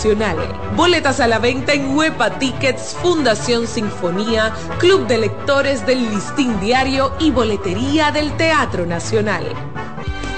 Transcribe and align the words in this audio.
Nacional. 0.00 0.38
Boletas 0.76 1.20
a 1.20 1.26
la 1.26 1.38
venta 1.38 1.74
en 1.74 1.94
Huepa 1.94 2.38
Tickets, 2.38 2.96
Fundación 3.02 3.66
Sinfonía, 3.66 4.50
Club 4.78 5.06
de 5.06 5.18
Lectores 5.18 5.84
del 5.84 6.10
Listín 6.10 6.58
Diario 6.58 7.12
y 7.20 7.30
Boletería 7.30 8.10
del 8.10 8.34
Teatro 8.38 8.86
Nacional. 8.86 9.44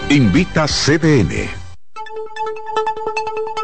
Invita 0.08 0.66
CDN. 0.66 1.48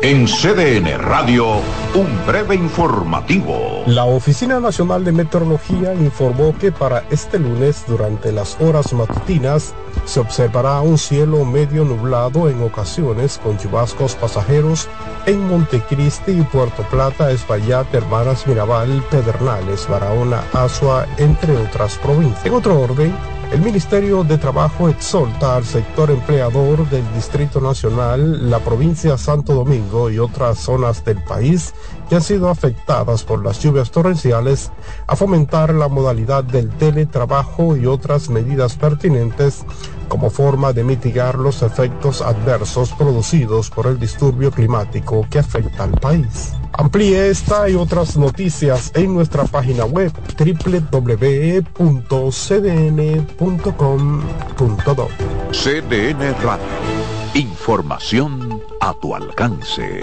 En 0.00 0.26
CDN 0.28 0.96
Radio, 0.98 1.56
un 1.92 2.24
breve 2.24 2.54
informativo. 2.54 3.82
La 3.86 4.04
Oficina 4.04 4.60
Nacional 4.60 5.04
de 5.04 5.10
Meteorología 5.10 5.94
informó 5.94 6.56
que 6.56 6.70
para 6.70 7.02
este 7.10 7.40
lunes, 7.40 7.82
durante 7.88 8.30
las 8.30 8.56
horas 8.60 8.92
matutinas, 8.92 9.74
se 10.08 10.20
observará 10.20 10.80
un 10.80 10.96
cielo 10.96 11.44
medio 11.44 11.84
nublado 11.84 12.48
en 12.48 12.62
ocasiones 12.62 13.38
con 13.42 13.58
chubascos 13.58 14.14
pasajeros 14.14 14.88
en 15.26 15.46
Montecristi 15.46 16.30
y 16.30 16.42
Puerto 16.42 16.82
Plata, 16.84 17.30
Espaillat, 17.30 17.92
Hermanas 17.94 18.46
Mirabal, 18.46 19.04
Pedernales, 19.10 19.86
Barahona, 19.86 20.42
Asua, 20.54 21.06
entre 21.18 21.54
otras 21.58 21.98
provincias. 21.98 22.46
En 22.46 22.54
otro 22.54 22.80
orden, 22.80 23.14
el 23.52 23.60
Ministerio 23.60 24.24
de 24.24 24.38
Trabajo 24.38 24.88
exhorta 24.88 25.56
al 25.56 25.64
sector 25.64 26.10
empleador 26.10 26.88
del 26.88 27.04
Distrito 27.14 27.60
Nacional, 27.60 28.50
la 28.50 28.60
provincia 28.60 29.18
Santo 29.18 29.52
Domingo 29.52 30.08
y 30.08 30.18
otras 30.18 30.58
zonas 30.58 31.04
del 31.04 31.22
país 31.24 31.74
que 32.08 32.16
han 32.16 32.22
sido 32.22 32.48
afectadas 32.48 33.22
por 33.24 33.44
las 33.44 33.60
lluvias 33.60 33.90
torrenciales 33.90 34.70
a 35.06 35.16
fomentar 35.16 35.74
la 35.74 35.88
modalidad 35.88 36.44
del 36.44 36.70
teletrabajo 36.70 37.76
y 37.76 37.86
otras 37.86 38.28
medidas 38.30 38.76
pertinentes 38.76 39.64
como 40.08 40.30
forma 40.30 40.72
de 40.72 40.84
mitigar 40.84 41.36
los 41.36 41.62
efectos 41.62 42.22
adversos 42.22 42.92
producidos 42.92 43.70
por 43.70 43.86
el 43.86 43.98
disturbio 44.00 44.50
climático 44.50 45.26
que 45.30 45.38
afecta 45.38 45.84
al 45.84 45.92
país. 45.92 46.54
Amplíe 46.72 47.28
esta 47.28 47.68
y 47.68 47.74
otras 47.74 48.16
noticias 48.16 48.90
en 48.94 49.14
nuestra 49.14 49.44
página 49.44 49.84
web 49.84 50.12
www.cdn.com.do. 50.38 51.08
CDN 55.50 56.34
Radio. 56.42 56.64
Información 57.34 58.62
a 58.80 58.94
tu 58.94 59.14
alcance. 59.14 60.02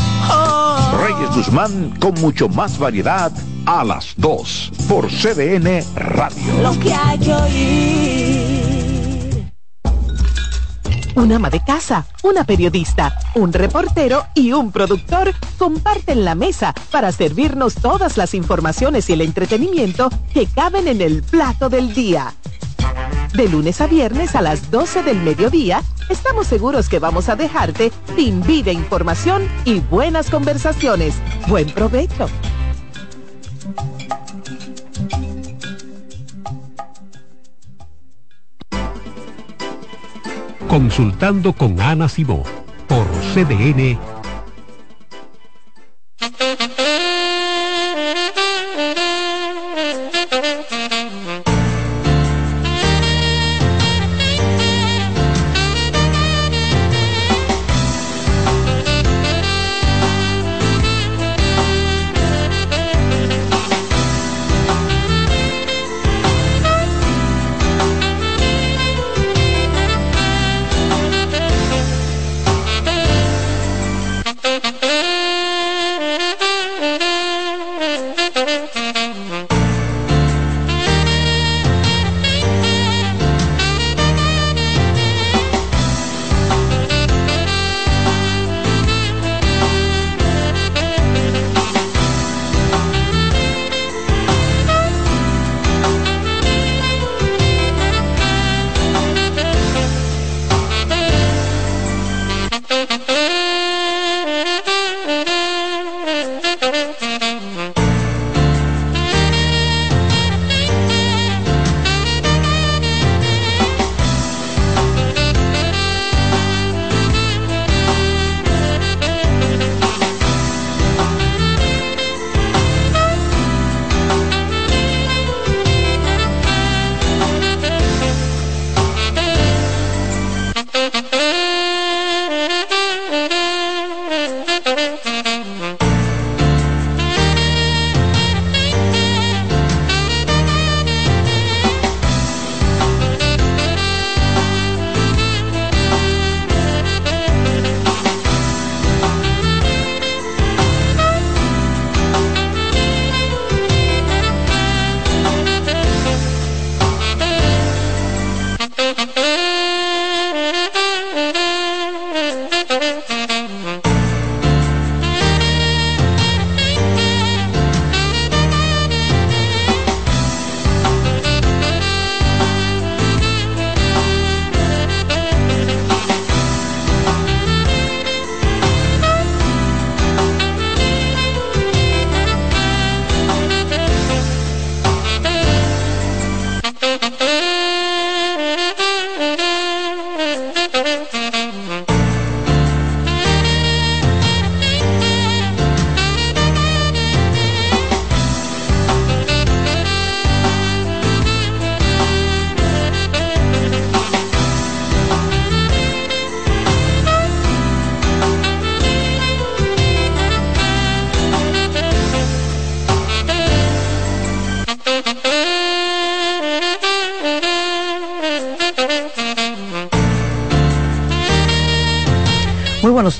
Reyes 0.97 1.35
Guzmán 1.35 1.95
con 1.99 2.13
mucho 2.15 2.47
más 2.49 2.77
variedad 2.77 3.31
a 3.65 3.83
las 3.83 4.13
2 4.17 4.71
por 4.87 5.07
CDN 5.07 5.83
Radio. 5.95 6.61
Lo 6.61 6.79
que 6.79 6.93
hay 6.93 7.19
que 7.19 7.33
oír. 7.33 8.51
Un 11.15 11.31
ama 11.33 11.49
de 11.49 11.63
casa, 11.63 12.05
una 12.23 12.45
periodista, 12.45 13.13
un 13.35 13.51
reportero 13.51 14.25
y 14.33 14.53
un 14.53 14.71
productor 14.71 15.33
comparten 15.57 16.23
la 16.23 16.35
mesa 16.35 16.73
para 16.89 17.11
servirnos 17.11 17.75
todas 17.75 18.15
las 18.17 18.33
informaciones 18.33 19.09
y 19.09 19.13
el 19.13 19.21
entretenimiento 19.21 20.09
que 20.33 20.47
caben 20.47 20.87
en 20.87 21.01
el 21.01 21.21
plato 21.21 21.69
del 21.69 21.93
día. 21.93 22.33
De 23.33 23.47
lunes 23.47 23.79
a 23.79 23.87
viernes 23.87 24.35
a 24.35 24.41
las 24.41 24.71
12 24.71 25.03
del 25.03 25.21
mediodía, 25.21 25.81
estamos 26.09 26.47
seguros 26.47 26.89
que 26.89 26.99
vamos 26.99 27.29
a 27.29 27.37
dejarte 27.37 27.89
sin 28.17 28.41
vida 28.43 28.73
información 28.73 29.47
y 29.63 29.79
buenas 29.79 30.29
conversaciones. 30.29 31.15
Buen 31.47 31.69
provecho. 31.69 32.27
Consultando 40.67 41.53
con 41.53 41.79
Ana 41.79 42.09
Simó 42.09 42.43
por 42.87 43.05
CDN 43.33 43.97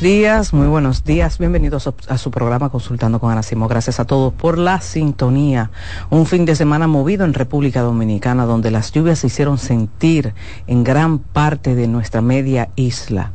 días, 0.02 0.52
muy 0.52 0.66
buenos 0.66 1.04
días. 1.04 1.38
Bienvenidos 1.38 1.88
a 2.08 2.18
su 2.18 2.32
programa 2.32 2.70
Consultando 2.70 3.20
con 3.20 3.32
Ana 3.32 3.44
Gracias 3.70 4.00
a 4.00 4.06
todos 4.06 4.34
por 4.34 4.58
la 4.58 4.82
sintonía. 4.82 5.70
Un 6.10 6.26
fin 6.26 6.44
de 6.46 6.56
semana 6.56 6.88
movido 6.88 7.24
en 7.24 7.36
República 7.36 7.82
Dominicana 7.82 8.48
donde 8.48 8.72
las 8.72 8.92
lluvias 8.92 9.20
se 9.20 9.28
hicieron 9.28 9.60
sentir 9.60 10.34
en 10.66 10.84
gran 10.84 11.20
parte 11.20 11.76
de 11.76 11.88
nuestra 11.88 12.22
media 12.22 12.70
isla. 12.76 13.32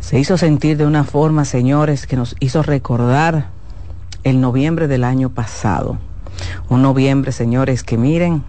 Se 0.00 0.18
hizo 0.18 0.38
sentir 0.38 0.78
de 0.78 0.86
una 0.86 1.04
forma, 1.04 1.44
señores, 1.44 2.06
que 2.06 2.16
nos 2.16 2.36
hizo 2.40 2.62
recordar 2.62 3.48
el 4.24 4.40
noviembre 4.40 4.88
del 4.88 5.04
año 5.04 5.28
pasado. 5.28 5.98
Un 6.70 6.80
noviembre, 6.80 7.32
señores, 7.32 7.82
que 7.82 7.98
miren, 7.98 8.44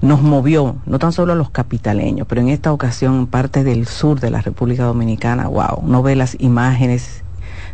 nos 0.00 0.22
movió, 0.22 0.76
no 0.86 0.98
tan 0.98 1.12
solo 1.12 1.32
a 1.32 1.36
los 1.36 1.50
capitaleños, 1.50 2.26
pero 2.26 2.40
en 2.40 2.48
esta 2.48 2.72
ocasión 2.72 3.26
parte 3.26 3.64
del 3.64 3.86
sur 3.86 4.20
de 4.20 4.30
la 4.30 4.40
República 4.40 4.84
Dominicana, 4.84 5.48
wow, 5.48 5.82
no 5.84 6.02
ve 6.02 6.14
las 6.14 6.36
imágenes 6.40 7.24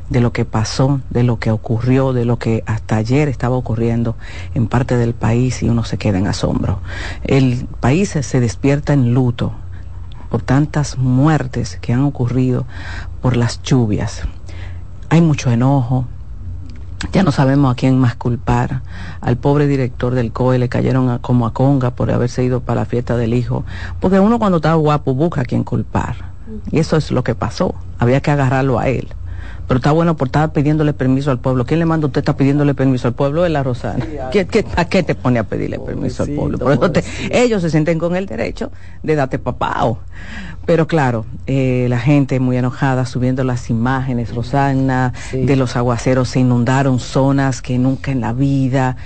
de 0.08 0.20
lo 0.20 0.32
que 0.32 0.44
pasó, 0.44 1.00
de 1.10 1.22
lo 1.22 1.38
que 1.38 1.50
ocurrió, 1.50 2.12
de 2.12 2.24
lo 2.24 2.38
que 2.38 2.62
hasta 2.66 2.96
ayer 2.96 3.28
estaba 3.28 3.56
ocurriendo 3.56 4.16
en 4.54 4.66
parte 4.66 4.96
del 4.96 5.14
país 5.14 5.62
y 5.62 5.68
uno 5.68 5.84
se 5.84 5.98
queda 5.98 6.18
en 6.18 6.26
asombro. 6.26 6.80
El 7.24 7.66
país 7.80 8.10
se 8.10 8.40
despierta 8.40 8.92
en 8.92 9.14
luto 9.14 9.52
por 10.30 10.42
tantas 10.42 10.98
muertes 10.98 11.78
que 11.80 11.92
han 11.92 12.02
ocurrido 12.02 12.66
por 13.22 13.36
las 13.36 13.62
lluvias. 13.62 14.22
Hay 15.08 15.20
mucho 15.20 15.50
enojo, 15.50 16.06
ya 17.12 17.22
no 17.22 17.32
sabemos 17.32 17.72
a 17.72 17.74
quién 17.74 17.98
más 17.98 18.16
culpar. 18.16 18.82
Al 19.20 19.36
pobre 19.36 19.66
director 19.66 20.14
del 20.14 20.32
COE 20.32 20.58
le 20.58 20.68
cayeron 20.68 21.18
como 21.18 21.46
a 21.46 21.52
conga 21.52 21.90
por 21.90 22.10
haberse 22.10 22.44
ido 22.44 22.60
para 22.60 22.82
la 22.82 22.86
fiesta 22.86 23.16
del 23.16 23.34
hijo. 23.34 23.64
Porque 24.00 24.20
uno 24.20 24.38
cuando 24.38 24.56
está 24.56 24.74
guapo 24.74 25.14
busca 25.14 25.42
a 25.42 25.44
quién 25.44 25.64
culpar. 25.64 26.34
Y 26.70 26.78
eso 26.78 26.96
es 26.96 27.10
lo 27.10 27.24
que 27.24 27.34
pasó. 27.34 27.74
Había 27.98 28.20
que 28.20 28.30
agarrarlo 28.30 28.78
a 28.78 28.88
él. 28.88 29.08
Pero 29.66 29.78
está 29.78 29.92
bueno 29.92 30.16
por 30.16 30.28
estar 30.28 30.52
pidiéndole 30.52 30.92
permiso 30.92 31.30
al 31.30 31.38
pueblo. 31.38 31.64
¿Quién 31.64 31.80
le 31.80 31.86
manda 31.86 32.06
usted 32.06 32.20
está 32.20 32.36
pidiéndole 32.36 32.74
permiso 32.74 33.08
al 33.08 33.14
pueblo? 33.14 33.46
Es 33.46 33.50
la 33.52 33.62
Rosana. 33.62 34.04
a 34.76 34.84
qué 34.86 35.02
te 35.02 35.14
pone 35.14 35.38
a 35.38 35.44
pedirle 35.44 35.78
permiso 35.78 36.22
al 36.22 36.30
pueblo? 36.30 36.58
Por 36.58 36.92
ellos 37.30 37.62
se 37.62 37.70
sienten 37.70 37.98
con 37.98 38.16
el 38.16 38.26
derecho 38.26 38.70
de 39.02 39.14
darte 39.14 39.38
papao. 39.38 39.98
Pero 40.66 40.86
claro, 40.86 41.26
eh, 41.46 41.86
la 41.90 41.98
gente 41.98 42.40
muy 42.40 42.56
enojada 42.56 43.04
subiendo 43.04 43.44
las 43.44 43.68
imágenes, 43.68 44.34
Rosana, 44.34 45.12
de 45.32 45.56
los 45.56 45.76
aguaceros, 45.76 46.30
se 46.30 46.40
inundaron 46.40 46.98
zonas 47.00 47.60
que 47.60 47.78
nunca 47.78 48.10
en 48.10 48.20
la 48.22 48.32
vida, 48.32 48.96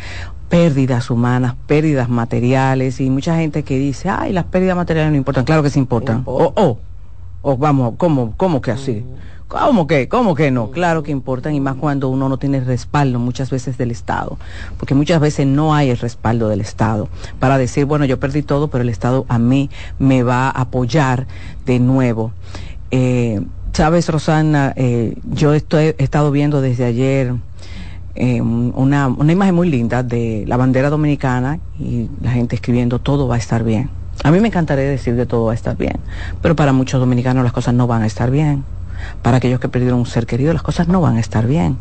pérdidas 0.48 1.10
humanas, 1.10 1.54
pérdidas 1.66 2.08
materiales 2.08 3.00
y 3.00 3.10
mucha 3.10 3.36
gente 3.36 3.64
que 3.64 3.78
dice, 3.78 4.08
ay, 4.08 4.32
las 4.32 4.44
pérdidas 4.44 4.76
materiales 4.76 5.10
no 5.10 5.16
importan, 5.16 5.44
claro 5.44 5.62
que 5.62 5.70
sí 5.70 5.78
importan. 5.78 6.22
O, 6.26 6.52
o, 6.54 6.78
o 7.42 7.56
vamos, 7.56 7.94
¿cómo, 7.96 8.34
cómo 8.36 8.60
que 8.60 8.70
así? 8.70 9.04
¿Cómo 9.48 9.86
que? 9.86 10.08
¿Cómo 10.08 10.34
que 10.34 10.50
no? 10.50 10.70
Claro 10.70 11.02
que 11.02 11.10
importan 11.10 11.54
y 11.54 11.60
más 11.60 11.76
cuando 11.76 12.08
uno 12.10 12.28
no 12.28 12.36
tiene 12.36 12.60
respaldo 12.60 13.18
muchas 13.18 13.50
veces 13.50 13.78
del 13.78 13.90
Estado, 13.90 14.38
porque 14.76 14.94
muchas 14.94 15.20
veces 15.20 15.46
no 15.46 15.74
hay 15.74 15.90
el 15.90 15.96
respaldo 15.96 16.48
del 16.48 16.60
Estado 16.60 17.08
para 17.38 17.56
decir, 17.56 17.86
bueno, 17.86 18.04
yo 18.04 18.20
perdí 18.20 18.42
todo, 18.42 18.68
pero 18.68 18.82
el 18.82 18.90
Estado 18.90 19.24
a 19.28 19.38
mí 19.38 19.70
me 19.98 20.22
va 20.22 20.48
a 20.48 20.50
apoyar 20.50 21.26
de 21.64 21.78
nuevo. 21.78 22.32
Eh, 22.90 23.40
Sabes, 23.78 24.08
Rosana, 24.08 24.72
eh, 24.74 25.14
yo 25.22 25.54
estoy, 25.54 25.94
he 25.96 26.02
estado 26.02 26.32
viendo 26.32 26.60
desde 26.60 26.84
ayer 26.84 27.34
eh, 28.16 28.40
una, 28.40 29.06
una 29.06 29.30
imagen 29.30 29.54
muy 29.54 29.70
linda 29.70 30.02
de 30.02 30.42
la 30.48 30.56
bandera 30.56 30.90
dominicana 30.90 31.60
y 31.78 32.10
la 32.20 32.32
gente 32.32 32.56
escribiendo 32.56 32.98
todo 32.98 33.28
va 33.28 33.36
a 33.36 33.38
estar 33.38 33.62
bien. 33.62 33.88
A 34.24 34.32
mí 34.32 34.40
me 34.40 34.48
encantaría 34.48 34.84
decir 34.84 35.14
que 35.14 35.26
todo 35.26 35.44
va 35.44 35.52
a 35.52 35.54
estar 35.54 35.76
bien, 35.76 35.96
pero 36.42 36.56
para 36.56 36.72
muchos 36.72 36.98
dominicanos 36.98 37.44
las 37.44 37.52
cosas 37.52 37.72
no 37.72 37.86
van 37.86 38.02
a 38.02 38.06
estar 38.06 38.32
bien. 38.32 38.64
Para 39.22 39.38
aquellos 39.38 39.60
que 39.60 39.68
perdieron 39.68 40.00
un 40.00 40.06
ser 40.06 40.26
querido, 40.26 40.52
las 40.52 40.62
cosas 40.62 40.88
no 40.88 41.00
van 41.00 41.16
a 41.16 41.20
estar 41.20 41.46
bien. 41.46 41.78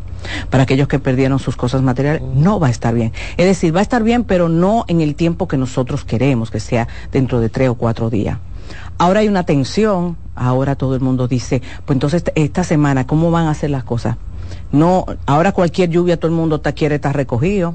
Para 0.50 0.64
aquellos 0.64 0.88
que 0.88 0.98
perdieron 0.98 1.38
sus 1.38 1.56
cosas 1.56 1.82
materiales, 1.82 2.22
no 2.22 2.60
va 2.60 2.68
a 2.68 2.70
estar 2.70 2.94
bien. 2.94 3.12
Es 3.36 3.46
decir, 3.46 3.74
va 3.74 3.80
a 3.80 3.82
estar 3.82 4.02
bien, 4.02 4.24
pero 4.24 4.48
no 4.48 4.84
en 4.88 5.00
el 5.00 5.14
tiempo 5.14 5.48
que 5.48 5.56
nosotros 5.56 6.04
queremos, 6.04 6.50
que 6.50 6.60
sea 6.60 6.88
dentro 7.12 7.40
de 7.40 7.48
tres 7.48 7.68
o 7.68 7.74
cuatro 7.74 8.10
días. 8.10 8.38
Ahora 8.98 9.20
hay 9.20 9.28
una 9.28 9.44
tensión, 9.44 10.16
ahora 10.34 10.74
todo 10.74 10.94
el 10.94 11.00
mundo 11.00 11.28
dice, 11.28 11.62
pues 11.86 11.96
entonces 11.96 12.24
esta 12.34 12.64
semana, 12.64 13.06
¿cómo 13.06 13.30
van 13.30 13.46
a 13.46 13.50
hacer 13.50 13.70
las 13.70 13.84
cosas? 13.84 14.16
No, 14.72 15.06
ahora 15.26 15.52
cualquier 15.52 15.88
lluvia 15.90 16.18
todo 16.18 16.30
el 16.30 16.36
mundo 16.36 16.56
está, 16.56 16.72
quiere 16.72 16.96
estar 16.96 17.14
recogido. 17.14 17.74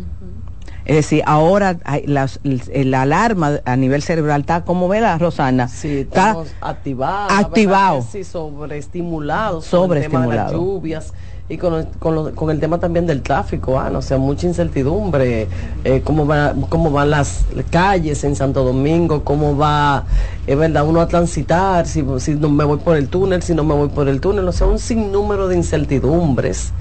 Es 0.85 0.95
decir, 0.95 1.23
ahora 1.25 1.77
la, 2.05 3.01
alarma 3.01 3.59
a 3.65 3.75
nivel 3.75 4.01
cerebral 4.01 4.41
está, 4.41 4.65
como 4.65 4.87
ve 4.87 5.01
la 5.01 5.17
Rosana? 5.17 5.67
Sí, 5.67 5.99
está 5.99 6.35
activado. 6.61 7.29
Activado. 7.29 8.01
Sí, 8.01 8.23
sobreestimulado. 8.23 9.61
Sobreestimulado. 9.61 10.51
las 10.51 10.51
lluvias 10.51 11.13
y 11.49 11.57
con, 11.57 11.85
con, 11.99 12.49
el 12.49 12.59
tema 12.61 12.79
también 12.79 13.05
del 13.05 13.21
tráfico, 13.21 13.77
ah, 13.77 13.91
o 13.93 14.01
sea, 14.01 14.17
mucha 14.17 14.47
incertidumbre, 14.47 15.47
eh, 15.83 16.01
cómo, 16.01 16.25
va, 16.25 16.53
cómo 16.69 16.89
van 16.89 17.09
las 17.09 17.45
calles 17.69 18.23
en 18.23 18.37
Santo 18.37 18.63
Domingo, 18.63 19.25
cómo 19.25 19.57
va, 19.57 20.05
es 20.47 20.57
verdad, 20.57 20.87
uno 20.87 21.01
a 21.01 21.07
transitar, 21.07 21.85
si, 21.85 22.03
si 22.19 22.35
no 22.35 22.49
me 22.49 22.63
voy 22.63 22.77
por 22.77 22.95
el 22.95 23.09
túnel, 23.09 23.43
si 23.43 23.53
no 23.53 23.65
me 23.65 23.73
voy 23.73 23.89
por 23.89 24.07
el 24.07 24.21
túnel, 24.21 24.47
o 24.47 24.53
sea, 24.53 24.67
un 24.67 24.79
sinnúmero 24.79 25.49
de 25.49 25.57
incertidumbres 25.57 26.71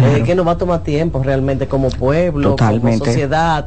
eh, 0.00 0.22
que 0.24 0.36
nos 0.36 0.46
va 0.46 0.52
a 0.52 0.58
tomar 0.58 0.84
tiempo 0.84 1.20
realmente 1.20 1.66
como 1.66 1.90
pueblo, 1.90 2.54
como 2.54 2.96
sociedad. 2.98 3.66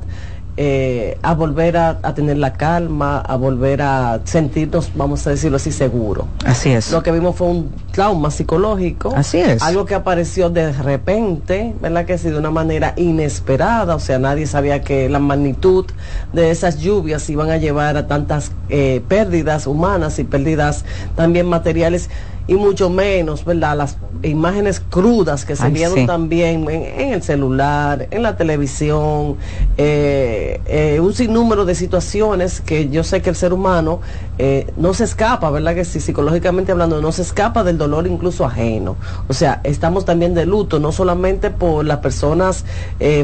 Eh, 0.59 1.19
a 1.21 1.36
volver 1.36 1.77
a, 1.77 2.00
tener 2.15 2.39
la 2.39 2.54
calma, 2.54 3.19
a 3.19 3.36
volver 3.36 3.83
a 3.83 4.21
sentirnos, 4.24 4.89
vamos 4.95 5.27
a 5.27 5.30
decirlo 5.30 5.57
así, 5.57 5.71
seguros. 5.71 6.25
Así 6.45 6.71
es. 6.71 6.92
Lo 6.92 7.04
que 7.04 7.12
vimos 7.12 7.36
fue 7.36 7.48
un 7.48 7.71
trauma 7.92 8.31
psicológico. 8.31 9.13
Así 9.15 9.38
es. 9.38 9.62
Algo 9.62 9.86
que 9.86 9.94
apareció 9.94 10.50
de 10.50 10.71
repente, 10.71 11.76
¿verdad? 11.80 12.06
Que 12.06 12.18
sí, 12.18 12.30
de 12.30 12.40
una 12.40 12.49
manera 12.49 12.94
inesperada, 12.97 13.94
o 13.94 13.99
sea, 13.99 14.18
nadie 14.18 14.47
sabía 14.47 14.81
que 14.81 15.09
la 15.09 15.19
magnitud 15.19 15.85
de 16.33 16.49
esas 16.49 16.80
lluvias 16.80 17.30
iban 17.30 17.52
a 17.52 17.57
llevar 17.57 17.95
a 17.95 18.07
tantas 18.07 18.52
eh, 18.69 19.04
pérdidas 19.07 19.68
humanas 19.68 20.18
y 20.18 20.23
pérdidas 20.23 20.85
también 21.16 21.47
materiales 21.47 22.09
y 22.47 22.56
mucho 22.56 22.89
menos, 22.89 23.44
¿verdad? 23.44 23.77
Las 23.77 23.97
imágenes 24.23 24.80
crudas 24.80 25.45
que 25.45 25.56
se 25.56 25.69
vieron 25.69 26.06
también 26.06 26.68
en, 26.69 27.13
el 27.13 27.21
celular, 27.21 28.07
en 28.09 28.23
la 28.23 28.37
televisión, 28.37 29.35
eh, 29.77 30.61
eh, 30.66 30.99
un 30.99 31.13
sinnúmero 31.13 31.66
de 31.66 31.75
situaciones 31.75 32.61
que 32.61 32.89
yo 32.89 33.04
sé 33.04 33.21
que 33.21 33.30
el 33.30 33.35
ser 33.35 33.54
humano 33.54 33.99
eh, 34.37 34.71
no 34.77 34.94
se 34.94 35.04
escapa, 35.04 35.51
¿verdad? 35.51 35.75
Que 35.75 35.83
si 35.83 35.99
psicológicamente 35.99 36.71
hablando, 36.71 37.01
no 37.01 37.11
se 37.11 37.21
escapa 37.21 37.63
del 37.63 37.77
dolor 37.77 38.07
incluso 38.07 38.45
ajeno. 38.45 38.95
O 39.27 39.33
sea, 39.33 39.59
estamos 39.63 40.06
también 40.06 40.33
de 40.33 40.45
luto, 40.45 40.80
no 40.80 40.92
solamente 40.92 41.51
por 41.51 41.85
las 41.85 41.97
personas 41.97 42.63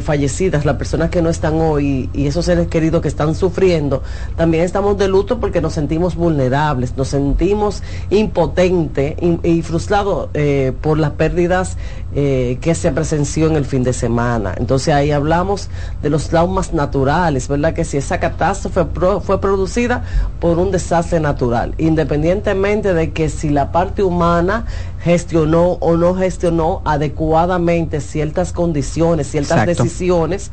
fallecidas, 0.03 0.65
las 0.65 0.75
personas 0.75 1.10
que 1.10 1.22
no 1.22 1.30
están 1.30 1.60
hoy 1.60 2.10
y 2.13 2.27
esos 2.27 2.46
seres 2.46 2.68
queridos 2.68 3.01
que 3.01 3.08
están 3.08 3.36
sufriendo, 3.36 4.03
también 4.36 4.63
estamos 4.63 4.98
de 4.98 5.08
luto 5.08 5.39
porque 5.39 5.62
nos 5.62 5.74
sentimos 5.74 6.15
vulnerables, 6.15 6.96
nos 6.98 7.08
sentimos 7.08 7.82
impotentes 8.10 9.12
y, 9.20 9.62
frustrado 9.62 10.29
eh, 10.34 10.74
por 10.82 10.98
las 10.98 11.12
pérdidas 11.12 11.77
eh, 12.15 12.58
que 12.62 12.75
se 12.75 12.91
presenció 12.91 13.48
en 13.48 13.55
el 13.55 13.65
fin 13.65 13.84
de 13.84 13.93
semana. 13.93 14.53
Entonces 14.58 14.93
ahí 14.93 15.12
hablamos 15.12 15.70
de 16.01 16.10
los 16.10 16.29
traumas 16.29 16.74
naturales, 16.74 17.48
¿verdad? 17.48 17.74
Que 17.74 17.86
si 17.86 17.98
esa 17.98 18.20
catástrofe 18.20 18.86
fue 19.22 19.41
producida 19.41 20.03
por 20.39 20.60
un 20.60 20.72
desastre 20.72 21.20
natural, 21.20 21.74
independientemente 21.77 22.93
de 22.93 23.12
que 23.12 23.29
si 23.29 23.50
la 23.50 23.72
parte 23.72 24.03
humana 24.03 24.65
gestionó 25.03 25.74
o 25.82 25.98
no 25.98 26.15
gestionó 26.15 26.82
adecuadamente 26.86 28.00
ciertas 28.00 28.53
condiciones, 28.53 29.29
ciertas 29.29 29.65
decisiones, 29.65 30.50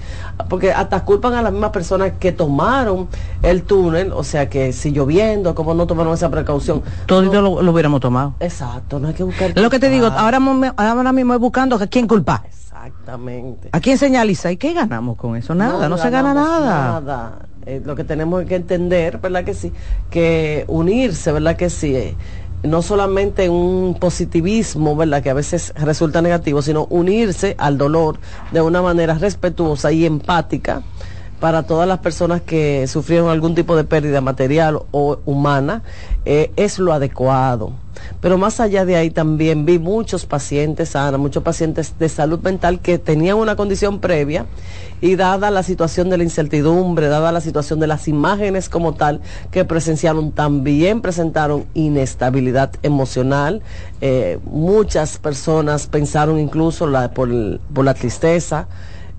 porque 0.49 0.73
hasta 0.73 1.05
culpan 1.05 1.35
a 1.35 1.43
las 1.43 1.53
mismas 1.53 1.71
personas 1.71 2.13
que 2.19 2.33
tomaron 2.33 3.09
el 3.43 3.63
túnel, 3.63 4.13
o 4.13 4.25
sea 4.25 4.49
que 4.49 4.73
si 4.73 4.91
lloviendo, 4.91 5.55
¿cómo 5.55 5.73
no 5.75 5.87
tomaron 5.87 6.15
esa 6.15 6.31
precaución? 6.31 6.83
Todo 7.07 7.23
lo, 7.23 7.63
lo, 7.63 7.73
hubiéramos 7.73 8.01
tomado. 8.01 8.35
Exacto, 8.41 8.99
no 8.99 9.09
hay 9.09 9.15
que 9.15 9.23
buscar. 9.23 9.53
Lo 9.57 9.71
que 9.71 9.79
te 9.79 9.89
digo, 9.89 10.07
ahora, 10.07 10.41
ahora 10.77 11.13
mismo 11.13 11.35
es 11.35 11.41
buscando 11.51 11.75
a 11.75 11.87
quién 11.89 12.07
culpar. 12.07 12.43
Exactamente. 12.47 13.71
¿A 13.73 13.81
quién 13.81 13.99
señaliza? 13.99 14.53
¿Y 14.53 14.57
qué 14.57 14.73
ganamos 14.73 15.17
con 15.17 15.35
eso? 15.35 15.53
Nada, 15.53 15.89
no, 15.89 15.99
se 15.99 16.09
gana 16.09 16.33
nada. 16.33 17.01
Nada. 17.01 17.39
Eh, 17.67 17.83
lo 17.85 17.97
que 17.97 18.05
tenemos 18.05 18.45
que 18.45 18.55
entender, 18.55 19.19
¿verdad 19.19 19.43
que 19.43 19.53
sí? 19.53 19.73
Que 20.11 20.65
unirse, 20.69 21.33
¿verdad 21.33 21.57
que 21.57 21.69
sí? 21.69 21.97
Eh, 21.97 22.17
no 22.63 22.83
solamente 22.83 23.49
un 23.49 23.97
positivismo, 23.99 24.95
¿verdad? 24.95 25.25
Que 25.25 25.31
a 25.31 25.35
veces 25.35 25.75
resulta 25.75 26.23
negativo, 26.23 26.63
sino 26.63 26.87
unirse 26.89 27.57
al 27.59 27.77
dolor 27.77 28.21
de 28.53 28.61
una 28.61 28.81
manera 28.81 29.15
respetuosa 29.15 29.91
y 29.91 30.07
empática 30.07 30.83
para 31.41 31.63
todas 31.63 31.89
las 31.89 31.99
personas 31.99 32.43
que 32.43 32.87
sufrieron 32.87 33.31
algún 33.31 33.55
tipo 33.55 33.75
de 33.75 33.85
pérdida 33.85 34.21
material 34.21 34.81
o 34.91 35.19
humana, 35.25 35.83
eh, 36.27 36.53
es 36.57 36.79
lo 36.79 36.93
adecuado. 36.93 37.73
Pero 38.21 38.39
más 38.39 38.61
allá 38.61 38.85
de 38.85 38.97
ahí 38.97 39.11
también 39.11 39.65
vi 39.65 39.79
muchos 39.79 40.27
pacientes, 40.27 40.95
Ana, 40.97 41.19
muchos 41.19 41.43
pacientes 41.43 41.99
de 41.99 42.09
salud 42.09 42.41
mental 42.41 42.81
que 42.81 42.99
tenían 42.99 43.37
una 43.37 43.57
condición 43.57 44.01
previa 44.01 44.47
y 45.01 45.17
dada 45.17 45.51
la 45.51 45.63
situación 45.63 46.11
de 46.11 46.19
la 46.19 46.25
incertidumbre, 46.25 47.09
dada 47.09 47.33
la 47.33 47.41
situación 47.41 47.81
de 47.81 47.87
las 47.87 48.09
imágenes 48.09 48.69
como 48.69 48.95
tal 48.95 49.21
que 49.51 49.65
presenciaron, 49.65 50.33
también 50.33 51.01
presentaron 51.01 51.65
inestabilidad 51.75 52.73
emocional. 52.83 53.63
Eh, 54.01 54.39
muchas 54.45 55.19
personas 55.19 55.87
pensaron 55.87 56.39
incluso 56.39 56.89
por 57.15 57.85
la 57.85 57.95
tristeza, 57.95 58.69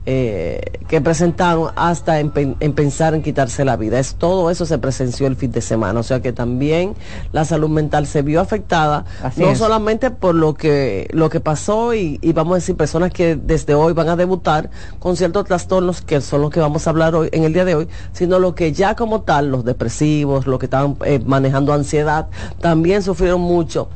eh, 0.08 0.80
que 0.88 1.00
presentaron 1.00 1.72
hasta 1.76 2.20
en, 2.20 2.32
pensar 2.32 3.14
en 3.14 3.22
quitarse 3.22 3.64
la 3.64 3.78
vida. 3.78 4.00
Es 4.00 4.16
todo 4.16 4.50
eso 4.50 4.66
se 4.66 4.80
presenció 4.80 5.28
el 5.28 5.36
fin 5.36 5.52
de 5.52 5.62
semana, 5.62 6.00
o 6.00 6.04
sea 6.04 6.22
que 6.22 6.34
también 6.34 6.96
la 7.32 7.46
salud 7.46 7.70
mental 7.70 8.08
se 8.08 8.24
vio 8.24 8.42
afectada, 8.42 9.06
no 9.38 9.56
solamente 9.56 10.10
por 10.10 10.34
lo 10.34 10.56
que 10.56 11.08
lo 11.12 11.30
que 11.30 11.40
pasó 11.40 11.94
y, 11.94 12.20
vamos 12.34 12.54
a 12.54 12.56
decir 12.56 12.76
personas 12.76 13.12
que 13.12 13.36
desde 13.36 13.76
hoy 13.76 13.94
van 13.94 14.10
a 14.10 14.16
debutar 14.16 14.72
con 15.00 15.16
ciertos 15.16 15.46
trastornos 15.46 16.02
que 16.02 16.20
son 16.20 16.42
los 16.42 16.50
que 16.50 16.60
vamos 16.60 16.88
a 16.88 16.90
hablar 16.90 17.14
hoy 17.14 17.30
en 17.32 17.44
el 17.44 17.54
día 17.54 17.66
de 17.66 17.76
hoy, 17.76 17.88
sino 18.12 18.40
lo 18.40 18.56
que 18.56 18.74
ya 18.74 18.96
como 18.96 19.22
tal 19.22 19.50
los 19.50 19.64
depresivos, 19.64 20.48
los 20.48 20.60
que 20.60 20.66
estaban 20.66 20.98
eh, 21.06 21.22
manejando 21.24 21.74
ansiedad, 21.74 22.28
también 22.60 23.04
sufrieron 23.04 23.42
mucho 23.42 23.90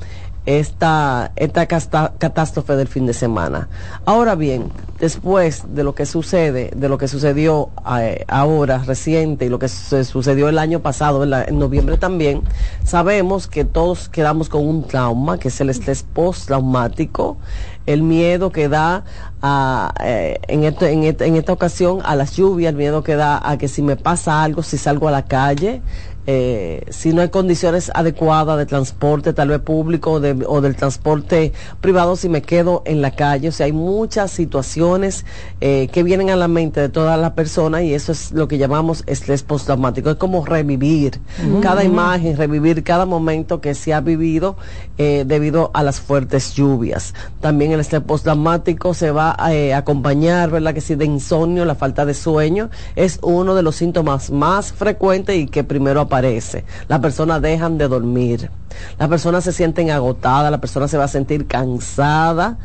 esta, 0.46 1.32
esta 1.36 1.68
catástrofe 1.68 2.76
del 2.76 2.88
fin 2.88 3.06
de 3.06 3.14
semana. 3.14 3.68
Ahora 4.06 4.36
bien, 4.36 4.72
después 5.00 5.64
de 5.68 5.84
lo 5.84 5.96
que 5.96 6.06
sucede, 6.06 6.72
de 6.76 6.90
lo 6.90 6.98
que 6.98 7.08
sucedió 7.08 7.70
eh, 8.00 8.24
ahora 8.28 8.80
reciente 8.80 9.46
y 9.46 9.50
lo 9.50 9.60
que 9.60 9.68
sucedió 9.68 10.48
el 10.50 10.60
año 10.60 10.80
pasado, 10.82 11.24
en 11.24 11.60
noviembre 11.60 11.98
también, 11.98 12.42
sabemos 12.84 13.48
que 13.48 13.66
todos 13.66 14.10
quedamos 14.10 14.50
con 14.50 14.68
un 14.68 14.84
trauma, 14.88 15.40
que 15.40 15.48
es 15.48 15.60
el 15.62 15.70
estrés 15.70 16.04
postraumático, 16.04 17.38
el 17.86 18.04
miedo 18.04 18.52
que 18.52 18.68
da 18.70 19.04
a, 19.42 19.94
eh, 20.04 20.40
en, 20.48 20.64
este, 20.64 20.92
en 20.92 21.36
esta 21.36 21.54
ocasión 21.54 22.00
a 22.04 22.16
las 22.16 22.36
lluvias, 22.36 22.72
el 22.72 22.78
miedo 22.78 23.04
que 23.04 23.16
da 23.16 23.42
a 23.48 23.58
que 23.58 23.68
si 23.68 23.82
me 23.82 23.96
pasa 23.96 24.44
algo, 24.44 24.64
si 24.64 24.78
salgo 24.78 25.08
a 25.08 25.12
la 25.12 25.26
calle, 25.26 25.82
eh, 26.28 26.84
si 26.90 27.14
no 27.14 27.22
hay 27.22 27.30
condiciones 27.30 27.92
adecuadas 27.94 28.58
de 28.58 28.66
transporte, 28.66 29.34
tal 29.34 29.50
vez 29.50 29.60
público 29.60 30.14
o, 30.14 30.62
del 30.62 30.76
transporte 30.76 31.54
privado, 31.82 32.16
si 32.16 32.30
me 32.30 32.42
quedo 32.42 32.82
en 32.86 33.02
la 33.02 33.12
calle. 33.12 33.50
O 33.50 33.52
sea, 33.52 33.68
hay 33.68 33.72
muchas 33.72 34.32
situaciones 34.32 35.26
eh, 35.62 35.88
que 35.92 36.04
vienen 36.04 36.32
a 36.32 36.36
la 36.36 36.48
mente 36.48 36.82
de 36.82 36.90
toda 36.90 37.16
la 37.18 37.36
persona 37.36 37.84
y 37.84 37.94
eso 37.94 38.12
es 38.12 38.32
lo 38.32 38.48
que 38.48 38.58
llamamos 38.58 39.04
estrés 39.06 39.44
postraumático. 39.44 40.10
Es 40.10 40.16
como 40.18 40.46
revivir 40.46 41.20
cada 41.62 41.84
imagen, 41.84 42.38
revivir 42.38 42.84
cada 42.84 43.06
momento 43.06 43.62
que 43.62 43.76
se 43.76 43.94
ha 43.94 44.02
vivido 44.02 44.56
eh, 44.98 45.26
debido 45.28 45.72
a 45.74 45.84
las 45.84 46.00
fuertes 46.00 46.56
lluvias. 46.56 47.14
También 47.40 47.72
el 47.72 47.80
estrés 47.80 48.02
postraumático 48.02 48.94
se 48.94 49.12
va 49.12 49.36
a 49.38 49.78
acompañar, 49.78 50.50
¿verdad? 50.50 50.74
Que 50.74 50.82
si 50.82 50.96
de 50.96 51.06
insomnio, 51.06 51.66
la 51.66 51.76
falta 51.76 52.06
de 52.06 52.14
sueño, 52.14 52.70
es 52.96 53.20
uno 53.22 53.54
de 53.54 53.62
los 53.62 53.76
síntomas 53.76 54.32
más 54.32 54.74
frecuentes 54.74 55.36
y 55.36 55.48
que 55.48 55.64
primero 55.64 56.02
aparece 56.02 56.15
las 56.22 57.00
personas 57.00 57.42
dejan 57.42 57.78
de 57.78 57.88
dormir. 57.88 58.50
Las 58.98 59.10
personas 59.10 59.44
se 59.44 59.52
sienten 59.52 59.92
agotadas, 59.92 60.52
la 60.52 60.60
persona 60.60 60.88
se 60.88 60.98
va 60.98 61.06
a 61.06 61.10
sentir 61.10 61.48
cansada. 61.48 62.58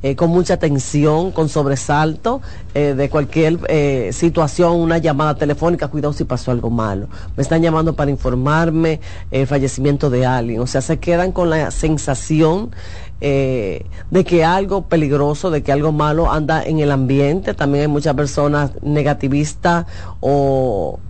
Eh, 0.00 0.14
con 0.14 0.30
mucha 0.30 0.58
tensión, 0.58 1.32
con 1.32 1.48
sobresalto 1.48 2.40
eh, 2.72 2.94
de 2.96 3.10
cualquier 3.10 3.58
eh, 3.66 4.10
situación, 4.12 4.76
una 4.76 4.98
llamada 4.98 5.34
telefónica, 5.34 5.88
cuidado 5.88 6.12
si 6.12 6.22
pasó 6.22 6.52
algo 6.52 6.70
malo. 6.70 7.08
Me 7.36 7.42
están 7.42 7.62
llamando 7.62 7.94
para 7.94 8.08
informarme 8.08 9.00
el 9.32 9.48
fallecimiento 9.48 10.08
de 10.08 10.24
alguien. 10.24 10.60
O 10.60 10.68
sea, 10.68 10.82
se 10.82 10.98
quedan 10.98 11.32
con 11.32 11.50
la 11.50 11.72
sensación 11.72 12.70
de 13.20 14.24
que 14.24 14.44
algo 14.44 14.82
peligroso, 14.82 15.50
de 15.50 15.64
que 15.64 15.72
algo 15.72 15.90
malo 15.90 16.30
anda 16.30 16.62
en 16.62 16.78
el 16.78 16.92
ambiente. 16.92 17.52
También 17.52 17.82
hay 17.82 17.88
muchas 17.88 18.14
personas 18.14 18.70
negativistas 18.80 19.86
o 20.20 21.00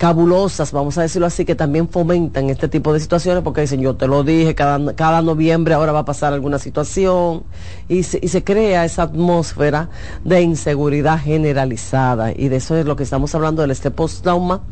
cabulosas, 0.00 0.72
vamos 0.72 0.96
a 0.96 1.02
decirlo 1.02 1.26
así, 1.26 1.44
que 1.44 1.54
también 1.54 1.86
fomentan 1.86 2.48
este 2.48 2.68
tipo 2.68 2.94
de 2.94 3.00
situaciones 3.00 3.42
porque 3.42 3.60
dicen, 3.60 3.82
yo 3.82 3.96
te 3.96 4.06
lo 4.06 4.24
dije, 4.24 4.54
cada, 4.54 4.94
cada 4.94 5.20
noviembre 5.20 5.74
ahora 5.74 5.92
va 5.92 5.98
a 5.98 6.04
pasar 6.06 6.32
alguna 6.32 6.58
situación 6.58 7.42
y 7.86 8.04
se, 8.04 8.18
y 8.22 8.28
se 8.28 8.42
crea 8.42 8.86
esa 8.86 9.02
atmósfera 9.02 9.90
de 10.24 10.40
inseguridad 10.40 11.18
generalizada 11.18 12.32
y 12.32 12.48
de 12.48 12.56
eso 12.56 12.78
es 12.78 12.86
lo 12.86 12.96
que 12.96 13.02
estamos 13.02 13.34
hablando 13.34 13.60
del 13.60 13.72
este 13.72 13.90
post-trauma 13.90 14.62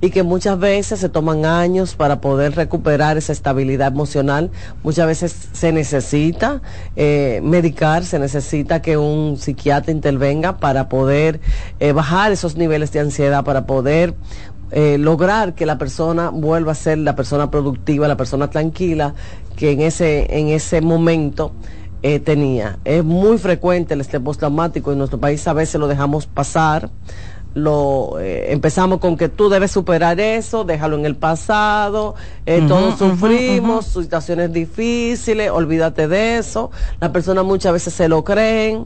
y 0.00 0.08
que 0.08 0.22
muchas 0.22 0.58
veces 0.58 1.00
se 1.00 1.10
toman 1.10 1.44
años 1.44 1.94
para 1.94 2.22
poder 2.22 2.56
recuperar 2.56 3.18
esa 3.18 3.34
estabilidad 3.34 3.88
emocional, 3.88 4.50
muchas 4.82 5.06
veces 5.06 5.48
se 5.52 5.70
necesita 5.70 6.62
eh, 6.96 7.42
medicar, 7.44 8.06
se 8.06 8.18
necesita 8.18 8.80
que 8.80 8.96
un 8.96 9.36
psiquiatra 9.36 9.92
intervenga 9.92 10.56
para 10.56 10.88
poder 10.88 11.40
eh, 11.78 11.92
bajar 11.92 12.32
esos 12.32 12.56
niveles 12.56 12.90
de 12.92 13.00
ansiedad, 13.00 13.44
para 13.44 13.66
poder 13.66 14.14
eh, 14.70 14.98
lograr 14.98 15.54
que 15.54 15.64
la 15.64 15.78
persona 15.78 16.28
vuelva 16.28 16.72
a 16.72 16.74
ser 16.74 16.98
la 16.98 17.16
persona 17.16 17.50
productiva, 17.50 18.06
la 18.06 18.16
persona 18.16 18.50
tranquila 18.50 19.14
que 19.56 19.72
en 19.72 19.80
ese, 19.80 20.38
en 20.38 20.48
ese 20.48 20.80
momento 20.80 21.52
eh, 22.02 22.20
tenía. 22.20 22.78
Es 22.84 23.02
muy 23.02 23.38
frecuente 23.38 23.94
el 23.94 24.02
estrés 24.02 24.22
postraumático 24.22 24.92
en 24.92 24.98
nuestro 24.98 25.18
país, 25.18 25.46
a 25.48 25.52
veces 25.52 25.80
lo 25.80 25.88
dejamos 25.88 26.26
pasar. 26.26 26.90
Lo, 27.54 28.18
eh, 28.20 28.52
empezamos 28.52 28.98
con 28.98 29.16
que 29.16 29.30
tú 29.30 29.48
debes 29.48 29.70
superar 29.70 30.20
eso, 30.20 30.64
déjalo 30.64 30.96
en 30.96 31.06
el 31.06 31.16
pasado, 31.16 32.14
todos 32.68 32.98
sufrimos, 32.98 33.86
situaciones 33.86 34.52
difíciles, 34.52 35.50
olvídate 35.50 36.08
de 36.08 36.36
eso. 36.36 36.70
Las 37.00 37.10
personas 37.10 37.46
muchas 37.46 37.72
veces 37.72 37.94
se 37.94 38.06
lo 38.06 38.22
creen 38.22 38.84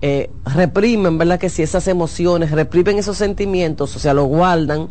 eh, 0.00 0.30
reprimen, 0.44 1.16
¿verdad? 1.16 1.38
Que 1.38 1.48
si 1.48 1.62
esas 1.62 1.88
emociones, 1.88 2.50
reprimen 2.50 2.98
esos 2.98 3.16
sentimientos, 3.16 3.96
o 3.96 3.98
sea, 3.98 4.12
lo 4.12 4.24
guardan 4.24 4.88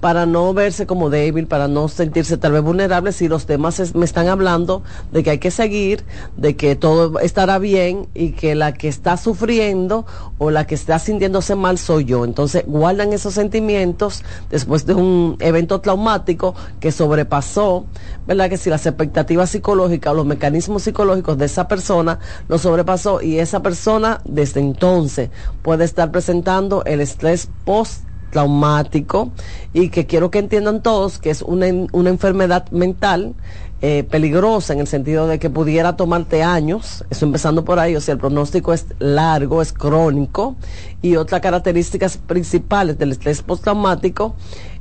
para 0.00 0.26
no 0.26 0.52
verse 0.52 0.86
como 0.86 1.08
débil, 1.08 1.46
para 1.46 1.66
no 1.66 1.88
sentirse 1.88 2.36
tal 2.36 2.52
vez 2.52 2.62
vulnerable 2.62 3.12
si 3.12 3.26
los 3.26 3.46
demás 3.46 3.94
me 3.94 4.04
están 4.04 4.28
hablando 4.28 4.82
de 5.12 5.22
que 5.22 5.30
hay 5.30 5.38
que 5.38 5.50
seguir, 5.50 6.04
de 6.36 6.56
que 6.56 6.76
todo 6.76 7.18
estará 7.20 7.58
bien 7.58 8.08
y 8.12 8.32
que 8.32 8.54
la 8.54 8.74
que 8.74 8.88
está 8.88 9.16
sufriendo 9.16 10.04
o 10.36 10.50
la 10.50 10.66
que 10.66 10.74
está 10.74 10.98
sintiéndose 10.98 11.54
mal 11.54 11.78
soy 11.78 12.04
yo. 12.04 12.24
Entonces 12.24 12.64
guardan 12.66 13.14
esos 13.14 13.32
sentimientos 13.32 14.24
después 14.50 14.84
de 14.84 14.92
un 14.92 15.36
evento 15.40 15.80
traumático 15.80 16.54
que 16.80 16.92
sobrepasó, 16.92 17.86
¿verdad? 18.26 18.50
Que 18.50 18.58
si 18.58 18.68
las 18.68 18.84
expectativas 18.84 19.50
psicológicas 19.50 20.12
o 20.12 20.16
los 20.16 20.26
mecanismos 20.26 20.82
psicológicos 20.82 21.38
de 21.38 21.46
esa 21.46 21.66
persona 21.66 22.18
lo 22.48 22.58
sobrepasó 22.58 23.22
y 23.22 23.38
esa 23.38 23.62
persona 23.62 24.20
desde 24.44 24.60
entonces 24.60 25.30
puede 25.62 25.84
estar 25.84 26.10
presentando 26.10 26.84
el 26.84 27.00
estrés 27.00 27.48
post 27.64 28.04
traumático 28.30 29.30
y 29.72 29.88
que 29.88 30.04
quiero 30.06 30.30
que 30.30 30.38
entiendan 30.38 30.82
todos 30.82 31.18
que 31.18 31.30
es 31.30 31.40
una, 31.40 31.66
una 31.92 32.10
enfermedad 32.10 32.70
mental 32.70 33.34
eh, 33.80 34.04
peligrosa 34.04 34.74
en 34.74 34.80
el 34.80 34.86
sentido 34.86 35.26
de 35.26 35.38
que 35.38 35.48
pudiera 35.48 35.96
tomarte 35.96 36.42
años, 36.42 37.04
eso 37.10 37.24
empezando 37.24 37.64
por 37.64 37.78
ahí, 37.78 37.96
o 37.96 38.00
sea, 38.00 38.12
el 38.12 38.18
pronóstico 38.18 38.74
es 38.74 38.86
largo, 38.98 39.62
es 39.62 39.72
crónico 39.72 40.56
y 41.00 41.16
otras 41.16 41.40
características 41.40 42.18
principales 42.18 42.98
del 42.98 43.12
estrés 43.12 43.40
postraumático 43.40 44.34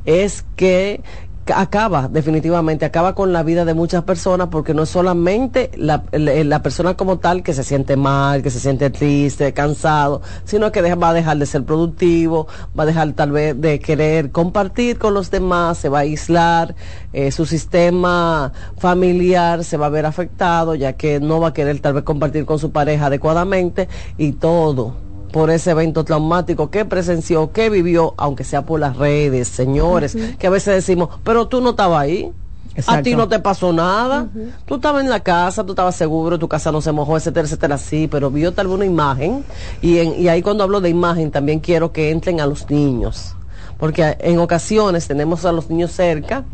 es 0.04 0.46
que 0.58 1.02
acaba 1.54 2.08
definitivamente, 2.08 2.86
acaba 2.86 3.16
con 3.16 3.34
la 3.34 3.44
vida 3.44 3.66
de 3.66 3.74
muchas 3.74 4.04
personas 4.04 4.48
porque 4.50 4.74
no 4.74 4.84
es 4.84 4.90
solamente 4.90 5.72
la, 5.76 6.04
la, 6.12 6.62
persona 6.62 6.96
como 6.96 7.18
tal 7.20 7.44
que 7.44 7.54
se 7.54 7.64
siente 7.64 7.98
mal, 7.98 8.42
que 8.42 8.50
se 8.50 8.60
siente 8.60 8.90
triste, 8.90 9.52
cansado, 9.54 10.22
sino 10.46 10.72
que 10.72 10.82
va 10.96 11.10
a 11.10 11.14
dejar 11.14 11.38
de 11.38 11.46
ser 11.46 11.64
productivo, 11.64 12.48
va 12.78 12.84
a 12.84 12.86
dejar 12.86 13.12
tal 13.14 13.32
vez 13.32 13.60
de 13.60 13.80
querer 13.80 14.32
compartir 14.32 14.98
con 14.98 15.14
los 15.14 15.32
demás, 15.32 15.78
se 15.78 15.90
va 15.90 16.00
a 16.00 16.02
aislar, 16.02 16.76
eh, 17.12 17.32
su 17.32 17.46
sistema 17.46 18.54
familiar 18.78 19.64
se 19.64 19.76
va 19.78 19.88
a 19.88 19.90
ver 19.90 20.06
afectado 20.06 20.76
ya 20.76 20.94
que 20.94 21.20
no 21.20 21.40
va 21.40 21.50
a 21.50 21.54
querer 21.54 21.80
tal 21.80 21.94
vez 21.94 22.04
compartir 22.04 22.46
con 22.46 22.60
su 22.60 22.72
pareja 22.72 23.08
adecuadamente 23.08 23.90
y 24.18 24.34
todo 24.34 25.13
por 25.34 25.50
ese 25.50 25.72
evento 25.72 26.06
traumático 26.06 26.70
que 26.70 26.86
presenció, 26.86 27.52
que 27.52 27.72
vivió, 27.72 28.14
aunque 28.18 28.44
sea 28.44 28.68
por 28.68 28.80
las 28.80 28.96
redes, 28.96 29.48
señores, 29.48 30.16
que 30.38 30.48
a 30.48 30.52
veces 30.52 30.76
decimos, 30.76 31.10
pero 31.24 31.48
tú 31.48 31.60
no 31.60 31.72
estabas 31.72 32.04
ahí. 32.04 32.32
A 32.88 33.02
ti 33.02 33.16
no 33.16 33.28
te 33.28 33.40
pasó 33.40 33.74
nada. 33.74 34.28
Tú 34.66 34.76
estabas 34.76 35.04
en 35.04 35.10
la 35.10 35.20
casa, 35.20 35.64
tú 35.64 35.74
estabas 35.74 35.96
seguro, 35.96 36.40
tu 36.40 36.48
casa 36.48 36.72
no 36.72 36.82
se 36.82 36.92
mojó, 36.92 37.18
etcétera, 37.18 37.46
etcétera, 37.46 37.78
sí, 37.80 38.08
pero 38.08 38.30
vio 38.30 38.52
tal 38.52 38.68
vez 38.68 38.76
una 38.76 38.86
imagen. 38.86 39.44
Y, 39.82 39.98
en, 39.98 40.20
y 40.20 40.28
ahí 40.28 40.44
cuando 40.44 40.64
hablo 40.64 40.82
de 40.82 40.90
imagen 40.90 41.32
también 41.32 41.60
quiero 41.60 41.92
que 41.92 42.12
entren 42.12 42.40
a 42.40 42.46
los 42.46 42.70
niños. 42.70 43.36
Porque 43.80 44.16
en 44.20 44.38
ocasiones 44.38 45.08
tenemos 45.08 45.46
a 45.46 45.52
los 45.52 45.70
niños 45.70 45.92
cerca 45.92 46.46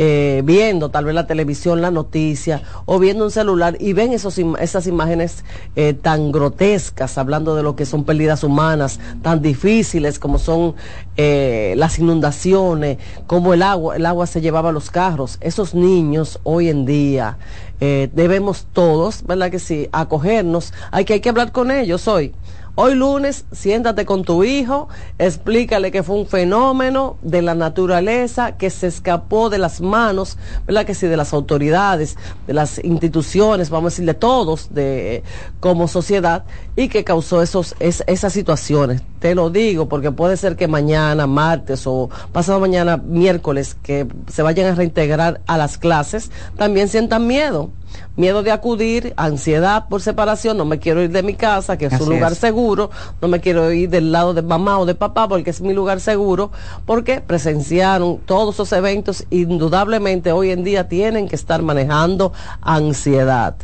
eh, 0.00 0.42
viendo 0.44 0.90
tal 0.90 1.06
vez 1.06 1.14
la 1.16 1.26
televisión, 1.26 1.82
la 1.82 1.90
noticia 1.90 2.62
o 2.84 3.00
viendo 3.00 3.24
un 3.24 3.32
celular 3.32 3.76
y 3.80 3.94
ven 3.94 4.12
esos, 4.12 4.38
esas 4.38 4.86
imágenes 4.86 5.44
eh, 5.74 5.92
tan 5.92 6.30
grotescas, 6.30 7.18
hablando 7.18 7.56
de 7.56 7.64
lo 7.64 7.74
que 7.74 7.84
son 7.84 8.04
pérdidas 8.04 8.44
humanas, 8.44 9.00
tan 9.22 9.42
difíciles 9.42 10.20
como 10.20 10.38
son 10.38 10.76
eh, 11.16 11.74
las 11.76 11.98
inundaciones, 11.98 12.98
como 13.26 13.54
el 13.54 13.62
agua, 13.64 13.96
el 13.96 14.06
agua 14.06 14.28
se 14.28 14.40
llevaba 14.40 14.68
a 14.68 14.72
los 14.72 14.88
carros. 14.88 15.36
Esos 15.40 15.74
niños 15.74 16.38
hoy 16.44 16.68
en 16.68 16.86
día 16.86 17.36
debemos 17.80 18.66
todos, 18.72 19.24
¿verdad 19.24 19.50
que 19.50 19.58
sí?, 19.58 19.88
acogernos. 19.90 20.72
Hay 20.92 21.04
que, 21.04 21.14
hay 21.14 21.20
que 21.20 21.28
hablar 21.28 21.50
con 21.50 21.72
ellos 21.72 22.06
hoy. 22.06 22.32
Hoy 22.80 22.94
lunes, 22.94 23.44
siéntate 23.50 24.06
con 24.06 24.22
tu 24.22 24.44
hijo, 24.44 24.88
explícale 25.18 25.90
que 25.90 26.04
fue 26.04 26.14
un 26.14 26.28
fenómeno 26.28 27.16
de 27.22 27.42
la 27.42 27.56
naturaleza 27.56 28.56
que 28.56 28.70
se 28.70 28.86
escapó 28.86 29.50
de 29.50 29.58
las 29.58 29.80
manos, 29.80 30.38
¿verdad? 30.64 30.86
Que 30.86 30.94
sí, 30.94 31.08
de 31.08 31.16
las 31.16 31.32
autoridades, 31.32 32.16
de 32.46 32.54
las 32.54 32.78
instituciones, 32.84 33.70
vamos 33.70 33.88
a 33.88 33.94
decir, 33.94 34.06
de 34.06 34.14
todos, 34.14 34.72
de, 34.72 35.24
como 35.58 35.88
sociedad, 35.88 36.44
y 36.76 36.88
que 36.88 37.02
causó 37.02 37.42
esos, 37.42 37.74
esas 37.80 38.32
situaciones. 38.32 39.02
Te 39.18 39.34
lo 39.34 39.50
digo 39.50 39.88
porque 39.88 40.12
puede 40.12 40.36
ser 40.36 40.54
que 40.54 40.68
mañana, 40.68 41.26
martes 41.26 41.84
o 41.84 42.08
pasado 42.30 42.60
mañana, 42.60 42.96
miércoles, 42.96 43.76
que 43.82 44.06
se 44.28 44.42
vayan 44.42 44.70
a 44.70 44.76
reintegrar 44.76 45.40
a 45.48 45.58
las 45.58 45.78
clases, 45.78 46.30
también 46.56 46.88
sientan 46.88 47.26
miedo 47.26 47.72
miedo 48.16 48.42
de 48.42 48.50
acudir, 48.50 49.14
ansiedad 49.16 49.88
por 49.88 50.00
separación, 50.00 50.56
no 50.56 50.64
me 50.64 50.78
quiero 50.78 51.02
ir 51.02 51.10
de 51.10 51.22
mi 51.22 51.34
casa, 51.34 51.76
que 51.76 51.86
es 51.86 52.00
un 52.00 52.08
lugar 52.08 52.34
seguro, 52.34 52.90
no 53.20 53.28
me 53.28 53.40
quiero 53.40 53.70
ir 53.72 53.90
del 53.90 54.12
lado 54.12 54.34
de 54.34 54.42
mamá 54.42 54.78
o 54.78 54.86
de 54.86 54.94
papá 54.94 55.28
porque 55.28 55.50
es 55.50 55.60
mi 55.60 55.72
lugar 55.72 56.00
seguro, 56.00 56.50
porque 56.86 57.20
presenciaron 57.20 58.18
todos 58.18 58.56
esos 58.56 58.72
eventos, 58.72 59.24
indudablemente 59.30 60.32
hoy 60.32 60.50
en 60.50 60.64
día 60.64 60.88
tienen 60.88 61.28
que 61.28 61.36
estar 61.36 61.62
manejando 61.62 62.32
ansiedad. 62.60 63.56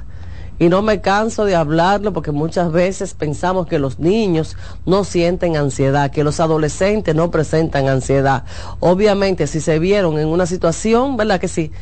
Y 0.59 0.69
no 0.69 0.83
me 0.83 1.01
canso 1.01 1.45
de 1.45 1.57
hablarlo 1.57 2.13
porque 2.13 2.31
muchas 2.31 2.71
veces 2.71 3.15
pensamos 3.15 3.67
que 3.67 3.81
los 3.81 3.99
niños 3.99 4.57
no 4.87 5.03
sienten 5.03 5.57
ansiedad, 5.57 6.13
que 6.13 6.23
los 6.23 6.39
adolescentes 6.39 7.15
no 7.15 7.31
presentan 7.33 7.89
ansiedad. 7.89 8.45
Obviamente, 8.79 9.49
si 9.49 9.61
se 9.61 9.81
vieron 9.81 10.19
en 10.19 10.29
una 10.29 10.47
situación, 10.47 11.17
¿verdad 11.17 11.41
que 11.41 11.49
sí? 11.49 11.73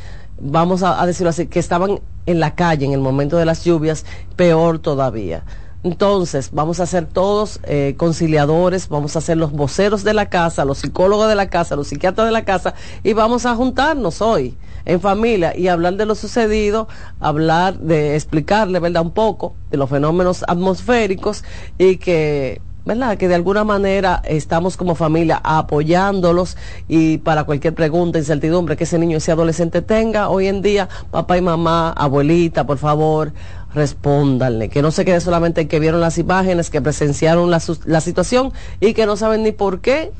Vamos 0.42 0.82
a, 0.82 1.04
decirlo 1.06 1.30
así, 1.30 1.46
que 1.46 1.58
estaban 1.58 2.00
en 2.26 2.40
la 2.40 2.54
calle 2.54 2.84
en 2.84 2.92
el 2.92 3.00
momento 3.00 3.36
de 3.36 3.44
las 3.44 3.64
lluvias, 3.64 4.04
peor 4.36 4.78
todavía. 4.78 5.44
Entonces, 5.84 6.50
vamos 6.52 6.78
a 6.78 6.86
ser 6.86 7.06
todos 7.06 7.58
eh, 7.64 7.94
conciliadores, 7.96 8.88
vamos 8.88 9.16
a 9.16 9.20
ser 9.20 9.36
los 9.36 9.52
voceros 9.52 10.04
de 10.04 10.14
la 10.14 10.26
casa, 10.26 10.64
los 10.64 10.78
psicólogos 10.78 11.28
de 11.28 11.34
la 11.34 11.48
casa, 11.48 11.74
los 11.74 11.88
psiquiatras 11.88 12.26
de 12.26 12.32
la 12.32 12.44
casa, 12.44 12.74
y 13.02 13.14
vamos 13.14 13.46
a 13.46 13.56
juntarnos 13.56 14.22
hoy 14.22 14.56
en 14.84 15.00
familia 15.00 15.56
y 15.56 15.68
hablar 15.68 15.94
de 15.94 16.06
lo 16.06 16.14
sucedido, 16.14 16.88
hablar 17.20 17.78
de 17.78 18.14
explicarle, 18.14 18.78
¿verdad?, 18.78 19.02
un 19.02 19.12
poco 19.12 19.54
de 19.70 19.76
los 19.76 19.90
fenómenos 19.90 20.44
atmosféricos 20.46 21.44
y 21.78 21.96
que 21.96 22.60
¿verdad? 22.84 23.16
Que 23.16 23.28
de 23.28 23.34
alguna 23.34 23.64
manera 23.64 24.22
estamos 24.24 24.76
como 24.76 24.94
familia 24.94 25.40
apoyándolos 25.42 26.56
y 26.88 27.18
para 27.18 27.44
cualquier 27.44 27.74
pregunta, 27.74 28.18
incertidumbre 28.18 28.76
que 28.76 28.84
ese 28.84 28.98
niño, 28.98 29.18
ese 29.18 29.32
adolescente 29.32 29.82
tenga 29.82 30.28
hoy 30.28 30.48
en 30.48 30.62
día, 30.62 30.88
papá 31.10 31.38
y 31.38 31.40
mamá, 31.40 31.92
abuelita, 31.92 32.66
por 32.66 32.78
favor, 32.78 33.32
respóndanle, 33.74 34.68
que 34.68 34.82
no 34.82 34.90
se 34.90 35.04
quede 35.04 35.20
solamente 35.20 35.62
en 35.62 35.68
que 35.68 35.80
vieron 35.80 36.00
las 36.00 36.18
imágenes, 36.18 36.70
que 36.70 36.82
presenciaron 36.82 37.50
la, 37.50 37.62
la 37.84 38.00
situación 38.00 38.52
y 38.80 38.94
que 38.94 39.06
no 39.06 39.16
saben 39.16 39.42
ni 39.42 39.52
por 39.52 39.80
qué 39.80 40.12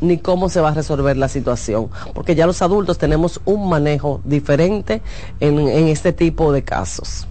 ni 0.00 0.18
cómo 0.18 0.48
se 0.48 0.60
va 0.60 0.70
a 0.70 0.74
resolver 0.74 1.16
la 1.16 1.28
situación, 1.28 1.88
porque 2.12 2.34
ya 2.34 2.46
los 2.46 2.60
adultos 2.60 2.98
tenemos 2.98 3.40
un 3.44 3.68
manejo 3.68 4.20
diferente 4.24 5.00
en, 5.40 5.58
en 5.58 5.88
este 5.88 6.12
tipo 6.12 6.52
de 6.52 6.62
casos. 6.62 7.26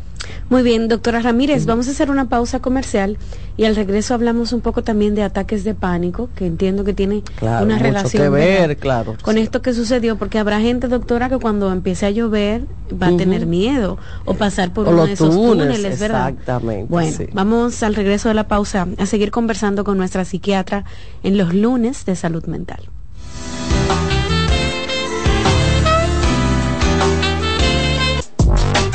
Muy 0.49 0.63
bien, 0.63 0.87
doctora 0.87 1.19
Ramírez, 1.19 1.65
vamos 1.65 1.87
a 1.87 1.91
hacer 1.91 2.09
una 2.11 2.29
pausa 2.29 2.59
comercial 2.59 3.17
y 3.57 3.65
al 3.65 3.75
regreso 3.75 4.13
hablamos 4.13 4.53
un 4.53 4.61
poco 4.61 4.83
también 4.83 5.15
de 5.15 5.23
ataques 5.23 5.63
de 5.63 5.73
pánico, 5.73 6.29
que 6.35 6.45
entiendo 6.45 6.83
que 6.83 6.93
tiene 6.93 7.23
una 7.41 7.79
relación 7.79 8.23
que 8.23 8.29
ver, 8.29 8.77
claro, 8.77 9.15
con 9.21 9.37
esto 9.37 9.61
que 9.61 9.73
sucedió, 9.73 10.17
porque 10.17 10.39
habrá 10.39 10.59
gente, 10.59 10.87
doctora, 10.87 11.29
que 11.29 11.37
cuando 11.37 11.71
empiece 11.71 12.05
a 12.05 12.11
llover 12.11 12.63
va 12.91 13.07
a 13.07 13.17
tener 13.17 13.45
miedo 13.45 13.97
o 14.25 14.33
pasar 14.35 14.73
por 14.73 14.87
uno 14.87 15.05
de 15.05 15.13
esos 15.13 15.33
túneles, 15.33 15.99
¿verdad? 15.99 16.29
Exactamente. 16.29 16.87
Bueno, 16.89 17.17
vamos 17.33 17.81
al 17.83 17.95
regreso 17.95 18.29
de 18.29 18.35
la 18.35 18.47
pausa 18.47 18.87
a 18.97 19.05
seguir 19.05 19.31
conversando 19.31 19.83
con 19.83 19.97
nuestra 19.97 20.25
psiquiatra 20.25 20.85
en 21.23 21.37
los 21.37 21.53
lunes 21.53 22.05
de 22.05 22.15
salud 22.15 22.45
mental. 22.45 22.89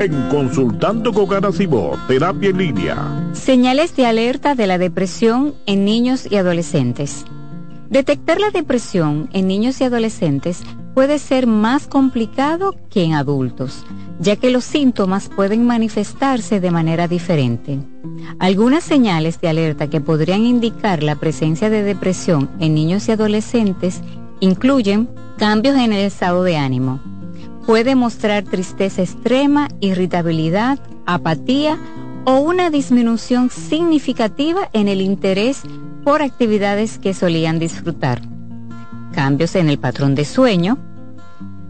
En 0.00 0.28
Consultando 0.28 1.12
con 1.12 1.28
Garacimo, 1.28 1.96
Terapia 2.08 2.50
en 2.50 2.58
Línea. 2.58 3.30
Señales 3.34 3.94
de 3.94 4.06
alerta 4.06 4.56
de 4.56 4.66
la 4.66 4.78
depresión 4.78 5.54
en 5.66 5.84
niños 5.84 6.26
y 6.28 6.34
adolescentes. 6.34 7.24
Detectar 7.88 8.40
la 8.40 8.50
depresión 8.50 9.30
en 9.32 9.46
niños 9.46 9.80
y 9.80 9.84
adolescentes 9.84 10.64
puede 10.94 11.18
ser 11.18 11.46
más 11.46 11.86
complicado 11.86 12.74
que 12.90 13.04
en 13.04 13.14
adultos, 13.14 13.84
ya 14.18 14.36
que 14.36 14.50
los 14.50 14.64
síntomas 14.64 15.28
pueden 15.28 15.66
manifestarse 15.66 16.60
de 16.60 16.70
manera 16.70 17.08
diferente. 17.08 17.80
Algunas 18.38 18.84
señales 18.84 19.40
de 19.40 19.48
alerta 19.48 19.88
que 19.88 20.00
podrían 20.00 20.44
indicar 20.44 21.02
la 21.02 21.16
presencia 21.16 21.70
de 21.70 21.82
depresión 21.82 22.50
en 22.60 22.74
niños 22.74 23.08
y 23.08 23.12
adolescentes 23.12 24.00
incluyen 24.40 25.08
cambios 25.38 25.76
en 25.76 25.92
el 25.92 26.04
estado 26.04 26.42
de 26.42 26.56
ánimo. 26.56 27.00
Puede 27.66 27.94
mostrar 27.94 28.42
tristeza 28.42 29.02
extrema, 29.02 29.68
irritabilidad, 29.80 30.78
apatía 31.06 31.78
o 32.24 32.38
una 32.38 32.70
disminución 32.70 33.50
significativa 33.50 34.68
en 34.72 34.88
el 34.88 35.00
interés 35.00 35.62
por 36.04 36.22
actividades 36.22 36.98
que 36.98 37.14
solían 37.14 37.58
disfrutar. 37.58 38.20
Cambios 39.12 39.54
en 39.54 39.68
el 39.68 39.78
patrón 39.78 40.14
de 40.14 40.24
sueño, 40.24 40.78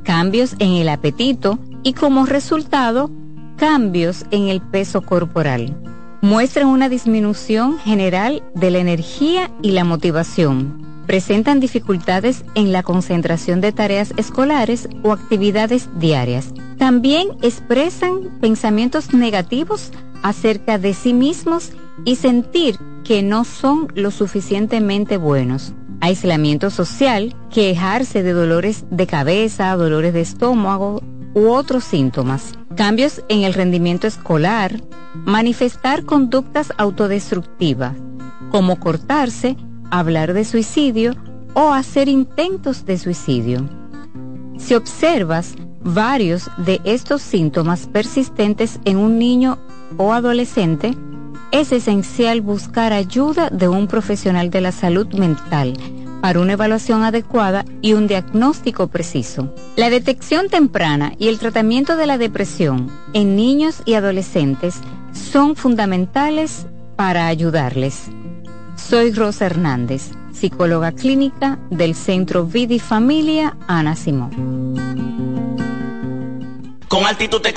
cambios 0.03 0.55
en 0.59 0.73
el 0.73 0.89
apetito 0.89 1.59
y 1.83 1.95
como 1.95 2.27
resultado, 2.27 3.11
cambios 3.57 4.25
en 4.31 4.49
el 4.49 4.61
peso 4.61 5.03
corporal. 5.03 5.77
Muestran 6.21 6.69
una 6.69 6.89
disminución 6.89 7.79
general 7.79 8.43
de 8.55 8.71
la 8.71 8.79
energía 8.79 9.51
y 9.63 9.73
la 9.73 9.85
motivación. 9.85 10.81
Presentan 11.07 11.59
dificultades 11.59 12.45
en 12.55 12.71
la 12.71 12.83
concentración 12.85 13.61
de 13.61 13.73
tareas 13.73 14.15
escolares 14.17 14.89
o 15.03 15.13
actividades 15.13 15.89
diarias. 15.99 16.53
También 16.79 17.29
expresan 17.43 18.39
pensamientos 18.41 19.13
negativos 19.13 19.91
acerca 20.23 20.79
de 20.79 20.95
sí 20.95 21.13
mismos 21.13 21.73
y 22.05 22.17
sentir 22.17 22.79
que 23.05 23.23
no 23.23 23.45
son 23.45 23.89
lo 23.95 24.11
suficientemente 24.11 25.17
buenos. 25.17 25.75
Aislamiento 26.01 26.71
social, 26.71 27.35
quejarse 27.51 28.23
de 28.23 28.33
dolores 28.33 28.85
de 28.91 29.07
cabeza, 29.07 29.77
dolores 29.77 30.13
de 30.13 30.21
estómago, 30.21 31.01
u 31.35 31.49
otros 31.49 31.85
síntomas, 31.85 32.55
cambios 32.77 33.23
en 33.29 33.43
el 33.43 33.55
rendimiento 33.55 34.07
escolar, 34.07 34.81
manifestar 35.15 36.05
conductas 36.05 36.73
autodestructivas, 36.77 37.95
como 38.51 38.79
cortarse, 38.79 39.57
hablar 39.91 40.33
de 40.33 40.45
suicidio 40.45 41.15
o 41.55 41.73
hacer 41.73 42.09
intentos 42.09 42.85
de 42.87 42.99
suicidio. 42.99 43.69
Si 44.59 44.75
observas 44.75 45.55
varios 45.83 46.51
de 46.59 46.81
estos 46.85 47.23
síntomas 47.23 47.87
persistentes 47.87 48.79
en 48.85 48.97
un 48.97 49.19
niño 49.19 49.59
o 49.97 50.13
adolescente, 50.13 50.97
es 51.51 51.73
esencial 51.73 52.41
buscar 52.41 52.93
ayuda 52.93 53.51
de 53.51 53.69
un 53.69 53.87
profesional 53.87 54.51
de 54.51 54.61
la 54.61 54.73
salud 54.73 55.07
mental 55.15 55.75
para 56.23 56.39
una 56.41 56.53
evaluación 56.53 57.03
adecuada 57.03 57.65
y 57.83 57.95
un 57.95 58.07
diagnóstico 58.07 58.87
preciso. 58.87 59.53
La 59.77 59.91
detección 59.91 60.49
temprana 60.49 61.15
y 61.19 61.27
el 61.27 61.41
tratamiento 61.41 61.97
de 61.97 62.07
la 62.07 62.17
depresión 62.17 62.91
en 63.13 63.35
niños 63.35 63.83
y 63.85 63.95
adolescentes 63.95 64.77
son 65.13 65.57
fundamentales 65.57 66.67
para 66.95 67.27
ayudarles. 67.27 68.05
Soy 68.77 69.11
Rosa 69.13 69.47
Hernández, 69.47 70.13
psicóloga 70.33 70.93
clínica 70.93 71.59
del 71.71 71.97
Centro 71.97 72.47
Vidi 72.47 72.79
Familia 72.79 73.57
Ana 73.67 73.97
Simón. 73.97 74.77
Con 76.87 77.03
te 77.43 77.53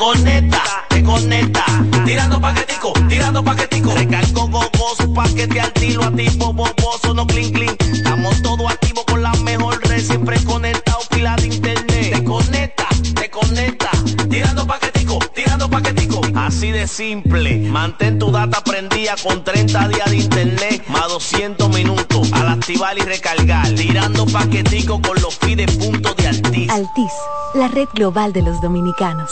conecta. 1.06 1.64
Tirando 2.06 2.42
paquetico, 2.42 2.94
tirando 3.08 3.44
paquetico. 3.44 3.94
Recargo 3.94 4.48
gogoso, 4.48 5.14
paquete 5.14 5.62
al 5.62 5.72
tiro, 5.74 6.04
a 6.04 6.12
tipo 6.12 6.52
boboso, 6.52 7.14
no 7.14 7.26
clean 7.26 7.52
clean. 7.52 7.76
Estamos 7.92 8.42
todos 8.42 8.72
activos 8.72 9.06
con 9.06 9.22
la 9.22 9.34
mejor 9.44 9.80
red, 9.88 10.02
siempre 10.02 10.44
conectado, 10.44 11.00
pila 11.10 11.36
de 11.38 11.48
internet. 11.48 12.14
Te 12.14 12.24
conecta, 12.24 12.88
te 13.16 13.30
conecta. 13.30 13.90
Tirando 14.30 14.68
paquetico, 14.68 15.20
tirando 15.34 15.70
paquetico. 15.70 16.22
Así 16.36 16.72
de 16.72 16.88
simple, 16.88 17.60
mantén 17.70 18.20
tu 18.20 18.32
data 18.32 18.62
prendida 18.62 19.16
con 19.24 19.44
30 19.44 19.88
días 19.88 20.10
de 20.10 20.18
internet, 20.18 20.84
más 20.88 21.08
200 21.08 21.70
minutos. 21.70 22.32
Al 22.34 22.50
activar 22.50 22.98
y 22.98 23.02
recargar, 23.02 23.68
tirando 23.76 24.26
paquetico 24.26 25.02
con 25.02 25.22
los 25.22 25.36
pide 25.38 25.66
puntos 25.68 26.16
de 26.18 26.28
Altis. 26.28 26.70
Altis, 26.70 27.12
la 27.54 27.68
red 27.68 27.88
global 27.94 28.34
de 28.34 28.42
los 28.42 28.62
dominicanos. 28.62 29.32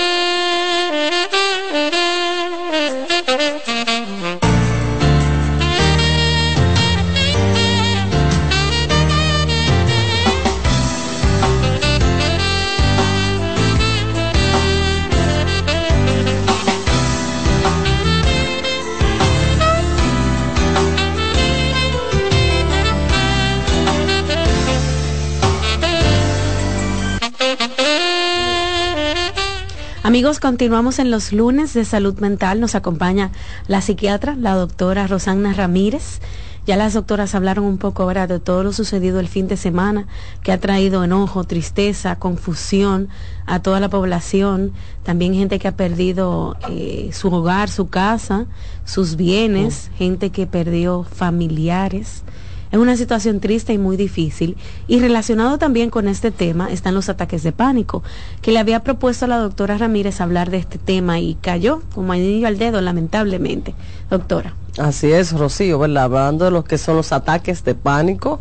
Amigos, 30.11 30.41
continuamos 30.41 30.99
en 30.99 31.09
los 31.09 31.31
lunes 31.31 31.73
de 31.73 31.85
salud 31.85 32.19
mental. 32.19 32.59
Nos 32.59 32.75
acompaña 32.75 33.31
la 33.67 33.79
psiquiatra, 33.79 34.35
la 34.35 34.55
doctora 34.55 35.07
Rosana 35.07 35.53
Ramírez. 35.53 36.19
Ya 36.67 36.75
las 36.75 36.93
doctoras 36.93 37.33
hablaron 37.33 37.63
un 37.63 37.77
poco 37.77 38.03
ahora 38.03 38.27
de 38.27 38.41
todo 38.41 38.61
lo 38.61 38.73
sucedido 38.73 39.21
el 39.21 39.29
fin 39.29 39.47
de 39.47 39.55
semana, 39.55 40.07
que 40.43 40.51
ha 40.51 40.59
traído 40.59 41.05
enojo, 41.05 41.45
tristeza, 41.45 42.17
confusión 42.19 43.07
a 43.45 43.61
toda 43.61 43.79
la 43.79 43.87
población. 43.87 44.73
También 45.03 45.33
gente 45.33 45.59
que 45.59 45.69
ha 45.69 45.77
perdido 45.77 46.57
eh, 46.69 47.11
su 47.13 47.33
hogar, 47.33 47.69
su 47.69 47.87
casa, 47.87 48.47
sus 48.83 49.15
bienes, 49.15 49.91
gente 49.95 50.29
que 50.31 50.45
perdió 50.45 51.03
familiares. 51.03 52.25
Es 52.71 52.79
una 52.79 52.95
situación 52.95 53.39
triste 53.39 53.73
y 53.73 53.77
muy 53.77 53.97
difícil. 53.97 54.55
Y 54.87 54.99
relacionado 54.99 55.57
también 55.57 55.89
con 55.89 56.07
este 56.07 56.31
tema 56.31 56.71
están 56.71 56.93
los 56.93 57.09
ataques 57.09 57.43
de 57.43 57.51
pánico, 57.51 58.01
que 58.41 58.51
le 58.51 58.59
había 58.59 58.81
propuesto 58.81 59.25
a 59.25 59.27
la 59.27 59.37
doctora 59.37 59.77
Ramírez 59.77 60.21
hablar 60.21 60.49
de 60.49 60.57
este 60.57 60.77
tema 60.77 61.19
y 61.19 61.35
cayó 61.35 61.81
como 61.93 62.13
anillo 62.13 62.47
al 62.47 62.57
dedo, 62.57 62.79
lamentablemente. 62.79 63.75
Doctora. 64.09 64.55
Así 64.77 65.11
es, 65.11 65.33
Rocío, 65.33 65.79
¿verdad? 65.79 66.05
Hablando 66.05 66.45
de 66.45 66.51
lo 66.51 66.63
que 66.63 66.77
son 66.77 66.95
los 66.95 67.11
ataques 67.11 67.65
de 67.65 67.75
pánico, 67.75 68.39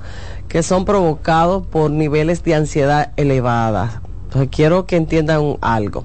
que 0.49 0.63
son 0.63 0.85
provocados 0.85 1.67
por 1.67 1.91
niveles 1.91 2.45
de 2.45 2.55
ansiedad 2.55 3.13
elevadas. 3.17 4.01
Entonces 4.25 4.49
quiero 4.53 4.87
que 4.87 4.95
entiendan 4.95 5.57
algo. 5.61 6.05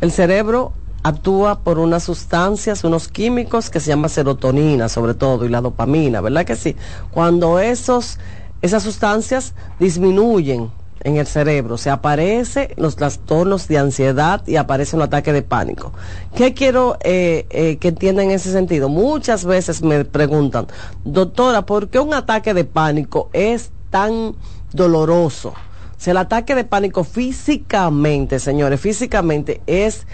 El 0.00 0.10
cerebro 0.10 0.72
actúa 1.02 1.60
por 1.60 1.78
unas 1.78 2.02
sustancias, 2.04 2.84
unos 2.84 3.08
químicos 3.08 3.70
que 3.70 3.80
se 3.80 3.88
llama 3.88 4.08
serotonina 4.08 4.88
sobre 4.88 5.14
todo 5.14 5.44
y 5.44 5.48
la 5.48 5.60
dopamina, 5.60 6.20
¿verdad 6.20 6.44
que 6.44 6.56
sí? 6.56 6.76
Cuando 7.10 7.58
esos, 7.58 8.18
esas 8.62 8.82
sustancias 8.82 9.54
disminuyen 9.78 10.70
en 11.02 11.16
el 11.16 11.26
cerebro, 11.26 11.78
se 11.78 11.88
aparecen 11.88 12.68
los 12.76 12.96
trastornos 12.96 13.68
de 13.68 13.78
ansiedad 13.78 14.46
y 14.46 14.56
aparece 14.56 14.96
un 14.96 15.02
ataque 15.02 15.32
de 15.32 15.42
pánico. 15.42 15.92
¿Qué 16.34 16.52
quiero 16.52 16.98
eh, 17.02 17.46
eh, 17.50 17.78
que 17.78 17.88
entiendan 17.88 18.26
en 18.26 18.32
ese 18.32 18.52
sentido? 18.52 18.88
Muchas 18.88 19.44
veces 19.46 19.82
me 19.82 20.04
preguntan, 20.04 20.66
doctora, 21.04 21.64
¿por 21.64 21.88
qué 21.88 21.98
un 21.98 22.12
ataque 22.12 22.52
de 22.52 22.64
pánico 22.64 23.30
es 23.32 23.70
tan 23.88 24.34
doloroso? 24.72 25.48
O 25.48 26.02
sea, 26.02 26.12
el 26.12 26.18
ataque 26.18 26.54
de 26.54 26.64
pánico 26.64 27.04
físicamente, 27.04 28.38
señores, 28.38 28.80
físicamente 28.80 29.60
es 29.66 30.06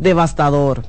devastador. 0.00 0.82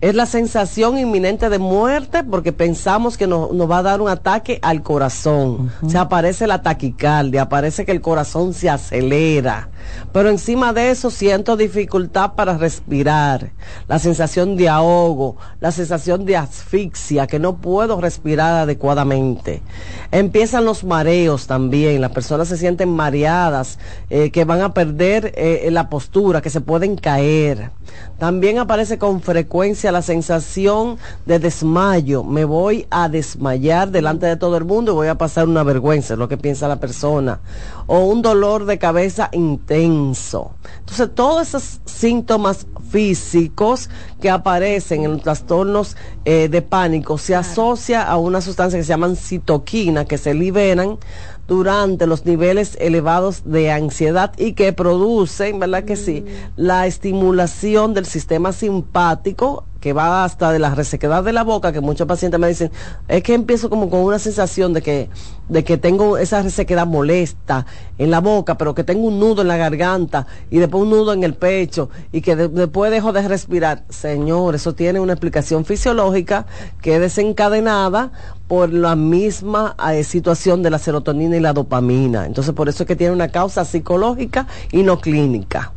Es 0.00 0.14
la 0.14 0.26
sensación 0.26 0.96
inminente 0.96 1.48
de 1.48 1.58
muerte 1.58 2.22
porque 2.22 2.52
pensamos 2.52 3.16
que 3.16 3.26
nos, 3.26 3.50
va 3.68 3.78
a 3.78 3.82
dar 3.82 4.00
un 4.00 4.08
ataque 4.08 4.60
al 4.62 4.82
corazón. 4.84 5.72
Se 5.88 5.98
aparece 5.98 6.46
la 6.46 6.62
taquicardia, 6.62 7.42
aparece 7.42 7.84
que 7.84 7.90
el 7.90 8.00
corazón 8.00 8.54
se 8.54 8.70
acelera. 8.70 9.70
Pero 10.12 10.30
encima 10.30 10.72
de 10.72 10.90
eso 10.90 11.10
siento 11.10 11.56
dificultad 11.56 12.32
para 12.34 12.56
respirar, 12.56 13.50
la 13.88 13.98
sensación 13.98 14.56
de 14.56 14.68
ahogo, 14.68 15.36
la 15.60 15.72
sensación 15.72 16.24
de 16.24 16.36
asfixia, 16.36 17.26
que 17.26 17.38
no 17.38 17.56
puedo 17.56 18.00
respirar 18.00 18.54
adecuadamente. 18.54 19.62
Empiezan 20.10 20.64
los 20.64 20.84
mareos 20.84 21.46
también, 21.46 22.00
las 22.00 22.12
personas 22.12 22.48
se 22.48 22.56
sienten 22.56 22.90
mareadas, 22.90 23.78
eh, 24.10 24.30
que 24.30 24.44
van 24.44 24.62
a 24.62 24.74
perder 24.74 25.32
eh, 25.36 25.68
la 25.70 25.88
postura, 25.88 26.40
que 26.40 26.50
se 26.50 26.60
pueden 26.60 26.96
caer. 26.96 27.70
También 28.18 28.58
aparece 28.58 28.98
con 28.98 29.20
frecuencia 29.20 29.92
la 29.92 30.02
sensación 30.02 30.98
de 31.26 31.38
desmayo. 31.38 32.24
Me 32.24 32.44
voy 32.44 32.86
a 32.90 33.08
desmayar 33.08 33.90
delante 33.90 34.26
de 34.26 34.36
todo 34.36 34.56
el 34.56 34.64
mundo 34.64 34.92
y 34.92 34.94
voy 34.94 35.08
a 35.08 35.18
pasar 35.18 35.48
una 35.48 35.62
vergüenza, 35.62 36.14
es 36.14 36.18
lo 36.18 36.28
que 36.28 36.36
piensa 36.36 36.68
la 36.68 36.80
persona. 36.80 37.40
O 37.86 38.00
un 38.00 38.22
dolor 38.22 38.66
de 38.66 38.78
cabeza 38.78 39.28
intenso 39.32 39.67
intenso. 39.68 40.52
Entonces, 40.80 41.10
todos 41.14 41.48
esos 41.48 41.80
síntomas 41.84 42.66
físicos 42.90 43.90
que 44.20 44.30
aparecen 44.30 45.04
en 45.04 45.12
los 45.12 45.22
trastornos 45.22 45.96
eh, 46.24 46.48
de 46.48 46.62
pánico 46.62 47.18
se 47.18 47.34
asocia 47.34 48.02
a 48.02 48.16
una 48.16 48.40
sustancia 48.40 48.78
que 48.78 48.84
se 48.84 48.88
llaman 48.88 49.16
citoquina, 49.16 50.06
que 50.06 50.16
se 50.16 50.32
liberan 50.32 50.98
durante 51.46 52.06
los 52.06 52.24
niveles 52.24 52.76
elevados 52.80 53.42
de 53.44 53.70
ansiedad 53.70 54.32
y 54.38 54.52
que 54.52 54.72
producen, 54.72 55.58
¿verdad 55.58 55.84
que 55.84 55.96
sí? 55.96 56.24
La 56.56 56.86
estimulación 56.86 57.94
del 57.94 58.06
sistema 58.06 58.52
simpático 58.52 59.64
que 59.80 59.92
va 59.92 60.24
hasta 60.24 60.52
de 60.52 60.58
la 60.58 60.74
resequedad 60.74 61.22
de 61.22 61.32
la 61.32 61.44
boca, 61.44 61.72
que 61.72 61.80
muchos 61.80 62.06
pacientes 62.06 62.40
me 62.40 62.48
dicen, 62.48 62.70
es 63.06 63.22
que 63.22 63.34
empiezo 63.34 63.70
como 63.70 63.88
con 63.90 64.00
una 64.00 64.18
sensación 64.18 64.72
de 64.72 64.82
que, 64.82 65.08
de 65.48 65.64
que 65.64 65.78
tengo 65.78 66.18
esa 66.18 66.42
resequedad 66.42 66.86
molesta 66.86 67.66
en 67.96 68.10
la 68.10 68.20
boca, 68.20 68.58
pero 68.58 68.74
que 68.74 68.84
tengo 68.84 69.06
un 69.06 69.20
nudo 69.20 69.42
en 69.42 69.48
la 69.48 69.56
garganta 69.56 70.26
y 70.50 70.58
después 70.58 70.82
un 70.82 70.90
nudo 70.90 71.12
en 71.12 71.22
el 71.22 71.34
pecho 71.34 71.90
y 72.12 72.20
que 72.20 72.34
después 72.34 72.90
dejo 72.90 73.12
de 73.12 73.26
respirar. 73.26 73.84
Señor, 73.88 74.54
eso 74.54 74.74
tiene 74.74 75.00
una 75.00 75.12
explicación 75.12 75.64
fisiológica 75.64 76.46
que 76.82 76.96
es 76.96 77.00
desencadenada 77.00 78.10
por 78.48 78.72
la 78.72 78.96
misma 78.96 79.76
eh, 79.92 80.02
situación 80.04 80.62
de 80.62 80.70
la 80.70 80.78
serotonina 80.78 81.36
y 81.36 81.40
la 81.40 81.52
dopamina. 81.52 82.26
Entonces, 82.26 82.54
por 82.54 82.68
eso 82.68 82.82
es 82.82 82.86
que 82.86 82.96
tiene 82.96 83.12
una 83.12 83.28
causa 83.28 83.64
psicológica 83.64 84.46
y 84.72 84.82
no 84.82 85.00
clínica. 85.00 85.72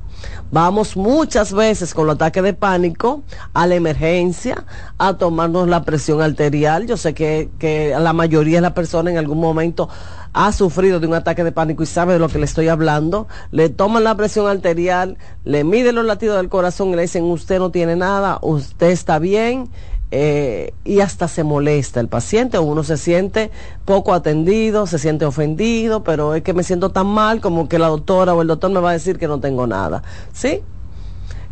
Vamos 0.51 0.97
muchas 0.97 1.53
veces 1.53 1.93
con 1.93 2.07
los 2.07 2.15
ataques 2.15 2.43
de 2.43 2.53
pánico 2.53 3.23
a 3.53 3.67
la 3.67 3.75
emergencia, 3.75 4.65
a 4.97 5.17
tomarnos 5.17 5.69
la 5.69 5.83
presión 5.83 6.21
arterial. 6.21 6.87
Yo 6.87 6.97
sé 6.97 7.13
que, 7.13 7.49
que 7.57 7.95
la 7.97 8.13
mayoría 8.13 8.57
de 8.57 8.61
las 8.61 8.73
personas 8.73 9.11
en 9.11 9.17
algún 9.17 9.39
momento 9.39 9.87
ha 10.33 10.51
sufrido 10.51 10.99
de 10.99 11.07
un 11.07 11.13
ataque 11.13 11.43
de 11.43 11.51
pánico 11.51 11.83
y 11.83 11.85
sabe 11.85 12.13
de 12.13 12.19
lo 12.19 12.29
que 12.29 12.39
le 12.39 12.45
estoy 12.45 12.67
hablando, 12.69 13.27
le 13.51 13.69
toman 13.69 14.03
la 14.03 14.15
presión 14.15 14.47
arterial, 14.47 15.17
le 15.43 15.63
miden 15.63 15.95
los 15.95 16.05
latidos 16.05 16.37
del 16.37 16.49
corazón 16.49 16.89
y 16.89 16.95
le 16.95 17.03
dicen 17.03 17.23
usted 17.25 17.59
no 17.59 17.71
tiene 17.71 17.95
nada, 17.95 18.39
usted 18.41 18.89
está 18.89 19.19
bien 19.19 19.69
eh, 20.11 20.73
y 20.83 20.99
hasta 20.99 21.27
se 21.27 21.43
molesta 21.43 22.01
el 22.01 22.09
paciente 22.09 22.57
o 22.57 22.63
uno 22.63 22.83
se 22.83 22.97
siente 22.97 23.49
poco 23.85 24.13
atendido, 24.13 24.85
se 24.85 24.99
siente 24.99 25.25
ofendido, 25.25 26.03
pero 26.03 26.35
es 26.35 26.43
que 26.43 26.53
me 26.53 26.63
siento 26.63 26.89
tan 26.89 27.07
mal 27.07 27.39
como 27.39 27.69
que 27.69 27.79
la 27.79 27.87
doctora 27.87 28.33
o 28.33 28.41
el 28.41 28.47
doctor 28.47 28.71
me 28.71 28.81
va 28.81 28.89
a 28.89 28.93
decir 28.93 29.17
que 29.17 29.27
no 29.27 29.39
tengo 29.39 29.67
nada. 29.67 30.03
¿Sí? 30.33 30.61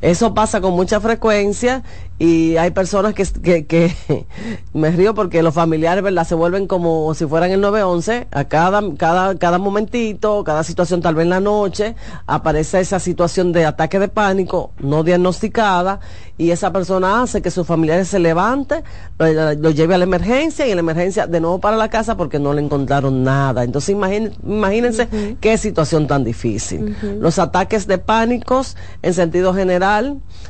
Eso 0.02 0.34
pasa 0.34 0.62
con 0.62 0.74
mucha 0.74 1.00
frecuencia 1.02 1.84
y 2.20 2.58
hay 2.58 2.72
personas 2.72 3.14
que, 3.14 3.26
que, 3.26 3.66
que 3.66 3.96
me 4.74 4.92
río 4.92 5.14
porque 5.14 5.44
los 5.44 5.54
familiares, 5.54 6.04
¿verdad? 6.04 6.26
Se 6.26 6.36
vuelven 6.36 6.68
como 6.68 7.14
si 7.14 7.26
fueran 7.26 7.52
el 7.52 7.62
911, 7.62 8.28
a 8.32 8.44
cada, 8.46 8.82
cada, 8.96 9.36
cada 9.36 9.58
momentito, 9.58 10.44
cada 10.44 10.64
situación, 10.64 11.02
tal 11.02 11.16
vez 11.16 11.24
en 11.24 11.30
la 11.30 11.40
noche, 11.40 11.96
aparece 12.28 12.80
esa 12.80 13.00
situación 13.00 13.52
de 13.52 13.66
ataque 13.66 14.00
de 14.00 14.08
pánico 14.08 14.72
no 14.80 15.04
diagnosticada 15.04 16.00
y 16.38 16.52
esa 16.52 16.72
persona 16.72 17.22
hace 17.22 17.42
que 17.42 17.52
sus 17.52 17.68
familiares 17.68 18.08
se 18.08 18.20
levante, 18.20 18.84
lo, 19.18 19.70
lleve 19.72 19.96
a 19.96 19.98
la 19.98 20.06
emergencia 20.06 20.66
y 20.66 20.72
en 20.72 20.78
la 20.78 20.82
emergencia 20.82 21.28
de 21.28 21.42
nuevo 21.42 21.60
para 21.60 21.76
la 21.76 21.90
casa 21.90 22.16
porque 22.16 22.40
no 22.40 22.54
le 22.54 22.62
encontraron 22.62 23.24
nada. 23.24 23.66
Entonces 23.66 23.90
imagínense 23.90 25.10
qué 25.42 25.58
situación 25.58 26.08
tan 26.08 26.24
difícil. 26.24 26.96
Los 27.20 27.40
ataques 27.40 27.88
de 27.88 27.98
pánicos 27.98 28.78
en 29.02 29.14
sentido 29.14 29.54
general 29.54 29.88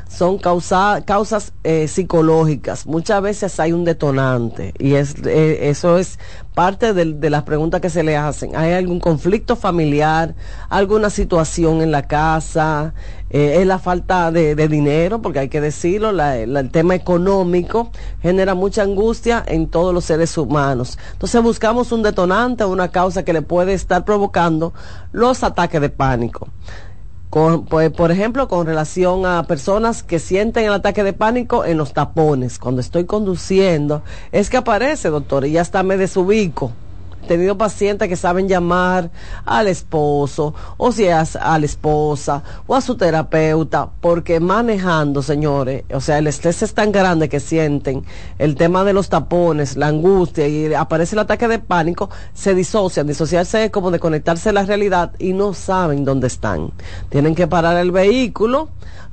son 0.09 0.37
causa, 0.37 1.01
causas 1.05 1.53
eh, 1.63 1.87
psicológicas. 1.87 2.85
Muchas 2.85 3.21
veces 3.21 3.59
hay 3.59 3.71
un 3.71 3.85
detonante 3.85 4.73
y 4.79 4.95
eh, 4.95 5.69
eso 5.69 5.97
es 5.97 6.19
parte 6.55 6.93
de, 6.93 7.29
las 7.29 7.43
preguntas 7.43 7.79
que 7.79 7.89
se 7.89 8.03
le 8.03 8.17
hacen. 8.17 8.55
¿Hay 8.55 8.73
algún 8.73 8.99
conflicto 8.99 9.55
familiar? 9.55 10.35
¿Alguna 10.69 11.09
situación 11.09 11.81
en 11.81 11.91
la 11.91 12.07
casa? 12.07 12.93
Eh, 13.29 13.59
¿Es 13.61 13.67
la 13.67 13.79
falta 13.79 14.31
de, 14.31 14.67
dinero? 14.67 15.21
Porque 15.21 15.39
hay 15.39 15.49
que 15.49 15.61
decirlo, 15.61 16.09
el 16.09 16.69
tema 16.71 16.95
económico 16.95 17.91
genera 18.21 18.55
mucha 18.55 18.81
angustia 18.81 19.43
en 19.47 19.67
todos 19.67 19.93
los 19.93 20.05
seres 20.05 20.37
humanos. 20.37 20.97
Entonces 21.13 21.41
buscamos 21.41 21.91
un 21.91 22.03
detonante, 22.03 22.65
una 22.65 22.89
causa 22.89 23.23
que 23.23 23.31
le 23.31 23.41
puede 23.41 23.73
estar 23.73 24.03
provocando 24.03 24.73
los 25.13 25.43
ataques 25.43 25.79
de 25.79 25.89
pánico. 25.89 26.49
Pues, 27.29 27.91
por 27.91 28.11
ejemplo, 28.11 28.47
con 28.47 28.65
relación 28.65 29.25
a 29.27 29.43
personas 29.43 30.01
que 30.01 30.17
sienten 30.17 30.65
el 30.65 30.73
ataque 30.73 31.03
de 31.03 31.13
pánico 31.13 31.63
en 31.63 31.77
los 31.77 31.93
tapones, 31.93 32.57
cuando 32.57 32.81
estoy 32.81 33.05
conduciendo, 33.05 34.01
es 34.31 34.49
que 34.49 34.57
aparece, 34.57 35.09
doctor, 35.09 35.45
y 35.45 35.51
ya 35.51 35.61
está 35.61 35.83
me 35.83 35.97
desubico 35.97 36.71
tenido 37.29 37.57
pacientes 37.57 38.09
que 38.09 38.15
saben 38.15 38.49
llamar 38.49 39.11
al 39.45 39.67
esposo, 39.67 40.53
o 40.77 40.91
si 40.91 41.05
es 41.05 41.35
a 41.35 41.57
la 41.59 41.65
esposa, 41.65 42.43
o 42.65 42.75
a 42.75 42.81
su 42.81 42.97
terapeuta, 42.97 43.87
porque 44.01 44.39
manejando, 44.39 45.21
señores, 45.21 45.83
o 45.93 46.01
sea, 46.01 46.17
el 46.17 46.27
estrés 46.27 46.63
es 46.63 46.73
tan 46.73 46.91
grande 46.91 47.29
que 47.29 47.39
sienten, 47.39 48.03
el 48.39 48.55
tema 48.55 48.83
de 48.83 48.93
los 48.93 49.09
tapones, 49.09 49.77
la 49.77 49.87
angustia, 49.87 50.47
y 50.47 50.73
aparece 50.73 51.15
el 51.15 51.19
ataque 51.19 51.47
de 51.47 51.59
pánico, 51.59 52.09
se 52.33 52.55
disocian. 52.55 53.05
Disociarse 53.05 53.65
es 53.65 53.71
como 53.71 53.91
de 53.91 53.99
conectarse 53.99 54.49
a 54.49 54.53
la 54.53 54.63
realidad 54.63 55.13
y 55.19 55.33
no 55.33 55.53
saben 55.53 56.03
dónde 56.03 56.27
están. 56.27 56.71
Tienen 57.09 57.35
que 57.35 57.45
parar 57.45 57.77
el 57.77 57.91
vehículo, 57.91 58.69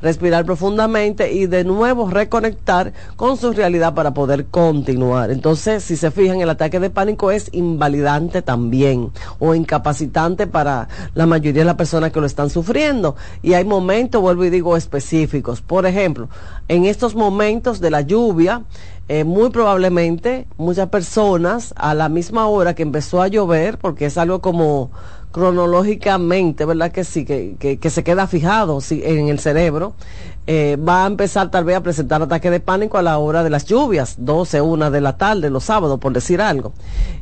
respirar 0.06 0.44
profundamente 0.44 1.32
y 1.32 1.46
de 1.46 1.64
nuevo 1.64 2.08
reconectar 2.08 2.92
con 3.16 3.36
su 3.36 3.52
realidad 3.52 3.92
para 3.92 4.14
poder 4.14 4.46
continuar. 4.46 5.32
Entonces, 5.32 5.82
si 5.82 5.96
se 5.96 6.12
fijan, 6.12 6.40
el 6.40 6.48
ataque 6.48 6.78
de 6.78 6.90
pánico 6.90 7.32
es 7.32 7.48
invalidante 7.52 8.40
también 8.40 9.10
o 9.40 9.56
incapacitante 9.56 10.46
para 10.46 10.86
la 11.14 11.26
mayoría 11.26 11.62
de 11.62 11.66
las 11.66 11.74
personas 11.74 12.12
que 12.12 12.20
lo 12.20 12.26
están 12.26 12.50
sufriendo. 12.50 13.16
Y 13.42 13.54
hay 13.54 13.64
momentos, 13.64 14.22
vuelvo 14.22 14.44
y 14.44 14.50
digo, 14.50 14.76
específicos. 14.76 15.60
Por 15.60 15.86
ejemplo, 15.86 16.28
en 16.68 16.84
estos 16.84 17.16
momentos 17.16 17.80
de 17.80 17.90
la 17.90 18.02
lluvia, 18.02 18.62
eh, 19.08 19.24
muy 19.24 19.50
probablemente 19.50 20.46
muchas 20.56 20.88
personas 20.88 21.74
a 21.76 21.94
la 21.94 22.08
misma 22.08 22.46
hora 22.46 22.74
que 22.74 22.82
empezó 22.84 23.22
a 23.22 23.28
llover, 23.28 23.78
porque 23.78 24.06
es 24.06 24.18
algo 24.18 24.40
como 24.40 24.92
cronológicamente, 25.36 26.64
¿verdad 26.64 26.90
que 26.90 27.04
sí? 27.04 27.26
Que, 27.26 27.56
que, 27.78 27.90
se 27.90 28.02
queda 28.02 28.26
fijado 28.26 28.78
en 28.88 29.28
el 29.28 29.38
cerebro, 29.38 29.92
eh, 30.46 30.78
va 30.78 31.04
a 31.04 31.06
empezar 31.06 31.50
tal 31.50 31.64
vez 31.64 31.76
a 31.76 31.82
presentar 31.82 32.22
ataques 32.22 32.50
de 32.50 32.58
pánico 32.58 32.96
a 32.96 33.02
la 33.02 33.18
hora 33.18 33.44
de 33.44 33.50
las 33.50 33.66
lluvias, 33.66 34.14
12, 34.16 34.62
1 34.62 34.90
de 34.90 35.00
la 35.02 35.18
tarde, 35.18 35.50
los 35.50 35.64
sábados, 35.64 36.00
por 36.00 36.14
decir 36.14 36.40
algo. 36.40 36.72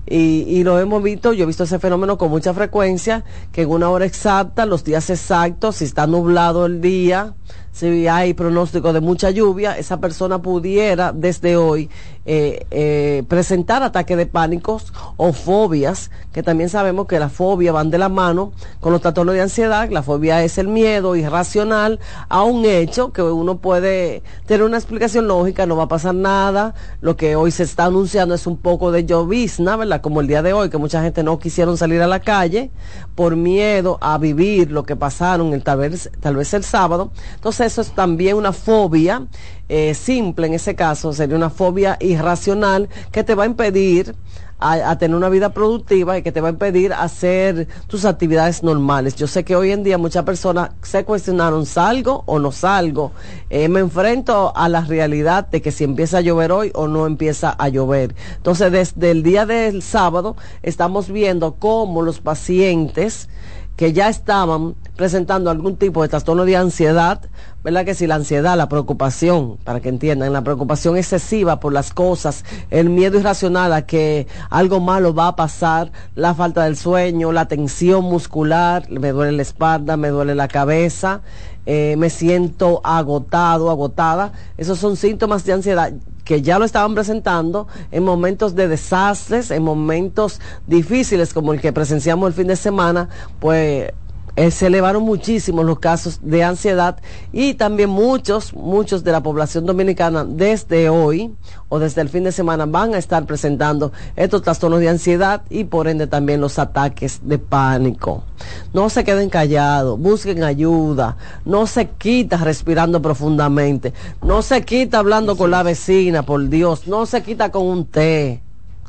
Y, 0.06 0.44
y 0.46 0.62
lo 0.62 0.78
hemos 0.78 1.02
visto, 1.02 1.32
yo 1.32 1.42
he 1.42 1.46
visto 1.46 1.64
ese 1.64 1.80
fenómeno 1.80 2.16
con 2.16 2.30
mucha 2.30 2.54
frecuencia, 2.54 3.24
que 3.50 3.62
en 3.62 3.70
una 3.70 3.90
hora 3.90 4.04
exacta, 4.04 4.64
los 4.64 4.84
días 4.84 5.10
exactos, 5.10 5.74
si 5.74 5.84
está 5.84 6.06
nublado 6.06 6.66
el 6.66 6.80
día, 6.80 7.34
si 7.74 8.06
hay 8.06 8.34
pronóstico 8.34 8.92
de 8.92 9.00
mucha 9.00 9.30
lluvia, 9.30 9.76
esa 9.76 9.98
persona 9.98 10.40
pudiera 10.40 11.12
desde 11.12 11.56
hoy 11.56 11.90
eh, 12.24 12.64
eh, 12.70 13.24
presentar 13.26 13.82
ataques 13.82 14.16
de 14.16 14.26
pánicos 14.26 14.92
o 15.16 15.32
fobias, 15.32 16.12
que 16.32 16.44
también 16.44 16.70
sabemos 16.70 17.08
que 17.08 17.18
la 17.18 17.28
fobia 17.28 17.72
van 17.72 17.90
de 17.90 17.98
la 17.98 18.08
mano 18.08 18.52
con 18.78 18.92
los 18.92 19.02
trastornos 19.02 19.34
de 19.34 19.40
ansiedad. 19.40 19.90
La 19.90 20.04
fobia 20.04 20.44
es 20.44 20.56
el 20.56 20.68
miedo 20.68 21.16
irracional 21.16 21.98
a 22.28 22.44
un 22.44 22.64
hecho 22.64 23.12
que 23.12 23.22
uno 23.22 23.56
puede 23.56 24.22
tener 24.46 24.62
una 24.62 24.76
explicación 24.76 25.26
lógica, 25.26 25.66
no 25.66 25.76
va 25.76 25.84
a 25.84 25.88
pasar 25.88 26.14
nada. 26.14 26.74
Lo 27.00 27.16
que 27.16 27.34
hoy 27.34 27.50
se 27.50 27.64
está 27.64 27.86
anunciando 27.86 28.36
es 28.36 28.46
un 28.46 28.56
poco 28.56 28.92
de 28.92 29.04
llovizna, 29.04 29.74
¿verdad? 29.74 30.00
Como 30.00 30.20
el 30.20 30.28
día 30.28 30.42
de 30.42 30.52
hoy, 30.52 30.70
que 30.70 30.78
mucha 30.78 31.02
gente 31.02 31.24
no 31.24 31.40
quisieron 31.40 31.76
salir 31.76 32.00
a 32.02 32.06
la 32.06 32.20
calle 32.20 32.70
por 33.14 33.36
miedo 33.36 33.98
a 34.00 34.18
vivir 34.18 34.70
lo 34.70 34.84
que 34.84 34.96
pasaron 34.96 35.52
el, 35.52 35.62
tal, 35.62 35.78
vez, 35.78 36.10
tal 36.20 36.36
vez 36.36 36.52
el 36.54 36.64
sábado. 36.64 37.12
Entonces, 37.34 37.72
eso 37.72 37.80
es 37.80 37.92
también 37.92 38.36
una 38.36 38.52
fobia 38.52 39.26
eh, 39.68 39.94
simple 39.94 40.46
en 40.46 40.54
ese 40.54 40.74
caso, 40.74 41.12
sería 41.12 41.36
una 41.36 41.48
fobia 41.48 41.96
irracional 42.00 42.88
que 43.10 43.24
te 43.24 43.34
va 43.34 43.44
a 43.44 43.46
impedir 43.46 44.14
a, 44.58 44.96
tener 44.98 45.16
una 45.16 45.28
vida 45.28 45.50
productiva 45.50 46.16
y 46.16 46.22
que 46.22 46.32
te 46.32 46.40
va 46.40 46.48
a 46.48 46.52
impedir 46.52 46.92
hacer 46.92 47.68
tus 47.86 48.04
actividades 48.04 48.62
normales. 48.62 49.14
Yo 49.16 49.26
sé 49.26 49.44
que 49.44 49.56
hoy 49.56 49.72
en 49.72 49.82
día 49.82 49.98
muchas 49.98 50.24
personas 50.24 50.70
se 50.82 51.04
cuestionaron, 51.04 51.66
¿salgo 51.66 52.22
o 52.26 52.38
no 52.38 52.52
salgo? 52.52 53.12
Eh, 53.50 53.68
me 53.68 53.80
enfrento 53.80 54.56
a 54.56 54.68
la 54.68 54.82
realidad 54.82 55.48
de 55.48 55.60
que 55.60 55.70
si 55.70 55.84
empieza 55.84 56.18
a 56.18 56.22
llover 56.22 56.52
hoy 56.52 56.70
o 56.74 56.88
no 56.88 57.06
empieza 57.06 57.50
a 57.50 57.68
llover. 57.68 58.14
Entonces, 58.36 58.72
desde 58.72 59.10
el 59.10 59.22
día 59.22 59.46
del 59.46 59.82
sábado 59.82 60.36
estamos 60.62 61.10
viendo 61.10 61.54
cómo 61.54 62.02
los 62.02 62.20
pacientes 62.20 63.28
que 63.76 63.92
ya 63.92 64.08
estaban 64.08 64.76
presentando 64.96 65.50
algún 65.50 65.76
tipo 65.76 66.02
de 66.02 66.08
trastorno 66.08 66.44
de 66.44 66.56
ansiedad, 66.56 67.20
¿verdad? 67.64 67.86
Que 67.86 67.94
si 67.94 68.06
la 68.06 68.16
ansiedad, 68.16 68.58
la 68.58 68.68
preocupación, 68.68 69.56
para 69.64 69.80
que 69.80 69.88
entiendan, 69.88 70.34
la 70.34 70.44
preocupación 70.44 70.98
excesiva 70.98 71.60
por 71.60 71.72
las 71.72 71.94
cosas, 71.94 72.44
el 72.70 72.90
miedo 72.90 73.18
irracional 73.18 73.72
a 73.72 73.86
que 73.86 74.26
algo 74.50 74.80
malo 74.80 75.14
va 75.14 75.28
a 75.28 75.36
pasar, 75.36 75.90
la 76.14 76.34
falta 76.34 76.64
del 76.64 76.76
sueño, 76.76 77.32
la 77.32 77.48
tensión 77.48 78.04
muscular, 78.04 78.88
me 78.90 79.12
duele 79.12 79.32
la 79.32 79.42
espalda, 79.42 79.96
me 79.96 80.08
duele 80.08 80.34
la 80.34 80.46
cabeza, 80.46 81.22
eh, 81.64 81.96
me 81.96 82.10
siento 82.10 82.82
agotado, 82.84 83.70
agotada, 83.70 84.32
esos 84.58 84.78
son 84.78 84.98
síntomas 84.98 85.46
de 85.46 85.54
ansiedad 85.54 85.94
que 86.24 86.42
ya 86.42 86.58
lo 86.58 86.66
estaban 86.66 86.94
presentando 86.94 87.66
en 87.90 88.02
momentos 88.02 88.54
de 88.54 88.68
desastres, 88.68 89.50
en 89.50 89.62
momentos 89.62 90.40
difíciles 90.66 91.32
como 91.32 91.54
el 91.54 91.60
que 91.60 91.72
presenciamos 91.72 92.28
el 92.28 92.34
fin 92.34 92.46
de 92.46 92.56
semana, 92.56 93.08
pues 93.40 93.92
eh, 94.36 94.50
se 94.50 94.66
elevaron 94.66 95.02
muchísimo 95.02 95.62
los 95.62 95.78
casos 95.78 96.18
de 96.22 96.42
ansiedad 96.44 96.98
y 97.32 97.54
también 97.54 97.90
muchos, 97.90 98.52
muchos 98.54 99.04
de 99.04 99.12
la 99.12 99.22
población 99.22 99.66
dominicana 99.66 100.24
desde 100.24 100.88
hoy 100.88 101.34
o 101.68 101.78
desde 101.78 102.00
el 102.00 102.08
fin 102.08 102.24
de 102.24 102.32
semana 102.32 102.66
van 102.66 102.94
a 102.94 102.98
estar 102.98 103.26
presentando 103.26 103.92
estos 104.16 104.42
trastornos 104.42 104.80
de 104.80 104.88
ansiedad 104.88 105.42
y 105.50 105.64
por 105.64 105.88
ende 105.88 106.06
también 106.06 106.40
los 106.40 106.58
ataques 106.58 107.20
de 107.22 107.38
pánico. 107.38 108.24
No 108.72 108.90
se 108.90 109.04
queden 109.04 109.30
callados, 109.30 109.98
busquen 109.98 110.42
ayuda, 110.42 111.16
no 111.44 111.66
se 111.66 111.88
quita 111.90 112.36
respirando 112.36 113.00
profundamente, 113.00 113.92
no 114.22 114.42
se 114.42 114.64
quita 114.64 114.98
hablando 114.98 115.36
con 115.36 115.50
la 115.50 115.62
vecina, 115.62 116.24
por 116.24 116.48
Dios, 116.48 116.86
no 116.86 117.06
se 117.06 117.22
quita 117.22 117.50
con 117.50 117.66
un 117.66 117.86
té 117.86 118.43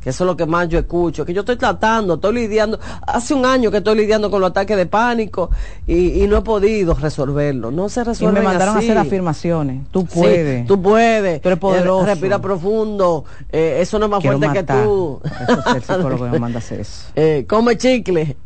que 0.06 0.12
eso 0.12 0.24
es 0.24 0.28
lo 0.28 0.38
que 0.38 0.46
más 0.46 0.70
yo 0.70 0.78
escucho, 0.78 1.26
que 1.26 1.34
yo 1.34 1.40
estoy 1.40 1.56
tratando, 1.56 2.14
estoy 2.14 2.36
lidiando, 2.36 2.80
hace 3.08 3.34
un 3.34 3.44
año 3.44 3.72
que 3.72 3.78
estoy 3.78 3.98
lidiando 3.98 4.30
con 4.30 4.40
los 4.40 4.52
ataques 4.52 4.78
de 4.78 4.86
pánico 4.86 5.50
y, 5.88 6.28
no 6.28 6.38
he 6.38 6.42
podido 6.42 6.94
resolverlo, 6.94 7.72
no 7.72 7.90
se 7.90 8.04
resuelve. 8.04 8.40
Y 8.40 8.44
me 8.44 8.48
mandaron 8.48 8.76
a 8.76 8.80
hacer 8.82 9.00
afirmaciones, 9.00 9.88
tú 9.90 10.06
puedes. 10.06 10.68
tú 10.68 10.80
puedes, 10.80 11.42
tú 11.42 11.50
eres 11.50 11.58
poderoso. 11.58 12.04
Eh, 12.04 12.10
respira 12.12 12.40
profundo, 12.40 13.26
eh, 13.52 13.80
eso 13.82 13.98
no 13.98 14.06
es 14.06 14.12
más 14.12 14.24
fuerte 14.24 14.48
que 14.54 14.64
tú. 14.64 15.22
Eso 15.24 15.60
es 15.60 15.76
el 15.76 15.82
psicólogo 15.96 16.26
que 16.26 16.32
me 16.32 16.40
manda 16.40 16.60
a 16.60 16.62
hacer 16.62 16.82
eso. 16.82 17.08
Eh, 17.16 17.48
come 17.50 17.76
chicle, 17.76 18.38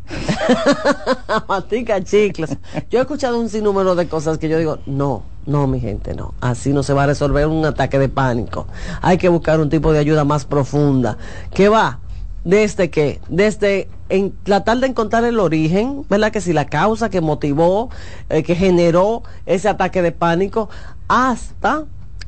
matica 1.49 2.01
chicles. 2.01 2.55
Yo 2.89 2.99
he 2.99 3.01
escuchado 3.01 3.37
un 3.37 3.49
sinnúmero 3.49 3.95
de 3.95 4.07
cosas 4.07 4.37
que 4.37 4.47
yo 4.47 4.57
digo, 4.57 4.79
no 4.85 5.23
no, 5.49 5.65
mi 5.65 5.79
gente, 5.79 6.13
no. 6.13 6.35
Así 6.41 6.73
no 6.73 6.83
se 6.83 6.93
va 6.93 7.03
a 7.03 7.07
resolver 7.07 7.47
un 7.47 7.65
ataque 7.65 7.97
de 7.97 8.07
pánico. 8.07 8.67
Hay 9.01 9.17
que 9.17 9.29
buscar 9.29 9.59
un 9.59 9.69
tipo 9.69 9.91
de 9.91 9.99
ayuda 9.99 10.23
más 10.23 10.45
profunda. 10.45 11.17
¿Qué 11.53 11.69
va? 11.69 11.99
Desde 12.43 12.89
que, 12.91 13.19
desde 13.29 13.89
en 14.09 14.31
tratar 14.43 14.77
de 14.77 14.87
encontrar 14.87 15.23
el 15.23 15.39
origen, 15.39 16.05
¿verdad? 16.07 16.31
Que 16.31 16.39
si 16.39 16.53
la 16.53 16.67
causa 16.67 17.09
que 17.09 17.19
motivó, 17.19 17.89
eh, 18.29 18.43
que 18.43 18.55
generó 18.55 19.23
ese 19.47 19.69
ataque 19.69 20.03
de 20.03 20.11
pánico, 20.11 20.69
hasta 21.07 21.85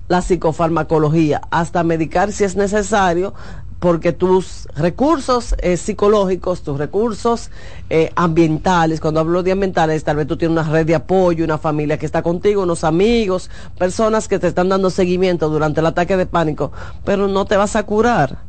la 0.07 0.21
psicofarmacología, 0.21 1.41
hasta 1.51 1.83
medicar 1.83 2.31
si 2.31 2.43
es 2.43 2.55
necesario, 2.55 3.33
porque 3.81 4.13
tus 4.13 4.67
recursos 4.75 5.55
eh, 5.57 5.75
psicológicos, 5.75 6.61
tus 6.61 6.77
recursos 6.77 7.49
eh, 7.89 8.11
ambientales, 8.15 9.01
cuando 9.01 9.19
hablo 9.19 9.41
de 9.41 9.53
ambientales, 9.53 10.03
tal 10.03 10.17
vez 10.17 10.27
tú 10.27 10.37
tienes 10.37 10.55
una 10.55 10.69
red 10.69 10.85
de 10.85 10.93
apoyo, 10.93 11.43
una 11.43 11.57
familia 11.57 11.97
que 11.97 12.05
está 12.05 12.21
contigo, 12.21 12.61
unos 12.61 12.83
amigos, 12.83 13.49
personas 13.79 14.27
que 14.27 14.37
te 14.37 14.45
están 14.45 14.69
dando 14.69 14.91
seguimiento 14.91 15.49
durante 15.49 15.79
el 15.79 15.87
ataque 15.87 16.15
de 16.15 16.27
pánico, 16.27 16.71
pero 17.03 17.27
no 17.27 17.45
te 17.45 17.57
vas 17.57 17.75
a 17.75 17.81
curar, 17.81 18.43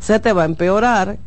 se 0.00 0.18
te 0.20 0.32
va 0.32 0.44
a 0.44 0.46
empeorar. 0.46 1.18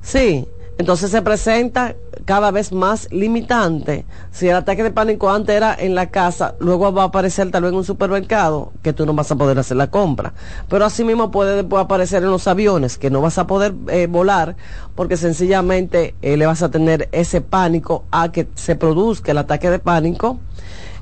Sí, 0.00 0.46
entonces 0.78 1.10
se 1.10 1.20
presenta 1.20 1.96
cada 2.28 2.50
vez 2.50 2.72
más 2.72 3.10
limitante. 3.10 4.04
Si 4.32 4.46
el 4.46 4.56
ataque 4.56 4.82
de 4.82 4.90
pánico 4.90 5.30
antes 5.30 5.56
era 5.56 5.74
en 5.74 5.94
la 5.94 6.10
casa, 6.10 6.56
luego 6.60 6.92
va 6.92 7.04
a 7.04 7.06
aparecer 7.06 7.50
tal 7.50 7.62
vez 7.62 7.72
en 7.72 7.78
un 7.78 7.84
supermercado, 7.84 8.70
que 8.82 8.92
tú 8.92 9.06
no 9.06 9.14
vas 9.14 9.32
a 9.32 9.36
poder 9.36 9.58
hacer 9.58 9.78
la 9.78 9.86
compra. 9.86 10.34
Pero 10.68 10.84
asimismo 10.84 11.30
puede 11.30 11.56
después 11.56 11.82
aparecer 11.82 12.22
en 12.22 12.30
los 12.30 12.46
aviones, 12.46 12.98
que 12.98 13.08
no 13.08 13.22
vas 13.22 13.38
a 13.38 13.46
poder 13.46 13.72
eh, 13.88 14.08
volar, 14.10 14.56
porque 14.94 15.16
sencillamente 15.16 16.16
eh, 16.20 16.36
le 16.36 16.44
vas 16.44 16.62
a 16.62 16.70
tener 16.70 17.08
ese 17.12 17.40
pánico 17.40 18.04
a 18.10 18.30
que 18.30 18.46
se 18.56 18.76
produzca 18.76 19.32
el 19.32 19.38
ataque 19.38 19.70
de 19.70 19.78
pánico 19.78 20.38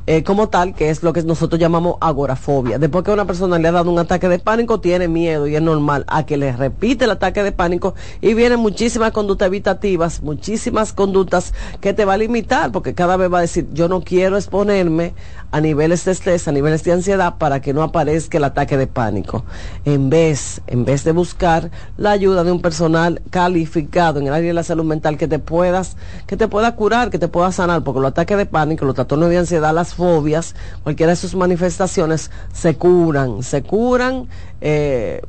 eh, 0.06 0.22
como 0.22 0.48
tal, 0.48 0.74
que 0.74 0.90
es 0.90 1.02
lo 1.02 1.12
que 1.12 1.22
nosotros 1.22 1.60
llamamos 1.60 1.96
agorafobia. 2.00 2.78
Después 2.78 3.04
que 3.04 3.10
una 3.10 3.24
persona 3.24 3.58
le 3.58 3.68
ha 3.68 3.72
dado 3.72 3.90
un 3.90 3.98
ataque 3.98 4.28
de 4.28 4.38
pánico, 4.38 4.80
tiene 4.80 5.08
miedo 5.08 5.46
y 5.46 5.56
es 5.56 5.62
normal 5.62 6.04
a 6.06 6.24
que 6.24 6.36
le 6.36 6.52
repite 6.52 7.06
el 7.06 7.10
ataque 7.10 7.42
de 7.42 7.52
pánico 7.52 7.94
y 8.20 8.34
vienen 8.34 8.60
muchísimas 8.60 9.12
conductas 9.12 9.46
evitativas, 9.46 10.22
muchísimas 10.22 10.92
conductas 10.92 11.54
que 11.80 11.92
te 11.92 12.04
va 12.04 12.14
a 12.14 12.18
limitar, 12.18 12.72
porque 12.72 12.94
cada 12.94 13.16
vez 13.16 13.32
va 13.32 13.38
a 13.38 13.42
decir, 13.42 13.68
yo 13.72 13.88
no 13.88 14.02
quiero 14.02 14.36
exponerme 14.36 15.14
a 15.56 15.60
niveles 15.62 16.04
de 16.04 16.12
estrés, 16.12 16.46
a 16.48 16.52
niveles 16.52 16.84
de 16.84 16.92
ansiedad, 16.92 17.38
para 17.38 17.62
que 17.62 17.72
no 17.72 17.82
aparezca 17.82 18.36
el 18.36 18.44
ataque 18.44 18.76
de 18.76 18.86
pánico. 18.86 19.42
En 19.86 20.10
vez, 20.10 20.60
en 20.66 20.84
vez 20.84 21.02
de 21.02 21.12
buscar 21.12 21.70
la 21.96 22.10
ayuda 22.10 22.44
de 22.44 22.52
un 22.52 22.60
personal 22.60 23.22
calificado 23.30 24.20
en 24.20 24.26
el 24.26 24.34
área 24.34 24.48
de 24.48 24.52
la 24.52 24.62
salud 24.62 24.84
mental 24.84 25.16
que 25.16 25.26
te 25.26 25.38
puedas, 25.38 25.96
que 26.26 26.36
te 26.36 26.46
pueda 26.46 26.76
curar, 26.76 27.08
que 27.08 27.18
te 27.18 27.28
pueda 27.28 27.52
sanar, 27.52 27.82
porque 27.84 28.00
los 28.00 28.10
ataques 28.10 28.36
de 28.36 28.44
pánico, 28.44 28.84
los 28.84 28.96
trastornos 28.96 29.30
de 29.30 29.38
ansiedad, 29.38 29.72
las 29.72 29.94
fobias, 29.94 30.54
cualquiera 30.82 31.12
de 31.12 31.16
sus 31.16 31.34
manifestaciones, 31.34 32.30
se 32.52 32.76
curan, 32.76 33.42
se 33.42 33.62
curan. 33.62 34.28
Eh, 34.60 35.22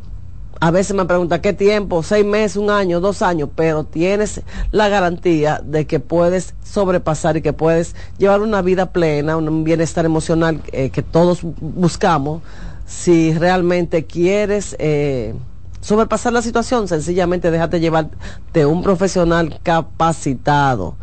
a 0.59 0.71
veces 0.71 0.95
me 0.95 1.05
pregunta 1.05 1.41
qué 1.41 1.53
tiempo, 1.53 2.01
seis 2.03 2.25
meses, 2.25 2.57
un 2.57 2.69
año, 2.69 2.99
dos 2.99 3.21
años, 3.21 3.49
pero 3.55 3.83
tienes 3.83 4.41
la 4.71 4.89
garantía 4.89 5.61
de 5.63 5.85
que 5.85 5.99
puedes 5.99 6.55
sobrepasar 6.63 7.37
y 7.37 7.41
que 7.41 7.53
puedes 7.53 7.95
llevar 8.17 8.41
una 8.41 8.61
vida 8.61 8.91
plena, 8.91 9.37
un 9.37 9.63
bienestar 9.63 10.05
emocional 10.05 10.61
eh, 10.71 10.89
que 10.89 11.03
todos 11.03 11.41
buscamos. 11.43 12.41
Si 12.85 13.33
realmente 13.33 14.05
quieres 14.05 14.75
eh, 14.79 15.35
sobrepasar 15.81 16.33
la 16.33 16.41
situación, 16.41 16.87
sencillamente 16.87 17.51
déjate 17.51 17.79
llevar 17.79 18.09
de 18.53 18.65
un 18.65 18.81
profesional 18.81 19.59
capacitado, 19.61 20.95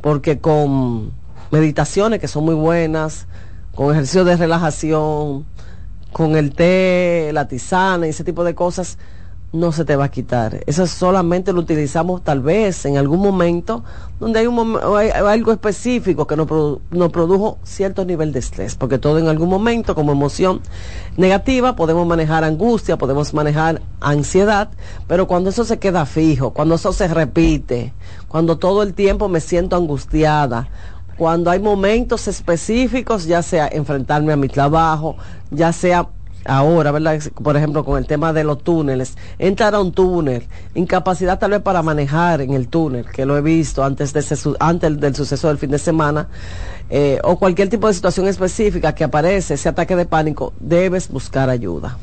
porque 0.00 0.38
con 0.38 1.12
meditaciones 1.50 2.20
que 2.20 2.28
son 2.28 2.44
muy 2.44 2.54
buenas, 2.54 3.26
con 3.74 3.92
ejercicios 3.92 4.26
de 4.26 4.36
relajación, 4.36 5.44
con 6.12 6.36
el 6.36 6.54
té, 6.54 7.30
la 7.32 7.48
tisana 7.48 8.06
y 8.06 8.10
ese 8.10 8.24
tipo 8.24 8.44
de 8.44 8.54
cosas, 8.54 8.98
no 9.52 9.70
se 9.70 9.84
te 9.84 9.96
va 9.96 10.04
a 10.04 10.10
quitar. 10.10 10.62
Eso 10.66 10.86
solamente 10.86 11.52
lo 11.52 11.60
utilizamos 11.60 12.24
tal 12.24 12.40
vez 12.40 12.86
en 12.86 12.96
algún 12.96 13.20
momento 13.20 13.84
donde 14.18 14.40
hay, 14.40 14.46
un 14.46 14.78
algo 14.78 15.52
específico 15.52 16.26
que 16.26 16.36
nos, 16.36 16.48
nos, 16.90 17.12
produjo 17.12 17.58
cierto 17.62 18.04
nivel 18.04 18.32
de 18.32 18.38
estrés, 18.38 18.76
porque 18.76 18.98
todo 18.98 19.18
en 19.18 19.28
algún 19.28 19.50
momento 19.50 19.94
como 19.94 20.12
emoción 20.12 20.60
negativa 21.16 21.76
podemos 21.76 22.06
manejar 22.06 22.44
angustia, 22.44 22.96
podemos 22.96 23.34
manejar 23.34 23.82
ansiedad, 24.00 24.70
pero 25.06 25.26
cuando 25.26 25.50
eso 25.50 25.64
se 25.64 25.78
queda 25.78 26.06
fijo, 26.06 26.52
cuando 26.52 26.76
eso 26.76 26.92
se 26.92 27.08
repite, 27.08 27.92
cuando 28.28 28.56
todo 28.58 28.82
el 28.82 28.94
tiempo 28.94 29.28
me 29.28 29.40
siento 29.40 29.76
angustiada, 29.76 30.68
cuando 31.16 31.50
hay 31.50 31.60
momentos 31.60 32.28
específicos, 32.28 33.26
ya 33.26 33.42
sea 33.42 33.68
enfrentarme 33.68 34.32
a 34.32 34.36
mi 34.36 34.48
trabajo, 34.48 35.16
ya 35.50 35.72
sea 35.72 36.08
ahora, 36.44 36.90
¿verdad? 36.90 37.20
Por 37.42 37.56
ejemplo, 37.56 37.84
con 37.84 37.98
el 37.98 38.06
tema 38.06 38.32
de 38.32 38.44
los 38.44 38.62
túneles, 38.62 39.16
entrar 39.38 39.74
a 39.74 39.80
un 39.80 39.92
túnel, 39.92 40.46
incapacidad 40.74 41.38
tal 41.38 41.52
vez 41.52 41.60
para 41.60 41.82
manejar 41.82 42.40
en 42.40 42.52
el 42.52 42.68
túnel, 42.68 43.06
que 43.06 43.26
lo 43.26 43.36
he 43.36 43.40
visto 43.40 43.84
antes, 43.84 44.12
de 44.12 44.24
antes 44.60 45.00
del 45.00 45.14
suceso 45.14 45.48
del 45.48 45.58
fin 45.58 45.70
de 45.70 45.78
semana, 45.78 46.28
eh, 46.90 47.20
o 47.22 47.38
cualquier 47.38 47.68
tipo 47.68 47.86
de 47.86 47.94
situación 47.94 48.26
específica 48.26 48.94
que 48.94 49.04
aparece, 49.04 49.54
ese 49.54 49.68
ataque 49.68 49.96
de 49.96 50.06
pánico, 50.06 50.52
debes 50.60 51.08
buscar 51.08 51.48
ayuda. 51.48 51.96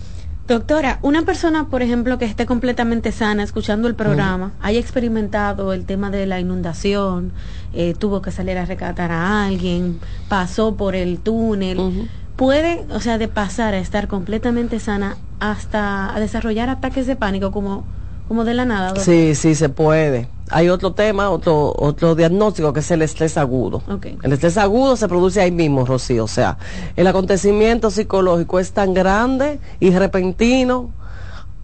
Doctora, 0.50 0.98
una 1.04 1.22
persona, 1.22 1.70
por 1.70 1.84
ejemplo, 1.84 2.18
que 2.18 2.26
esté 2.26 2.48
completamente 2.48 3.12
sana 3.12 3.44
escuchando 3.44 3.88
el 3.88 3.94
programa, 3.94 4.54
haya 4.64 4.80
experimentado 4.80 5.74
el 5.74 5.86
tema 5.86 6.10
de 6.10 6.26
la 6.26 6.40
inundación, 6.40 7.34
eh, 7.72 7.94
tuvo 7.94 8.24
que 8.24 8.32
salir 8.32 8.58
a 8.58 8.66
rescatar 8.66 9.12
a 9.12 9.46
alguien, 9.46 10.00
pasó 10.28 10.76
por 10.76 10.96
el 10.96 11.20
túnel, 11.20 12.10
puede, 12.36 12.84
o 12.90 13.00
sea, 13.00 13.20
de 13.20 13.28
pasar 13.28 13.76
a 13.76 13.78
estar 13.78 14.08
completamente 14.08 14.80
sana 14.80 15.18
hasta 15.40 16.16
a 16.16 16.20
desarrollar 16.20 16.68
ataques 16.70 17.06
de 17.06 17.16
pánico 17.16 17.52
como, 17.52 17.86
como 18.30 18.46
de 18.46 18.54
la 18.54 18.64
nada. 18.64 18.96
Sí, 18.96 19.34
sí, 19.34 19.56
se 19.56 19.70
puede. 19.70 20.30
Hay 20.52 20.70
otro 20.70 20.94
tema, 20.94 21.32
otro, 21.32 21.74
otro 21.76 22.14
diagnóstico 22.14 22.72
que 22.72 22.80
es 22.80 22.92
el 22.92 23.02
estrés 23.02 23.38
agudo. 23.38 23.82
El 24.22 24.32
estrés 24.32 24.56
agudo 24.58 24.96
se 24.96 25.08
produce 25.08 25.42
ahí 25.42 25.52
mismo, 25.52 25.84
Rocío. 25.84 26.26
O 26.26 26.28
sea, 26.28 26.60
el 26.96 27.08
acontecimiento 27.08 27.90
psicológico 27.90 28.60
es 28.60 28.72
tan 28.72 28.94
grande 28.94 29.60
y 29.80 29.90
repentino 29.90 30.92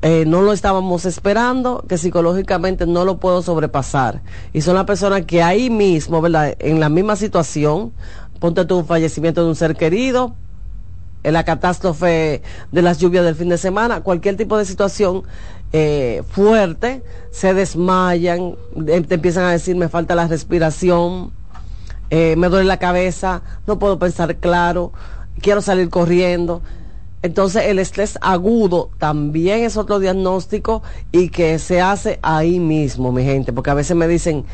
eh, 0.01 0.25
no 0.25 0.41
lo 0.41 0.53
estábamos 0.53 1.05
esperando, 1.05 1.85
que 1.87 1.99
psicológicamente 1.99 2.87
no 2.87 3.05
lo 3.05 3.17
puedo 3.17 3.43
sobrepasar. 3.43 4.23
Y 4.51 4.61
son 4.61 4.73
las 4.73 4.85
personas 4.85 5.21
que 5.25 5.43
ahí 5.43 5.69
mismo, 5.69 6.19
¿verdad? 6.19 6.55
En 6.59 6.79
la 6.79 6.89
misma 6.89 7.15
situación, 7.15 7.93
ponte 8.39 8.65
tú 8.65 8.77
un 8.79 8.85
fallecimiento 8.87 9.43
de 9.43 9.49
un 9.49 9.55
ser 9.55 9.75
querido, 9.75 10.35
la 11.31 11.43
catástrofe 11.43 12.41
de 12.71 12.81
las 12.81 12.99
lluvias 12.99 13.25
del 13.25 13.35
fin 13.35 13.49
de 13.49 13.57
semana, 13.57 14.01
cualquier 14.01 14.37
tipo 14.37 14.57
de 14.57 14.65
situación 14.65 15.23
eh, 15.73 16.23
fuerte, 16.29 17.03
se 17.31 17.53
desmayan, 17.53 18.55
em, 18.87 19.03
te 19.03 19.15
empiezan 19.15 19.45
a 19.45 19.51
decir 19.51 19.75
me 19.75 19.89
falta 19.89 20.15
la 20.15 20.27
respiración, 20.27 21.31
eh, 22.09 22.35
me 22.37 22.49
duele 22.49 22.65
la 22.65 22.77
cabeza, 22.77 23.41
no 23.67 23.79
puedo 23.79 23.99
pensar 23.99 24.37
claro, 24.37 24.93
quiero 25.41 25.61
salir 25.61 25.89
corriendo. 25.89 26.61
Entonces 27.21 27.63
el 27.65 27.79
estrés 27.79 28.19
agudo 28.21 28.91
también 28.99 29.63
es 29.63 29.77
otro 29.77 29.99
diagnóstico 29.99 30.83
y 31.11 31.29
que 31.29 31.57
se 31.57 31.81
hace 31.81 32.19
ahí 32.21 32.59
mismo, 32.59 33.11
mi 33.11 33.23
gente, 33.23 33.51
porque 33.51 33.71
a 33.71 33.73
veces 33.73 33.97
me 33.97 34.07
dicen, 34.07 34.45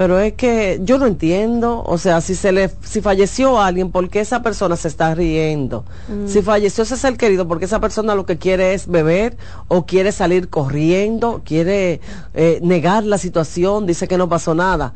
pero 0.00 0.18
es 0.18 0.32
que 0.32 0.80
yo 0.82 0.96
no 0.96 1.04
entiendo, 1.04 1.84
o 1.84 1.98
sea, 1.98 2.22
si 2.22 2.34
se 2.34 2.52
le, 2.52 2.70
si 2.82 3.02
falleció 3.02 3.60
alguien, 3.60 3.90
¿por 3.90 4.08
qué 4.08 4.20
esa 4.20 4.42
persona 4.42 4.74
se 4.74 4.88
está 4.88 5.14
riendo? 5.14 5.84
Mm. 6.08 6.26
Si 6.26 6.40
falleció 6.40 6.84
ese 6.84 6.96
ser 6.96 7.18
querido, 7.18 7.46
porque 7.46 7.66
esa 7.66 7.80
persona 7.80 8.14
lo 8.14 8.24
que 8.24 8.38
quiere 8.38 8.72
es 8.72 8.86
beber 8.86 9.36
o 9.68 9.84
quiere 9.84 10.10
salir 10.12 10.48
corriendo, 10.48 11.42
quiere 11.44 12.00
eh, 12.32 12.60
negar 12.62 13.04
la 13.04 13.18
situación, 13.18 13.84
dice 13.84 14.08
que 14.08 14.16
no 14.16 14.26
pasó 14.26 14.54
nada. 14.54 14.94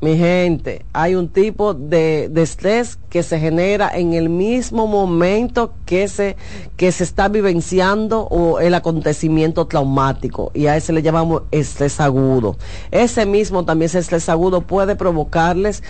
Mi 0.00 0.16
gente, 0.16 0.84
hay 0.92 1.16
un 1.16 1.28
tipo 1.28 1.74
de, 1.74 2.28
de, 2.30 2.42
estrés 2.42 2.98
que 3.10 3.24
se 3.24 3.40
genera 3.40 3.90
en 3.92 4.12
el 4.12 4.28
mismo 4.28 4.86
momento 4.86 5.72
que 5.86 6.06
se, 6.06 6.36
que 6.76 6.92
se 6.92 7.02
está 7.02 7.26
vivenciando 7.28 8.22
o 8.22 8.60
el 8.60 8.74
acontecimiento 8.74 9.66
traumático 9.66 10.52
y 10.54 10.66
a 10.66 10.76
ese 10.76 10.92
le 10.92 11.02
llamamos 11.02 11.42
estrés 11.50 12.00
agudo. 12.00 12.56
Ese 12.92 13.26
mismo 13.26 13.64
también 13.64 13.86
ese 13.86 13.98
estrés 13.98 14.28
agudo 14.28 14.60
puede 14.60 14.94
provocarles 14.94 15.82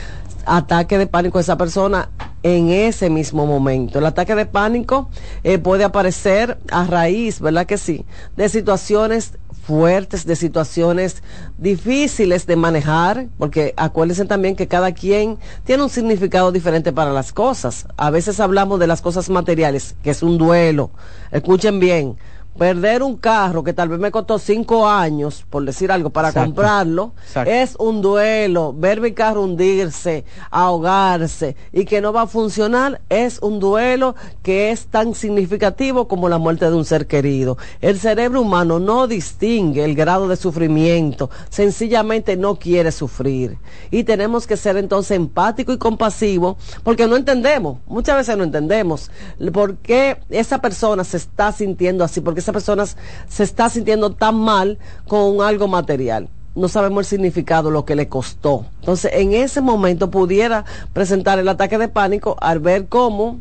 ataque 0.46 0.96
de 0.96 1.06
pánico 1.06 1.38
a 1.38 1.42
esa 1.42 1.58
persona 1.58 2.08
en 2.42 2.70
ese 2.70 3.10
mismo 3.10 3.46
momento. 3.46 3.98
El 3.98 4.06
ataque 4.06 4.34
de 4.34 4.46
pánico 4.46 5.10
eh, 5.44 5.58
puede 5.58 5.84
aparecer 5.84 6.58
a 6.70 6.84
raíz, 6.84 7.40
¿verdad 7.40 7.66
que 7.66 7.78
sí?, 7.78 8.04
de 8.36 8.48
situaciones 8.48 9.32
fuertes, 9.68 10.24
de 10.24 10.34
situaciones 10.34 11.22
difíciles 11.58 12.46
de 12.46 12.56
manejar, 12.56 13.26
porque 13.36 13.74
acuérdense 13.76 14.24
también 14.24 14.56
que 14.56 14.66
cada 14.66 14.92
quien 14.92 15.36
tiene 15.64 15.82
un 15.82 15.90
significado 15.90 16.52
diferente 16.52 16.90
para 16.90 17.12
las 17.12 17.34
cosas. 17.34 17.86
A 17.98 18.08
veces 18.08 18.40
hablamos 18.40 18.80
de 18.80 18.86
las 18.86 19.02
cosas 19.02 19.28
materiales, 19.28 19.94
que 20.02 20.08
es 20.08 20.22
un 20.22 20.38
duelo. 20.38 20.90
Escuchen 21.32 21.80
bien, 21.80 22.16
perder 22.58 23.02
un 23.02 23.16
carro 23.16 23.62
que 23.62 23.72
tal 23.72 23.88
vez 23.88 24.00
me 24.00 24.10
costó 24.10 24.38
cinco 24.38 24.88
años, 24.88 25.44
por 25.48 25.64
decir 25.64 25.92
algo, 25.92 26.10
para 26.10 26.32
comprarlo, 26.32 27.12
es 27.46 27.76
un 27.78 28.02
duelo. 28.02 28.74
Ver 28.76 29.00
mi 29.00 29.12
carro 29.12 29.44
hundirse, 29.44 30.24
ahogarse 30.50 31.56
y 31.72 31.84
que 31.84 32.00
no 32.00 32.12
va 32.12 32.22
a 32.22 32.26
funcionar 32.26 33.00
es 33.08 33.38
un 33.40 33.60
duelo 33.60 34.16
que 34.42 34.70
es 34.70 34.86
tan 34.86 35.14
significativo 35.14 36.08
como 36.08 36.28
la 36.28 36.38
muerte 36.38 36.68
de 36.68 36.74
un 36.74 36.84
ser 36.84 37.06
querido. 37.06 37.56
El 37.80 37.98
cerebro 37.98 38.40
humano 38.40 38.80
no 38.80 39.06
distingue 39.06 39.84
el 39.84 39.94
grado 39.94 40.26
de 40.28 40.36
sufrimiento, 40.36 41.30
sencillamente 41.48 42.36
no 42.36 42.56
quiere 42.56 42.90
sufrir. 42.90 43.58
Y 43.90 44.04
tenemos 44.04 44.46
que 44.46 44.56
ser 44.56 44.76
entonces 44.76 45.16
empático 45.16 45.72
y 45.72 45.78
compasivo 45.78 46.56
porque 46.82 47.06
no 47.06 47.16
entendemos, 47.16 47.78
muchas 47.86 48.16
veces 48.16 48.36
no 48.36 48.44
entendemos 48.44 49.10
por 49.52 49.76
qué 49.76 50.18
esa 50.30 50.60
persona 50.60 51.04
se 51.04 51.18
está 51.18 51.52
sintiendo 51.52 52.02
así, 52.02 52.20
porque 52.20 52.47
esa 52.48 52.52
persona 52.54 52.84
se 53.28 53.42
está 53.42 53.68
sintiendo 53.68 54.12
tan 54.12 54.36
mal 54.36 54.78
con 55.06 55.42
algo 55.42 55.68
material 55.68 56.28
no 56.54 56.66
sabemos 56.66 57.02
el 57.02 57.18
significado, 57.18 57.70
lo 57.70 57.84
que 57.84 57.94
le 57.94 58.08
costó. 58.08 58.66
Entonces, 58.80 59.12
en 59.14 59.32
ese 59.32 59.60
momento 59.60 60.10
pudiera 60.10 60.64
presentar 60.92 61.38
el 61.38 61.48
ataque 61.48 61.78
de 61.78 61.86
pánico 61.86 62.36
al 62.40 62.58
ver 62.58 62.88
cómo 62.88 63.38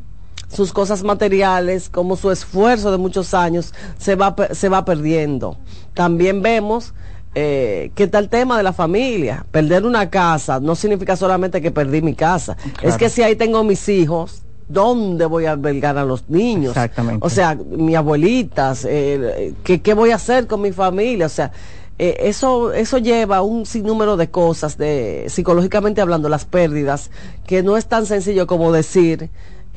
sus 0.50 0.72
cosas 0.72 1.02
materiales, 1.04 1.90
como 1.90 2.16
su 2.16 2.30
esfuerzo 2.30 2.92
de 2.92 3.00
muchos 3.00 3.34
años 3.34 3.74
se 3.98 4.16
va, 4.16 4.36
se 4.52 4.70
va 4.70 4.86
perdiendo. 4.86 5.58
También 5.96 6.44
vemos 6.44 6.94
eh, 7.34 7.92
que 7.96 8.04
está 8.04 8.20
el 8.20 8.30
tema 8.30 8.56
de 8.56 8.62
la 8.62 8.74
familia. 8.74 9.48
Perder 9.50 9.86
una 9.86 10.12
casa 10.12 10.60
no 10.60 10.76
significa 10.76 11.16
solamente 11.16 11.60
que 11.60 11.72
perdí 11.72 12.04
mi 12.04 12.14
casa. 12.14 12.56
Es 12.84 12.98
que 12.98 13.10
si 13.10 13.24
ahí 13.24 13.36
tengo 13.36 13.64
mis 13.64 13.90
hijos, 13.90 14.44
¿dónde 14.68 15.26
voy 15.26 15.46
a 15.46 15.52
albergar 15.52 15.98
a 15.98 16.06
los 16.06 16.30
niños? 16.30 16.72
Exactamente. 16.72 17.26
O 17.26 17.30
sea, 17.30 17.56
mi 17.56 17.96
abuelitas, 17.96 18.86
eh, 18.86 19.54
¿qué, 19.64 19.82
¿qué, 19.82 19.94
voy 19.94 20.12
a 20.12 20.16
hacer 20.16 20.48
con 20.48 20.62
mi 20.62 20.72
familia? 20.72 21.26
O 21.26 21.30
sea, 21.30 21.52
eh, 22.00 22.16
eso, 22.20 22.74
eso 22.74 23.00
lleva 23.00 23.42
un 23.42 23.66
sinnúmero 23.66 24.18
de 24.18 24.30
cosas, 24.30 24.78
de 24.78 25.26
psicológicamente 25.30 26.00
hablando, 26.00 26.30
las 26.30 26.46
pérdidas, 26.46 27.10
que 27.48 27.64
no 27.64 27.76
es 27.76 27.88
tan 27.88 28.06
sencillo 28.06 28.46
como 28.46 28.72
decir, 28.72 29.30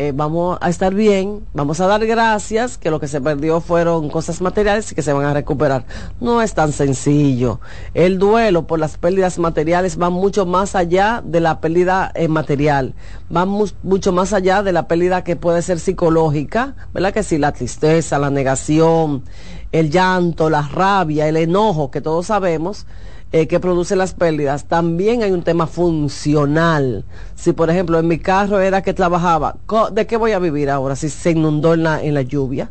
eh, 0.03 0.13
vamos 0.15 0.57
a 0.63 0.71
estar 0.71 0.95
bien, 0.95 1.45
vamos 1.53 1.79
a 1.79 1.87
dar 1.87 2.07
gracias, 2.07 2.79
que 2.79 2.91
lo 2.91 3.01
que 3.01 3.07
se 3.07 3.21
perdió 3.21 3.61
fueron 3.61 4.09
cosas 4.09 4.41
materiales 4.41 4.91
y 4.91 4.95
que 4.95 5.03
se 5.03 5.13
van 5.13 5.27
a 5.27 5.35
recuperar. 5.35 5.85
No 6.23 6.41
es 6.41 6.55
tan 6.55 6.73
sencillo. 6.73 7.61
El 7.93 8.19
duelo 8.19 8.67
por 8.67 8.79
las 8.79 8.97
pérdidas 8.97 9.39
materiales 9.39 10.01
va 10.01 10.09
mucho 10.09 10.47
más 10.47 10.75
allá 10.75 11.23
de 11.23 11.41
la 11.41 11.61
pérdida 11.61 12.11
eh, 12.15 12.29
material, 12.29 12.95
va 13.31 13.45
mucho 13.45 14.13
más 14.13 14.33
allá 14.33 14.63
de 14.63 14.73
la 14.73 14.89
pérdida 14.89 15.23
que 15.23 15.37
puede 15.37 15.61
ser 15.61 15.79
psicológica, 15.79 16.77
¿verdad? 16.95 17.13
Que 17.13 17.23
sí, 17.23 17.37
la 17.37 17.53
tristeza, 17.53 18.19
la 18.19 18.31
negación, 18.31 19.23
el 19.71 19.91
llanto, 19.91 20.49
la 20.49 20.63
rabia, 20.63 21.29
el 21.29 21.37
enojo, 21.37 21.91
que 21.91 22.01
todos 22.01 22.29
sabemos 22.29 22.87
eh, 23.33 23.47
que 23.47 23.61
produce 23.61 23.95
las 23.95 24.15
pérdidas, 24.15 24.65
también 24.65 25.23
hay 25.23 25.31
un 25.31 25.43
tema 25.43 25.67
funcional. 25.67 27.05
Si, 27.37 27.53
por 27.53 27.71
ejemplo, 27.71 27.99
en 27.99 28.09
mi 28.09 28.19
carro 28.19 28.61
era 28.61 28.83
que 28.83 28.93
trabajaba, 28.93 29.57
¿de 29.93 30.07
qué 30.07 30.17
voy 30.17 30.33
a 30.33 30.39
vivir 30.39 30.69
ahora 30.69 30.97
si 30.97 31.09
se 31.09 31.31
inundó 31.31 31.75
en 31.75 31.85
la, 31.85 32.03
en 32.03 32.15
la 32.15 32.23
lluvia? 32.23 32.71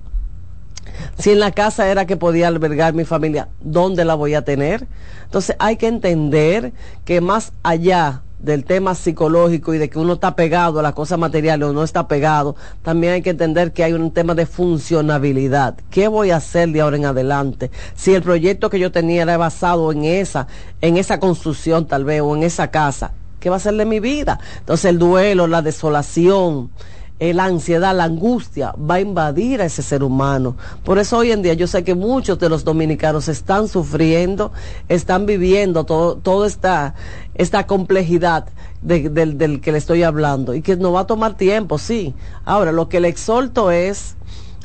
Si 1.18 1.32
en 1.32 1.39
la 1.39 1.51
casa 1.51 1.89
era 1.89 2.05
que 2.05 2.18
podía 2.18 2.47
albergar 2.47 2.93
mi 2.93 3.05
familia, 3.05 3.49
¿dónde 3.62 4.05
la 4.05 4.16
voy 4.16 4.34
a 4.34 4.43
tener? 4.43 4.88
Entonces 5.24 5.55
hay 5.60 5.78
que 5.78 5.88
entender 5.88 6.74
que 7.05 7.22
más 7.22 7.53
allá 7.64 8.24
del 8.40 8.64
tema 8.64 8.96
psicológico 8.96 9.74
y 9.74 9.78
de 9.78 9.90
que 9.90 10.00
uno 10.00 10.14
está 10.14 10.36
pegado 10.36 10.80
a 10.80 10.84
la 10.84 10.94
cosa 10.94 11.18
material 11.18 11.62
o 11.64 11.74
no 11.74 11.84
está 11.84 12.08
pegado, 12.08 12.56
también 12.82 13.14
hay 13.14 13.22
que 13.22 13.32
entender 13.32 13.74
que 13.74 13.84
hay 13.84 13.94
un 13.94 14.12
tema 14.12 14.34
de 14.34 14.46
funcionabilidad. 14.46 15.76
¿Qué 15.90 16.08
voy 16.08 16.32
a 16.32 16.38
hacer 16.38 16.70
de 16.70 16.82
ahora 16.82 16.98
en 16.98 17.06
adelante? 17.06 17.72
Si 17.96 18.14
el 18.14 18.24
proyecto 18.24 18.70
que 18.70 18.80
yo 18.80 18.92
tenía 18.92 19.24
era 19.24 19.38
basado 19.38 19.92
en 19.92 20.06
esa, 20.06 20.48
en 20.82 20.98
esa 20.98 21.20
construcción 21.20 21.86
tal 21.86 22.06
vez 22.06 22.22
o 22.22 22.36
en 22.36 22.44
esa 22.44 22.72
casa, 22.72 23.12
¿qué 23.40 23.50
va 23.50 23.58
a 23.58 23.60
ser 23.60 23.76
de 23.76 23.86
mi 23.86 24.00
vida? 24.00 24.40
Entonces 24.60 24.86
el 24.86 25.00
duelo, 25.00 25.48
la 25.48 25.62
desolación, 25.62 26.72
la 27.20 27.45
ansiedad, 27.45 27.95
la 27.95 28.05
angustia 28.05 28.74
va 28.80 28.95
a 28.95 29.01
invadir 29.01 29.61
a 29.61 29.65
ese 29.65 29.82
ser 29.82 30.03
humano. 30.03 30.55
Por 30.86 30.99
eso 30.99 31.17
hoy 31.17 31.32
en 31.32 31.41
día 31.41 31.53
yo 31.53 31.67
sé 31.67 31.84
que 31.84 31.93
muchos 31.93 32.39
de 32.39 32.47
los 32.47 32.63
dominicanos 32.63 33.28
están 33.28 33.67
sufriendo, 33.67 34.53
están 34.88 35.26
viviendo 35.26 35.84
todo, 35.84 36.15
toda 36.15 36.47
esta, 36.47 36.95
esta 37.36 37.67
complejidad 37.67 38.45
del 38.82 39.59
que 39.61 39.72
le 39.74 39.78
estoy 39.78 40.03
hablando 40.03 40.53
y 40.53 40.61
que 40.61 40.78
nos 40.78 40.95
va 40.95 41.01
a 41.01 41.07
tomar 41.07 41.36
tiempo, 41.36 41.78
sí. 41.78 42.13
Ahora, 42.45 42.72
lo 42.72 42.88
que 42.88 43.01
le 43.01 43.09
exhorto 43.09 43.70
es 43.70 44.15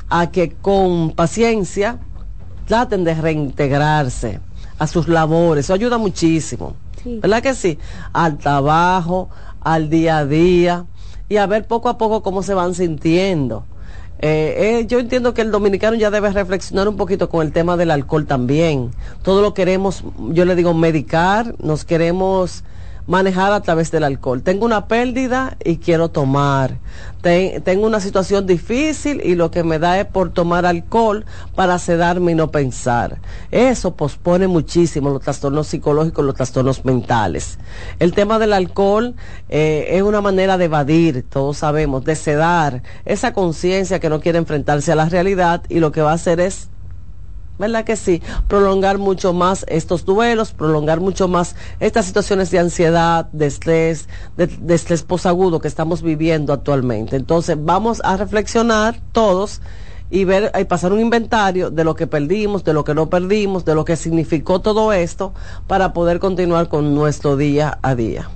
a 0.08 0.30
que 0.30 0.52
con 0.52 1.10
paciencia 1.10 1.98
traten 2.66 3.02
de 3.02 3.14
reintegrarse 3.14 4.40
a 4.78 4.86
sus 4.86 5.08
labores. 5.08 5.66
Eso 5.66 5.74
ayuda 5.74 5.98
muchísimo. 5.98 6.76
¿Verdad 7.04 7.42
que 7.42 7.54
sí? 7.54 7.78
Al 8.12 8.38
trabajo, 8.38 9.28
al 9.60 9.90
día 9.90 10.18
a 10.18 10.26
día 10.26 10.86
y 11.28 11.36
a 11.36 11.46
ver 11.46 11.66
poco 11.66 11.88
a 11.88 11.98
poco 11.98 12.22
cómo 12.22 12.42
se 12.42 12.54
van 12.54 12.74
sintiendo. 12.74 13.64
Eh, 14.20 14.80
eh, 14.80 14.86
yo 14.86 15.00
entiendo 15.00 15.34
que 15.34 15.42
el 15.42 15.50
dominicano 15.50 15.96
ya 15.96 16.10
debe 16.10 16.30
reflexionar 16.30 16.88
un 16.88 16.96
poquito 16.96 17.28
con 17.28 17.44
el 17.44 17.52
tema 17.52 17.76
del 17.76 17.90
alcohol 17.90 18.26
también. 18.26 18.90
Todo 19.22 19.42
lo 19.42 19.54
queremos, 19.54 20.04
yo 20.30 20.44
le 20.44 20.54
digo, 20.54 20.72
medicar, 20.72 21.54
nos 21.58 21.84
queremos 21.84 22.64
manejar 23.06 23.52
a 23.52 23.60
través 23.60 23.90
del 23.90 24.04
alcohol. 24.04 24.42
Tengo 24.42 24.64
una 24.64 24.86
pérdida 24.88 25.56
y 25.64 25.76
quiero 25.76 26.08
tomar. 26.10 26.78
tengo 27.22 27.86
una 27.86 28.00
situación 28.00 28.46
difícil 28.46 29.20
y 29.24 29.34
lo 29.34 29.50
que 29.50 29.64
me 29.64 29.78
da 29.78 29.98
es 29.98 30.06
por 30.06 30.30
tomar 30.30 30.66
alcohol 30.66 31.24
para 31.54 31.78
sedarme 31.78 32.32
y 32.32 32.34
no 32.34 32.50
pensar. 32.50 33.18
Eso 33.50 33.94
pospone 33.94 34.46
muchísimo 34.46 35.10
los 35.10 35.22
trastornos 35.22 35.68
psicológicos, 35.68 36.24
los 36.24 36.34
trastornos 36.34 36.84
mentales. 36.84 37.58
El 37.98 38.12
tema 38.12 38.38
del 38.38 38.52
alcohol 38.52 39.14
eh, 39.48 39.86
es 39.90 40.02
una 40.02 40.20
manera 40.20 40.58
de 40.58 40.66
evadir, 40.66 41.24
todos 41.28 41.58
sabemos, 41.58 42.04
de 42.04 42.16
sedar 42.16 42.82
esa 43.04 43.32
conciencia 43.32 44.00
que 44.00 44.08
no 44.10 44.20
quiere 44.20 44.38
enfrentarse 44.38 44.92
a 44.92 44.96
la 44.96 45.08
realidad 45.08 45.62
y 45.68 45.80
lo 45.80 45.92
que 45.92 46.02
va 46.02 46.10
a 46.10 46.14
hacer 46.14 46.40
es 46.40 46.68
¿Verdad 47.58 47.84
que 47.84 47.96
sí? 47.96 48.20
Prolongar 48.48 48.98
mucho 48.98 49.32
más 49.32 49.64
estos 49.68 50.04
duelos, 50.04 50.52
prolongar 50.52 51.00
mucho 51.00 51.28
más 51.28 51.54
estas 51.78 52.06
situaciones 52.06 52.50
de 52.50 52.58
ansiedad, 52.58 53.26
de 53.32 53.46
estrés, 53.46 54.08
de, 54.36 54.74
estrés 54.74 55.02
posagudo 55.02 55.60
que 55.60 55.68
estamos 55.68 56.02
viviendo 56.02 56.52
actualmente. 56.52 57.14
Entonces, 57.14 57.56
vamos 57.58 58.00
a 58.04 58.16
reflexionar 58.16 59.00
todos 59.12 59.60
y 60.10 60.24
ver 60.24 60.50
y 60.58 60.64
pasar 60.64 60.92
un 60.92 61.00
inventario 61.00 61.70
de 61.70 61.84
lo 61.84 61.94
que 61.94 62.08
perdimos, 62.08 62.64
de 62.64 62.72
lo 62.72 62.84
que 62.84 62.94
no 62.94 63.08
perdimos, 63.08 63.64
de 63.64 63.74
lo 63.76 63.84
que 63.84 63.96
significó 63.96 64.60
todo 64.60 64.92
esto 64.92 65.32
para 65.68 65.92
poder 65.92 66.18
continuar 66.18 66.68
con 66.68 66.94
nuestro 66.94 67.36
día 67.36 67.78
a 67.82 67.94
día. 67.94 68.28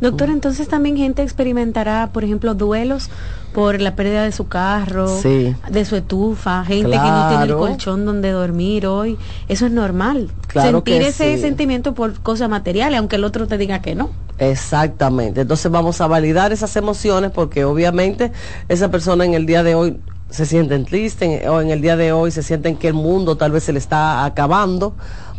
Doctor, 0.00 0.30
entonces 0.30 0.68
también 0.68 0.96
gente 0.96 1.22
experimentará, 1.22 2.10
por 2.12 2.24
ejemplo, 2.24 2.54
duelos 2.54 3.10
por 3.52 3.80
la 3.80 3.94
pérdida 3.94 4.24
de 4.24 4.32
su 4.32 4.48
carro, 4.48 5.08
de 5.22 5.84
su 5.84 5.96
estufa, 5.96 6.64
gente 6.64 6.90
que 6.90 6.96
no 6.96 7.28
tiene 7.28 7.44
el 7.44 7.54
colchón 7.54 8.06
donde 8.06 8.30
dormir 8.30 8.86
hoy. 8.86 9.18
Eso 9.48 9.66
es 9.66 9.72
normal. 9.72 10.30
Sentir 10.52 11.02
ese 11.02 11.38
sentimiento 11.38 11.94
por 11.94 12.20
cosas 12.20 12.48
materiales, 12.48 12.98
aunque 12.98 13.16
el 13.16 13.24
otro 13.24 13.46
te 13.46 13.58
diga 13.58 13.80
que 13.80 13.94
no. 13.94 14.10
Exactamente. 14.38 15.42
Entonces 15.42 15.70
vamos 15.70 16.00
a 16.00 16.06
validar 16.06 16.52
esas 16.52 16.74
emociones 16.76 17.30
porque 17.30 17.64
obviamente 17.64 18.32
esa 18.68 18.90
persona 18.90 19.24
en 19.24 19.34
el 19.34 19.46
día 19.46 19.62
de 19.62 19.74
hoy 19.74 20.00
se 20.30 20.46
sienten 20.46 20.86
tristes 20.86 21.46
o 21.46 21.60
en 21.60 21.70
el 21.70 21.82
día 21.82 21.96
de 21.96 22.12
hoy 22.12 22.30
se 22.30 22.42
sienten 22.42 22.76
que 22.76 22.88
el 22.88 22.94
mundo 22.94 23.36
tal 23.36 23.52
vez 23.52 23.64
se 23.64 23.72
le 23.72 23.78
está 23.78 24.24
acabando 24.24 24.94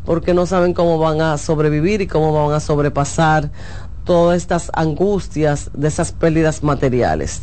porque 0.06 0.34
no 0.34 0.46
saben 0.46 0.74
cómo 0.74 1.00
van 1.00 1.22
a 1.22 1.38
sobrevivir 1.38 2.02
y 2.02 2.08
cómo 2.08 2.32
van 2.32 2.56
a 2.56 2.60
sobrepasar 2.60 3.52
todas 4.04 4.38
estas 4.38 4.70
angustias 4.74 5.70
de 5.74 5.88
esas 5.88 6.12
pérdidas 6.12 6.64
materiales. 6.64 7.42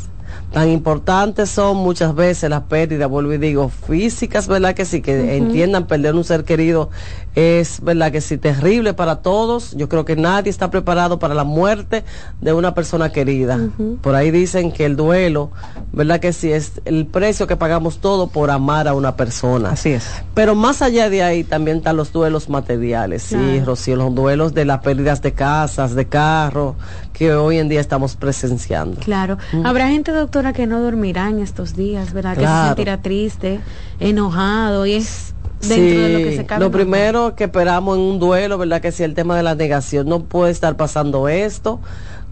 Tan 0.53 0.68
importantes 0.68 1.51
son 1.51 1.76
muchas 1.76 2.14
veces 2.14 2.51
las 2.51 2.62
pérdidas, 2.62 3.09
vuelvo 3.09 3.32
y 3.32 3.38
digo, 3.38 3.68
físicas, 3.68 4.48
¿verdad? 4.48 4.74
Que 4.74 4.84
sí, 4.84 5.01
que 5.01 5.36
entiendan 5.36 5.86
perder 5.86 6.14
un 6.14 6.24
ser 6.24 6.44
querido 6.44 6.90
es, 7.34 7.80
¿verdad? 7.82 8.11
Que 8.11 8.20
sí, 8.20 8.38
terrible 8.38 8.92
para 8.94 9.16
todos. 9.16 9.76
Yo 9.76 9.88
creo 9.88 10.05
que 10.05 10.16
nadie 10.16 10.51
está 10.51 10.70
preparado 10.70 11.18
para 11.18 11.34
la 11.34 11.44
muerte 11.44 12.05
de 12.40 12.53
una 12.53 12.74
persona 12.74 13.12
querida. 13.12 13.59
Por 14.01 14.14
ahí 14.14 14.30
dicen 14.30 14.72
que 14.72 14.86
el 14.86 14.96
duelo, 14.96 15.51
¿verdad? 15.92 16.18
Que 16.18 16.32
sí, 16.32 16.53
es 16.53 16.80
el 16.84 17.07
precio 17.07 17.46
que 17.46 17.57
pagamos 17.57 17.98
todo 17.98 18.26
por 18.26 18.51
amar 18.51 18.88
a 18.88 18.94
una 18.94 19.16
persona. 19.16 19.70
Así 19.70 19.90
es. 19.90 20.09
Pero 20.34 20.55
más 20.55 20.82
allá 20.82 21.09
de 21.09 21.22
ahí 21.22 21.44
también 21.44 21.78
están 21.78 21.96
los 21.96 22.12
duelos 22.12 22.48
materiales, 22.48 23.22
sí, 23.22 23.61
Rocío, 23.61 23.96
los 23.96 24.14
duelos 24.14 24.55
de 24.55 24.64
las 24.64 24.80
pérdidas 24.80 25.22
de 25.22 25.32
casas, 25.32 25.94
de 25.94 26.07
carros, 26.07 26.74
que 27.12 27.34
hoy 27.34 27.59
en 27.59 27.68
día 27.68 27.80
estamos 27.80 28.16
presenciando. 28.16 29.01
Claro. 29.01 29.38
Habrá 29.64 29.88
gente, 29.88 30.11
que 30.53 30.66
no 30.66 30.80
dormirá 30.80 31.28
en 31.28 31.38
estos 31.38 31.76
días, 31.76 32.12
¿verdad? 32.12 32.36
Que 32.36 32.47
se 32.47 32.66
sentirá 32.66 33.03
triste, 33.03 33.61
enojado 34.01 34.86
y 34.86 34.95
es 34.95 35.34
dentro 35.61 36.01
de 36.01 36.09
lo 36.12 36.18
que 36.18 36.36
se 36.36 36.47
cabe. 36.47 36.64
Lo 36.64 36.70
primero 36.70 37.34
que 37.36 37.45
esperamos 37.45 37.97
en 37.97 38.03
un 38.03 38.18
duelo, 38.18 38.59
¿verdad? 38.59 38.80
Que 38.80 38.93
si 38.93 39.03
el 39.03 39.14
tema 39.14 39.36
de 39.36 39.43
la 39.43 39.55
negación 39.55 40.09
no 40.09 40.20
puede 40.24 40.51
estar 40.53 40.76
pasando 40.76 41.28
esto, 41.28 41.80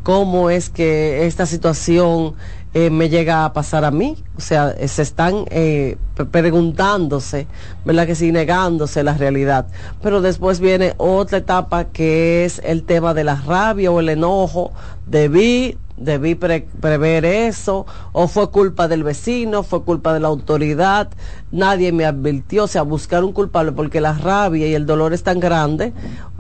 cómo 0.03 0.51
es 0.51 0.71
que 0.71 1.27
esta 1.27 1.47
situación 1.47 2.35
eh, 2.75 2.91
me 2.91 3.09
llega 3.09 3.45
a 3.45 3.53
pasar 3.53 3.85
a 3.85 3.91
mí. 3.91 4.17
O 4.37 4.41
sea, 4.41 4.71
eh, 4.71 4.89
se 4.89 5.03
están 5.03 5.45
eh, 5.51 5.97
preguntándose, 6.31 7.47
¿verdad? 7.85 8.07
Que 8.07 8.15
sí, 8.15 8.33
negándose 8.33 9.03
la 9.03 9.15
realidad. 9.15 9.67
Pero 10.03 10.21
después 10.21 10.61
viene 10.61 10.95
otra 10.99 11.39
etapa 11.39 11.85
que 11.85 12.45
es 12.45 12.61
el 12.65 12.85
tema 12.85 13.15
de 13.15 13.25
la 13.25 13.37
rabia 13.37 13.91
o 13.91 14.01
el 14.01 14.09
enojo. 14.11 14.73
Debí 15.07 15.79
debí 16.01 16.34
prever 16.34 17.24
eso, 17.24 17.86
o 18.12 18.28
fue 18.28 18.51
culpa 18.51 18.88
del 18.88 19.05
vecino, 19.05 19.62
fue 19.62 19.82
culpa 19.82 20.12
de 20.12 20.20
la 20.20 20.28
autoridad, 20.28 21.09
nadie 21.51 21.92
me 21.92 22.05
advirtió, 22.05 22.64
o 22.64 22.68
sea, 22.68 22.82
buscar 22.82 23.24
un 23.24 23.32
culpable, 23.32 23.72
porque 23.72 24.01
la 24.01 24.12
rabia 24.12 24.66
y 24.66 24.74
el 24.74 24.86
dolor 24.86 25.12
es 25.12 25.22
tan 25.22 25.40
grande, 25.40 25.92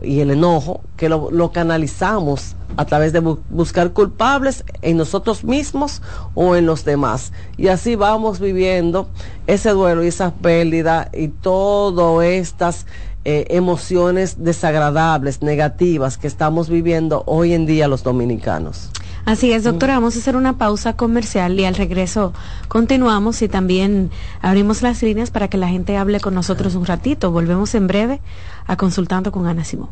y 0.02 0.20
el 0.20 0.30
enojo, 0.30 0.80
que 0.96 1.08
lo, 1.08 1.52
canalizamos 1.52 2.54
a 2.76 2.84
través 2.84 3.12
de 3.12 3.20
buscar 3.20 3.92
culpables 3.92 4.64
en 4.82 4.96
nosotros 4.96 5.42
mismos 5.44 6.02
o 6.34 6.54
en 6.56 6.66
los 6.66 6.84
demás. 6.84 7.32
Y 7.56 7.68
así 7.68 7.96
vamos 7.96 8.38
viviendo 8.38 9.08
ese 9.46 9.70
duelo 9.70 10.04
y 10.04 10.08
esa 10.08 10.32
pérdida 10.32 11.10
y 11.12 11.28
todas 11.28 12.24
estas 12.26 12.86
eh, 13.24 13.46
emociones 13.50 14.36
desagradables, 14.44 15.42
negativas 15.42 16.18
que 16.18 16.26
estamos 16.26 16.68
viviendo 16.68 17.24
hoy 17.26 17.52
en 17.52 17.66
día 17.66 17.88
los 17.88 18.02
dominicanos. 18.02 18.90
Así 19.28 19.52
es, 19.52 19.62
doctora, 19.62 19.92
vamos 19.92 20.16
a 20.16 20.20
hacer 20.20 20.36
una 20.36 20.56
pausa 20.56 20.96
comercial 20.96 21.60
y 21.60 21.66
al 21.66 21.74
regreso 21.74 22.32
continuamos 22.66 23.42
y 23.42 23.48
también 23.48 24.10
abrimos 24.40 24.80
las 24.80 25.02
líneas 25.02 25.30
para 25.30 25.48
que 25.48 25.58
la 25.58 25.68
gente 25.68 25.98
hable 25.98 26.18
con 26.18 26.32
nosotros 26.32 26.74
un 26.76 26.86
ratito. 26.86 27.30
Volvemos 27.30 27.74
en 27.74 27.88
breve 27.88 28.22
a 28.66 28.76
Consultando 28.78 29.30
con 29.30 29.46
Ana 29.46 29.64
Simón. 29.64 29.90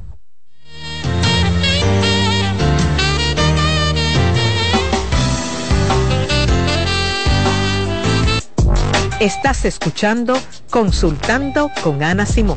Estás 9.21 9.67
escuchando 9.67 10.33
Consultando 10.71 11.71
con 11.83 12.03
Ana 12.03 12.25
Simón. 12.25 12.57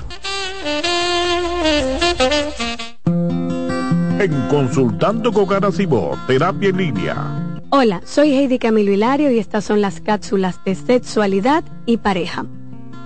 En 4.20 4.48
Consultando 4.50 5.32
con 5.32 5.48
Garacimo, 5.48 6.18
Terapia 6.28 6.68
en 6.70 6.78
Línea. 6.78 7.42
Hola, 7.70 8.02
soy 8.06 8.34
Heidi 8.34 8.60
Camilo 8.60 8.92
Hilario 8.92 9.32
y 9.32 9.40
estas 9.40 9.64
son 9.66 9.82
las 9.82 10.00
cápsulas 10.02 10.60
de 10.66 10.76
sexualidad 10.76 11.64
y 11.86 11.98
pareja. 11.98 12.46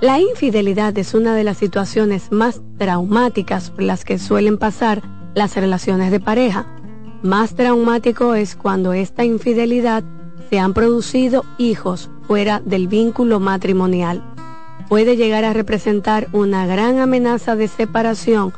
La 0.02 0.18
infidelidad 0.22 0.98
es 0.98 1.14
una 1.14 1.36
de 1.36 1.44
las 1.44 1.58
situaciones 1.58 2.32
más 2.32 2.62
traumáticas 2.78 3.70
por 3.70 3.84
las 3.84 4.06
que 4.06 4.18
suelen 4.18 4.58
pasar 4.58 5.02
las 5.36 5.58
relaciones 5.58 6.10
de 6.10 6.22
pareja. 6.22 6.66
Más 7.22 7.54
traumático 7.54 8.34
es 8.34 8.56
cuando 8.56 8.94
esta 8.94 9.26
infidelidad 9.26 10.06
se 10.50 10.58
han 10.58 10.74
producido 10.74 11.44
hijos 11.58 12.10
fuera 12.22 12.62
del 12.62 12.88
vínculo 12.88 13.42
matrimonial. 13.42 14.24
Puede 14.88 15.18
llegar 15.18 15.44
a 15.44 15.52
representar 15.52 16.30
una 16.32 16.66
gran 16.66 17.00
amenaza 17.00 17.58
de 17.58 17.68
separación 17.68 18.54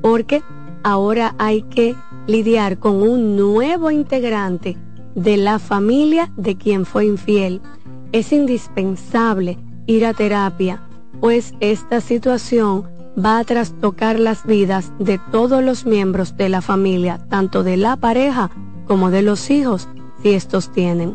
porque 0.00 0.42
ahora 0.82 1.34
hay 1.36 1.60
que 1.60 1.94
lidiar 2.26 2.78
con 2.78 3.02
un 3.02 3.36
nuevo 3.36 3.90
integrante 3.90 4.78
de 5.14 5.36
la 5.36 5.58
familia 5.58 6.32
de 6.38 6.56
quien 6.56 6.86
fue 6.86 7.04
infiel. 7.04 7.60
Es 8.12 8.32
indispensable 8.32 9.58
ir 9.86 10.04
a 10.06 10.14
terapia, 10.14 10.82
pues 11.20 11.54
esta 11.60 12.00
situación 12.00 12.84
va 13.22 13.38
a 13.38 13.44
trastocar 13.44 14.18
las 14.18 14.44
vidas 14.44 14.92
de 14.98 15.18
todos 15.32 15.62
los 15.62 15.86
miembros 15.86 16.36
de 16.36 16.48
la 16.48 16.60
familia, 16.60 17.18
tanto 17.30 17.62
de 17.62 17.76
la 17.76 17.96
pareja 17.96 18.50
como 18.86 19.10
de 19.10 19.22
los 19.22 19.50
hijos, 19.50 19.88
si 20.22 20.30
estos 20.30 20.70
tienen. 20.72 21.14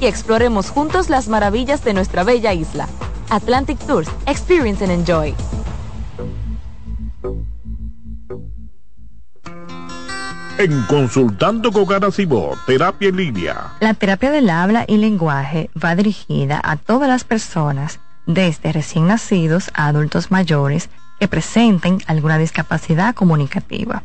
Y 0.00 0.06
exploremos 0.06 0.70
juntos 0.70 1.10
las 1.10 1.28
maravillas 1.28 1.84
de 1.84 1.94
nuestra 1.94 2.24
bella 2.24 2.52
isla. 2.52 2.88
Atlantic 3.30 3.78
Tours, 3.86 4.08
Experience 4.26 4.84
and 4.84 4.92
Enjoy. 4.92 5.34
En 10.58 10.82
Consultando 10.82 11.72
con 11.72 11.86
Garacimo, 11.86 12.50
Terapia 12.66 13.08
en 13.08 13.16
Línea. 13.16 13.72
La 13.80 13.94
terapia 13.94 14.30
del 14.30 14.50
habla 14.50 14.84
y 14.86 14.98
lenguaje 14.98 15.70
va 15.82 15.96
dirigida 15.96 16.60
a 16.62 16.76
todas 16.76 17.08
las 17.08 17.24
personas, 17.24 18.00
desde 18.26 18.70
recién 18.70 19.08
nacidos 19.08 19.70
a 19.74 19.86
adultos 19.86 20.30
mayores, 20.30 20.88
que 21.18 21.26
presenten 21.26 21.98
alguna 22.06 22.38
discapacidad 22.38 23.14
comunicativa. 23.14 24.04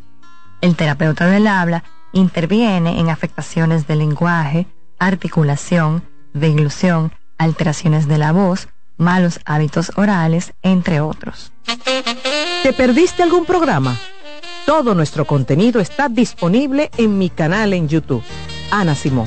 El 0.60 0.74
terapeuta 0.74 1.26
del 1.26 1.46
habla 1.46 1.84
interviene 2.12 2.98
en 2.98 3.10
afectaciones 3.10 3.86
del 3.86 3.98
lenguaje, 3.98 4.66
articulación, 4.98 6.02
deglución, 6.32 7.12
alteraciones 7.38 8.08
de 8.08 8.18
la 8.18 8.32
voz, 8.32 8.68
malos 8.96 9.40
hábitos 9.44 9.92
orales, 9.96 10.52
entre 10.62 11.00
otros. 11.00 11.52
¿Te 12.62 12.72
perdiste 12.72 13.22
algún 13.22 13.44
programa? 13.44 13.96
Todo 14.66 14.94
nuestro 14.94 15.24
contenido 15.24 15.80
está 15.80 16.08
disponible 16.08 16.90
en 16.96 17.16
mi 17.16 17.30
canal 17.30 17.72
en 17.72 17.88
YouTube. 17.88 18.22
Ana 18.70 18.94
Simón. 18.94 19.26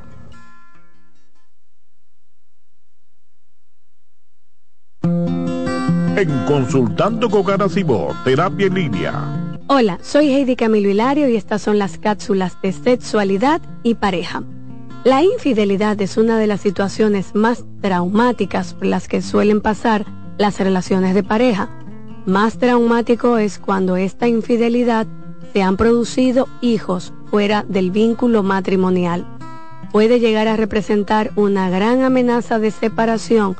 Consultando 6.45 7.31
con 7.31 7.43
Garacimo, 7.43 8.09
Terapia 8.23 8.67
en 8.67 8.75
Línea. 8.75 9.57
Hola, 9.65 9.97
soy 10.03 10.31
Heidi 10.31 10.55
Camilo 10.55 10.89
Hilario 10.89 11.27
y 11.27 11.35
estas 11.35 11.63
son 11.63 11.79
las 11.79 11.97
cápsulas 11.97 12.61
de 12.61 12.71
sexualidad 12.73 13.59
y 13.81 13.95
pareja. 13.95 14.43
La 15.03 15.23
infidelidad 15.23 15.99
es 15.99 16.17
una 16.17 16.37
de 16.37 16.45
las 16.45 16.61
situaciones 16.61 17.33
más 17.33 17.65
traumáticas 17.81 18.75
por 18.75 18.85
las 18.85 19.07
que 19.07 19.23
suelen 19.23 19.61
pasar 19.61 20.05
las 20.37 20.59
relaciones 20.59 21.15
de 21.15 21.23
pareja. 21.23 21.69
Más 22.27 22.59
traumático 22.59 23.39
es 23.39 23.57
cuando 23.57 23.97
esta 23.97 24.27
infidelidad 24.27 25.07
se 25.53 25.63
han 25.63 25.75
producido 25.75 26.47
hijos 26.61 27.13
fuera 27.31 27.65
del 27.67 27.89
vínculo 27.89 28.43
matrimonial. 28.43 29.25
Puede 29.91 30.19
llegar 30.19 30.47
a 30.47 30.55
representar 30.55 31.31
una 31.35 31.71
gran 31.71 32.03
amenaza 32.03 32.59
de 32.59 32.69
separación 32.69 33.55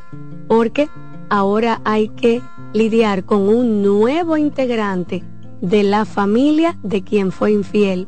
porque 0.47 0.89
ahora 1.31 1.79
hay 1.85 2.09
que 2.09 2.41
lidiar 2.73 3.23
con 3.23 3.47
un 3.47 3.81
nuevo 3.81 4.35
integrante 4.35 5.23
de 5.61 5.81
la 5.81 6.03
familia 6.03 6.77
de 6.83 7.03
quien 7.03 7.31
fue 7.31 7.53
infiel. 7.53 8.07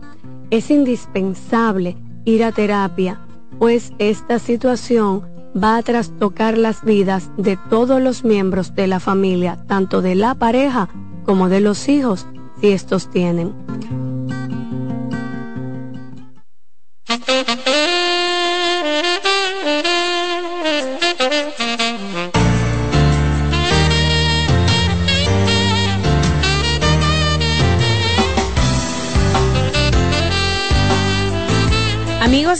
Es 0.49 0.69
indispensable 0.69 1.95
ir 2.25 2.43
a 2.43 2.51
terapia, 2.51 3.21
pues 3.59 3.93
esta 3.97 4.39
situación 4.39 5.23
va 5.55 5.77
a 5.77 5.83
trastocar 5.83 6.57
las 6.57 6.83
vidas 6.83 7.31
de 7.37 7.57
todos 7.69 8.01
los 8.01 8.25
miembros 8.25 8.75
de 8.75 8.87
la 8.87 8.99
familia, 8.99 9.57
tanto 9.67 10.01
de 10.01 10.15
la 10.15 10.35
pareja 10.35 10.89
como 11.23 11.47
de 11.47 11.61
los 11.61 11.87
hijos, 11.87 12.27
si 12.59 12.71
estos 12.71 13.09
tienen. 13.09 13.53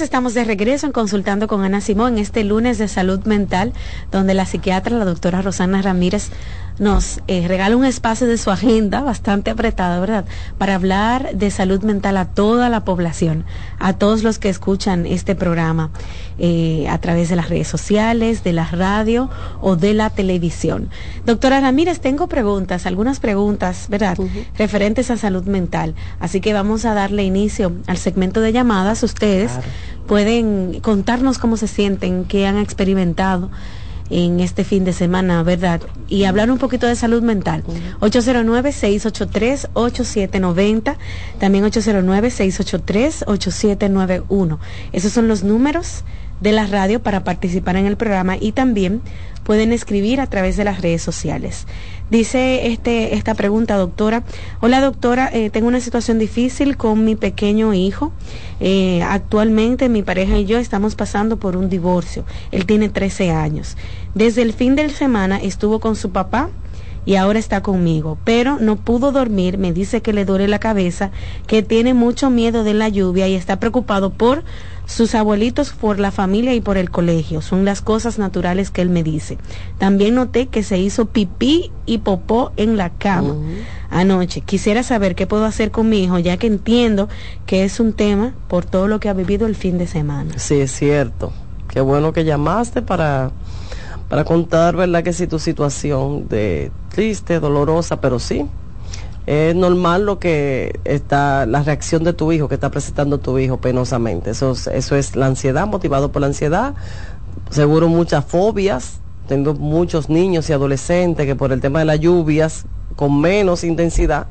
Estamos 0.04 0.34
de 0.34 0.44
regreso 0.44 0.86
en 0.86 0.92
Consultando 0.92 1.48
con 1.48 1.64
Ana 1.64 1.80
Simón 1.80 2.18
este 2.18 2.44
lunes 2.44 2.78
de 2.78 2.88
salud 2.88 3.24
mental, 3.26 3.72
donde 4.12 4.34
la 4.34 4.46
psiquiatra, 4.46 4.98
la 4.98 5.06
doctora 5.06 5.42
Rosana 5.42 5.82
Ramírez, 5.82 6.30
nos 6.80 7.22
eh, 7.28 7.48
regala 7.48 7.78
un 7.78 7.86
espacio 7.86 8.28
de 8.28 8.38
su 8.38 8.52
agenda 8.52 9.02
bastante 9.02 9.52
apretado, 9.52 10.02
¿verdad? 10.02 10.26
Para 10.58 10.76
hablar 10.76 11.36
de 11.36 11.52
salud 11.52 11.84
mental 11.84 12.18
a 12.18 12.26
toda 12.26 12.70
la 12.70 12.84
población, 12.84 13.46
a 13.80 13.94
todos 13.94 14.24
los 14.24 14.40
que 14.40 14.50
escuchan 14.50 15.06
este 15.06 15.36
programa 15.36 15.92
eh, 16.40 16.88
a 16.90 16.98
través 16.98 17.30
de 17.30 17.36
las 17.36 17.50
redes 17.50 17.68
sociales, 17.68 18.44
de 18.44 18.54
la 18.54 18.66
radio 18.66 19.30
o 19.62 19.76
de 19.76 19.94
la 19.94 20.10
televisión. 20.10 20.90
Doctora 21.26 21.60
Ramírez, 21.60 22.00
tengo 22.00 22.28
preguntas, 22.28 22.86
algunas 22.86 23.20
preguntas, 23.20 23.88
¿verdad? 23.90 24.18
Referentes 24.58 25.12
a 25.12 25.18
salud 25.18 25.44
mental. 25.46 25.96
Así 26.20 26.42
que 26.42 26.54
vamos 26.54 26.86
a 26.86 26.94
darle 26.94 27.24
inicio 27.24 27.74
al 27.88 27.98
segmento 27.98 28.42
de 28.42 28.52
llamadas. 28.52 29.04
Ustedes 29.04 29.52
pueden 30.08 30.80
contarnos 30.82 31.38
cómo 31.38 31.58
se 31.58 31.68
sienten, 31.68 32.26
qué 32.26 32.48
han 32.48 32.58
experimentado 32.58 33.52
en 34.10 34.40
este 34.40 34.64
fin 34.64 34.86
de 34.86 34.94
semana, 34.94 35.44
¿verdad? 35.44 35.82
Y 36.08 36.24
hablar 36.26 36.50
un 36.52 36.58
poquito 36.58 36.88
de 36.88 36.96
salud 36.96 37.22
mental. 37.22 37.64
809-683-8790, 38.02 40.96
también 41.40 41.66
809-683-8791. 41.66 44.58
Esos 44.92 45.12
son 45.12 45.28
los 45.28 45.44
números 45.44 46.04
de 46.40 46.52
la 46.52 46.66
radio 46.68 47.02
para 47.02 47.24
participar 47.24 47.78
en 47.78 47.86
el 47.86 47.98
programa 47.98 48.38
y 48.40 48.52
también 48.52 49.02
pueden 49.44 49.72
escribir 49.72 50.22
a 50.22 50.28
través 50.28 50.58
de 50.58 50.64
las 50.64 50.82
redes 50.82 51.02
sociales. 51.02 51.66
Dice 52.14 52.68
este, 52.68 53.16
esta 53.16 53.34
pregunta, 53.34 53.76
doctora. 53.76 54.22
Hola, 54.62 54.82
doctora. 54.82 55.32
Eh, 55.34 55.50
tengo 55.50 55.68
una 55.68 55.80
situación 55.80 56.20
difícil 56.20 56.78
con 56.78 57.04
mi 57.06 57.16
pequeño 57.16 57.74
hijo. 57.74 58.12
Eh, 58.60 59.02
actualmente 59.02 59.90
mi 59.90 60.04
pareja 60.04 60.38
y 60.38 60.46
yo 60.46 60.60
estamos 60.60 60.94
pasando 60.94 61.38
por 61.38 61.58
un 61.58 61.70
divorcio. 61.70 62.24
Él 62.52 62.68
tiene 62.68 62.90
13 62.90 63.32
años. 63.32 63.78
Desde 64.14 64.44
el 64.44 64.54
fin 64.54 64.76
de 64.76 64.88
semana 64.90 65.38
estuvo 65.42 65.80
con 65.80 65.96
su 65.96 66.12
papá 66.12 66.52
y 67.04 67.16
ahora 67.16 67.40
está 67.40 67.64
conmigo, 67.64 68.20
pero 68.24 68.60
no 68.60 68.76
pudo 68.76 69.12
dormir, 69.12 69.58
me 69.58 69.74
dice 69.74 70.02
que 70.02 70.14
le 70.14 70.24
duele 70.24 70.48
la 70.48 70.60
cabeza, 70.60 71.12
que 71.48 71.64
tiene 71.64 71.94
mucho 71.94 72.30
miedo 72.30 72.64
de 72.64 72.74
la 72.74 72.90
lluvia 72.90 73.28
y 73.28 73.34
está 73.34 73.60
preocupado 73.60 74.12
por 74.12 74.44
sus 74.86 75.16
abuelitos, 75.16 75.72
por 75.72 76.00
la 76.00 76.12
familia 76.12 76.54
y 76.54 76.62
por 76.62 76.78
el 76.78 76.90
colegio. 76.90 77.42
Son 77.42 77.66
las 77.66 77.82
cosas 77.82 78.20
naturales 78.20 78.72
que 78.72 78.82
él 78.82 78.90
me 78.90 79.04
dice. 79.04 79.38
También 79.78 80.16
noté 80.16 80.48
que 80.48 80.64
se 80.64 80.78
hizo 80.78 81.06
pipí 81.06 81.72
y 81.86 82.00
popó 82.00 82.52
en 82.58 82.78
la 82.78 82.90
cama 82.90 83.36
anoche. 83.90 84.42
Quisiera 84.42 84.84
saber 84.84 85.16
qué 85.16 85.28
puedo 85.28 85.46
hacer 85.46 85.72
con 85.72 85.90
mi 85.90 86.04
hijo, 86.04 86.20
ya 86.20 86.38
que 86.38 86.48
entiendo 86.48 87.10
que 87.46 87.64
es 87.64 87.80
un 87.80 87.94
tema 87.94 88.34
por 88.48 88.66
todo 88.66 88.88
lo 88.88 89.00
que 89.00 89.10
ha 89.10 89.14
vivido 89.14 89.48
el 89.48 89.56
fin 89.56 89.78
de 89.78 89.88
semana. 89.88 90.38
Sí, 90.38 90.56
es 90.56 90.72
cierto. 90.72 91.32
Qué 91.68 91.82
bueno 91.82 92.14
que 92.14 92.24
llamaste 92.24 92.82
para 92.82 93.32
para 94.14 94.26
contar, 94.26 94.76
¿verdad? 94.76 95.04
Que 95.04 95.12
si 95.12 95.26
tu 95.26 95.40
situación 95.40 96.28
de 96.28 96.72
triste, 96.90 97.40
dolorosa, 97.40 98.00
pero 98.00 98.20
sí, 98.20 98.46
es 99.26 99.56
normal 99.56 100.06
lo 100.06 100.20
que 100.20 100.80
está, 100.84 101.46
la 101.46 101.64
reacción 101.64 102.04
de 102.04 102.14
tu 102.14 102.32
hijo, 102.32 102.48
que 102.48 102.56
está 102.56 102.70
presentando 102.70 103.20
tu 103.20 103.38
hijo 103.40 103.58
penosamente. 103.58 104.32
Eso, 104.32 104.54
eso 104.72 104.96
es 104.96 105.16
la 105.16 105.28
ansiedad, 105.28 105.66
motivado 105.68 106.12
por 106.12 106.22
la 106.22 106.28
ansiedad. 106.28 106.74
Seguro 107.50 107.88
muchas 107.88 108.26
fobias. 108.26 109.00
Tengo 109.28 109.54
muchos 109.54 110.10
niños 110.10 110.50
y 110.50 110.54
adolescentes 110.54 111.26
que 111.26 111.36
por 111.36 111.54
el 111.54 111.62
tema 111.62 111.80
de 111.80 111.86
las 111.86 112.00
lluvias, 112.00 112.66
con 112.98 113.22
menos 113.22 113.64
intensidad, 113.64 114.28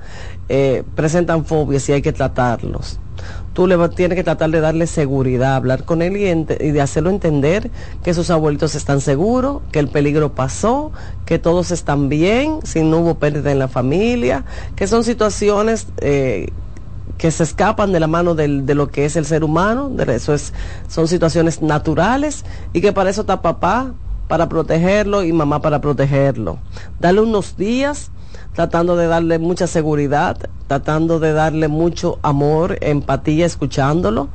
eh, 0.49 0.85
presentan 0.95 1.47
fobias 1.47 1.89
y 1.89 1.93
hay 1.93 2.03
que 2.03 2.13
tratarlos 2.13 2.99
tú 3.53 3.67
le 3.67 3.77
tienes 3.91 4.17
que 4.17 4.25
tratar 4.25 4.51
de 4.51 4.61
darle 4.61 4.87
seguridad, 4.87 5.57
hablar 5.57 5.85
con 5.85 6.03
él 6.03 6.17
y, 6.17 6.71
de 6.71 6.81
hacerlo 6.81 7.11
entender 7.11 7.71
que 8.03 8.15
sus 8.15 8.31
abuelitos 8.31 8.75
están 8.75 9.01
seguros, 9.01 9.63
que 9.71 9.79
el 9.79 9.89
peligro 9.89 10.33
pasó, 10.33 10.93
que 11.27 11.39
todos 11.39 11.71
están 11.71 12.09
bien, 12.09 12.61
si 12.65 12.83
no 12.83 12.99
hubo 12.99 13.15
pérdida 13.17 13.53
en 13.53 13.59
la 13.59 13.69
familia, 13.69 14.45
que 14.77 14.87
son 14.87 15.05
situaciones 15.05 15.87
eh, 15.99 16.49
que 17.19 17.31
se 17.31 17.43
escapan 17.43 17.93
de 17.93 18.01
la 18.01 18.07
mano 18.07 18.35
de 18.35 18.75
lo 18.75 18.89
que 18.89 19.05
es 19.05 19.17
el 19.17 19.27
ser 19.27 19.45
humano, 19.45 19.91
de 19.91 20.15
eso 20.15 20.35
es, 20.35 20.53
son 20.89 21.07
situaciones 21.07 21.63
naturales 21.63 22.45
y 22.73 22.81
que 22.81 22.93
para 22.93 23.11
eso 23.11 23.21
está 23.21 23.43
papá, 23.43 23.93
para 24.29 24.49
protegerlo 24.49 25.23
y 25.25 25.33
mamá 25.33 25.61
para 25.61 25.81
protegerlo. 25.81 26.59
Dale 27.01 27.21
unos 27.21 27.57
días 27.57 28.11
tratando 28.55 28.97
de 28.97 29.07
darle 29.07 29.39
mucha 29.39 29.67
seguridad, 29.67 30.37
tratando 30.67 31.21
de 31.21 31.33
darle 31.33 31.69
mucho 31.69 32.19
amor, 32.23 32.79
empatía, 32.81 33.47
escuchándolo. 33.47 34.29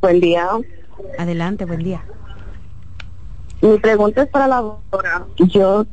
Buen 0.00 0.18
día. 0.18 0.48
Adelante, 1.18 1.66
buen 1.66 1.84
día. 1.84 2.02
Mi 3.60 3.78
pregunta 3.78 4.22
es 4.22 4.28
para 4.28 4.46
la 4.46 4.60
doctora. 4.60 5.26
Yo 5.36 5.86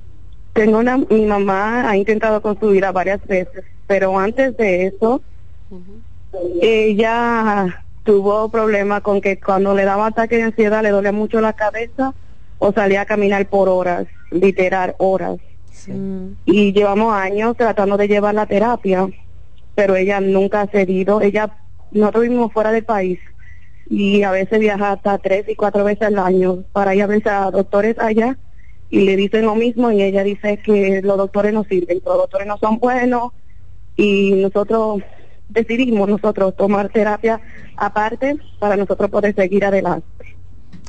tengo 0.53 0.80
una, 0.80 0.97
mi 0.97 1.26
mamá 1.26 1.89
ha 1.89 1.97
intentado 1.97 2.41
construirla 2.41 2.91
varias 2.91 3.26
veces, 3.26 3.64
pero 3.88 4.18
antes 4.20 4.55
de 4.57 4.88
eso, 4.88 5.22
ella 6.61 7.84
tuvo 8.03 8.49
problemas 8.49 9.01
con 9.01 9.22
que 9.22 9.39
cuando 9.39 9.74
le 9.74 9.86
daba 9.86 10.07
ataque 10.07 10.38
de 10.38 10.43
ansiedad 10.43 10.84
le 10.84 10.89
dolía 10.89 11.11
mucho 11.11 11.41
la 11.41 11.53
cabeza 11.53 12.14
o 12.59 12.72
salía 12.72 13.01
a 13.01 13.05
caminar 13.05 13.47
por 13.47 13.70
horas, 13.70 14.07
literal 14.30 14.95
horas. 14.99 15.38
Y 16.45 16.72
llevamos 16.74 17.14
años 17.14 17.57
tratando 17.57 17.97
de 17.97 18.07
llevar 18.07 18.36
la 18.36 18.45
terapia, 18.45 19.07
pero 19.76 19.95
ella 19.95 20.22
nunca 20.22 20.61
ha 20.61 20.68
cedido. 20.68 21.22
Ella, 21.22 21.57
nosotros 21.91 22.24
vivimos 22.24 22.53
fuera 22.53 22.72
del 22.72 22.86
país 22.86 23.20
y 23.90 24.24
a 24.24 24.32
veces 24.32 24.60
viaja 24.60 24.94
hasta 24.94 25.18
tres 25.18 25.46
y 25.48 25.56
cuatro 25.56 25.84
veces 25.84 26.08
al 26.08 26.20
año 26.20 26.64
para 26.72 26.96
ir 26.96 27.04
a 27.04 27.08
ver 27.08 27.28
a 27.28 27.52
doctores 27.52 27.98
allá 28.00 28.38
y 28.90 29.02
le 29.02 29.16
dicen 29.16 29.46
lo 29.46 29.56
mismo 29.56 29.92
y 29.92 30.02
ella 30.02 30.24
dice 30.24 30.58
que 30.58 31.02
los 31.04 31.18
doctores 31.18 31.54
no 31.54 31.64
sirven, 31.64 32.02
los 32.06 32.18
doctores 32.18 32.48
no 32.48 32.58
son 32.58 32.78
buenos 32.78 33.32
y 33.96 34.34
nosotros 34.34 35.02
decidimos 35.50 36.10
nosotros 36.10 36.56
tomar 36.56 36.90
terapia 36.90 37.42
aparte 37.76 38.38
para 38.60 38.76
nosotros 38.76 39.10
poder 39.10 39.36
seguir 39.36 39.66
adelante. 39.66 40.08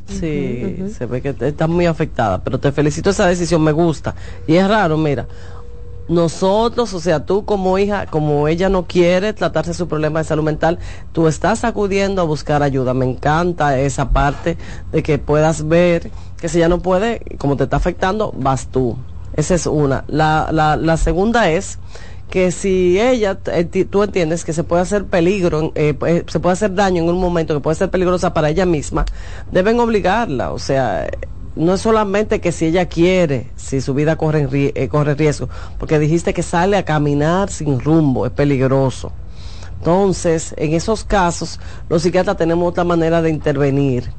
Sí, 0.07 0.85
se 0.91 1.07
ve 1.07 1.23
que 1.23 1.35
está 1.41 1.67
muy 1.67 1.87
afectada, 1.87 2.43
pero 2.43 2.61
te 2.61 2.71
felicito 2.73 3.11
esa 3.11 3.27
decisión, 3.27 3.63
me 3.65 3.73
gusta. 3.73 4.15
Y 4.47 4.57
es 4.57 4.69
raro, 4.69 4.99
mira, 4.99 5.27
nosotros, 6.09 6.93
o 6.93 7.01
sea, 7.01 7.25
tú 7.25 7.45
como 7.45 7.79
hija, 7.79 8.07
como 8.07 8.49
ella 8.49 8.69
no 8.69 8.87
quiere 8.87 9.33
tratarse 9.33 9.75
su 9.75 9.89
problema 9.89 10.21
de 10.21 10.25
salud 10.25 10.45
mental, 10.45 10.79
tú 11.13 11.29
estás 11.29 11.65
acudiendo 11.65 12.21
a 12.23 12.25
buscar 12.25 12.63
ayuda. 12.63 12.95
Me 12.95 13.07
encanta 13.07 13.79
esa 13.79 14.11
parte 14.11 14.59
de 14.93 15.03
que 15.03 15.19
puedas 15.19 15.67
ver 15.67 16.11
que 16.39 16.49
si 16.49 16.59
ella 16.59 16.69
no 16.69 16.81
puede, 16.81 17.21
como 17.39 17.57
te 17.57 17.65
está 17.65 17.77
afectando, 17.77 18.33
vas 18.37 18.69
tú. 18.69 18.97
Esa 19.35 19.55
es 19.55 19.67
una. 19.67 20.05
La, 20.07 20.51
la, 20.53 20.77
la 20.77 20.97
segunda 20.97 21.51
es 21.51 21.79
que 22.31 22.51
si 22.51 23.01
ella, 23.01 23.39
eh, 23.47 23.65
tú 23.65 24.03
entiendes 24.03 24.45
que 24.45 24.53
se 24.53 24.65
puede 24.65 24.83
hacer 24.83 25.07
peligro, 25.07 25.73
eh, 25.75 25.97
eh, 26.07 26.25
se 26.27 26.41
puede 26.41 26.55
hacer 26.55 26.75
daño 26.75 27.03
en 27.03 27.09
un 27.09 27.21
momento 27.21 27.55
que 27.55 27.61
puede 27.61 27.77
ser 27.77 27.91
peligrosa 27.91 28.35
para 28.35 28.51
ella 28.51 28.67
misma, 28.67 29.05
deben 29.51 29.79
obligarla. 29.81 30.53
O 30.53 30.59
sea, 30.59 31.07
no 31.57 31.75
es 31.75 31.81
solamente 31.81 32.41
que 32.41 32.53
si 32.53 32.67
ella 32.67 32.87
quiere, 32.87 33.51
si 33.57 33.81
su 33.81 33.95
vida 33.95 34.17
corre, 34.17 34.49
eh, 34.53 34.89
corre 34.89 35.15
riesgo, 35.15 35.49
porque 35.79 35.99
dijiste 35.99 36.35
que 36.35 36.43
sale 36.43 36.77
a 36.77 36.85
caminar 36.85 37.51
sin 37.51 37.81
rumbo, 37.81 38.27
es 38.27 38.33
peligroso. 38.33 39.13
Entonces, 39.79 40.55
en 40.57 40.73
esos 40.73 41.05
casos, 41.05 41.61
los 41.89 42.03
psiquiatras 42.03 42.37
tenemos 42.37 42.69
otra 42.69 42.85
manera 42.85 43.21
de 43.21 43.31
intervenir, 43.31 44.11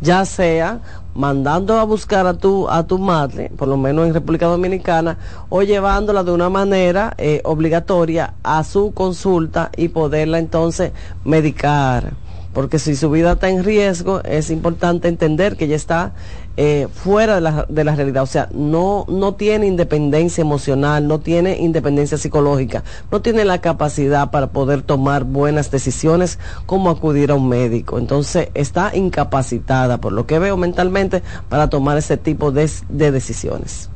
ya 0.00 0.24
sea 0.24 0.80
mandando 1.14 1.78
a 1.78 1.84
buscar 1.84 2.26
a 2.26 2.34
tu, 2.34 2.68
a 2.68 2.86
tu 2.86 2.98
madre, 2.98 3.50
por 3.56 3.68
lo 3.68 3.76
menos 3.76 4.06
en 4.06 4.14
República 4.14 4.46
Dominicana, 4.46 5.18
o 5.48 5.62
llevándola 5.62 6.24
de 6.24 6.32
una 6.32 6.48
manera 6.48 7.14
eh, 7.18 7.42
obligatoria 7.44 8.34
a 8.42 8.64
su 8.64 8.92
consulta 8.92 9.70
y 9.76 9.88
poderla 9.88 10.38
entonces 10.38 10.92
medicar 11.24 12.14
porque 12.52 12.78
si 12.78 12.96
su 12.96 13.10
vida 13.10 13.32
está 13.32 13.48
en 13.48 13.62
riesgo, 13.62 14.22
es 14.24 14.50
importante 14.50 15.08
entender 15.08 15.56
que 15.56 15.66
ella 15.66 15.76
está 15.76 16.12
eh, 16.56 16.88
fuera 16.92 17.36
de 17.36 17.40
la, 17.40 17.66
de 17.68 17.84
la, 17.84 17.94
realidad, 17.94 18.24
o 18.24 18.26
sea, 18.26 18.48
no, 18.52 19.06
no 19.08 19.34
tiene 19.34 19.66
independencia 19.66 20.42
emocional, 20.42 21.06
no 21.06 21.20
tiene 21.20 21.58
independencia 21.58 22.18
psicológica, 22.18 22.82
no 23.10 23.22
tiene 23.22 23.44
la 23.44 23.60
capacidad 23.60 24.30
para 24.30 24.48
poder 24.48 24.82
tomar 24.82 25.24
buenas 25.24 25.70
decisiones 25.70 26.38
como 26.66 26.90
acudir 26.90 27.30
a 27.30 27.36
un 27.36 27.48
médico. 27.48 27.98
Entonces, 27.98 28.48
está 28.54 28.94
incapacitada, 28.94 29.98
por 29.98 30.12
lo 30.12 30.26
que 30.26 30.38
veo 30.38 30.56
mentalmente, 30.56 31.22
para 31.48 31.70
tomar 31.70 31.96
ese 31.96 32.16
tipo 32.16 32.50
de, 32.50 32.68
de 32.88 33.12
decisiones. 33.12 33.88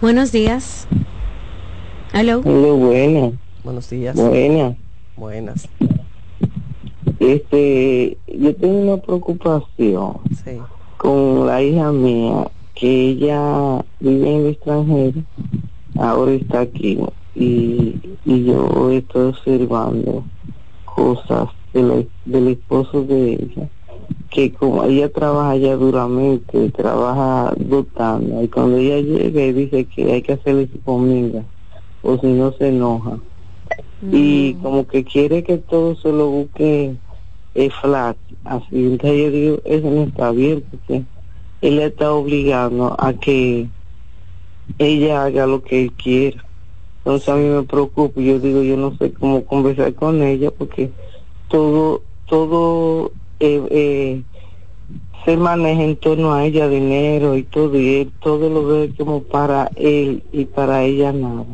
Buenos 0.00 0.30
días. 0.30 0.86
Aló. 2.12 2.40
Hola, 2.44 3.32
Buenos 3.64 3.90
días. 3.90 4.14
Buenas. 4.14 4.76
Buenas. 5.16 5.68
Este, 7.18 8.16
yo 8.26 8.54
tengo 8.54 8.92
una 8.92 9.02
preocupación. 9.02 10.18
Sí 10.44 10.60
con 11.04 11.44
la 11.44 11.62
hija 11.62 11.92
mía, 11.92 12.50
que 12.74 13.10
ella 13.10 13.84
vive 14.00 14.36
en 14.36 14.40
el 14.40 14.46
extranjero, 14.52 15.20
ahora 15.98 16.32
está 16.32 16.60
aquí 16.60 16.98
y, 17.34 18.00
y 18.24 18.44
yo 18.44 18.90
estoy 18.90 19.28
observando 19.28 20.24
cosas 20.86 21.50
del 21.74 22.48
esposo 22.48 23.02
de 23.02 23.34
ella, 23.34 23.68
que 24.30 24.50
como 24.54 24.82
ella 24.84 25.12
trabaja 25.12 25.56
ya 25.56 25.76
duramente, 25.76 26.70
trabaja 26.70 27.52
dotando, 27.58 28.42
y 28.42 28.48
cuando 28.48 28.78
ella 28.78 28.98
llega 29.00 29.42
y 29.44 29.52
dice 29.52 29.84
que 29.84 30.10
hay 30.10 30.22
que 30.22 30.32
hacerle 30.32 30.70
su 30.72 30.80
comida, 30.80 31.44
o 32.02 32.16
si 32.16 32.28
no 32.28 32.50
se 32.52 32.68
enoja. 32.68 33.18
Y 34.10 34.54
como 34.54 34.86
que 34.86 35.04
quiere 35.04 35.42
que 35.42 35.58
todo 35.58 35.96
se 35.96 36.10
lo 36.10 36.28
busque 36.28 36.96
es 37.54 37.74
flat. 37.74 38.16
Así, 38.44 38.66
entonces 38.72 39.18
yo 39.18 39.30
digo, 39.30 39.58
eso 39.64 39.90
no 39.90 40.02
está 40.02 40.30
bien 40.32 40.64
porque 40.70 41.04
él 41.60 41.78
está 41.78 42.12
obligando 42.12 42.94
a 42.98 43.12
que 43.14 43.68
ella 44.78 45.24
haga 45.24 45.46
lo 45.46 45.62
que 45.62 45.82
él 45.82 45.92
quiera. 45.92 46.44
Entonces 46.98 47.28
a 47.28 47.36
mí 47.36 47.48
me 47.48 47.62
preocupa, 47.62 48.20
yo 48.20 48.38
digo, 48.38 48.62
yo 48.62 48.76
no 48.76 48.96
sé 48.96 49.12
cómo 49.12 49.44
conversar 49.44 49.94
con 49.94 50.22
ella 50.22 50.50
porque 50.50 50.90
todo, 51.48 52.02
todo 52.26 53.12
eh, 53.40 53.62
eh, 53.70 54.22
se 55.24 55.36
maneja 55.36 55.82
en 55.82 55.96
torno 55.96 56.32
a 56.32 56.44
ella, 56.44 56.68
dinero 56.68 57.36
y 57.36 57.44
todo, 57.44 57.78
y 57.78 57.96
él 57.96 58.12
todo 58.20 58.48
lo 58.50 58.66
ve 58.66 58.92
como 58.96 59.22
para 59.22 59.70
él 59.76 60.22
y 60.32 60.44
para 60.44 60.84
ella 60.84 61.12
nada. 61.12 61.46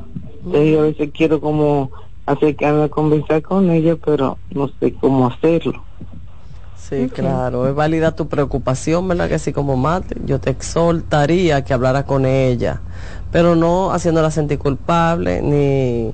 Entonces 0.44 0.72
yo 0.72 0.80
a 0.80 0.82
veces 0.84 1.10
quiero 1.12 1.40
como 1.40 1.90
acercarme 2.32 2.84
a 2.84 2.88
conversar 2.88 3.42
con 3.42 3.70
ella, 3.70 3.96
pero 4.04 4.38
no 4.50 4.68
sé 4.80 4.94
cómo 4.94 5.26
hacerlo. 5.26 5.84
Sí, 6.76 7.08
claro, 7.08 7.68
es 7.68 7.74
válida 7.74 8.16
tu 8.16 8.26
preocupación, 8.28 9.06
¿verdad? 9.06 9.28
Que 9.28 9.34
así 9.34 9.52
como 9.52 9.76
mate, 9.76 10.16
yo 10.24 10.40
te 10.40 10.50
exhortaría 10.50 11.62
que 11.62 11.72
hablara 11.72 12.04
con 12.04 12.26
ella, 12.26 12.80
pero 13.30 13.54
no 13.54 13.92
haciéndola 13.92 14.30
sentir 14.30 14.58
culpable, 14.58 15.40
ni, 15.42 16.12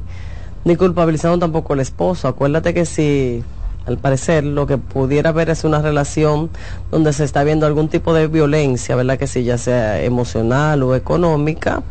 ni 0.64 0.76
culpabilizando 0.76 1.38
tampoco 1.38 1.72
al 1.72 1.80
esposo. 1.80 2.28
Acuérdate 2.28 2.74
que 2.74 2.84
si, 2.84 3.42
al 3.86 3.96
parecer, 3.98 4.44
lo 4.44 4.66
que 4.66 4.76
pudiera 4.76 5.30
haber 5.30 5.48
es 5.50 5.64
una 5.64 5.80
relación 5.80 6.50
donde 6.90 7.12
se 7.12 7.24
está 7.24 7.44
viendo 7.44 7.64
algún 7.64 7.88
tipo 7.88 8.12
de 8.12 8.26
violencia, 8.26 8.96
¿verdad? 8.96 9.18
Que 9.18 9.28
si 9.28 9.44
ya 9.44 9.56
sea 9.56 10.02
emocional 10.02 10.82
o 10.82 10.94
económica, 10.94 11.82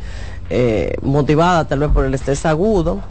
Eh, 0.49 0.95
motivada 1.01 1.65
tal 1.65 1.79
vez 1.79 1.89
por 1.89 2.05
el 2.05 2.13
estrés 2.13 2.45
agudo 2.45 3.01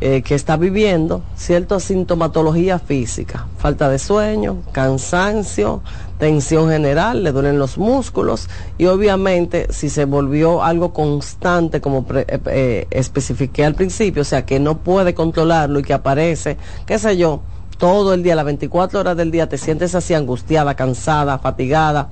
eh, 0.00 0.22
que 0.22 0.34
está 0.34 0.56
viviendo, 0.56 1.22
cierta 1.36 1.80
sintomatología 1.80 2.78
física, 2.78 3.46
falta 3.56 3.88
de 3.88 3.98
sueño, 3.98 4.62
cansancio, 4.72 5.82
tensión 6.18 6.68
general, 6.68 7.22
le 7.22 7.32
duelen 7.32 7.58
los 7.58 7.78
músculos 7.78 8.48
y 8.76 8.86
obviamente 8.86 9.68
si 9.70 9.88
se 9.88 10.04
volvió 10.04 10.62
algo 10.62 10.92
constante 10.92 11.80
como 11.80 12.04
eh, 12.10 12.86
especifiqué 12.90 13.64
al 13.64 13.74
principio, 13.74 14.20
o 14.20 14.26
sea 14.26 14.44
que 14.44 14.60
no 14.60 14.78
puede 14.78 15.14
controlarlo 15.14 15.78
y 15.78 15.82
que 15.82 15.94
aparece, 15.94 16.58
qué 16.84 16.98
sé 16.98 17.16
yo, 17.16 17.40
todo 17.78 18.14
el 18.14 18.22
día, 18.22 18.34
las 18.34 18.44
24 18.44 19.00
horas 19.00 19.16
del 19.16 19.30
día, 19.30 19.48
te 19.48 19.58
sientes 19.58 19.94
así 19.94 20.14
angustiada, 20.14 20.74
cansada, 20.74 21.38
fatigada 21.38 22.08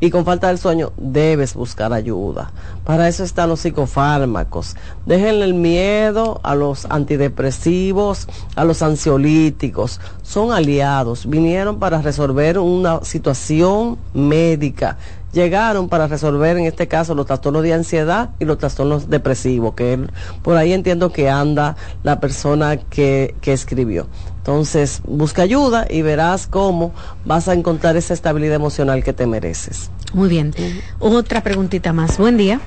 y 0.00 0.10
con 0.10 0.24
falta 0.24 0.48
del 0.48 0.58
sueño, 0.58 0.92
debes 0.96 1.54
buscar 1.54 1.92
ayuda. 1.92 2.52
Para 2.84 3.08
eso 3.08 3.24
están 3.24 3.48
los 3.48 3.60
psicofármacos. 3.60 4.76
Déjenle 5.06 5.44
el 5.44 5.54
miedo 5.54 6.40
a 6.42 6.54
los 6.54 6.86
antidepresivos, 6.86 8.28
a 8.54 8.64
los 8.64 8.82
ansiolíticos. 8.82 10.00
Son 10.22 10.52
aliados. 10.52 11.28
Vinieron 11.28 11.78
para 11.78 12.00
resolver 12.00 12.58
una 12.58 13.04
situación 13.04 13.98
médica 14.14 14.96
llegaron 15.32 15.88
para 15.88 16.06
resolver 16.06 16.56
en 16.56 16.64
este 16.64 16.88
caso 16.88 17.14
los 17.14 17.26
trastornos 17.26 17.62
de 17.62 17.74
ansiedad 17.74 18.30
y 18.38 18.44
los 18.44 18.58
trastornos 18.58 19.10
depresivos, 19.10 19.74
que 19.74 20.06
por 20.42 20.56
ahí 20.56 20.72
entiendo 20.72 21.12
que 21.12 21.28
anda 21.28 21.76
la 22.02 22.20
persona 22.20 22.76
que, 22.76 23.34
que 23.40 23.52
escribió. 23.52 24.06
Entonces, 24.48 25.02
busca 25.04 25.42
ayuda 25.42 25.86
y 25.90 26.00
verás 26.00 26.46
cómo 26.46 26.94
vas 27.22 27.48
a 27.48 27.52
encontrar 27.52 27.98
esa 27.98 28.14
estabilidad 28.14 28.54
emocional 28.54 29.04
que 29.04 29.12
te 29.12 29.26
mereces. 29.26 29.90
Muy 30.14 30.30
bien. 30.30 30.54
Otra 30.98 31.42
preguntita 31.42 31.92
más. 31.92 32.16
Buen 32.16 32.38
día. 32.38 32.58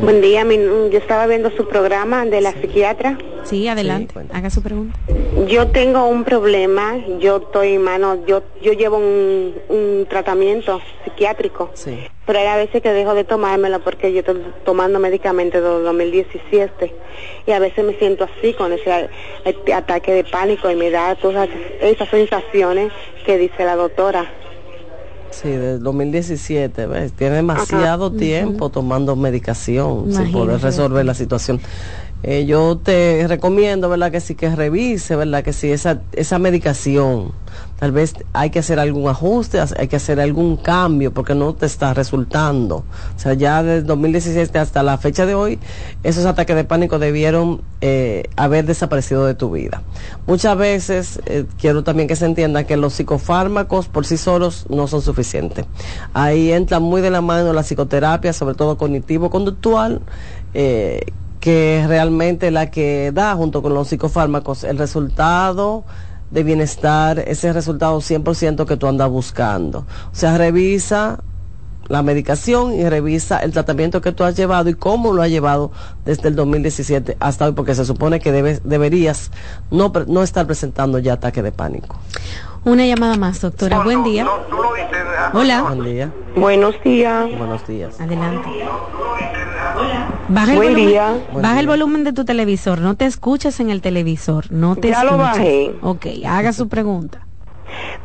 Buen 0.00 0.20
día, 0.20 0.44
yo 0.44 0.98
estaba 0.98 1.26
viendo 1.26 1.50
su 1.50 1.68
programa 1.68 2.24
de 2.26 2.40
la 2.40 2.52
psiquiatra. 2.52 3.18
Sí, 3.44 3.68
adelante, 3.68 4.14
haga 4.32 4.50
su 4.50 4.62
pregunta. 4.62 4.98
Yo 5.46 5.68
tengo 5.68 6.06
un 6.06 6.24
problema, 6.24 6.96
yo 7.20 7.36
estoy, 7.36 7.78
mano, 7.78 8.24
yo 8.26 8.42
yo 8.60 8.72
llevo 8.72 8.96
un, 8.96 9.54
un 9.68 10.06
tratamiento 10.08 10.80
psiquiátrico, 11.04 11.70
sí. 11.74 11.98
pero 12.26 12.40
hay 12.40 12.46
a 12.46 12.56
veces 12.56 12.82
que 12.82 12.92
dejo 12.92 13.14
de 13.14 13.24
tomármelo 13.24 13.80
porque 13.80 14.12
yo 14.12 14.20
estoy 14.20 14.42
tomando 14.64 14.98
medicamentos 14.98 15.62
desde 15.62 15.82
2017 15.82 16.94
y 17.46 17.52
a 17.52 17.58
veces 17.58 17.84
me 17.84 17.94
siento 17.94 18.24
así 18.24 18.54
con 18.54 18.72
ese 18.72 19.08
ataque 19.72 20.12
de 20.12 20.24
pánico 20.24 20.70
y 20.70 20.74
me 20.74 20.90
da 20.90 21.14
todas 21.14 21.48
esas 21.80 22.08
sensaciones 22.08 22.92
que 23.24 23.38
dice 23.38 23.64
la 23.64 23.76
doctora. 23.76 24.26
Sí, 25.42 25.50
del 25.50 25.82
2017, 25.82 26.86
¿ves? 26.86 27.12
Tiene 27.12 27.36
demasiado 27.36 28.10
tiempo 28.10 28.70
tomando 28.70 29.16
medicación 29.16 30.10
sin 30.10 30.32
poder 30.32 30.62
resolver 30.62 31.04
la 31.04 31.12
situación. 31.12 31.60
Eh, 32.22 32.46
yo 32.46 32.78
te 32.78 33.26
recomiendo, 33.28 33.88
¿verdad? 33.88 34.10
Que 34.10 34.20
sí 34.20 34.34
que 34.34 34.54
revise, 34.54 35.16
¿verdad? 35.16 35.44
Que 35.44 35.52
sí 35.52 35.70
esa, 35.70 36.00
esa 36.12 36.38
medicación 36.38 37.32
tal 37.78 37.92
vez 37.92 38.14
hay 38.32 38.50
que 38.50 38.58
hacer 38.58 38.78
algún 38.78 39.08
ajuste, 39.08 39.60
hay 39.60 39.88
que 39.88 39.96
hacer 39.96 40.18
algún 40.20 40.56
cambio 40.56 41.12
porque 41.12 41.34
no 41.34 41.54
te 41.54 41.66
está 41.66 41.92
resultando. 41.94 42.76
O 42.76 43.18
sea, 43.18 43.34
ya 43.34 43.62
desde 43.62 43.82
2017 43.82 44.58
hasta 44.58 44.82
la 44.82 44.96
fecha 44.98 45.26
de 45.26 45.34
hoy, 45.34 45.58
esos 46.02 46.24
ataques 46.24 46.56
de 46.56 46.64
pánico 46.64 46.98
debieron 46.98 47.62
eh, 47.80 48.24
haber 48.36 48.64
desaparecido 48.64 49.26
de 49.26 49.34
tu 49.34 49.50
vida. 49.50 49.82
Muchas 50.26 50.56
veces 50.56 51.20
eh, 51.26 51.44
quiero 51.58 51.84
también 51.84 52.08
que 52.08 52.16
se 52.16 52.24
entienda 52.24 52.64
que 52.64 52.76
los 52.76 52.94
psicofármacos 52.94 53.88
por 53.88 54.06
sí 54.06 54.16
solos 54.16 54.64
no 54.70 54.86
son 54.86 55.02
suficientes. 55.02 55.66
Ahí 56.14 56.52
entra 56.52 56.80
muy 56.80 57.02
de 57.02 57.10
la 57.10 57.20
mano 57.20 57.52
la 57.52 57.62
psicoterapia, 57.62 58.32
sobre 58.32 58.54
todo 58.54 58.78
cognitivo-conductual. 58.78 60.00
Eh, 60.54 61.12
que 61.40 61.80
es 61.80 61.88
realmente 61.88 62.50
la 62.50 62.70
que 62.70 63.12
da 63.12 63.34
junto 63.34 63.62
con 63.62 63.74
los 63.74 63.88
psicofármacos 63.88 64.64
el 64.64 64.78
resultado 64.78 65.84
de 66.30 66.42
bienestar, 66.42 67.20
ese 67.20 67.52
resultado 67.52 67.98
100% 67.98 68.66
que 68.66 68.76
tú 68.76 68.86
andas 68.86 69.08
buscando. 69.08 69.80
O 70.12 70.14
sea, 70.14 70.36
revisa 70.36 71.20
la 71.88 72.02
medicación 72.02 72.74
y 72.74 72.88
revisa 72.88 73.38
el 73.38 73.52
tratamiento 73.52 74.00
que 74.00 74.12
tú 74.12 74.24
has 74.24 74.36
llevado 74.36 74.68
y 74.68 74.74
cómo 74.74 75.12
lo 75.12 75.22
has 75.22 75.30
llevado 75.30 75.70
desde 76.04 76.28
el 76.28 76.36
2017 76.36 77.16
hasta 77.20 77.46
hoy, 77.46 77.52
porque 77.52 77.74
se 77.74 77.84
supone 77.84 78.18
que 78.18 78.32
debes, 78.32 78.62
deberías 78.64 79.30
no, 79.70 79.92
no 80.08 80.22
estar 80.22 80.46
presentando 80.46 80.98
ya 80.98 81.14
ataque 81.14 81.42
de 81.42 81.52
pánico. 81.52 81.96
Una 82.64 82.84
llamada 82.84 83.16
más, 83.16 83.40
doctora. 83.40 83.84
Buen 83.84 84.02
día. 84.02 84.26
Hola. 85.32 85.62
Buen 85.62 85.84
día. 85.84 86.12
Buenos 86.34 86.74
días. 86.82 87.26
Buenos 87.38 87.66
días. 87.66 88.00
Adelante. 88.00 88.50
Baja 90.28 90.52
el, 90.52 90.56
Buen 90.56 90.68
volumen, 90.72 90.86
día. 90.88 91.14
baja 91.34 91.60
el 91.60 91.66
volumen 91.66 92.04
de 92.04 92.12
tu 92.12 92.24
televisor, 92.24 92.80
no 92.80 92.96
te 92.96 93.04
escuches 93.04 93.60
en 93.60 93.70
el 93.70 93.80
televisor, 93.80 94.50
no 94.50 94.74
te 94.76 94.88
Ya 94.88 95.04
lo 95.04 95.10
escuches. 95.12 95.26
bajé. 95.38 95.72
Ok, 95.82 96.06
haga 96.26 96.52
su 96.52 96.68
pregunta. 96.68 97.26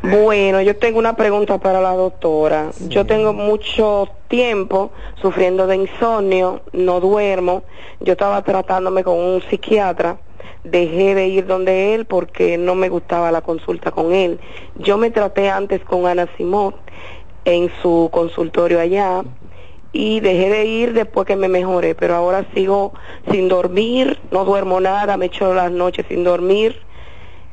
Bueno, 0.02 0.60
yo 0.60 0.76
tengo 0.76 0.98
una 0.98 1.14
pregunta 1.14 1.58
para 1.58 1.80
la 1.80 1.94
doctora. 1.94 2.70
Yo 2.88 3.06
tengo 3.06 3.32
mucho 3.32 4.08
tiempo 4.28 4.90
sufriendo 5.20 5.66
de 5.66 5.76
insomnio, 5.76 6.62
no 6.72 7.00
duermo. 7.00 7.62
Yo 8.00 8.12
estaba 8.12 8.42
tratándome 8.42 9.04
con 9.04 9.18
un 9.18 9.42
psiquiatra. 9.48 10.18
Dejé 10.64 11.14
de 11.14 11.28
ir 11.28 11.46
donde 11.46 11.94
él 11.94 12.04
porque 12.04 12.58
no 12.58 12.74
me 12.74 12.88
gustaba 12.88 13.30
la 13.32 13.40
consulta 13.40 13.90
con 13.92 14.12
él. 14.12 14.38
Yo 14.76 14.96
me 14.98 15.10
traté 15.10 15.48
antes 15.50 15.82
con 15.84 16.06
Ana 16.06 16.28
Simón 16.36 16.74
en 17.44 17.70
su 17.82 18.08
consultorio 18.12 18.78
allá 18.80 19.22
y 19.92 20.20
dejé 20.20 20.48
de 20.48 20.64
ir 20.64 20.92
después 20.94 21.26
que 21.26 21.36
me 21.36 21.48
mejoré, 21.48 21.94
pero 21.94 22.14
ahora 22.14 22.46
sigo 22.54 22.92
sin 23.30 23.48
dormir, 23.48 24.18
no 24.30 24.44
duermo 24.44 24.80
nada, 24.80 25.16
me 25.16 25.26
echo 25.26 25.54
las 25.54 25.70
noches 25.70 26.06
sin 26.08 26.24
dormir 26.24 26.80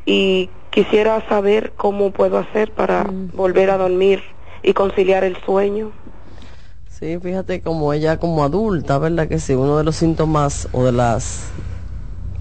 y 0.05 0.49
quisiera 0.69 1.27
saber 1.27 1.73
cómo 1.75 2.11
puedo 2.11 2.37
hacer 2.37 2.73
para 2.73 3.05
volver 3.33 3.69
a 3.69 3.77
dormir 3.77 4.23
y 4.63 4.73
conciliar 4.73 5.23
el 5.23 5.35
sueño. 5.45 5.91
Sí, 6.87 7.17
fíjate 7.21 7.61
como 7.61 7.93
ella 7.93 8.17
como 8.17 8.43
adulta, 8.43 8.97
¿verdad? 8.97 9.27
Que 9.27 9.39
sí, 9.39 9.53
uno 9.53 9.77
de 9.77 9.83
los 9.83 9.95
síntomas 9.95 10.67
o 10.73 10.83
de 10.83 10.91
las, 10.91 11.51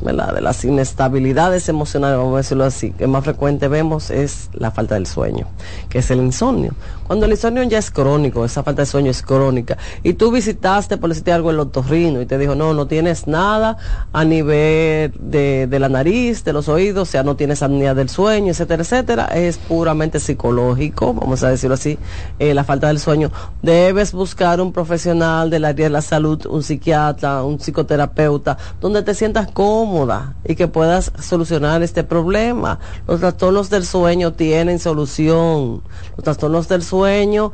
De 0.01 0.13
las 0.13 0.65
inestabilidades 0.65 1.69
emocionales, 1.69 2.19
vamos 2.19 2.35
a 2.35 2.37
decirlo 2.39 2.65
así, 2.65 2.93
que 2.93 3.09
más 3.09 3.25
frecuente 3.25 3.67
vemos 3.67 4.11
es 4.11 4.49
la 4.53 4.71
falta 4.71 4.95
del 4.95 5.07
sueño, 5.07 5.49
que 5.89 5.99
es 5.99 6.11
el 6.13 6.19
insomnio. 6.19 6.73
Cuando 7.09 7.27
el 7.27 7.33
insomnio 7.33 7.65
ya 7.65 7.79
es 7.79 7.91
crónico, 7.91 8.45
esa 8.45 8.63
falta 8.63 8.83
de 8.83 8.87
sueño 8.87 9.11
es 9.11 9.23
crónica, 9.23 9.77
y 10.05 10.13
tú 10.13 10.31
visitaste, 10.31 10.99
por 10.99 11.09
decirte 11.09 11.33
algo, 11.33 11.51
el 11.51 11.59
otorrino 11.59 12.21
y 12.21 12.27
te 12.27 12.39
dijo, 12.39 12.55
no, 12.55 12.75
no 12.75 12.87
tienes 12.87 13.27
nada 13.27 13.77
a 14.13 14.25
nivel 14.25 15.13
de, 15.19 15.67
de 15.69 15.79
la 15.79 15.89
nariz, 15.89 16.45
de 16.45 16.53
los 16.53 16.69
oídos, 16.69 17.09
o 17.09 17.11
sea, 17.11 17.25
no 17.25 17.35
tienes 17.35 17.63
apnea 17.63 17.95
del 17.95 18.09
sueño, 18.09 18.51
etcétera, 18.51 18.83
etcétera, 18.83 19.25
es 19.35 19.59
puramente 19.59 20.21
psicológico, 20.21 21.13
vamos 21.13 21.43
a 21.43 21.49
decirlo 21.49 21.75
así, 21.75 21.99
eh, 22.39 22.55
la 22.55 22.63
falta 22.63 22.87
del 22.87 23.01
sueño. 23.01 23.33
Debes 23.63 24.13
buscar 24.13 24.61
un 24.61 24.73
profesional 24.73 25.51
del 25.51 25.65
área 25.65 25.87
de 25.87 25.91
la 25.91 26.03
salud, 26.03 26.47
un 26.47 26.63
psiquiatra, 26.63 27.43
un 27.43 27.59
psicoterapeuta, 27.59 28.59
donde 28.81 29.03
te 29.03 29.15
sientas 29.15 29.49
cómoda 29.89 30.35
y 30.45 30.55
que 30.55 30.69
puedas 30.69 31.13
solucionar 31.21 31.83
este 31.83 32.05
problema. 32.05 32.79
Los 33.07 33.21
trastornos 33.21 33.71
del 33.71 33.87
sueño 33.87 34.33
tienen 34.33 34.79
solución. 34.79 35.83
Los 36.17 36.25
trastornos 36.25 36.69
del 36.69 36.83
sueño 36.83 37.53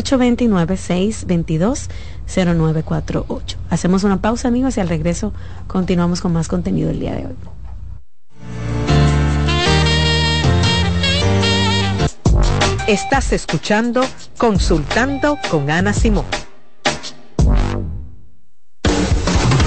829-622-0948. 2.34 3.56
Hacemos 3.70 4.04
una 4.04 4.22
pausa, 4.22 4.48
amigos, 4.48 4.78
y 4.78 4.82
al 4.82 4.90
regreso 4.90 5.34
continuamos 5.68 6.22
con 6.22 6.34
más 6.34 6.48
contenido 6.48 6.90
el 6.90 7.00
día 7.00 7.16
de 7.16 7.28
hoy. 7.28 7.36
Estás 12.88 13.32
escuchando 13.32 14.02
Consultando 14.38 15.38
con 15.50 15.72
Ana 15.72 15.94
Simón. 15.94 16.26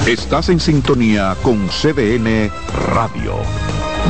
Estás 0.06 0.50
en 0.50 0.60
sintonía 0.60 1.34
con 1.42 1.66
CDN 1.68 2.50
Radio. 2.92 3.34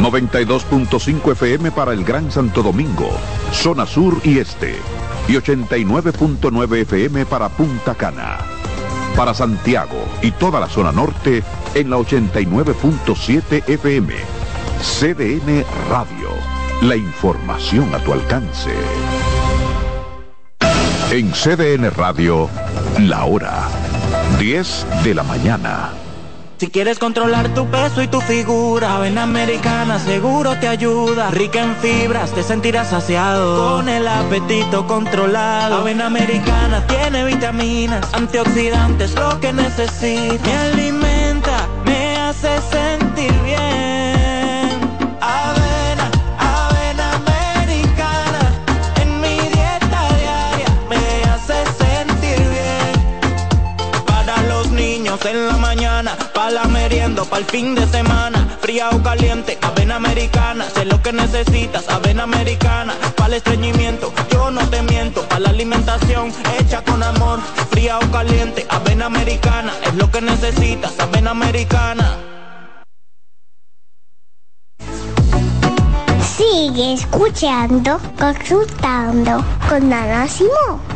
92.5 0.00 1.32
FM 1.32 1.70
para 1.70 1.92
el 1.94 2.04
Gran 2.04 2.30
Santo 2.30 2.62
Domingo, 2.62 3.10
zona 3.52 3.86
sur 3.86 4.20
y 4.24 4.38
este. 4.38 4.74
Y 5.28 5.32
89.9 5.32 6.76
FM 6.82 7.26
para 7.26 7.48
Punta 7.48 7.94
Cana. 7.94 8.38
Para 9.16 9.34
Santiago 9.34 10.04
y 10.22 10.30
toda 10.30 10.60
la 10.60 10.68
zona 10.68 10.92
norte 10.92 11.42
en 11.74 11.90
la 11.90 11.96
89.7 11.96 13.68
FM. 13.68 14.14
CDN 14.80 15.64
Radio. 15.88 16.30
La 16.82 16.96
información 16.96 17.94
a 17.94 17.98
tu 17.98 18.12
alcance. 18.12 18.70
En 21.10 21.32
CDN 21.32 21.90
Radio, 21.90 22.50
la 22.98 23.24
hora 23.24 23.68
10 24.38 24.86
de 25.04 25.14
la 25.14 25.22
mañana. 25.22 26.05
Si 26.58 26.68
quieres 26.68 26.98
controlar 26.98 27.52
tu 27.52 27.66
peso 27.66 28.02
y 28.02 28.08
tu 28.08 28.18
figura, 28.22 28.96
Avena 28.96 29.24
Americana 29.24 29.98
seguro 29.98 30.58
te 30.58 30.66
ayuda. 30.66 31.30
Rica 31.30 31.62
en 31.62 31.76
fibras, 31.76 32.32
te 32.32 32.42
sentirás 32.42 32.88
saciado. 32.88 33.76
Con 33.76 33.90
el 33.90 34.08
apetito 34.08 34.86
controlado. 34.86 35.76
Avena 35.76 36.06
Americana 36.06 36.82
tiene 36.86 37.24
vitaminas, 37.24 38.08
antioxidantes, 38.14 39.14
lo 39.16 39.38
que 39.38 39.52
necesitas. 39.52 40.40
Me 40.40 40.56
alimenta, 40.56 41.68
me 41.84 42.16
hace 42.16 42.58
sentir 42.70 43.34
bien. 43.44 44.80
Avena, 45.20 46.10
avena 46.38 47.12
americana. 47.16 48.40
En 49.02 49.20
mi 49.20 49.36
dieta 49.36 50.08
diaria 50.20 50.68
me 50.88 51.22
hace 51.28 51.66
sentir 51.76 52.38
bien. 52.48 54.06
Para 54.06 54.42
los 54.44 54.70
niños 54.70 55.22
en 55.26 55.48
la 55.48 55.56
mañana, 55.58 55.85
para 56.46 56.62
la 56.62 56.68
merienda, 56.68 57.24
el 57.36 57.44
fin 57.44 57.74
de 57.74 57.84
semana, 57.88 58.56
fría 58.60 58.90
o 58.90 59.02
caliente, 59.02 59.58
avena 59.62 59.96
americana, 59.96 60.64
sé 60.72 60.84
lo 60.84 61.02
que 61.02 61.12
necesitas, 61.12 61.88
avena 61.88 62.22
americana, 62.22 62.94
para 63.16 63.30
el 63.30 63.34
estreñimiento, 63.34 64.12
yo 64.30 64.52
no 64.52 64.60
te 64.68 64.80
miento, 64.82 65.22
para 65.22 65.40
la 65.40 65.50
alimentación 65.50 66.32
hecha 66.56 66.84
con 66.84 67.02
amor, 67.02 67.40
fría 67.70 67.98
o 67.98 68.10
caliente, 68.12 68.64
avena 68.68 69.06
americana, 69.06 69.72
es 69.86 69.94
lo 69.96 70.08
que 70.08 70.20
necesitas, 70.20 70.92
avena 71.00 71.32
americana. 71.32 72.16
Sigue 76.36 76.92
escuchando, 76.92 77.98
consultando 78.16 79.44
con 79.68 79.92
Ana 79.92 80.28
Simón. 80.28 80.95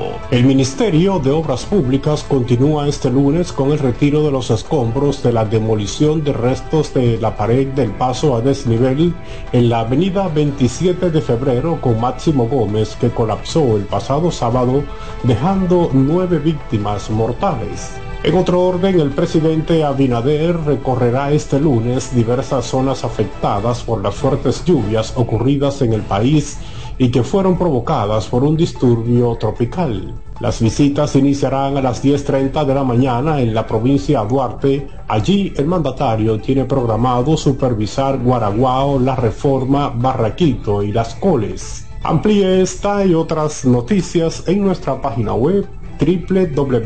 El 0.31 0.45
Ministerio 0.45 1.19
de 1.19 1.29
Obras 1.29 1.65
Públicas 1.65 2.23
continúa 2.23 2.87
este 2.87 3.09
lunes 3.09 3.51
con 3.51 3.73
el 3.73 3.79
retiro 3.79 4.23
de 4.23 4.31
los 4.31 4.49
escombros 4.49 5.21
de 5.23 5.33
la 5.33 5.43
demolición 5.43 6.23
de 6.23 6.31
restos 6.31 6.93
de 6.93 7.17
la 7.19 7.35
pared 7.35 7.67
del 7.67 7.91
paso 7.91 8.37
a 8.37 8.39
desnivel 8.39 9.13
en 9.51 9.67
la 9.67 9.81
avenida 9.81 10.29
27 10.29 11.11
de 11.11 11.21
febrero 11.21 11.81
con 11.81 11.99
Máximo 11.99 12.47
Gómez 12.47 12.95
que 12.95 13.09
colapsó 13.09 13.75
el 13.75 13.83
pasado 13.83 14.31
sábado 14.31 14.85
dejando 15.23 15.89
nueve 15.91 16.39
víctimas 16.39 17.09
mortales. 17.09 17.91
En 18.23 18.37
otro 18.37 18.61
orden, 18.61 19.01
el 19.01 19.09
presidente 19.09 19.83
Abinader 19.83 20.55
recorrerá 20.63 21.33
este 21.33 21.59
lunes 21.59 22.15
diversas 22.15 22.67
zonas 22.67 23.03
afectadas 23.03 23.81
por 23.83 24.01
las 24.01 24.15
fuertes 24.15 24.63
lluvias 24.63 25.11
ocurridas 25.17 25.81
en 25.81 25.91
el 25.91 26.03
país 26.03 26.57
y 27.01 27.09
que 27.09 27.23
fueron 27.23 27.57
provocadas 27.57 28.27
por 28.27 28.43
un 28.43 28.55
disturbio 28.55 29.35
tropical. 29.39 30.13
Las 30.39 30.61
visitas 30.61 31.15
iniciarán 31.15 31.75
a 31.75 31.81
las 31.81 32.03
10.30 32.03 32.63
de 32.63 32.75
la 32.75 32.83
mañana 32.83 33.41
en 33.41 33.55
la 33.55 33.65
provincia 33.65 34.21
de 34.21 34.27
Duarte. 34.27 34.87
Allí 35.07 35.51
el 35.57 35.65
mandatario 35.65 36.39
tiene 36.39 36.65
programado 36.65 37.35
supervisar 37.37 38.19
Guaraguao, 38.19 38.99
La 38.99 39.15
Reforma, 39.15 39.89
Barraquito 39.89 40.83
y 40.83 40.91
Las 40.91 41.15
Coles. 41.15 41.87
Amplíe 42.03 42.61
esta 42.61 43.03
y 43.03 43.15
otras 43.15 43.65
noticias 43.65 44.43
en 44.47 44.61
nuestra 44.63 45.01
página 45.01 45.33
web 45.33 45.67
www.cdn.com.do. 45.99 46.79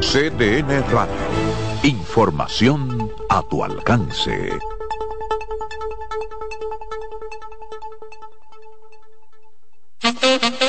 CDN 0.00 0.82
Radio. 0.90 1.12
Información 1.82 3.10
a 3.28 3.42
tu 3.42 3.62
alcance. 3.62 4.52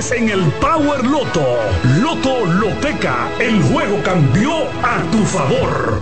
en 0.00 0.30
el 0.30 0.40
Power 0.62 1.04
Loto. 1.04 1.44
Loto 2.00 2.46
Loteca, 2.46 3.28
el 3.38 3.62
juego 3.64 4.02
cambió 4.02 4.50
a 4.82 5.02
tu 5.12 5.18
favor. 5.18 6.00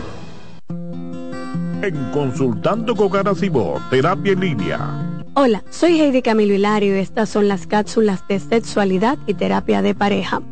En 1.82 2.10
Consultando 2.12 2.94
con 2.94 3.10
Garacimo, 3.10 3.82
terapia 3.90 4.34
en 4.34 4.40
línea. 4.40 5.24
Hola, 5.34 5.64
soy 5.70 6.00
Heidi 6.00 6.22
Camilo 6.22 6.54
Hilario 6.54 6.94
y 6.94 7.00
estas 7.00 7.28
son 7.28 7.48
las 7.48 7.66
cápsulas 7.66 8.22
de 8.28 8.38
sexualidad 8.38 9.18
y 9.26 9.34
terapia 9.34 9.82
de 9.82 9.96
pareja. 9.96 10.42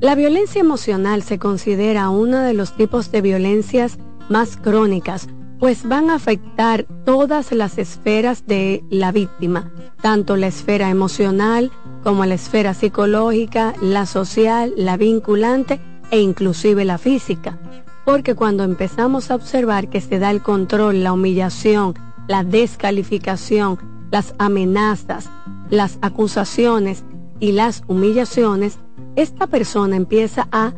La 0.00 0.14
violencia 0.14 0.60
emocional 0.60 1.22
se 1.22 1.38
considera 1.38 2.10
uno 2.10 2.40
de 2.40 2.52
los 2.52 2.76
tipos 2.76 3.10
de 3.10 3.22
violencias 3.22 3.96
más 4.28 4.58
crónicas, 4.58 5.26
pues 5.58 5.86
van 5.88 6.10
a 6.10 6.14
afectar 6.14 6.86
todas 7.04 7.52
las 7.52 7.78
esferas 7.78 8.46
de 8.46 8.84
la 8.90 9.12
víctima, 9.12 9.72
tanto 10.00 10.36
la 10.36 10.46
esfera 10.46 10.88
emocional, 10.88 11.72
como 12.04 12.24
la 12.24 12.34
esfera 12.34 12.74
psicológica, 12.74 13.74
la 13.82 14.06
social, 14.06 14.72
la 14.76 14.96
vinculante 14.96 15.80
e 16.10 16.20
inclusive 16.20 16.84
la 16.84 16.98
física. 16.98 17.58
Porque 18.04 18.34
cuando 18.34 18.64
empezamos 18.64 19.30
a 19.30 19.34
observar 19.34 19.88
que 19.88 20.00
se 20.00 20.18
da 20.18 20.30
el 20.30 20.42
control, 20.42 21.02
la 21.02 21.12
humillación, 21.12 21.94
la 22.28 22.44
descalificación, 22.44 23.78
las 24.10 24.34
amenazas, 24.38 25.28
las 25.70 25.98
acusaciones 26.02 27.04
y 27.40 27.52
las 27.52 27.82
humillaciones, 27.88 28.78
esta 29.16 29.46
persona 29.48 29.96
empieza 29.96 30.48
a 30.52 30.72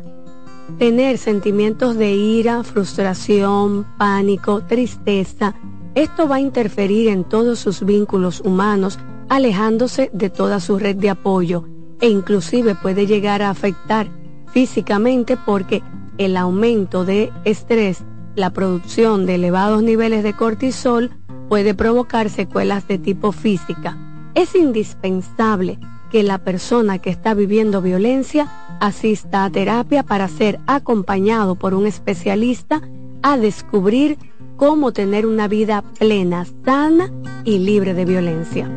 tener 0.77 1.17
sentimientos 1.17 1.95
de 1.95 2.11
ira, 2.11 2.63
frustración, 2.63 3.85
pánico, 3.97 4.61
tristeza. 4.63 5.55
Esto 5.95 6.27
va 6.27 6.37
a 6.37 6.41
interferir 6.41 7.09
en 7.09 7.23
todos 7.23 7.59
sus 7.59 7.85
vínculos 7.85 8.41
humanos 8.41 8.99
alejándose 9.29 10.09
de 10.13 10.29
toda 10.29 10.59
su 10.59 10.77
red 10.77 10.95
de 10.97 11.09
apoyo 11.09 11.65
e 12.01 12.09
inclusive 12.09 12.75
puede 12.75 13.05
llegar 13.07 13.41
a 13.41 13.49
afectar 13.49 14.09
físicamente 14.51 15.37
porque 15.37 15.81
el 16.17 16.35
aumento 16.35 17.05
de 17.05 17.31
estrés, 17.45 18.03
la 18.35 18.51
producción 18.51 19.25
de 19.25 19.35
elevados 19.35 19.83
niveles 19.83 20.23
de 20.23 20.33
cortisol 20.33 21.11
puede 21.47 21.73
provocar 21.73 22.29
secuelas 22.29 22.87
de 22.87 22.97
tipo 22.97 23.31
física. 23.31 23.97
Es 24.35 24.55
indispensable 24.55 25.79
que 26.11 26.23
la 26.23 26.39
persona 26.39 26.99
que 26.99 27.09
está 27.09 27.33
viviendo 27.33 27.81
violencia 27.81 28.47
asista 28.79 29.45
a 29.45 29.49
terapia 29.49 30.03
para 30.03 30.27
ser 30.27 30.59
acompañado 30.67 31.55
por 31.55 31.73
un 31.73 31.87
especialista 31.87 32.81
a 33.23 33.37
descubrir 33.37 34.17
cómo 34.57 34.91
tener 34.91 35.25
una 35.25 35.47
vida 35.47 35.83
plena, 35.97 36.45
sana 36.65 37.11
y 37.45 37.59
libre 37.59 37.93
de 37.93 38.05
violencia. 38.05 38.69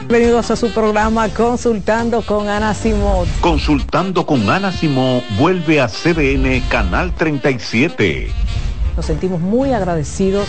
Bienvenidos 0.00 0.50
a 0.50 0.56
su 0.56 0.70
programa 0.70 1.28
Consultando 1.28 2.22
con 2.22 2.48
Ana 2.48 2.74
Simón. 2.74 3.28
Consultando 3.40 4.26
con 4.26 4.48
Ana 4.50 4.72
Simón 4.72 5.22
vuelve 5.38 5.80
a 5.80 5.86
CDN 5.86 6.60
Canal 6.68 7.14
37. 7.14 8.32
Nos 8.96 9.06
sentimos 9.06 9.40
muy 9.40 9.72
agradecidos 9.72 10.48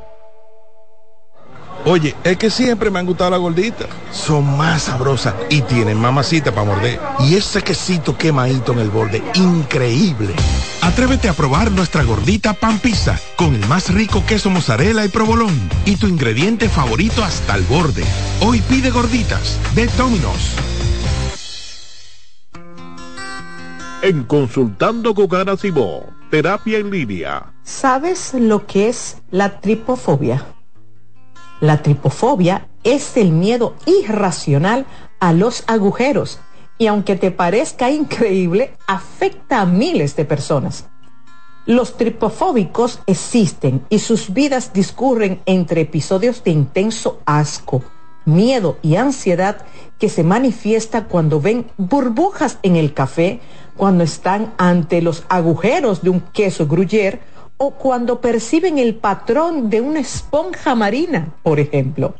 Oye, 1.83 2.15
es 2.23 2.37
que 2.37 2.51
siempre 2.51 2.91
me 2.91 2.99
han 2.99 3.07
gustado 3.07 3.31
las 3.31 3.39
gorditas. 3.39 3.87
Son 4.11 4.55
más 4.55 4.83
sabrosas 4.83 5.33
y 5.49 5.61
tienen 5.61 5.99
mamacita 5.99 6.51
para 6.51 6.67
morder. 6.67 6.99
Y 7.19 7.35
ese 7.35 7.63
quesito 7.63 8.15
quemadito 8.15 8.73
en 8.73 8.79
el 8.79 8.89
borde, 8.91 9.23
increíble. 9.33 10.33
Atrévete 10.81 11.27
a 11.27 11.33
probar 11.33 11.71
nuestra 11.71 12.03
gordita 12.03 12.53
pan 12.53 12.77
pizza 12.77 13.19
con 13.35 13.55
el 13.55 13.65
más 13.67 13.91
rico 13.91 14.23
queso 14.27 14.51
mozzarella 14.51 15.03
y 15.05 15.09
provolón 15.09 15.69
y 15.85 15.95
tu 15.95 16.07
ingrediente 16.07 16.69
favorito 16.69 17.23
hasta 17.23 17.55
el 17.55 17.63
borde. 17.63 18.03
Hoy 18.41 18.61
pide 18.61 18.91
gorditas 18.91 19.57
de 19.73 19.87
Domino's. 19.97 20.55
En 24.03 24.23
Consultando 24.23 25.15
con 25.15 25.33
Ana 25.35 25.57
Simó, 25.57 26.05
terapia 26.29 26.77
en 26.77 26.91
línea. 26.91 27.53
¿Sabes 27.63 28.33
lo 28.33 28.65
que 28.67 28.89
es 28.89 29.17
la 29.29 29.61
tripofobia? 29.61 30.45
La 31.61 31.83
tripofobia 31.83 32.67
es 32.83 33.15
el 33.17 33.31
miedo 33.31 33.75
irracional 33.85 34.87
a 35.19 35.31
los 35.31 35.63
agujeros 35.67 36.39
y 36.79 36.87
aunque 36.87 37.15
te 37.15 37.29
parezca 37.29 37.91
increíble, 37.91 38.73
afecta 38.87 39.61
a 39.61 39.67
miles 39.67 40.15
de 40.15 40.25
personas. 40.25 40.85
Los 41.67 41.97
tripofóbicos 41.97 43.01
existen 43.05 43.85
y 43.89 43.99
sus 43.99 44.33
vidas 44.33 44.73
discurren 44.73 45.39
entre 45.45 45.81
episodios 45.81 46.43
de 46.43 46.49
intenso 46.49 47.21
asco, 47.25 47.83
miedo 48.25 48.79
y 48.81 48.95
ansiedad 48.95 49.63
que 49.99 50.09
se 50.09 50.23
manifiesta 50.23 51.05
cuando 51.05 51.39
ven 51.39 51.67
burbujas 51.77 52.57
en 52.63 52.75
el 52.75 52.95
café, 52.95 53.39
cuando 53.77 54.03
están 54.03 54.51
ante 54.57 55.03
los 55.03 55.25
agujeros 55.29 56.01
de 56.01 56.09
un 56.09 56.21
queso 56.21 56.65
gruyere 56.65 57.19
o 57.63 57.75
cuando 57.75 58.21
perciben 58.21 58.79
el 58.79 58.95
patrón 58.95 59.69
de 59.69 59.81
una 59.81 59.99
esponja 59.99 60.73
marina, 60.73 61.35
por 61.43 61.59
ejemplo. 61.59 62.15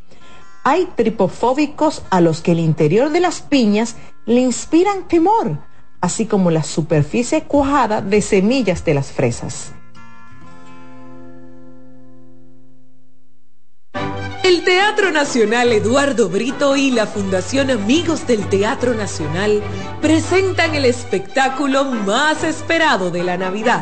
Hay 0.64 0.88
tripofóbicos 0.96 2.04
a 2.12 2.22
los 2.22 2.42
que 2.42 2.52
el 2.52 2.60
interior 2.60 3.10
de 3.10 3.22
las 3.22 3.42
piñas 3.42 3.96
le 4.28 4.40
inspiran 4.40 5.08
temor, 5.08 5.58
así 6.00 6.28
como 6.28 6.52
la 6.52 6.62
superficie 6.62 7.42
cuajada 7.42 8.04
de 8.04 8.22
semillas 8.22 8.86
de 8.86 8.94
las 8.94 9.12
fresas. 9.12 9.74
El 14.44 14.64
Teatro 14.64 15.10
Nacional 15.10 15.72
Eduardo 15.72 16.30
Brito 16.30 16.76
y 16.76 16.92
la 16.92 17.08
Fundación 17.08 17.72
Amigos 17.72 18.28
del 18.28 18.48
Teatro 18.48 18.94
Nacional 18.94 19.64
presentan 20.04 20.76
el 20.76 20.86
espectáculo 20.86 21.86
más 21.86 22.44
esperado 22.44 23.10
de 23.10 23.24
la 23.24 23.38
Navidad 23.38 23.82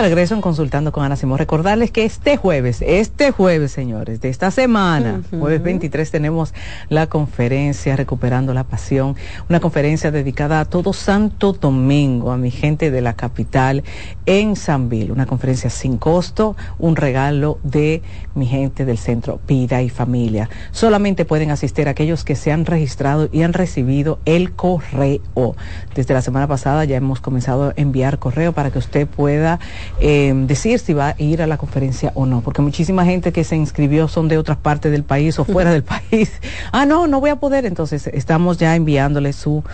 De 0.00 0.08
regreso 0.08 0.34
en 0.34 0.40
Consultando 0.40 0.92
con 0.92 1.04
Ana 1.04 1.14
Simón. 1.14 1.36
Recordarles 1.36 1.90
que 1.90 2.06
este 2.06 2.38
jueves, 2.38 2.80
este 2.80 3.32
jueves, 3.32 3.70
señores, 3.70 4.22
de 4.22 4.30
esta 4.30 4.50
semana, 4.50 5.20
jueves 5.28 5.62
23, 5.62 6.10
tenemos 6.10 6.54
la 6.88 7.06
conferencia 7.06 7.96
Recuperando 7.96 8.54
la 8.54 8.64
Pasión, 8.64 9.14
una 9.50 9.60
conferencia 9.60 10.10
dedicada 10.10 10.58
a 10.60 10.64
todo 10.64 10.94
Santo 10.94 11.52
Domingo, 11.52 12.32
a 12.32 12.38
mi 12.38 12.50
gente 12.50 12.90
de 12.90 13.02
la 13.02 13.12
capital 13.12 13.84
en 14.24 14.56
Sanville, 14.56 15.12
una 15.12 15.26
conferencia 15.26 15.68
sin 15.68 15.98
costo, 15.98 16.56
un 16.78 16.96
regalo 16.96 17.58
de 17.62 18.00
mi 18.34 18.46
gente 18.46 18.86
del 18.86 18.96
centro 18.96 19.38
Vida 19.46 19.82
y 19.82 19.90
Familia. 19.90 20.48
Solamente 20.70 21.26
pueden 21.26 21.50
asistir 21.50 21.90
aquellos 21.90 22.24
que 22.24 22.36
se 22.36 22.52
han 22.52 22.64
registrado 22.64 23.28
y 23.30 23.42
han 23.42 23.52
recibido 23.52 24.18
el 24.24 24.52
correo. 24.52 25.56
Desde 25.94 26.14
la 26.14 26.22
semana 26.22 26.46
pasada 26.46 26.86
ya 26.86 26.96
hemos 26.96 27.20
comenzado 27.20 27.68
a 27.68 27.74
enviar 27.76 28.18
correo 28.18 28.54
para 28.54 28.70
que 28.70 28.78
usted 28.78 29.06
pueda 29.06 29.60
eh, 29.98 30.32
decir 30.34 30.78
si 30.78 30.92
va 30.92 31.08
a 31.08 31.14
ir 31.18 31.42
a 31.42 31.46
la 31.46 31.58
conferencia 31.58 32.12
o 32.14 32.26
no, 32.26 32.40
porque 32.40 32.62
muchísima 32.62 33.04
gente 33.04 33.32
que 33.32 33.44
se 33.44 33.56
inscribió 33.56 34.08
son 34.08 34.28
de 34.28 34.38
otras 34.38 34.58
partes 34.58 34.92
del 34.92 35.04
país 35.04 35.38
o 35.38 35.44
fuera 35.44 35.70
del 35.72 35.82
país. 35.82 36.32
Ah, 36.72 36.86
no, 36.86 37.06
no 37.06 37.20
voy 37.20 37.30
a 37.30 37.36
poder, 37.36 37.66
entonces 37.66 38.06
estamos 38.08 38.58
ya 38.58 38.76
enviándole 38.76 39.32
su 39.32 39.64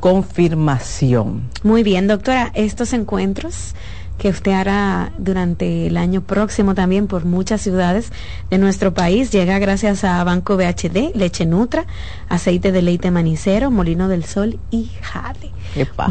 confirmación. 0.00 1.42
Muy 1.62 1.82
bien, 1.82 2.06
doctora, 2.06 2.50
estos 2.54 2.92
encuentros 2.92 3.74
que 4.22 4.28
usted 4.28 4.52
hará 4.52 5.10
durante 5.18 5.88
el 5.88 5.96
año 5.96 6.20
próximo 6.20 6.76
también 6.76 7.08
por 7.08 7.24
muchas 7.24 7.60
ciudades 7.60 8.12
de 8.50 8.58
nuestro 8.58 8.94
país. 8.94 9.32
Llega 9.32 9.58
gracias 9.58 10.04
a 10.04 10.22
Banco 10.22 10.56
BHD, 10.56 11.16
Leche 11.16 11.44
Nutra, 11.44 11.86
Aceite 12.28 12.70
de 12.70 12.82
Leite 12.82 13.10
Manicero, 13.10 13.72
Molino 13.72 14.06
del 14.06 14.24
Sol 14.24 14.60
y 14.70 14.92
Jade. 15.00 15.50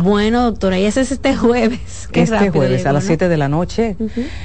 Bueno, 0.04 0.44
doctora, 0.44 0.78
y 0.78 0.84
ese 0.84 1.00
es 1.00 1.14
este 1.14 1.38
jueves. 1.38 2.10
este 2.12 2.50
jueves 2.50 2.86
a 2.86 2.92
las 2.92 3.06
7 3.06 3.30
de 3.30 3.38
la 3.38 3.48
noche 3.48 3.96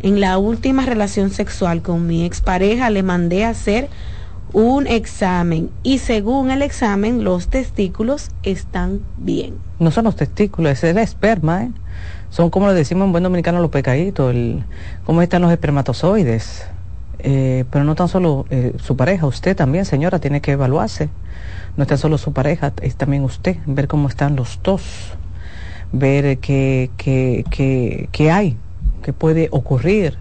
En 0.00 0.20
la 0.20 0.38
última 0.38 0.84
relación 0.84 1.30
sexual 1.30 1.82
con 1.82 2.06
mi 2.06 2.24
expareja 2.24 2.90
le 2.90 3.04
mandé 3.04 3.44
a 3.44 3.50
hacer 3.50 3.88
un 4.52 4.86
examen 4.86 5.70
y 5.82 5.98
según 5.98 6.50
el 6.50 6.62
examen 6.62 7.24
los 7.24 7.48
testículos 7.48 8.30
están 8.42 9.00
bien. 9.16 9.54
No 9.78 9.90
son 9.90 10.04
los 10.04 10.16
testículos, 10.16 10.72
es 10.72 10.84
el 10.84 10.98
esperma, 10.98 11.64
¿eh? 11.64 11.70
Son 12.30 12.50
como 12.50 12.66
le 12.66 12.74
decimos 12.74 13.06
en 13.06 13.12
buen 13.12 13.24
dominicano 13.24 13.60
los 13.60 13.70
pecaditos, 13.70 14.30
el, 14.30 14.64
cómo 15.04 15.22
están 15.22 15.42
los 15.42 15.52
espermatozoides. 15.52 16.66
Eh, 17.24 17.64
pero 17.70 17.84
no 17.84 17.94
tan 17.94 18.08
solo 18.08 18.46
eh, 18.50 18.72
su 18.82 18.96
pareja, 18.96 19.26
usted 19.26 19.54
también, 19.54 19.84
señora, 19.84 20.18
tiene 20.18 20.40
que 20.40 20.52
evaluarse. 20.52 21.08
No 21.76 21.86
tan 21.86 21.98
solo 21.98 22.18
su 22.18 22.32
pareja, 22.32 22.72
es 22.82 22.96
también 22.96 23.22
usted, 23.22 23.56
ver 23.66 23.86
cómo 23.86 24.08
están 24.08 24.34
los 24.34 24.58
dos, 24.62 24.82
ver 25.92 26.38
qué, 26.38 26.90
qué, 26.96 27.44
qué, 27.50 28.08
qué 28.12 28.30
hay, 28.30 28.56
qué 29.02 29.12
puede 29.12 29.48
ocurrir 29.52 30.18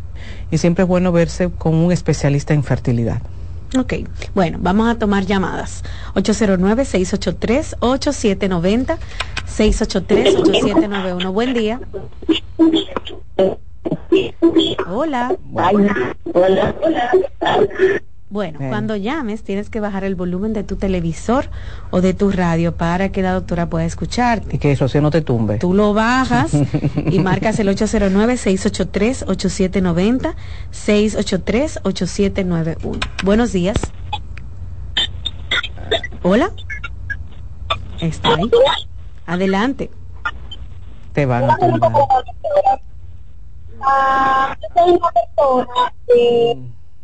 y 0.52 0.58
siempre 0.58 0.84
es 0.84 0.88
bueno 0.88 1.12
verse 1.12 1.50
con 1.50 1.76
un 1.76 1.92
especialista 1.92 2.54
en 2.54 2.64
fertilidad. 2.64 3.22
Ok, 3.78 3.94
bueno, 4.36 4.58
vamos 4.60 4.90
a 4.90 4.96
tomar 4.96 5.26
llamadas. 5.26 5.82
809-683-8790, 6.16 8.98
683-8791. 9.48 11.32
Buen 11.32 11.54
día. 11.54 11.80
Hola. 14.88 15.38
Hola. 15.54 16.16
Hola. 16.34 16.76
Bueno, 18.32 18.58
cuando 18.70 18.96
llames 18.96 19.44
tienes 19.44 19.70
que 19.70 19.80
bajar 19.82 20.06
el 20.06 20.16
volumen 20.16 20.54
de 20.54 20.64
tu 20.64 20.78
televisor 20.78 21.50
o 21.90 22.00
de 22.00 22.14
tu 22.14 22.32
radio 22.32 22.74
para 22.74 23.12
que 23.12 23.22
la 23.22 23.34
doctora 23.34 23.70
pueda 23.70 23.84
escucharte. 23.84 24.56
Y 24.56 24.60
que 24.60 24.72
eso 24.72 24.88
no 25.02 25.12
te 25.12 25.22
tumbe. 25.22 25.58
Tú 25.58 25.74
lo 25.74 25.94
bajas 25.94 26.54
y 27.12 27.20
marcas 27.24 27.60
el 27.60 27.68
809-683-8790, 27.68 30.34
683-8791. 30.72 33.00
Buenos 33.26 33.52
días. 33.52 33.76
Hola. 36.24 36.52
¿Está 38.00 38.36
ahí? 38.36 38.50
Adelante. 39.26 39.92
Te 41.12 41.26
van 41.26 41.50
a 41.50 41.58
tumbar. 41.58 41.92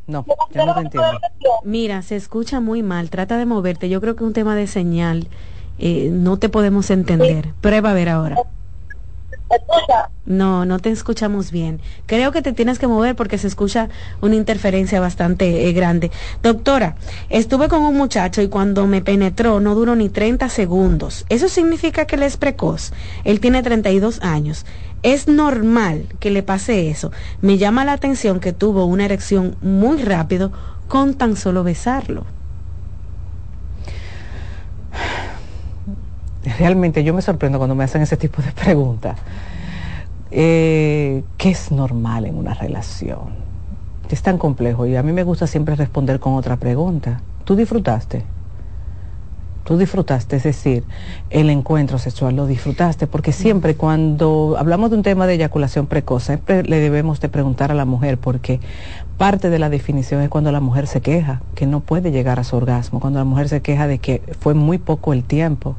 No, 0.07 0.25
ya 0.53 0.65
no 0.65 0.73
te 0.73 0.81
entiendo. 0.81 1.19
Mira, 1.63 2.01
se 2.01 2.15
escucha 2.15 2.61
muy 2.61 2.81
mal. 2.81 3.09
Trata 3.09 3.37
de 3.37 3.45
moverte. 3.45 3.89
Yo 3.89 3.99
creo 3.99 4.15
que 4.15 4.23
es 4.23 4.27
un 4.27 4.33
tema 4.33 4.55
de 4.55 4.65
señal. 4.65 5.27
Eh, 5.79 6.09
no 6.11 6.37
te 6.37 6.47
podemos 6.49 6.89
entender. 6.89 7.53
Prueba 7.61 7.91
a 7.91 7.93
ver 7.93 8.09
ahora. 8.09 8.37
No, 10.25 10.65
no 10.65 10.79
te 10.79 10.89
escuchamos 10.89 11.51
bien. 11.51 11.79
Creo 12.05 12.33
que 12.33 12.41
te 12.41 12.51
tienes 12.51 12.79
que 12.79 12.87
mover 12.87 13.15
porque 13.15 13.37
se 13.37 13.47
escucha 13.47 13.87
una 14.21 14.35
interferencia 14.35 14.99
bastante 14.99 15.69
eh, 15.69 15.73
grande. 15.73 16.11
Doctora, 16.43 16.95
estuve 17.29 17.69
con 17.69 17.81
un 17.81 17.95
muchacho 17.95 18.41
y 18.41 18.49
cuando 18.49 18.87
me 18.87 19.01
penetró 19.01 19.61
no 19.61 19.73
duró 19.73 19.95
ni 19.95 20.09
30 20.09 20.49
segundos. 20.49 21.25
¿Eso 21.29 21.47
significa 21.47 22.05
que 22.05 22.17
él 22.17 22.23
es 22.23 22.35
precoz? 22.35 22.91
Él 23.23 23.39
tiene 23.39 23.63
32 23.63 24.21
años. 24.21 24.65
Es 25.01 25.29
normal 25.29 26.07
que 26.19 26.31
le 26.31 26.43
pase 26.43 26.89
eso. 26.89 27.11
Me 27.41 27.57
llama 27.57 27.85
la 27.85 27.93
atención 27.93 28.41
que 28.41 28.51
tuvo 28.51 28.85
una 28.85 29.05
erección 29.05 29.55
muy 29.61 30.01
rápido 30.03 30.51
con 30.89 31.13
tan 31.13 31.37
solo 31.37 31.63
besarlo. 31.63 32.25
Realmente 36.59 37.03
yo 37.03 37.13
me 37.13 37.21
sorprendo 37.21 37.57
cuando 37.57 37.75
me 37.75 37.83
hacen 37.83 38.01
ese 38.01 38.17
tipo 38.17 38.41
de 38.41 38.51
preguntas. 38.51 39.17
Eh, 40.31 41.23
¿Qué 41.37 41.49
es 41.49 41.71
normal 41.71 42.25
en 42.25 42.37
una 42.37 42.53
relación? 42.53 43.47
Es 44.09 44.21
tan 44.21 44.37
complejo 44.37 44.85
y 44.85 44.95
a 44.95 45.03
mí 45.03 45.11
me 45.11 45.23
gusta 45.23 45.47
siempre 45.47 45.75
responder 45.75 46.19
con 46.19 46.33
otra 46.33 46.57
pregunta. 46.57 47.21
¿Tú 47.43 47.55
disfrutaste? 47.55 48.23
tú 49.67 49.77
disfrutaste, 49.77 50.37
es 50.37 50.43
decir, 50.43 50.85
el 51.29 51.49
encuentro 51.49 51.99
sexual 51.99 52.37
lo 52.37 52.47
disfrutaste, 52.47 53.05
porque 53.05 53.33
siempre 53.33 53.75
cuando 53.75 54.55
hablamos 54.57 54.91
de 54.91 54.95
un 54.95 55.03
tema 55.03 55.27
de 55.27 55.33
eyaculación 55.33 55.87
precoz, 55.87 56.23
siempre 56.23 56.63
le 56.63 56.79
debemos 56.79 57.19
de 57.19 57.27
preguntar 57.27 57.69
a 57.69 57.75
la 57.75 57.83
mujer, 57.83 58.17
porque 58.17 58.61
parte 59.17 59.49
de 59.49 59.59
la 59.59 59.69
definición 59.69 60.21
es 60.21 60.29
cuando 60.29 60.53
la 60.53 60.61
mujer 60.61 60.87
se 60.87 61.01
queja, 61.01 61.41
que 61.53 61.65
no 61.67 61.81
puede 61.81 62.11
llegar 62.11 62.39
a 62.39 62.45
su 62.45 62.55
orgasmo, 62.55 63.01
cuando 63.01 63.19
la 63.19 63.25
mujer 63.25 63.49
se 63.49 63.61
queja 63.61 63.87
de 63.87 63.99
que 63.99 64.21
fue 64.39 64.53
muy 64.53 64.77
poco 64.77 65.11
el 65.11 65.25
tiempo. 65.25 65.75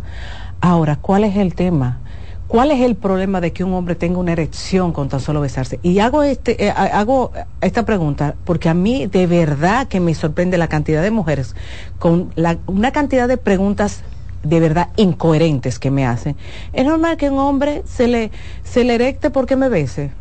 Ahora, 0.60 0.96
¿cuál 0.96 1.24
es 1.24 1.36
el 1.36 1.54
tema? 1.54 2.00
¿Cuál 2.48 2.70
es 2.70 2.80
el 2.80 2.96
problema 2.96 3.42
de 3.42 3.52
que 3.52 3.62
un 3.62 3.74
hombre 3.74 3.94
tenga 3.94 4.18
una 4.18 4.32
erección 4.32 4.92
con 4.92 5.10
tan 5.10 5.20
solo 5.20 5.42
besarse? 5.42 5.78
Y 5.82 5.98
hago, 5.98 6.22
este, 6.22 6.64
eh, 6.64 6.70
hago 6.70 7.32
esta 7.60 7.84
pregunta 7.84 8.36
porque 8.44 8.70
a 8.70 8.74
mí 8.74 9.06
de 9.06 9.26
verdad 9.26 9.86
que 9.86 10.00
me 10.00 10.14
sorprende 10.14 10.56
la 10.56 10.66
cantidad 10.66 11.02
de 11.02 11.10
mujeres 11.10 11.54
con 11.98 12.32
una 12.66 12.90
cantidad 12.90 13.28
de 13.28 13.36
preguntas 13.36 14.02
de 14.42 14.60
verdad 14.60 14.88
incoherentes 14.96 15.78
que 15.78 15.90
me 15.90 16.06
hacen. 16.06 16.36
¿Es 16.72 16.86
normal 16.86 17.18
que 17.18 17.28
un 17.28 17.38
hombre 17.38 17.82
se 17.86 18.08
le, 18.08 18.30
se 18.64 18.82
le 18.82 18.94
erecte 18.94 19.28
porque 19.28 19.56
me 19.56 19.68
bese? 19.68 20.12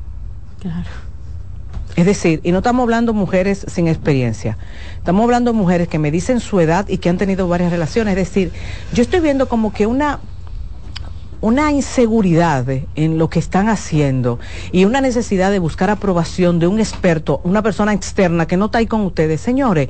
Claro. 0.59 1.06
Es 1.97 2.05
decir, 2.05 2.41
y 2.43 2.51
no 2.51 2.59
estamos 2.59 2.83
hablando 2.83 3.11
mujeres 3.15 3.65
sin 3.67 3.87
experiencia, 3.87 4.55
estamos 4.99 5.23
hablando 5.23 5.51
mujeres 5.51 5.87
que 5.87 5.97
me 5.97 6.11
dicen 6.11 6.39
su 6.39 6.59
edad 6.59 6.87
y 6.87 6.99
que 6.99 7.09
han 7.09 7.17
tenido 7.17 7.47
varias 7.47 7.71
relaciones. 7.71 8.15
Es 8.15 8.27
decir, 8.27 8.51
yo 8.93 9.01
estoy 9.01 9.19
viendo 9.19 9.49
como 9.49 9.73
que 9.73 9.87
una 9.87 10.19
una 11.41 11.71
inseguridad 11.71 12.67
en 12.95 13.17
lo 13.17 13.29
que 13.31 13.39
están 13.39 13.67
haciendo 13.67 14.39
y 14.71 14.85
una 14.85 15.01
necesidad 15.01 15.49
de 15.49 15.57
buscar 15.57 15.89
aprobación 15.89 16.59
de 16.59 16.67
un 16.67 16.79
experto, 16.79 17.41
una 17.43 17.63
persona 17.63 17.93
externa 17.93 18.45
que 18.45 18.57
no 18.57 18.65
está 18.65 18.77
ahí 18.77 18.87
con 18.87 19.01
ustedes, 19.01 19.41
señores. 19.41 19.89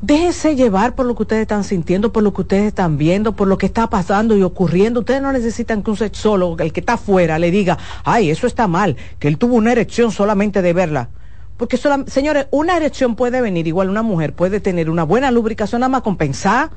Déjense 0.00 0.56
llevar 0.56 0.94
por 0.94 1.04
lo 1.04 1.14
que 1.14 1.22
ustedes 1.24 1.42
están 1.42 1.64
sintiendo, 1.64 2.10
por 2.10 2.22
lo 2.22 2.32
que 2.32 2.40
ustedes 2.40 2.64
están 2.64 2.96
viendo, 2.96 3.36
por 3.36 3.48
lo 3.48 3.58
que 3.58 3.66
está 3.66 3.90
pasando 3.90 4.34
y 4.34 4.42
ocurriendo. 4.42 5.00
Ustedes 5.00 5.20
no 5.20 5.30
necesitan 5.30 5.82
que 5.82 5.90
un 5.90 5.96
sexólogo, 5.98 6.56
el 6.60 6.72
que 6.72 6.80
está 6.80 6.94
afuera, 6.94 7.38
le 7.38 7.50
diga, 7.50 7.76
ay, 8.04 8.30
eso 8.30 8.46
está 8.46 8.66
mal, 8.66 8.96
que 9.18 9.28
él 9.28 9.36
tuvo 9.36 9.56
una 9.56 9.72
erección 9.72 10.10
solamente 10.10 10.62
de 10.62 10.72
verla. 10.72 11.10
Porque, 11.56 11.78
señores, 12.06 12.48
una 12.50 12.76
erección 12.76 13.14
puede 13.14 13.40
venir, 13.40 13.66
igual 13.66 13.88
una 13.88 14.02
mujer 14.02 14.34
puede 14.34 14.60
tener 14.60 14.90
una 14.90 15.04
buena 15.04 15.30
lubricación, 15.30 15.80
nada 15.80 15.88
más 15.88 16.02
compensar. 16.02 16.70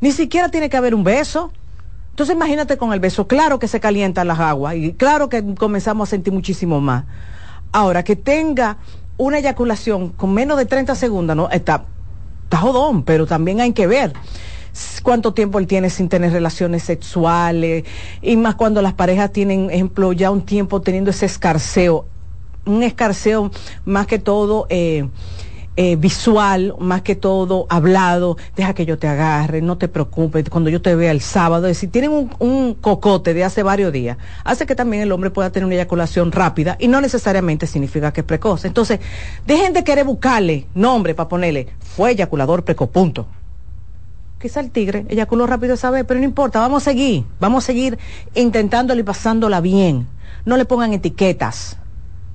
Ni 0.00 0.12
siquiera 0.12 0.50
tiene 0.50 0.68
que 0.68 0.76
haber 0.76 0.94
un 0.94 1.04
beso. 1.04 1.52
Entonces 2.10 2.36
imagínate 2.36 2.76
con 2.76 2.92
el 2.92 3.00
beso, 3.00 3.26
claro 3.26 3.58
que 3.58 3.66
se 3.66 3.80
calientan 3.80 4.28
las 4.28 4.38
aguas 4.38 4.76
y 4.76 4.92
claro 4.92 5.28
que 5.28 5.54
comenzamos 5.56 6.08
a 6.08 6.10
sentir 6.10 6.32
muchísimo 6.32 6.80
más. 6.80 7.04
Ahora, 7.72 8.04
que 8.04 8.14
tenga 8.14 8.76
una 9.16 9.38
eyaculación 9.38 10.10
con 10.10 10.32
menos 10.32 10.56
de 10.58 10.66
30 10.66 10.94
segundos, 10.94 11.34
¿no? 11.34 11.50
Está, 11.50 11.86
está 12.44 12.58
jodón, 12.58 13.02
pero 13.02 13.26
también 13.26 13.60
hay 13.60 13.72
que 13.72 13.88
ver 13.88 14.12
cuánto 15.02 15.34
tiempo 15.34 15.58
él 15.58 15.66
tiene 15.66 15.90
sin 15.90 16.08
tener 16.08 16.32
relaciones 16.32 16.82
sexuales 16.82 17.84
y 18.22 18.36
más 18.36 18.54
cuando 18.56 18.82
las 18.82 18.92
parejas 18.92 19.32
tienen, 19.32 19.70
ejemplo, 19.70 20.12
ya 20.12 20.30
un 20.30 20.42
tiempo 20.42 20.80
teniendo 20.80 21.10
ese 21.10 21.26
escarceo, 21.26 22.06
un 22.66 22.82
escarceo 22.82 23.50
más 23.84 24.06
que 24.06 24.18
todo... 24.18 24.66
Eh, 24.68 25.08
eh, 25.76 25.96
visual, 25.96 26.72
más 26.78 27.02
que 27.02 27.16
todo 27.16 27.66
hablado, 27.68 28.36
deja 28.54 28.74
que 28.74 28.86
yo 28.86 28.96
te 28.96 29.08
agarre, 29.08 29.60
no 29.60 29.76
te 29.76 29.88
preocupes, 29.88 30.48
cuando 30.48 30.70
yo 30.70 30.80
te 30.80 30.94
vea 30.94 31.10
el 31.10 31.20
sábado, 31.20 31.72
si 31.74 31.88
tienen 31.88 32.30
un, 32.38 32.74
cocote 32.74 33.34
de 33.34 33.42
hace 33.42 33.64
varios 33.64 33.92
días, 33.92 34.16
hace 34.44 34.66
que 34.66 34.76
también 34.76 35.02
el 35.02 35.10
hombre 35.10 35.30
pueda 35.30 35.50
tener 35.50 35.66
una 35.66 35.74
eyaculación 35.74 36.30
rápida 36.30 36.76
y 36.78 36.86
no 36.86 37.00
necesariamente 37.00 37.66
significa 37.66 38.12
que 38.12 38.20
es 38.20 38.24
precoz. 38.24 38.64
Entonces, 38.64 39.00
dejen 39.48 39.72
de 39.72 39.82
querer 39.82 40.04
buscarle 40.04 40.68
nombre 40.76 41.12
para 41.12 41.28
ponerle, 41.28 41.66
fue 41.80 42.12
eyaculador 42.12 42.64
precoz, 42.64 42.90
punto. 42.90 43.26
Quizá 44.40 44.60
el 44.60 44.70
tigre 44.70 45.06
eyaculó 45.08 45.44
rápido 45.44 45.74
esa 45.74 45.90
vez, 45.90 46.04
pero 46.06 46.20
no 46.20 46.24
importa, 46.24 46.60
vamos 46.60 46.84
a 46.84 46.90
seguir, 46.92 47.24
vamos 47.40 47.64
a 47.64 47.66
seguir 47.66 47.98
intentándole 48.36 49.00
y 49.00 49.04
pasándola 49.04 49.60
bien. 49.60 50.06
No 50.44 50.56
le 50.56 50.66
pongan 50.66 50.92
etiquetas. 50.92 51.78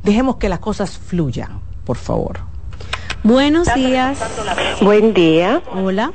Dejemos 0.04 0.38
que 0.38 0.50
las 0.50 0.60
cosas 0.60 0.98
fluyan, 0.98 1.60
por 1.86 1.98
favor. 1.98 2.40
Buenos 3.24 3.74
días. 3.74 4.18
Buen 4.82 5.14
día. 5.14 5.62
Hola. 5.74 6.14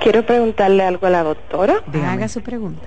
Quiero 0.00 0.24
preguntarle 0.24 0.84
algo 0.84 1.06
a 1.06 1.10
la 1.10 1.22
doctora. 1.22 1.82
Haga 2.06 2.28
su 2.28 2.40
pregunta. 2.40 2.86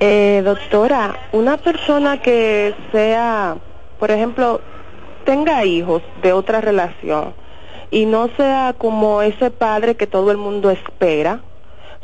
Eh, 0.00 0.42
doctora, 0.44 1.16
una 1.32 1.56
persona 1.56 2.20
que 2.20 2.74
sea, 2.92 3.56
por 3.98 4.10
ejemplo, 4.10 4.60
tenga 5.24 5.64
hijos 5.64 6.02
de 6.22 6.32
otra 6.32 6.60
relación 6.60 7.34
y 7.90 8.06
no 8.06 8.28
sea 8.36 8.74
como 8.76 9.22
ese 9.22 9.50
padre 9.50 9.96
que 9.96 10.06
todo 10.06 10.30
el 10.30 10.36
mundo 10.36 10.70
espera, 10.70 11.40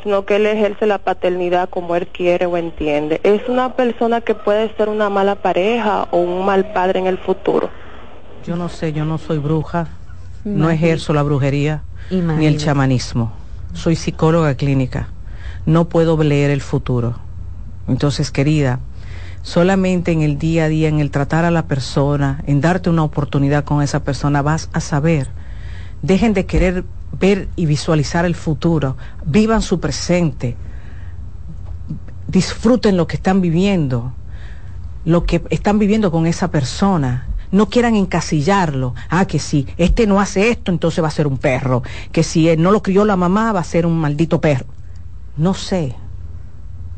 sino 0.03 0.25
que 0.25 0.35
él 0.35 0.45
ejerce 0.45 0.85
la 0.85 0.97
paternidad 0.97 1.69
como 1.69 1.95
él 1.95 2.07
quiere 2.07 2.45
o 2.45 2.57
entiende. 2.57 3.21
¿Es 3.23 3.47
una 3.47 3.73
persona 3.73 4.21
que 4.21 4.35
puede 4.35 4.75
ser 4.75 4.89
una 4.89 5.09
mala 5.09 5.35
pareja 5.35 6.07
o 6.11 6.17
un 6.17 6.45
mal 6.45 6.73
padre 6.73 6.99
en 6.99 7.07
el 7.07 7.17
futuro? 7.17 7.69
Yo 8.45 8.57
no 8.57 8.67
sé, 8.67 8.91
yo 8.91 9.05
no 9.05 9.17
soy 9.17 9.37
bruja, 9.37 9.87
no 10.43 10.69
ejerzo 10.69 11.13
la 11.13 11.23
brujería 11.23 11.83
ni 12.11 12.45
el 12.45 12.57
chamanismo. 12.57 13.31
Soy 13.73 13.95
psicóloga 13.95 14.55
clínica. 14.55 15.07
No 15.65 15.85
puedo 15.85 16.21
leer 16.21 16.51
el 16.51 16.61
futuro. 16.61 17.15
Entonces, 17.87 18.29
querida, 18.31 18.79
solamente 19.41 20.11
en 20.11 20.21
el 20.21 20.37
día 20.37 20.65
a 20.65 20.67
día, 20.67 20.89
en 20.89 20.99
el 20.99 21.09
tratar 21.09 21.45
a 21.45 21.51
la 21.51 21.65
persona, 21.67 22.43
en 22.45 22.59
darte 22.59 22.89
una 22.89 23.03
oportunidad 23.03 23.63
con 23.63 23.81
esa 23.81 24.03
persona, 24.03 24.41
vas 24.41 24.69
a 24.73 24.81
saber. 24.81 25.27
Dejen 26.01 26.33
de 26.33 26.45
querer 26.45 26.83
ver 27.19 27.47
y 27.55 27.65
visualizar 27.65 28.25
el 28.25 28.35
futuro. 28.35 28.97
Vivan 29.25 29.61
su 29.61 29.79
presente. 29.79 30.55
Disfruten 32.27 32.97
lo 32.97 33.07
que 33.07 33.15
están 33.15 33.41
viviendo, 33.41 34.13
lo 35.05 35.23
que 35.25 35.43
están 35.49 35.77
viviendo 35.79 36.11
con 36.11 36.25
esa 36.25 36.49
persona 36.49 37.27
no 37.53 37.69
quieran 37.69 37.95
encasillarlo. 37.95 38.95
Ah, 39.09 39.25
que 39.25 39.37
si 39.37 39.67
este 39.77 40.07
no 40.07 40.19
hace 40.19 40.49
esto, 40.49 40.71
entonces 40.71 41.03
va 41.03 41.07
a 41.07 41.11
ser 41.11 41.27
un 41.27 41.37
perro. 41.37 41.83
Que 42.11 42.23
si 42.23 42.49
él 42.49 42.61
no 42.61 42.71
lo 42.71 42.81
crió 42.81 43.05
la 43.05 43.15
mamá, 43.15 43.51
va 43.53 43.59
a 43.59 43.63
ser 43.63 43.85
un 43.85 43.97
maldito 43.99 44.41
perro. 44.41 44.65
No 45.37 45.53
sé. 45.53 45.95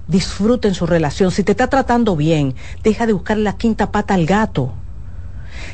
Disfruten 0.08 0.74
su 0.74 0.86
relación. 0.86 1.32
Si 1.32 1.44
te 1.44 1.52
está 1.52 1.68
tratando 1.68 2.16
bien, 2.16 2.56
deja 2.84 3.06
de 3.06 3.12
buscar 3.12 3.38
la 3.38 3.58
quinta 3.58 3.92
pata 3.92 4.14
al 4.14 4.26
gato. 4.26 4.72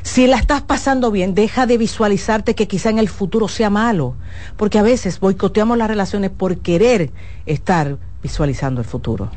Si 0.03 0.27
la 0.27 0.37
estás 0.37 0.61
pasando 0.61 1.11
bien, 1.11 1.35
deja 1.35 1.65
de 1.65 1.77
visualizarte 1.77 2.55
que 2.55 2.67
quizá 2.67 2.89
en 2.89 2.97
el 2.97 3.07
futuro 3.07 3.47
sea 3.47 3.69
malo, 3.69 4.15
porque 4.57 4.79
a 4.79 4.83
veces 4.83 5.19
boicoteamos 5.19 5.77
las 5.77 5.87
relaciones 5.87 6.31
por 6.31 6.57
querer 6.57 7.11
estar 7.45 7.97
visualizando 8.23 8.81
el 8.81 8.87
futuro. 8.87 9.29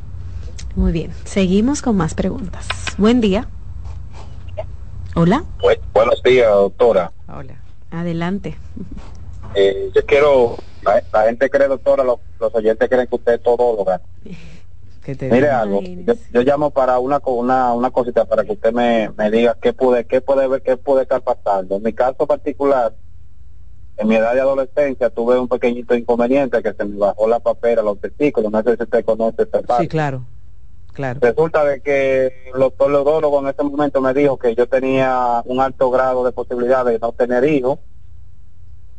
Muy 0.74 0.92
bien, 0.92 1.12
seguimos 1.24 1.82
con 1.82 1.96
más 1.96 2.14
preguntas. 2.14 2.66
Buen 2.96 3.20
día. 3.20 3.48
Hola. 5.14 5.44
buenos 5.92 6.22
días, 6.22 6.48
doctora. 6.50 7.12
Hola. 7.28 7.60
Adelante. 7.90 8.56
Eh, 9.54 9.90
yo 9.94 10.04
quiero, 10.04 10.56
la, 10.82 11.22
gente 11.26 11.48
cree, 11.48 11.68
doctora, 11.68 12.02
los, 12.02 12.18
oyentes 12.52 12.88
creen 12.88 13.06
que 13.06 13.14
usted 13.14 13.34
es 13.34 13.42
todóloga. 13.42 14.00
Mire 15.06 15.50
algo, 15.50 15.82
yo, 16.32 16.42
llamo 16.42 16.70
para 16.70 16.98
una, 16.98 17.20
una 17.24 17.74
una 17.74 17.90
cosita 17.90 18.24
para 18.24 18.44
que 18.44 18.52
usted 18.52 18.72
me, 18.72 19.10
me 19.16 19.30
diga 19.30 19.56
qué 19.60 19.72
puede 19.72 20.06
qué 20.06 20.20
puede 20.20 20.48
ver 20.48 20.62
qué 20.62 20.76
puede 20.76 21.02
estar 21.02 21.20
pasando. 21.20 21.76
En 21.76 21.82
mi 21.82 21.92
caso 21.92 22.26
particular, 22.26 22.94
en 23.96 24.08
mi 24.08 24.16
edad 24.16 24.34
de 24.34 24.40
adolescencia 24.40 25.10
tuve 25.10 25.38
un 25.38 25.48
pequeñito 25.48 25.94
inconveniente 25.94 26.62
que 26.62 26.72
se 26.72 26.84
me 26.84 26.96
bajó 26.96 27.28
la 27.28 27.40
papera, 27.40 27.82
los 27.82 28.00
testículos, 28.00 28.50
no 28.50 28.62
sé 28.62 28.76
si 28.76 28.82
usted 28.82 29.04
conoce 29.04 29.42
esta 29.42 29.62
parte. 29.62 29.84
Sí, 29.84 29.88
claro. 29.88 30.24
Claro. 30.94 31.18
Resulta 31.20 31.64
de 31.64 31.80
que 31.80 32.26
el 32.54 32.60
doctor 32.60 32.88
Leodólogo 32.88 33.40
en 33.40 33.48
ese 33.48 33.64
momento 33.64 34.00
me 34.00 34.14
dijo 34.14 34.38
que 34.38 34.54
yo 34.54 34.68
tenía 34.68 35.42
un 35.44 35.60
alto 35.60 35.90
grado 35.90 36.24
de 36.24 36.30
posibilidad 36.30 36.84
de 36.84 37.00
no 37.00 37.12
tener 37.12 37.44
hijos. 37.44 37.80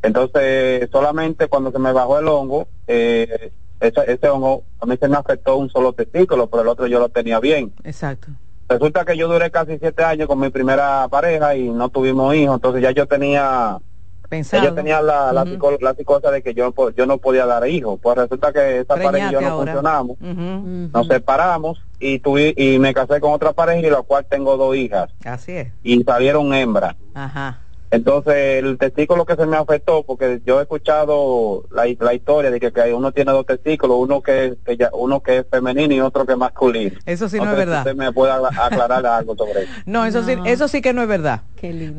Entonces, 0.02 0.90
solamente 0.92 1.48
cuando 1.48 1.72
se 1.72 1.80
me 1.80 1.94
bajó 1.94 2.20
el 2.20 2.28
hongo, 2.28 2.68
eh, 2.86 3.54
ese, 3.88 4.30
hongo 4.30 4.64
a 4.80 4.86
mí 4.86 4.98
se 4.98 5.08
me 5.08 5.18
afectó 5.18 5.58
un 5.58 5.70
solo 5.70 5.94
testículo, 5.94 6.48
pero 6.48 6.64
el 6.64 6.68
otro 6.70 6.88
yo 6.88 7.00
lo 7.00 7.10
tenía 7.10 7.40
bien. 7.40 7.74
Exacto. 7.84 8.28
Resulta 8.68 9.06
que 9.06 9.16
yo 9.16 9.28
duré 9.28 9.52
casi 9.52 9.78
siete 9.78 10.04
años 10.04 10.28
con 10.28 10.40
mi 10.40 10.50
primera 10.50 11.08
pareja 11.08 11.56
y 11.56 11.70
no 11.70 11.90
tuvimos 11.90 12.34
hijos, 12.36 12.56
entonces 12.56 12.82
ya 12.82 12.92
yo 12.92 13.08
tenía 13.08 13.80
Pensado. 14.28 14.64
ella 14.64 14.74
tenía 14.74 15.02
la, 15.02 15.32
la, 15.32 15.94
psicosa 15.94 16.32
de 16.32 16.42
que 16.42 16.56
yo, 16.56 16.74
yo 16.98 17.06
no 17.06 17.20
podía 17.20 17.46
dar 17.46 17.68
hijos. 17.68 18.00
Pues 18.02 18.18
resulta 18.18 18.52
que 18.52 18.80
esa 18.80 18.96
pareja 18.96 19.30
y 19.30 19.34
yo 19.34 19.42
no 19.42 19.58
funcionamos. 19.58 20.18
Nos 20.20 21.08
separamos 21.08 21.80
y, 22.00 22.20
tuve, 22.20 22.54
y 22.58 22.80
me 22.80 22.94
casé 22.94 23.20
con 23.20 23.34
otra 23.34 23.54
pareja 23.54 23.88
y 23.88 23.92
la 23.92 24.02
cual 24.02 24.26
tengo 24.26 24.58
dos 24.58 24.76
hijas. 24.76 25.12
Así 25.24 25.52
es. 25.52 25.72
Y 25.84 26.04
salieron 26.04 26.54
hembras. 26.54 26.96
Ajá. 27.14 27.62
Entonces, 27.92 28.64
el 28.64 28.78
testículo 28.78 29.26
que 29.26 29.36
se 29.36 29.46
me 29.46 29.58
afectó, 29.58 30.04
porque 30.04 30.42
yo 30.46 30.60
he 30.60 30.64
escuchado 30.64 31.64
la, 31.72 31.86
la 32.00 32.14
historia 32.14 32.52
de 32.52 32.60
que, 32.60 32.72
que, 32.72 32.94
uno 32.94 33.12
tiene 33.12 33.32
dos 33.32 33.46
testículos, 33.46 33.98
uno 34.00 34.22
que, 34.22 34.56
que 34.66 34.76
ya, 34.76 34.90
uno 34.94 35.22
que 35.22 35.40
es 35.40 35.46
femenino 35.50 35.94
y 35.94 36.02
otro 36.02 36.26
que 36.26 36.34
es 36.34 36.38
masculino. 36.38 36.98
Eso 37.06 37.30
sí 37.30 37.38
no, 37.38 37.52
es 37.52 37.58
verdad. 37.58 37.80
usted 37.80 37.96
me 37.96 38.12
puede 38.12 38.32
aclarar 38.32 39.06
algo 39.06 39.36
sobre 39.36 39.64
eso. 39.64 39.72
No, 39.86 40.06
eso 40.06 40.24
sí, 40.24 40.36
eso 40.46 40.68
sí 40.68 40.82
que 40.82 40.94
no 40.94 41.02
es 41.02 41.08
verdad. 41.08 41.42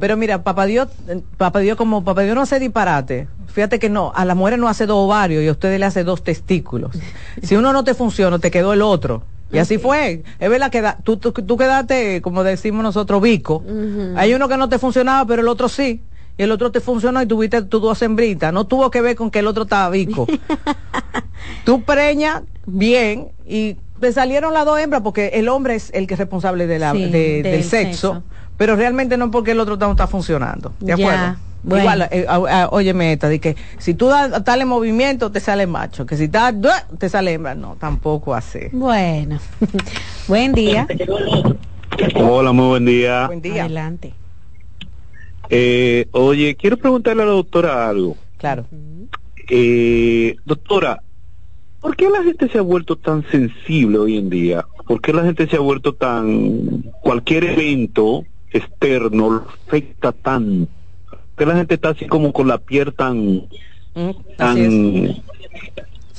Pero 0.00 0.16
mira, 0.16 0.42
papá 0.42 0.66
Dios, 0.66 0.88
papá 1.36 1.60
Dios 1.60 1.76
como 1.76 2.04
papá 2.04 2.22
Dios 2.22 2.34
no 2.34 2.42
hace 2.42 2.58
disparate. 2.58 3.28
Fíjate 3.48 3.78
que 3.78 3.88
no, 3.88 4.12
a 4.14 4.24
las 4.24 4.36
mujeres 4.36 4.58
no 4.58 4.68
hace 4.68 4.86
dos 4.86 4.98
ovarios 4.98 5.42
y 5.42 5.48
a 5.48 5.52
ustedes 5.52 5.80
le 5.80 5.86
hace 5.86 6.04
dos 6.04 6.22
testículos. 6.22 6.96
si 7.42 7.56
uno 7.56 7.72
no 7.72 7.84
te 7.84 7.94
funciona, 7.94 8.38
te 8.38 8.50
quedó 8.50 8.72
el 8.72 8.82
otro. 8.82 9.22
Y 9.52 9.58
así 9.58 9.78
fue. 9.78 10.22
Es 10.38 10.50
verdad 10.50 10.70
que 10.70 10.82
tú, 11.02 11.16
tú, 11.18 11.56
quedaste, 11.56 12.20
como 12.20 12.42
decimos 12.42 12.82
nosotros, 12.82 13.22
bico. 13.22 13.62
Hay 14.16 14.34
uno 14.34 14.48
que 14.48 14.56
no 14.56 14.68
te 14.68 14.78
funcionaba, 14.78 15.26
pero 15.26 15.42
el 15.42 15.48
otro 15.48 15.68
sí. 15.68 16.02
Y 16.38 16.42
el 16.42 16.52
otro 16.52 16.70
te 16.70 16.80
funcionó 16.80 17.22
y 17.22 17.26
tuviste 17.26 17.62
tus 17.62 17.80
dos 17.80 18.02
hembritas. 18.02 18.52
No 18.52 18.66
tuvo 18.66 18.90
que 18.90 19.00
ver 19.00 19.16
con 19.16 19.30
que 19.30 19.38
el 19.38 19.46
otro 19.46 19.62
estaba 19.62 19.88
bico. 19.88 20.26
tú 21.64 21.82
preña 21.82 22.42
bien 22.66 23.28
y 23.46 23.76
te 24.00 24.12
salieron 24.12 24.52
las 24.52 24.66
dos 24.66 24.78
hembras 24.78 25.02
porque 25.02 25.28
el 25.34 25.48
hombre 25.48 25.76
es 25.76 25.90
el 25.94 26.06
que 26.06 26.14
es 26.14 26.20
responsable 26.20 26.66
de 26.66 26.78
la, 26.78 26.92
del, 26.92 27.64
sexo, 27.64 28.22
pero 28.56 28.76
realmente 28.76 29.16
no 29.16 29.30
porque 29.30 29.52
el 29.52 29.60
otro 29.60 29.76
no 29.76 29.92
está 29.92 30.06
funcionando. 30.06 30.74
¿De 30.80 30.92
acuerdo? 30.92 31.36
Igual, 31.64 32.08
eh, 32.10 32.26
oye 32.70 32.94
meta, 32.94 33.28
de 33.28 33.40
que 33.40 33.56
si 33.78 33.94
tú 33.94 34.06
das 34.06 34.44
tal 34.44 34.64
movimiento 34.66 35.32
te 35.32 35.40
sale 35.40 35.66
macho, 35.66 36.06
que 36.06 36.16
si 36.16 36.28
das 36.28 36.54
te 36.98 37.08
sale 37.08 37.32
hembra, 37.32 37.54
no, 37.54 37.76
tampoco 37.76 38.34
así. 38.34 38.60
Bueno, 38.72 39.40
buen 40.28 40.52
día. 40.52 40.86
Hola, 42.14 42.52
muy 42.52 42.66
buen 42.68 42.84
día. 42.84 43.26
Buen 43.26 43.42
día. 43.42 43.64
Adelante. 43.64 44.14
Eh, 45.48 46.08
oye, 46.12 46.56
quiero 46.56 46.76
preguntarle 46.76 47.22
a 47.22 47.26
la 47.26 47.32
doctora 47.32 47.88
algo. 47.88 48.16
Claro. 48.38 48.66
Eh, 49.48 50.36
doctora, 50.44 51.02
¿por 51.80 51.96
qué 51.96 52.08
la 52.10 52.22
gente 52.22 52.48
se 52.48 52.58
ha 52.58 52.62
vuelto 52.62 52.96
tan 52.96 53.24
sensible 53.30 53.98
hoy 53.98 54.18
en 54.18 54.28
día? 54.28 54.66
¿Por 54.86 55.00
qué 55.00 55.12
la 55.12 55.22
gente 55.22 55.48
se 55.48 55.56
ha 55.56 55.60
vuelto 55.60 55.94
tan... 55.94 56.82
cualquier 57.00 57.44
evento 57.44 58.24
externo 58.50 59.30
lo 59.30 59.46
afecta 59.66 60.12
tanto? 60.12 60.70
Que 61.36 61.46
la 61.46 61.56
gente 61.56 61.74
está 61.74 61.90
así 61.90 62.06
como 62.06 62.32
con 62.32 62.48
la 62.48 62.58
piel 62.58 62.94
tan 62.94 63.46
mm, 63.94 64.10
tan 64.36 65.22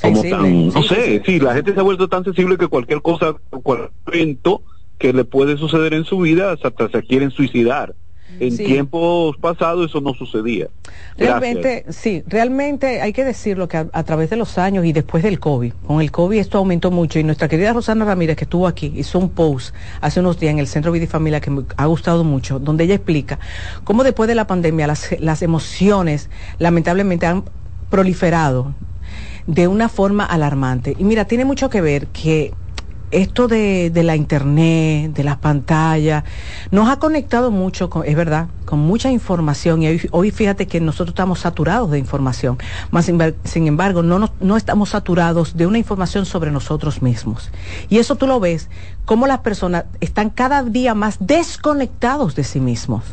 como 0.00 0.22
tan 0.22 0.68
no 0.68 0.82
sé 0.82 1.22
sí 1.26 1.40
la 1.40 1.54
gente 1.54 1.74
se 1.74 1.80
ha 1.80 1.82
vuelto 1.82 2.08
tan 2.08 2.24
sensible 2.24 2.56
que 2.56 2.68
cualquier 2.68 3.02
cosa 3.02 3.34
cualquier 3.50 3.90
evento 4.06 4.62
que 4.98 5.12
le 5.12 5.24
puede 5.24 5.56
suceder 5.56 5.94
en 5.94 6.04
su 6.04 6.18
vida 6.18 6.52
hasta 6.52 6.88
se 6.88 7.02
quieren 7.02 7.30
suicidar 7.30 7.94
en 8.40 8.56
tiempos 8.56 9.36
pasados 9.36 9.90
eso 9.90 10.00
no 10.00 10.14
sucedía. 10.14 10.68
Realmente, 11.16 11.84
sí, 11.88 12.22
realmente 12.26 13.00
hay 13.00 13.12
que 13.12 13.24
decirlo 13.24 13.68
que 13.68 13.76
a, 13.76 14.02
través 14.04 14.30
de 14.30 14.36
los 14.36 14.58
años 14.58 14.84
y 14.84 14.92
después 14.92 15.22
del 15.22 15.40
COVID, 15.40 15.72
con 15.86 16.00
el 16.00 16.10
COVID 16.10 16.38
esto 16.38 16.58
aumentó 16.58 16.90
mucho 16.90 17.18
y 17.18 17.24
nuestra 17.24 17.48
querida 17.48 17.72
Rosana 17.72 18.04
Ramírez 18.04 18.36
que 18.36 18.44
estuvo 18.44 18.66
aquí 18.66 18.92
hizo 18.96 19.18
un 19.18 19.30
post 19.30 19.74
hace 20.00 20.20
unos 20.20 20.38
días 20.38 20.52
en 20.52 20.58
el 20.58 20.68
Centro 20.68 20.92
Vida 20.92 21.04
y 21.04 21.08
Familia 21.08 21.40
que 21.40 21.50
me 21.50 21.64
ha 21.76 21.86
gustado 21.86 22.24
mucho, 22.24 22.58
donde 22.58 22.84
ella 22.84 22.94
explica 22.94 23.38
cómo 23.84 24.04
después 24.04 24.28
de 24.28 24.34
la 24.34 24.46
pandemia 24.46 24.86
las, 24.86 25.20
las 25.20 25.42
emociones 25.42 26.30
lamentablemente 26.58 27.26
han 27.26 27.44
proliferado 27.90 28.74
de 29.46 29.66
una 29.66 29.88
forma 29.88 30.24
alarmante. 30.24 30.94
Y 30.98 31.04
mira, 31.04 31.24
tiene 31.24 31.44
mucho 31.44 31.70
que 31.70 31.80
ver 31.80 32.06
que 32.08 32.52
esto 33.10 33.48
de, 33.48 33.90
de, 33.90 34.02
la 34.02 34.16
internet, 34.16 35.12
de 35.12 35.24
las 35.24 35.38
pantallas, 35.38 36.24
nos 36.70 36.88
ha 36.88 36.98
conectado 36.98 37.50
mucho, 37.50 37.88
con, 37.90 38.04
es 38.04 38.16
verdad, 38.16 38.48
con 38.64 38.80
mucha 38.80 39.10
información 39.10 39.82
y 39.82 40.00
hoy, 40.10 40.30
fíjate 40.30 40.66
que 40.66 40.80
nosotros 40.80 41.10
estamos 41.10 41.40
saturados 41.40 41.90
de 41.90 41.98
información, 41.98 42.58
más 42.90 43.06
sin, 43.06 43.66
embargo 43.66 44.02
no, 44.02 44.30
no 44.40 44.56
estamos 44.56 44.90
saturados 44.90 45.56
de 45.56 45.66
una 45.66 45.78
información 45.78 46.26
sobre 46.26 46.50
nosotros 46.50 47.02
mismos. 47.02 47.50
Y 47.88 47.98
eso 47.98 48.16
tú 48.16 48.26
lo 48.26 48.40
ves, 48.40 48.68
como 49.04 49.26
las 49.26 49.40
personas 49.40 49.84
están 50.00 50.30
cada 50.30 50.62
día 50.62 50.94
más 50.94 51.16
desconectados 51.20 52.34
de 52.34 52.44
sí 52.44 52.60
mismos 52.60 53.04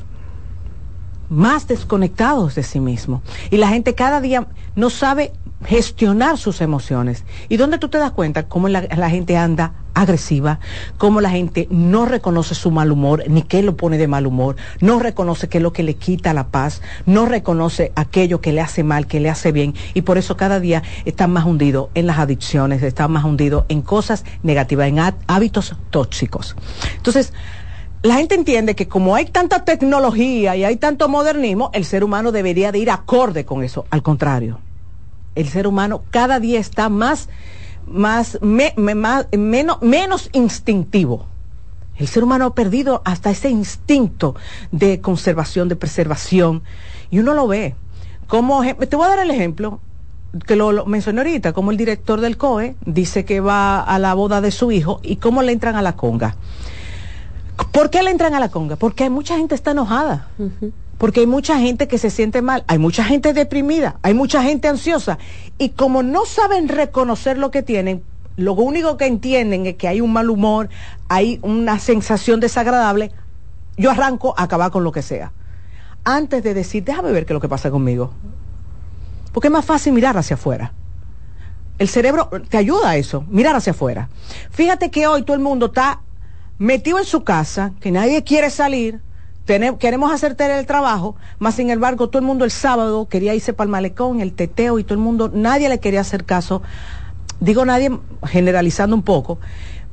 más 1.30 1.68
desconectados 1.68 2.56
de 2.56 2.64
sí 2.64 2.80
mismos. 2.80 3.22
Y 3.50 3.58
la 3.58 3.70
gente 3.70 3.96
cada 3.96 4.22
día 4.22 4.48
no 4.76 4.90
sabe 4.90 5.34
gestionar 5.66 6.38
sus 6.38 6.62
emociones. 6.62 7.24
¿Y 7.50 7.58
dónde 7.58 7.78
tú 7.78 7.90
te 7.90 7.98
das 7.98 8.12
cuenta 8.12 8.48
cómo 8.48 8.68
la, 8.70 9.10
gente 9.10 9.38
anda 9.38 9.74
agresiva, 9.94 10.60
cómo 10.98 11.22
la 11.22 11.30
gente 11.30 11.68
no 11.72 12.06
reconoce 12.06 12.54
su 12.56 12.72
mal 12.72 12.92
humor, 12.92 13.24
ni 13.28 13.42
qué 13.42 13.64
lo 13.64 13.78
pone 13.78 13.98
de 13.98 14.08
mal 14.08 14.28
humor, 14.28 14.58
no 14.82 15.00
reconoce 15.00 15.48
qué 15.48 15.58
es 15.58 15.64
lo 15.64 15.74
que 15.74 15.84
le 15.84 15.96
quita 15.96 16.34
la 16.34 16.48
paz, 16.48 16.82
no 17.06 17.26
reconoce 17.26 17.92
aquello 17.96 18.42
que 18.42 18.52
le 18.52 18.62
hace 18.62 18.84
mal, 18.84 19.08
que 19.08 19.20
le 19.20 19.30
hace 19.30 19.52
bien, 19.52 19.74
y 19.94 20.02
por 20.02 20.18
eso 20.18 20.36
cada 20.38 20.60
día 20.60 20.84
está 21.06 21.28
más 21.28 21.46
hundido 21.46 21.90
en 21.96 22.08
las 22.08 22.20
adicciones, 22.20 22.84
está 22.84 23.08
más 23.08 23.24
hundido 23.24 23.66
en 23.70 23.82
cosas 23.82 24.26
negativas, 24.44 24.88
en 24.88 25.00
hábitos 25.28 25.76
tóxicos. 25.92 26.56
Entonces, 26.98 27.32
la 28.06 28.16
gente 28.16 28.36
entiende 28.36 28.76
que 28.76 28.88
como 28.88 29.16
hay 29.16 29.26
tanta 29.26 29.66
tecnología 29.66 30.56
y 30.56 30.64
hay 30.64 30.76
tanto 30.76 31.10
modernismo, 31.10 31.72
el 31.74 31.86
ser 31.86 32.04
humano 32.04 32.32
debería 32.32 32.72
de 32.72 32.78
ir 32.80 32.92
acorde 32.92 33.46
con 33.46 33.64
eso. 33.64 33.86
Al 33.90 34.04
contrario, 34.04 34.60
el 35.36 35.50
ser 35.50 35.68
humano 35.68 36.02
cada 36.10 36.40
día 36.40 36.60
está 36.60 36.90
más, 36.90 37.30
más, 37.88 38.40
menos, 38.42 39.82
menos 39.82 40.30
instintivo. 40.34 41.26
El 41.98 42.08
ser 42.08 42.24
humano 42.24 42.46
ha 42.46 42.56
perdido 42.56 43.02
hasta 43.06 43.30
ese 43.30 43.50
instinto 43.50 44.36
de 44.72 45.00
conservación, 45.00 45.70
de 45.70 45.76
preservación. 45.76 46.64
Y 47.10 47.20
uno 47.20 47.34
lo 47.34 47.48
ve. 47.48 47.76
Como, 48.28 48.64
te 48.64 48.96
voy 48.96 49.06
a 49.06 49.10
dar 49.10 49.20
el 49.20 49.32
ejemplo 49.32 49.80
que 50.46 50.56
lo, 50.56 50.86
mencioné 50.86 51.22
ahorita, 51.22 51.54
como 51.54 51.72
el 51.72 51.78
director 51.78 52.20
del 52.20 52.38
COE 52.38 52.76
dice 52.86 53.24
que 53.24 53.40
va 53.40 53.80
a 53.80 54.00
la 54.00 54.14
boda 54.14 54.42
de 54.42 54.52
su 54.52 54.72
hijo 54.72 55.00
y 55.04 55.18
cómo 55.18 55.42
le 55.42 55.54
entran 55.54 55.76
a 55.76 55.82
la 55.82 55.96
conga. 55.96 56.36
¿Por 57.72 57.90
qué 57.90 58.04
le 58.04 58.12
entran 58.12 58.34
a 58.34 58.40
la 58.42 58.50
conga? 58.50 58.76
Porque 58.76 59.10
mucha 59.10 59.38
gente 59.38 59.56
está 59.56 59.72
enojada 59.72 60.28
porque 60.98 61.22
hay 61.22 61.28
mucha 61.28 61.60
gente 61.60 61.88
que 61.88 61.98
se 61.98 62.10
siente 62.10 62.42
mal, 62.42 62.64
hay 62.68 62.78
mucha 62.78 63.04
gente 63.04 63.34
deprimida, 63.34 64.00
hay 64.02 64.14
mucha 64.14 64.44
gente 64.44 64.68
ansiosa, 64.68 65.18
y 65.58 65.70
como 65.70 66.04
no 66.04 66.26
saben 66.26 66.68
reconocer 66.68 67.38
lo 67.38 67.52
que 67.52 67.64
tienen, 67.64 68.04
lo 68.38 68.54
único 68.54 68.98
que 68.98 69.06
entienden 69.06 69.66
es 69.66 69.76
que 69.76 69.88
hay 69.88 70.02
un 70.02 70.12
mal 70.12 70.30
humor, 70.30 70.70
hay 71.08 71.40
una 71.42 71.80
sensación 71.80 72.40
desagradable, 72.40 73.12
yo 73.78 73.92
arranco 73.92 74.34
a 74.38 74.44
acabar 74.44 74.72
con 74.72 74.84
lo 74.84 74.92
que 74.92 75.02
sea. 75.02 75.32
Antes 76.04 76.44
de 76.44 76.54
decir, 76.54 76.84
déjame 76.84 77.12
ver 77.12 77.26
qué 77.26 77.34
es 77.34 77.36
lo 77.36 77.42
que 77.42 77.50
pasa 77.50 77.72
conmigo. 77.72 78.12
Porque 79.32 79.48
es 79.48 79.52
más 79.52 79.66
fácil 79.66 79.94
mirar 79.94 80.18
hacia 80.18 80.36
afuera. 80.36 80.72
El 81.78 81.90
cerebro 81.90 82.30
te 82.48 82.58
ayuda 82.58 82.92
a 82.92 82.98
eso, 82.98 83.26
mirar 83.30 83.56
hacia 83.56 83.72
afuera. 83.72 84.10
Fíjate 84.52 84.92
que 84.92 85.08
hoy 85.08 85.24
todo 85.24 85.36
el 85.36 85.44
mundo 85.44 85.68
está 85.68 86.02
metido 86.58 87.00
en 87.00 87.06
su 87.06 87.24
casa, 87.24 87.74
que 87.82 87.92
nadie 87.92 88.24
quiere 88.24 88.50
salir, 88.50 89.02
queremos 89.46 90.12
hacer 90.12 90.36
el 90.40 90.66
trabajo, 90.66 91.16
más 91.40 91.56
sin 91.56 91.70
embargo 91.70 92.10
todo 92.10 92.20
el 92.20 92.26
mundo 92.26 92.46
el 92.46 92.52
sábado 92.52 93.08
quería 93.08 93.36
irse 93.36 93.54
para 93.54 93.66
el 93.66 93.72
malecón, 93.72 94.20
el 94.22 94.34
teteo 94.34 94.80
y 94.80 94.84
todo 94.84 94.96
el 94.96 95.00
mundo, 95.00 95.30
nadie 95.34 95.70
le 95.70 95.80
quería 95.80 96.02
hacer 96.02 96.26
caso. 96.26 96.62
Digo 97.40 97.66
nadie 97.66 97.92
generalizando 98.24 98.96
un 98.96 99.04
poco. 99.04 99.40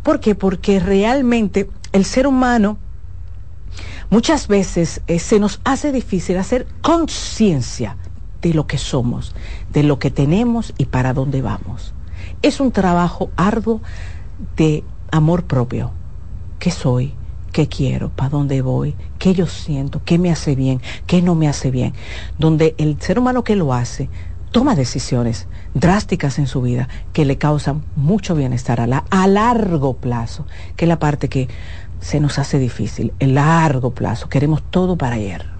¿Por 0.02 0.20
qué? 0.20 0.34
Porque 0.34 0.80
realmente 0.80 1.68
el 1.92 2.04
ser 2.04 2.26
humano 2.26 2.78
muchas 4.10 4.48
veces 4.48 5.02
eh, 5.06 5.18
se 5.18 5.38
nos 5.38 5.60
hace 5.64 5.92
difícil 5.92 6.38
hacer 6.38 6.66
conciencia 6.80 7.96
de 8.40 8.54
lo 8.54 8.66
que 8.66 8.78
somos, 8.78 9.34
de 9.72 9.82
lo 9.82 9.98
que 9.98 10.10
tenemos 10.10 10.72
y 10.78 10.86
para 10.86 11.12
dónde 11.12 11.42
vamos. 11.42 11.94
Es 12.40 12.58
un 12.58 12.72
trabajo 12.72 13.30
arduo 13.36 13.80
de 14.56 14.82
amor 15.10 15.44
propio. 15.44 15.92
¿Qué 16.58 16.70
soy? 16.70 17.14
Qué 17.52 17.68
quiero, 17.68 18.10
para 18.10 18.30
dónde 18.30 18.62
voy, 18.62 18.96
qué 19.18 19.34
yo 19.34 19.46
siento, 19.46 20.02
qué 20.04 20.18
me 20.18 20.30
hace 20.30 20.54
bien, 20.54 20.80
qué 21.06 21.22
no 21.22 21.34
me 21.34 21.48
hace 21.48 21.70
bien, 21.70 21.92
donde 22.38 22.74
el 22.78 23.00
ser 23.00 23.18
humano 23.18 23.44
que 23.44 23.56
lo 23.56 23.72
hace 23.72 24.08
toma 24.50 24.74
decisiones 24.74 25.46
drásticas 25.74 26.38
en 26.38 26.46
su 26.46 26.60
vida 26.62 26.88
que 27.12 27.24
le 27.24 27.38
causan 27.38 27.84
mucho 27.96 28.34
bienestar 28.34 28.80
a, 28.80 28.86
la, 28.86 29.04
a 29.10 29.26
largo 29.26 29.96
plazo, 29.96 30.46
que 30.76 30.86
es 30.86 30.88
la 30.88 30.98
parte 30.98 31.28
que 31.28 31.48
se 32.00 32.20
nos 32.20 32.38
hace 32.38 32.58
difícil, 32.58 33.12
el 33.20 33.34
largo 33.34 33.92
plazo, 33.92 34.28
queremos 34.28 34.62
todo 34.70 34.96
para 34.96 35.16
ayer. 35.16 35.51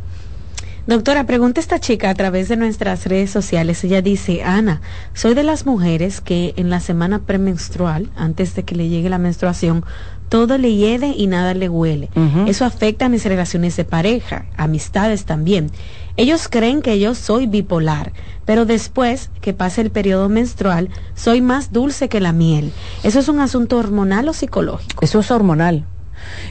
Doctora, 0.84 1.26
pregunta 1.26 1.60
esta 1.60 1.78
chica 1.78 2.10
a 2.10 2.14
través 2.14 2.48
de 2.48 2.56
nuestras 2.56 3.06
redes 3.06 3.30
sociales. 3.30 3.84
Ella 3.84 4.02
dice, 4.02 4.42
Ana, 4.42 4.80
soy 5.14 5.34
de 5.34 5.44
las 5.44 5.64
mujeres 5.64 6.20
que 6.20 6.54
en 6.56 6.70
la 6.70 6.80
semana 6.80 7.20
premenstrual, 7.20 8.10
antes 8.16 8.56
de 8.56 8.64
que 8.64 8.74
le 8.74 8.88
llegue 8.88 9.08
la 9.08 9.18
menstruación, 9.18 9.84
todo 10.28 10.58
le 10.58 10.74
hiede 10.74 11.14
y 11.16 11.28
nada 11.28 11.54
le 11.54 11.68
huele. 11.68 12.08
Eso 12.48 12.64
afecta 12.64 13.06
a 13.06 13.08
mis 13.08 13.24
relaciones 13.24 13.76
de 13.76 13.84
pareja, 13.84 14.46
amistades 14.56 15.24
también. 15.24 15.70
Ellos 16.16 16.48
creen 16.48 16.82
que 16.82 16.98
yo 16.98 17.14
soy 17.14 17.46
bipolar, 17.46 18.12
pero 18.44 18.64
después 18.64 19.30
que 19.40 19.52
pase 19.52 19.82
el 19.82 19.90
periodo 19.90 20.28
menstrual, 20.28 20.88
soy 21.14 21.42
más 21.42 21.70
dulce 21.70 22.08
que 22.08 22.20
la 22.20 22.32
miel. 22.32 22.72
¿Eso 23.04 23.20
es 23.20 23.28
un 23.28 23.38
asunto 23.38 23.76
hormonal 23.78 24.28
o 24.28 24.32
psicológico? 24.32 25.04
Eso 25.04 25.20
es 25.20 25.30
hormonal. 25.30 25.84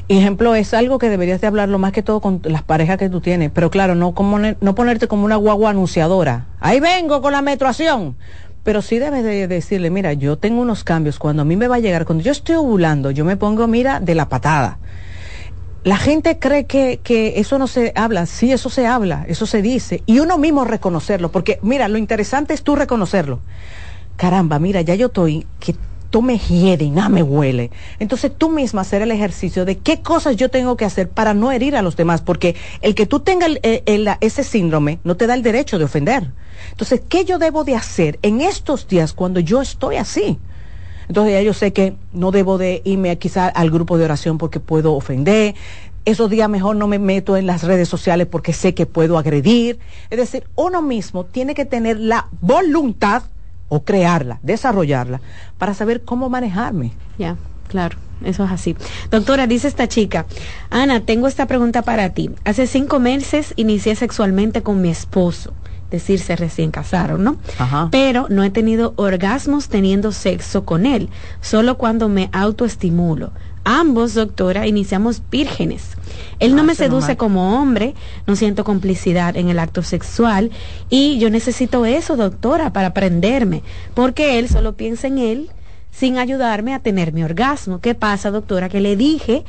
Ejemplo, 0.08 0.56
es 0.56 0.74
algo 0.74 0.98
que 0.98 1.10
deberías 1.10 1.42
de 1.42 1.48
hablarlo 1.48 1.80
más 1.80 1.92
que 1.92 2.04
todo 2.04 2.22
con 2.22 2.42
las 2.44 2.64
parejas 2.64 2.98
que 2.98 3.10
tú 3.10 3.22
tienes, 3.22 3.52
pero 3.52 3.70
claro, 3.70 3.96
no, 3.96 4.14
como, 4.14 4.40
no 4.40 4.76
ponerte 4.76 5.08
como 5.08 5.26
una 5.26 5.36
guagua 5.36 5.72
anunciadora. 5.72 6.48
Ahí 6.60 6.80
vengo 6.80 7.22
con 7.22 7.34
la 7.34 7.42
menstruación 7.42 8.16
pero 8.64 8.82
sí 8.82 9.00
debes 9.00 9.24
de 9.24 9.48
decirle, 9.48 9.90
mira, 9.90 10.14
yo 10.14 10.38
tengo 10.38 10.62
unos 10.62 10.84
cambios, 10.84 11.18
cuando 11.18 11.42
a 11.42 11.46
mí 11.46 11.56
me 11.56 11.68
va 11.68 11.78
a 11.78 11.80
llegar, 11.80 12.06
cuando 12.06 12.24
yo 12.24 12.32
estoy 12.32 12.56
ovulando, 12.56 13.12
yo 13.12 13.26
me 13.26 13.38
pongo, 13.38 13.68
mira, 13.68 14.00
de 14.00 14.16
la 14.16 14.30
patada. 14.30 14.78
La 15.84 15.98
gente 15.98 16.38
cree 16.38 16.66
que, 16.66 17.00
que 17.04 17.40
eso 17.40 17.58
no 17.58 17.66
se 17.66 17.92
habla, 17.96 18.28
sí, 18.28 18.52
eso 18.52 18.70
se 18.70 18.86
habla, 18.86 19.26
eso 19.28 19.48
se 19.48 19.64
dice, 19.64 20.04
y 20.06 20.20
uno 20.20 20.38
mismo 20.38 20.64
reconocerlo, 20.64 21.32
porque 21.32 21.58
mira, 21.64 21.88
lo 21.88 21.98
interesante 21.98 22.54
es 22.54 22.64
tú 22.64 22.76
reconocerlo. 22.76 23.40
Caramba, 24.16 24.60
mira, 24.60 24.82
ya 24.82 24.94
yo 24.94 25.08
estoy, 25.08 25.48
que 25.60 25.76
tú 26.12 26.22
me 26.22 26.38
hiede 26.38 26.86
y 26.86 26.92
nada 26.92 27.10
me 27.10 27.24
huele. 27.24 27.72
Entonces 27.98 28.32
tú 28.38 28.50
misma 28.50 28.82
hacer 28.82 29.02
el 29.02 29.12
ejercicio 29.12 29.66
de 29.66 29.80
qué 29.80 30.02
cosas 30.02 30.36
yo 30.36 30.50
tengo 30.50 30.78
que 30.78 30.86
hacer 30.86 31.10
para 31.10 31.34
no 31.34 31.52
herir 31.52 31.76
a 31.76 31.82
los 31.82 31.96
demás, 31.96 32.22
porque 32.22 32.56
el 32.82 32.94
que 32.94 33.08
tú 33.08 33.22
tengas 33.22 33.52
ese 33.64 34.44
síndrome 34.44 35.00
no 35.04 35.18
te 35.18 35.26
da 35.26 35.34
el 35.34 35.42
derecho 35.42 35.80
de 35.80 35.86
ofender. 35.86 36.28
Entonces, 36.70 37.02
¿qué 37.10 37.26
yo 37.26 37.40
debo 37.40 37.64
de 37.64 37.76
hacer 37.76 38.20
en 38.22 38.42
estos 38.42 38.88
días 38.88 39.14
cuando 39.14 39.40
yo 39.40 39.62
estoy 39.62 39.96
así? 39.96 40.38
Entonces 41.08 41.34
ya 41.34 41.42
yo 41.42 41.54
sé 41.54 41.74
que 41.74 41.96
no 42.14 42.32
debo 42.32 42.58
de 42.58 42.82
irme 42.86 43.18
quizá 43.18 43.48
al 43.48 43.72
grupo 43.72 43.98
de 43.98 44.06
oración 44.06 44.38
porque 44.38 44.60
puedo 44.60 44.94
ofender. 44.94 45.56
Esos 46.04 46.30
días 46.30 46.50
mejor 46.50 46.76
no 46.76 46.88
me 46.88 47.00
meto 47.00 47.38
en 47.38 47.46
las 47.46 47.64
redes 47.64 47.88
sociales 47.88 48.28
porque 48.30 48.54
sé 48.54 48.74
que 48.74 48.86
puedo 48.86 49.18
agredir. 49.18 49.80
Es 50.10 50.18
decir, 50.18 50.48
uno 50.56 50.82
mismo 50.82 51.26
tiene 51.26 51.54
que 51.54 51.66
tener 51.66 52.00
la 52.00 52.28
voluntad 52.42 53.24
o 53.74 53.86
crearla, 53.86 54.40
desarrollarla, 54.44 55.22
para 55.58 55.74
saber 55.74 56.02
cómo 56.02 56.30
manejarme. 56.30 56.92
Ya, 57.18 57.38
claro. 57.70 57.98
Eso 58.22 58.44
es 58.44 58.52
así. 58.52 58.76
Doctora, 59.10 59.48
dice 59.48 59.68
esta 59.68 59.88
chica, 59.88 60.26
Ana, 60.70 61.00
tengo 61.00 61.28
esta 61.28 61.48
pregunta 61.48 61.82
para 61.82 62.10
ti. 62.10 62.30
Hace 62.44 62.68
cinco 62.68 63.00
meses 63.00 63.54
inicié 63.56 63.96
sexualmente 63.96 64.62
con 64.62 64.82
mi 64.82 64.90
esposo 64.90 65.54
decirse 65.90 66.36
recién 66.36 66.72
casaron, 66.72 67.24
¿no? 67.24 67.38
Pero 67.92 68.28
no 68.30 68.44
he 68.44 68.50
tenido 68.50 68.94
orgasmos 68.96 69.70
teniendo 69.70 70.12
sexo 70.12 70.66
con 70.66 70.86
él, 70.86 71.10
solo 71.42 71.78
cuando 71.78 72.10
me 72.10 72.30
autoestimulo. 72.32 73.32
Ambos, 73.64 74.14
doctora, 74.14 74.68
iniciamos 74.68 75.22
vírgenes. 75.30 75.98
Él 76.42 76.56
no 76.56 76.64
ah, 76.64 76.66
me 76.66 76.76
seduce 76.76 77.16
como 77.16 77.62
hombre, 77.62 77.94
no 78.28 78.36
siento 78.36 78.64
complicidad 78.64 79.38
en 79.38 79.50
el 79.50 79.60
acto 79.60 79.84
sexual 79.84 80.52
y 80.90 81.20
yo 81.20 81.30
necesito 81.30 81.86
eso, 81.86 82.18
doctora, 82.18 82.74
para 82.74 82.88
aprenderme, 82.88 83.62
porque 83.94 84.40
él 84.40 84.50
solo 84.50 84.74
piensa 84.74 85.08
en 85.08 85.20
él 85.20 85.50
sin 85.92 86.18
ayudarme 86.18 86.74
a 86.74 86.80
tener 86.80 87.14
mi 87.14 87.24
orgasmo. 87.24 87.80
¿Qué 87.80 87.94
pasa, 87.94 88.32
doctora? 88.32 88.70
Que 88.70 88.82
le 88.82 88.96
dije 88.96 89.44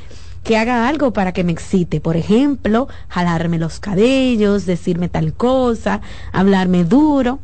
que 0.44 0.59
haga 0.59 0.86
algo 0.86 1.12
para 1.12 1.32
que 1.32 1.44
me 1.44 1.52
excite. 1.52 2.01
Por 2.01 2.16
ejemplo, 2.16 2.89
jalarme 3.09 3.59
los 3.59 3.81
cabellos, 3.81 4.66
decirme 4.66 5.09
tal 5.09 5.32
cosa, 5.32 6.02
hablarme 6.31 6.85
duro. 6.85 7.39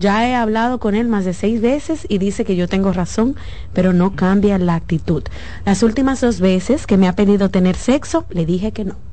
Ya 0.00 0.26
he 0.26 0.34
hablado 0.34 0.80
con 0.80 0.94
él 0.94 1.08
más 1.08 1.26
de 1.26 1.34
seis 1.34 1.60
veces 1.60 2.06
y 2.08 2.16
dice 2.16 2.46
que 2.46 2.56
yo 2.56 2.68
tengo 2.68 2.90
razón, 2.90 3.36
pero 3.74 3.92
no 3.92 4.16
cambia 4.16 4.56
la 4.56 4.74
actitud. 4.74 5.22
Las 5.66 5.82
últimas 5.82 6.22
dos 6.22 6.40
veces 6.40 6.86
que 6.86 6.96
me 6.96 7.06
ha 7.06 7.12
pedido 7.12 7.50
tener 7.50 7.76
sexo, 7.76 8.24
le 8.30 8.46
dije 8.46 8.72
que 8.72 8.86
no. 8.86 9.09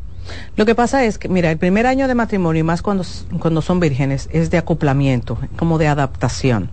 Lo 0.55 0.65
que 0.65 0.75
pasa 0.75 1.03
es 1.05 1.17
que, 1.17 1.29
mira, 1.29 1.51
el 1.51 1.57
primer 1.57 1.85
año 1.85 2.07
de 2.07 2.15
matrimonio, 2.15 2.59
y 2.61 2.63
más 2.63 2.81
cuando, 2.81 3.03
cuando 3.39 3.61
son 3.61 3.79
vírgenes, 3.79 4.29
es 4.31 4.49
de 4.49 4.57
acoplamiento, 4.57 5.37
como 5.57 5.77
de 5.77 5.87
adaptación. 5.87 6.69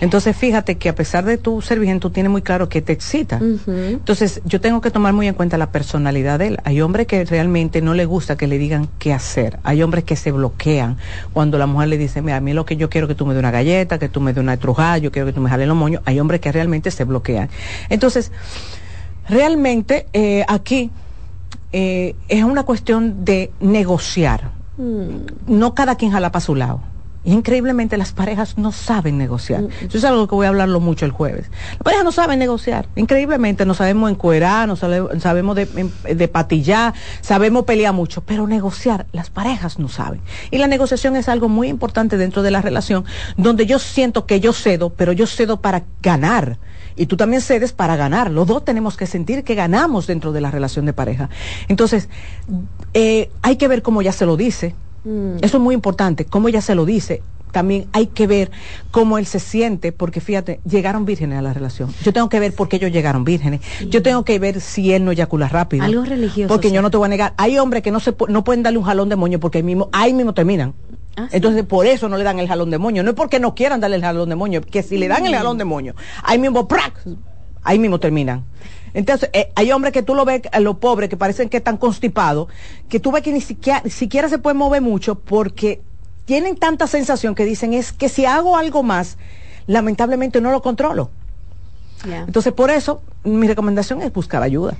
Entonces, 0.00 0.36
fíjate 0.36 0.76
que 0.76 0.88
a 0.88 0.94
pesar 0.94 1.24
de 1.24 1.38
tu 1.38 1.60
ser 1.60 1.78
virgen, 1.78 2.00
tú 2.00 2.10
tienes 2.10 2.30
muy 2.30 2.42
claro 2.42 2.68
que 2.68 2.82
te 2.82 2.92
excita. 2.92 3.40
Entonces, 3.66 4.40
yo 4.44 4.60
tengo 4.60 4.80
que 4.80 4.90
tomar 4.90 5.12
muy 5.12 5.28
en 5.28 5.34
cuenta 5.34 5.58
la 5.58 5.70
personalidad 5.70 6.38
de 6.38 6.48
él. 6.48 6.58
Hay 6.64 6.80
hombres 6.80 7.06
que 7.06 7.24
realmente 7.24 7.82
no 7.82 7.94
le 7.94 8.04
gusta 8.04 8.36
que 8.36 8.46
le 8.46 8.58
digan 8.58 8.88
qué 8.98 9.12
hacer. 9.12 9.58
Hay 9.62 9.82
hombres 9.82 10.04
que 10.04 10.16
se 10.16 10.32
bloquean 10.32 10.96
cuando 11.32 11.58
la 11.58 11.66
mujer 11.66 11.88
le 11.88 11.98
dice, 11.98 12.22
mira, 12.22 12.38
a 12.38 12.40
mí 12.40 12.52
lo 12.52 12.64
que 12.64 12.76
yo 12.76 12.88
quiero 12.90 13.08
que 13.08 13.14
tú 13.14 13.26
me 13.26 13.34
dé 13.34 13.40
una 13.40 13.50
galleta, 13.50 13.98
que 13.98 14.08
tú 14.08 14.20
me 14.20 14.32
dé 14.32 14.40
una 14.40 14.54
estrujada, 14.54 14.98
yo 14.98 15.12
quiero 15.12 15.26
que 15.26 15.32
tú 15.32 15.40
me 15.40 15.50
jale 15.50 15.66
los 15.66 15.76
moños. 15.76 16.02
Hay 16.04 16.18
hombres 16.18 16.40
que 16.40 16.50
realmente 16.50 16.90
se 16.90 17.04
bloquean. 17.04 17.48
Entonces, 17.88 18.32
realmente 19.28 20.06
eh, 20.12 20.44
aquí 20.48 20.90
eh, 21.72 22.14
es 22.28 22.44
una 22.44 22.62
cuestión 22.64 23.24
de 23.24 23.52
negociar. 23.60 24.50
Mm. 24.78 25.26
No 25.46 25.74
cada 25.74 25.96
quien 25.96 26.12
jala 26.12 26.30
para 26.32 26.44
su 26.44 26.54
lado. 26.54 26.80
increíblemente 27.24 27.98
las 27.98 28.12
parejas 28.12 28.56
no 28.56 28.72
saben 28.72 29.18
negociar. 29.18 29.62
Mm. 29.62 29.68
Eso 29.86 29.98
es 29.98 30.04
algo 30.04 30.26
que 30.28 30.34
voy 30.34 30.46
a 30.46 30.48
hablarlo 30.48 30.80
mucho 30.80 31.04
el 31.04 31.10
jueves. 31.10 31.50
Las 31.72 31.82
parejas 31.82 32.04
no 32.04 32.12
saben 32.12 32.38
negociar. 32.38 32.88
Increíblemente 32.96 33.66
no 33.66 33.74
sabemos 33.74 34.10
encuerar, 34.10 34.66
no 34.66 34.76
sabemos 34.76 35.56
de, 35.56 35.90
de 36.14 36.28
patillar, 36.28 36.94
sabemos 37.20 37.64
pelear 37.64 37.92
mucho, 37.92 38.22
pero 38.22 38.46
negociar 38.46 39.06
las 39.12 39.28
parejas 39.28 39.78
no 39.78 39.88
saben. 39.88 40.20
Y 40.50 40.58
la 40.58 40.68
negociación 40.68 41.16
es 41.16 41.28
algo 41.28 41.48
muy 41.48 41.68
importante 41.68 42.16
dentro 42.16 42.42
de 42.42 42.50
la 42.50 42.62
relación, 42.62 43.04
donde 43.36 43.66
yo 43.66 43.78
siento 43.78 44.24
que 44.24 44.40
yo 44.40 44.54
cedo, 44.54 44.90
pero 44.90 45.12
yo 45.12 45.26
cedo 45.26 45.60
para 45.60 45.82
ganar 46.00 46.56
y 46.98 47.06
tú 47.06 47.16
también 47.16 47.40
cedes 47.40 47.72
para 47.72 47.96
ganar. 47.96 48.30
Los 48.30 48.46
dos 48.46 48.64
tenemos 48.64 48.96
que 48.96 49.06
sentir 49.06 49.44
que 49.44 49.54
ganamos 49.54 50.06
dentro 50.06 50.32
de 50.32 50.40
la 50.40 50.50
relación 50.50 50.84
de 50.84 50.92
pareja. 50.92 51.30
Entonces, 51.68 52.08
eh, 52.94 53.30
hay 53.42 53.56
que 53.56 53.68
ver 53.68 53.82
cómo 53.82 54.02
ya 54.02 54.12
se 54.12 54.26
lo 54.26 54.36
dice. 54.36 54.74
Mm. 55.04 55.36
Eso 55.40 55.56
es 55.56 55.62
muy 55.62 55.74
importante, 55.74 56.24
cómo 56.24 56.48
ella 56.48 56.60
se 56.60 56.74
lo 56.74 56.84
dice. 56.84 57.22
También 57.52 57.86
hay 57.92 58.08
que 58.08 58.26
ver 58.26 58.50
cómo 58.90 59.16
él 59.16 59.24
se 59.24 59.40
siente, 59.40 59.90
porque 59.90 60.20
fíjate, 60.20 60.60
llegaron 60.68 61.06
vírgenes 61.06 61.38
a 61.38 61.42
la 61.42 61.54
relación. 61.54 61.94
Yo 62.02 62.12
tengo 62.12 62.28
que 62.28 62.40
ver 62.40 62.52
por 62.54 62.68
qué 62.68 62.76
ellos 62.76 62.92
llegaron 62.92 63.24
vírgenes. 63.24 63.60
Yo 63.88 64.02
tengo 64.02 64.22
que 64.24 64.38
ver 64.38 64.60
si 64.60 64.92
él 64.92 65.04
no 65.04 65.12
eyacula 65.12 65.48
rápido. 65.48 65.84
Algo 65.84 66.04
religioso. 66.04 66.52
Porque 66.52 66.70
yo 66.70 66.82
no 66.82 66.90
te 66.90 66.98
voy 66.98 67.06
a 67.06 67.08
negar. 67.08 67.32
Hay 67.38 67.58
hombres 67.58 67.82
que 67.82 67.90
no 67.90 68.00
se 68.00 68.14
no 68.28 68.44
pueden 68.44 68.62
darle 68.62 68.78
un 68.78 68.84
jalón 68.84 69.08
de 69.08 69.16
moño 69.16 69.40
porque 69.40 69.58
ahí 69.58 69.64
mismo, 69.64 69.88
ahí 69.92 70.12
mismo 70.12 70.34
terminan. 70.34 70.74
Ah, 71.18 71.28
Entonces, 71.32 71.64
por 71.64 71.84
eso 71.86 72.08
no 72.08 72.16
le 72.16 72.22
dan 72.22 72.38
el 72.38 72.46
jalón 72.46 72.70
de 72.70 72.78
moño. 72.78 73.02
No 73.02 73.10
es 73.10 73.16
porque 73.16 73.40
no 73.40 73.56
quieran 73.56 73.80
darle 73.80 73.96
el 73.96 74.02
jalón 74.02 74.28
de 74.28 74.36
moño, 74.36 74.60
que 74.60 74.84
si 74.84 74.98
le 74.98 75.08
dan 75.08 75.26
el 75.26 75.32
mm. 75.32 75.36
jalón 75.36 75.58
de 75.58 75.64
moño, 75.64 75.94
ahí 76.22 76.38
mismo, 76.38 76.68
¡prac! 76.68 76.94
ahí 77.64 77.80
mismo 77.80 77.98
terminan. 77.98 78.44
Entonces, 78.94 79.28
eh, 79.32 79.50
hay 79.56 79.72
hombres 79.72 79.92
que 79.92 80.02
tú 80.02 80.14
lo 80.14 80.24
ves, 80.24 80.42
a 80.52 80.60
los 80.60 80.76
pobres, 80.76 81.10
que 81.10 81.16
parecen 81.16 81.48
que 81.48 81.56
están 81.56 81.76
constipados, 81.76 82.48
que 82.88 83.00
tú 83.00 83.10
ves 83.10 83.22
que 83.22 83.32
ni 83.32 83.40
siquiera, 83.40 83.82
siquiera 83.88 84.28
se 84.28 84.38
pueden 84.38 84.58
mover 84.58 84.80
mucho 84.80 85.16
porque 85.16 85.82
tienen 86.24 86.56
tanta 86.56 86.86
sensación 86.86 87.34
que 87.34 87.44
dicen 87.44 87.74
es 87.74 87.92
que 87.92 88.08
si 88.08 88.24
hago 88.24 88.56
algo 88.56 88.84
más, 88.84 89.18
lamentablemente 89.66 90.40
no 90.40 90.52
lo 90.52 90.62
controlo. 90.62 91.10
Entonces, 92.04 92.52
por 92.52 92.70
eso, 92.70 93.02
mi 93.24 93.48
recomendación 93.48 94.00
es 94.02 94.12
buscar 94.12 94.42
ayuda. 94.42 94.76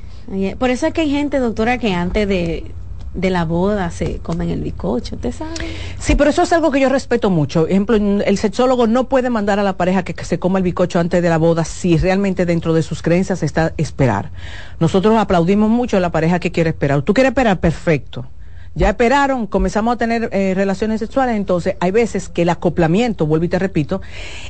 Por 0.59 0.71
eso 0.71 0.87
es 0.87 0.93
que 0.93 1.01
hay 1.01 1.11
gente, 1.11 1.41
doctora, 1.41 1.79
que 1.79 1.93
antes 1.93 2.29
de 2.29 2.71
de 3.19 3.31
la 3.31 3.45
boda 3.45 3.91
se 3.91 4.19
comen 4.19 4.49
el 4.49 4.61
bicocho, 4.61 5.17
¿te 5.17 5.33
sabe? 5.33 5.75
Sí, 5.99 6.15
pero 6.15 6.31
eso 6.31 6.43
es 6.43 6.53
algo 6.53 6.71
que 6.71 6.79
yo 6.79 6.89
respeto 6.89 7.31
mucho. 7.31 7.63
Por 7.63 7.71
ejemplo, 7.71 7.97
el 7.97 8.39
sexólogo 8.39 8.87
no 8.87 9.09
puede 9.09 9.29
mandar 9.29 9.59
a 9.59 9.65
la 9.65 9.77
pareja 9.77 10.05
que, 10.05 10.15
se 10.25 10.39
coma 10.39 10.59
el 10.59 10.63
bicocho 10.63 11.01
antes 11.01 11.21
de 11.21 11.29
la 11.29 11.37
boda 11.37 11.65
si 11.65 11.97
realmente 11.97 12.47
dentro 12.47 12.73
de 12.75 12.83
sus 12.83 13.03
creencias 13.03 13.43
está 13.43 13.75
esperar. 13.77 14.31
Nosotros 14.79 15.17
aplaudimos 15.19 15.69
mucho 15.69 15.97
a 15.97 16.01
la 16.01 16.13
pareja 16.13 16.39
que 16.39 16.53
quiere 16.53 16.71
esperar. 16.71 17.03
Tú 17.03 17.13
quieres 17.13 17.31
esperar, 17.31 17.59
perfecto 17.59 18.27
ya 18.75 18.91
esperaron, 18.91 19.49
comenzamos 19.49 19.95
a 19.95 19.99
tener 19.99 20.29
eh, 20.31 20.53
relaciones 20.55 21.01
sexuales, 21.01 21.35
entonces 21.37 21.75
hay 21.81 21.91
veces 21.91 22.29
que 22.29 22.43
el 22.43 22.49
acoplamiento, 22.49 23.27
vuelvo 23.27 23.47
y 23.47 23.49
te 23.49 23.59
repito, 23.59 24.01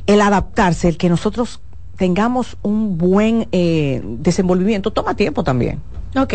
el 0.07 0.21
adaptarse, 0.21 0.89
el 0.89 0.99
que 0.99 1.09
nosotros 1.09 1.63
tengamos 1.97 2.59
un 2.61 2.99
buen 2.99 3.49
eh, 3.53 4.03
desenvolvimiento, 4.05 4.91
toma 4.91 5.15
tiempo 5.15 5.45
también. 5.45 5.81
Ok, 6.17 6.35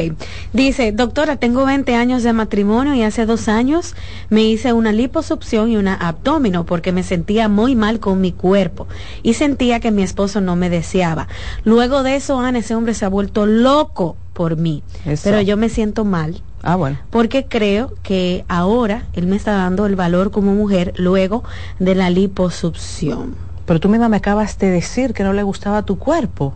dice, 0.53 0.91
doctora, 0.91 1.37
tengo 1.37 1.65
20 1.65 1.95
años 1.95 2.21
de 2.21 2.31
matrimonio 2.31 2.93
y 2.93 3.01
hace 3.01 3.25
dos 3.25 3.47
años 3.47 3.95
me 4.29 4.43
hice 4.43 4.71
una 4.71 4.91
liposucción 4.91 5.71
y 5.71 5.77
una 5.77 5.95
abdomino 5.95 6.63
porque 6.65 6.91
me 6.91 7.01
sentía 7.01 7.49
muy 7.49 7.75
mal 7.75 7.99
con 7.99 8.21
mi 8.21 8.31
cuerpo 8.31 8.87
y 9.23 9.33
sentía 9.33 9.79
que 9.79 9.91
mi 9.91 10.03
esposo 10.03 10.41
no 10.41 10.55
me 10.55 10.69
deseaba. 10.69 11.27
Luego 11.63 12.03
de 12.03 12.15
eso, 12.15 12.39
Ana, 12.39 12.59
ese 12.59 12.75
hombre 12.75 12.93
se 12.93 13.05
ha 13.05 13.09
vuelto 13.09 13.47
loco 13.47 14.15
por 14.33 14.57
mí, 14.57 14.83
pero 15.23 15.41
yo 15.41 15.57
me 15.57 15.69
siento 15.69 16.05
mal. 16.05 16.41
Ah, 16.61 16.75
bueno. 16.75 16.97
Porque 17.09 17.45
creo 17.45 17.93
que 18.03 18.45
ahora 18.47 19.05
él 19.13 19.27
me 19.27 19.35
está 19.35 19.53
dando 19.53 19.85
el 19.85 19.95
valor 19.95 20.31
como 20.31 20.53
mujer 20.53 20.93
luego 20.97 21.43
de 21.79 21.95
la 21.95 22.09
liposucción. 22.09 23.35
Pero 23.65 23.79
tú 23.79 23.89
misma 23.89 24.07
me 24.07 24.17
acabas 24.17 24.57
de 24.59 24.69
decir 24.69 25.13
que 25.13 25.23
no 25.23 25.33
le 25.33 25.43
gustaba 25.43 25.83
tu 25.83 25.97
cuerpo. 25.97 26.53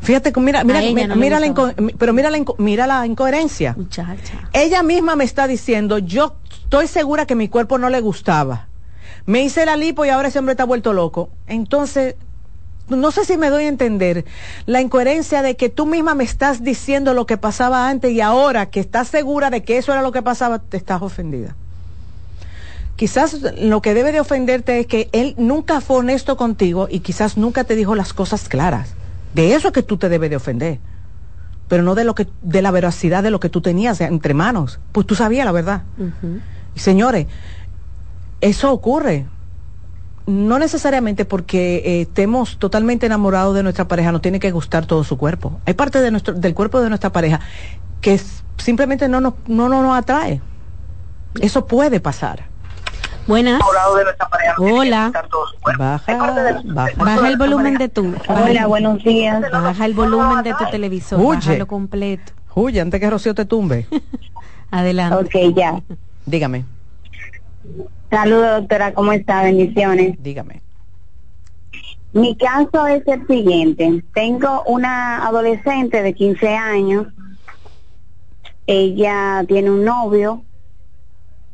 Fíjate, 0.00 0.32
mira, 0.38 0.62
mira, 0.64 0.80
mira, 1.14 1.40
la 1.40 1.74
pero 1.98 2.12
mira 2.12 2.30
la, 2.30 2.38
mira 2.58 2.86
la 2.86 3.06
incoherencia. 3.06 3.74
Muchacha. 3.76 4.48
Ella 4.52 4.82
misma 4.82 5.16
me 5.16 5.24
está 5.24 5.46
diciendo, 5.46 5.98
yo 5.98 6.36
estoy 6.50 6.86
segura 6.86 7.26
que 7.26 7.34
mi 7.34 7.48
cuerpo 7.48 7.78
no 7.78 7.90
le 7.90 8.00
gustaba. 8.00 8.68
Me 9.24 9.42
hice 9.42 9.66
la 9.66 9.76
lipo 9.76 10.04
y 10.04 10.10
ahora 10.10 10.28
ese 10.28 10.38
hombre 10.38 10.52
está 10.52 10.64
vuelto 10.64 10.92
loco. 10.92 11.30
Entonces, 11.48 12.14
no 12.88 13.10
sé 13.10 13.24
si 13.24 13.36
me 13.36 13.50
doy 13.50 13.64
a 13.64 13.68
entender 13.68 14.24
la 14.66 14.80
incoherencia 14.80 15.42
de 15.42 15.56
que 15.56 15.68
tú 15.68 15.86
misma 15.86 16.14
me 16.14 16.24
estás 16.24 16.62
diciendo 16.62 17.14
lo 17.14 17.26
que 17.26 17.36
pasaba 17.36 17.88
antes 17.88 18.12
y 18.12 18.20
ahora 18.20 18.66
que 18.66 18.80
estás 18.80 19.08
segura 19.08 19.50
de 19.50 19.64
que 19.64 19.78
eso 19.78 19.92
era 19.92 20.02
lo 20.02 20.12
que 20.12 20.22
pasaba, 20.22 20.60
te 20.60 20.76
estás 20.76 21.02
ofendida. 21.02 21.56
Quizás 22.94 23.38
lo 23.58 23.82
que 23.82 23.92
debe 23.92 24.12
de 24.12 24.20
ofenderte 24.20 24.80
es 24.80 24.86
que 24.86 25.08
él 25.12 25.34
nunca 25.36 25.80
fue 25.80 25.98
honesto 25.98 26.36
contigo 26.36 26.86
y 26.90 27.00
quizás 27.00 27.36
nunca 27.36 27.64
te 27.64 27.74
dijo 27.74 27.94
las 27.94 28.12
cosas 28.12 28.48
claras. 28.48 28.94
De 29.34 29.54
eso 29.54 29.68
es 29.68 29.74
que 29.74 29.82
tú 29.82 29.96
te 29.96 30.08
debes 30.08 30.30
de 30.30 30.36
ofender. 30.36 30.78
Pero 31.68 31.82
no 31.82 31.94
de 31.94 32.04
lo 32.04 32.14
que, 32.14 32.28
de 32.42 32.62
la 32.62 32.70
veracidad 32.70 33.22
de 33.22 33.30
lo 33.30 33.40
que 33.40 33.48
tú 33.48 33.60
tenías 33.60 34.00
entre 34.00 34.34
manos. 34.34 34.78
Pues 34.92 35.06
tú 35.06 35.14
sabías 35.14 35.44
la 35.44 35.52
verdad. 35.52 35.82
Y 36.74 36.80
señores, 36.80 37.26
eso 38.40 38.72
ocurre. 38.72 39.26
No 40.26 40.58
necesariamente 40.58 41.24
porque 41.24 41.76
eh, 41.84 42.00
estemos 42.02 42.58
totalmente 42.58 43.06
enamorados 43.06 43.54
de 43.54 43.62
nuestra 43.62 43.86
pareja, 43.86 44.10
nos 44.10 44.22
tiene 44.22 44.40
que 44.40 44.50
gustar 44.50 44.84
todo 44.84 45.04
su 45.04 45.16
cuerpo. 45.16 45.60
Hay 45.66 45.74
parte 45.74 46.00
de 46.00 46.10
nuestro, 46.10 46.34
del 46.34 46.52
cuerpo 46.54 46.80
de 46.80 46.88
nuestra 46.88 47.12
pareja 47.12 47.40
que 48.00 48.20
simplemente 48.56 49.08
no 49.08 49.20
nos, 49.20 49.34
no, 49.46 49.68
no 49.68 49.82
nos 49.82 49.96
atrae. 49.96 50.40
Eso 51.40 51.66
puede 51.66 52.00
pasar. 52.00 52.44
Buenas. 53.26 53.60
Hola. 54.58 55.12
Baja, 55.78 56.60
baja. 56.64 57.28
el 57.28 57.36
volumen 57.36 57.76
de 57.76 57.88
tu. 57.88 58.14
Hola, 58.28 58.66
buenos 58.66 59.02
días. 59.02 59.42
Baja 59.50 59.84
el 59.84 59.94
volumen 59.94 60.44
de 60.44 60.54
tu 60.54 60.64
televisor. 60.70 61.20
Huye. 61.20 61.58
lo 61.58 61.66
completo. 61.66 62.32
Huye 62.54 62.80
antes 62.80 63.00
que 63.00 63.10
Rocío 63.10 63.34
te 63.34 63.44
tumbe. 63.44 63.86
Adelante. 64.70 65.16
Ok, 65.16 65.54
ya. 65.56 65.82
Dígame. 66.24 66.64
Saludos, 68.10 68.60
doctora. 68.60 68.94
¿Cómo 68.94 69.12
está? 69.12 69.42
Bendiciones. 69.42 70.16
Dígame. 70.22 70.62
Mi 72.12 72.36
caso 72.36 72.86
es 72.86 73.06
el 73.08 73.26
siguiente. 73.26 74.04
Tengo 74.14 74.62
una 74.66 75.26
adolescente 75.26 76.02
de 76.02 76.14
15 76.14 76.56
años. 76.56 77.08
Ella 78.68 79.44
tiene 79.46 79.70
un 79.70 79.84
novio 79.84 80.45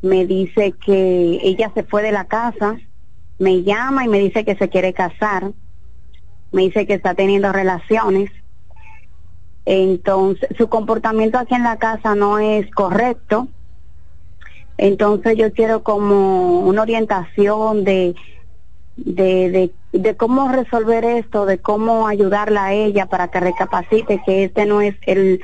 me 0.03 0.25
dice 0.25 0.73
que 0.73 1.39
ella 1.41 1.71
se 1.73 1.83
fue 1.83 2.03
de 2.03 2.11
la 2.11 2.25
casa, 2.25 2.77
me 3.39 3.63
llama 3.63 4.03
y 4.03 4.09
me 4.09 4.19
dice 4.19 4.43
que 4.43 4.55
se 4.55 4.67
quiere 4.69 4.93
casar, 4.93 5.51
me 6.51 6.63
dice 6.63 6.85
que 6.85 6.93
está 6.93 7.15
teniendo 7.15 7.51
relaciones. 7.53 8.29
Entonces, 9.65 10.49
su 10.57 10.67
comportamiento 10.67 11.39
aquí 11.39 11.55
en 11.55 11.63
la 11.63 11.77
casa 11.77 12.15
no 12.15 12.37
es 12.37 12.69
correcto. 12.71 13.47
Entonces, 14.77 15.37
yo 15.37 15.53
quiero 15.53 15.83
como 15.83 16.59
una 16.59 16.81
orientación 16.81 17.85
de, 17.85 18.13
de, 18.97 19.71
de, 19.93 19.99
de 19.99 20.17
cómo 20.17 20.51
resolver 20.51 21.05
esto, 21.05 21.45
de 21.45 21.59
cómo 21.59 22.09
ayudarla 22.09 22.65
a 22.65 22.73
ella 22.73 23.05
para 23.05 23.29
que 23.29 23.39
recapacite 23.39 24.21
que 24.25 24.43
este 24.43 24.65
no 24.65 24.81
es 24.81 24.95
el, 25.05 25.39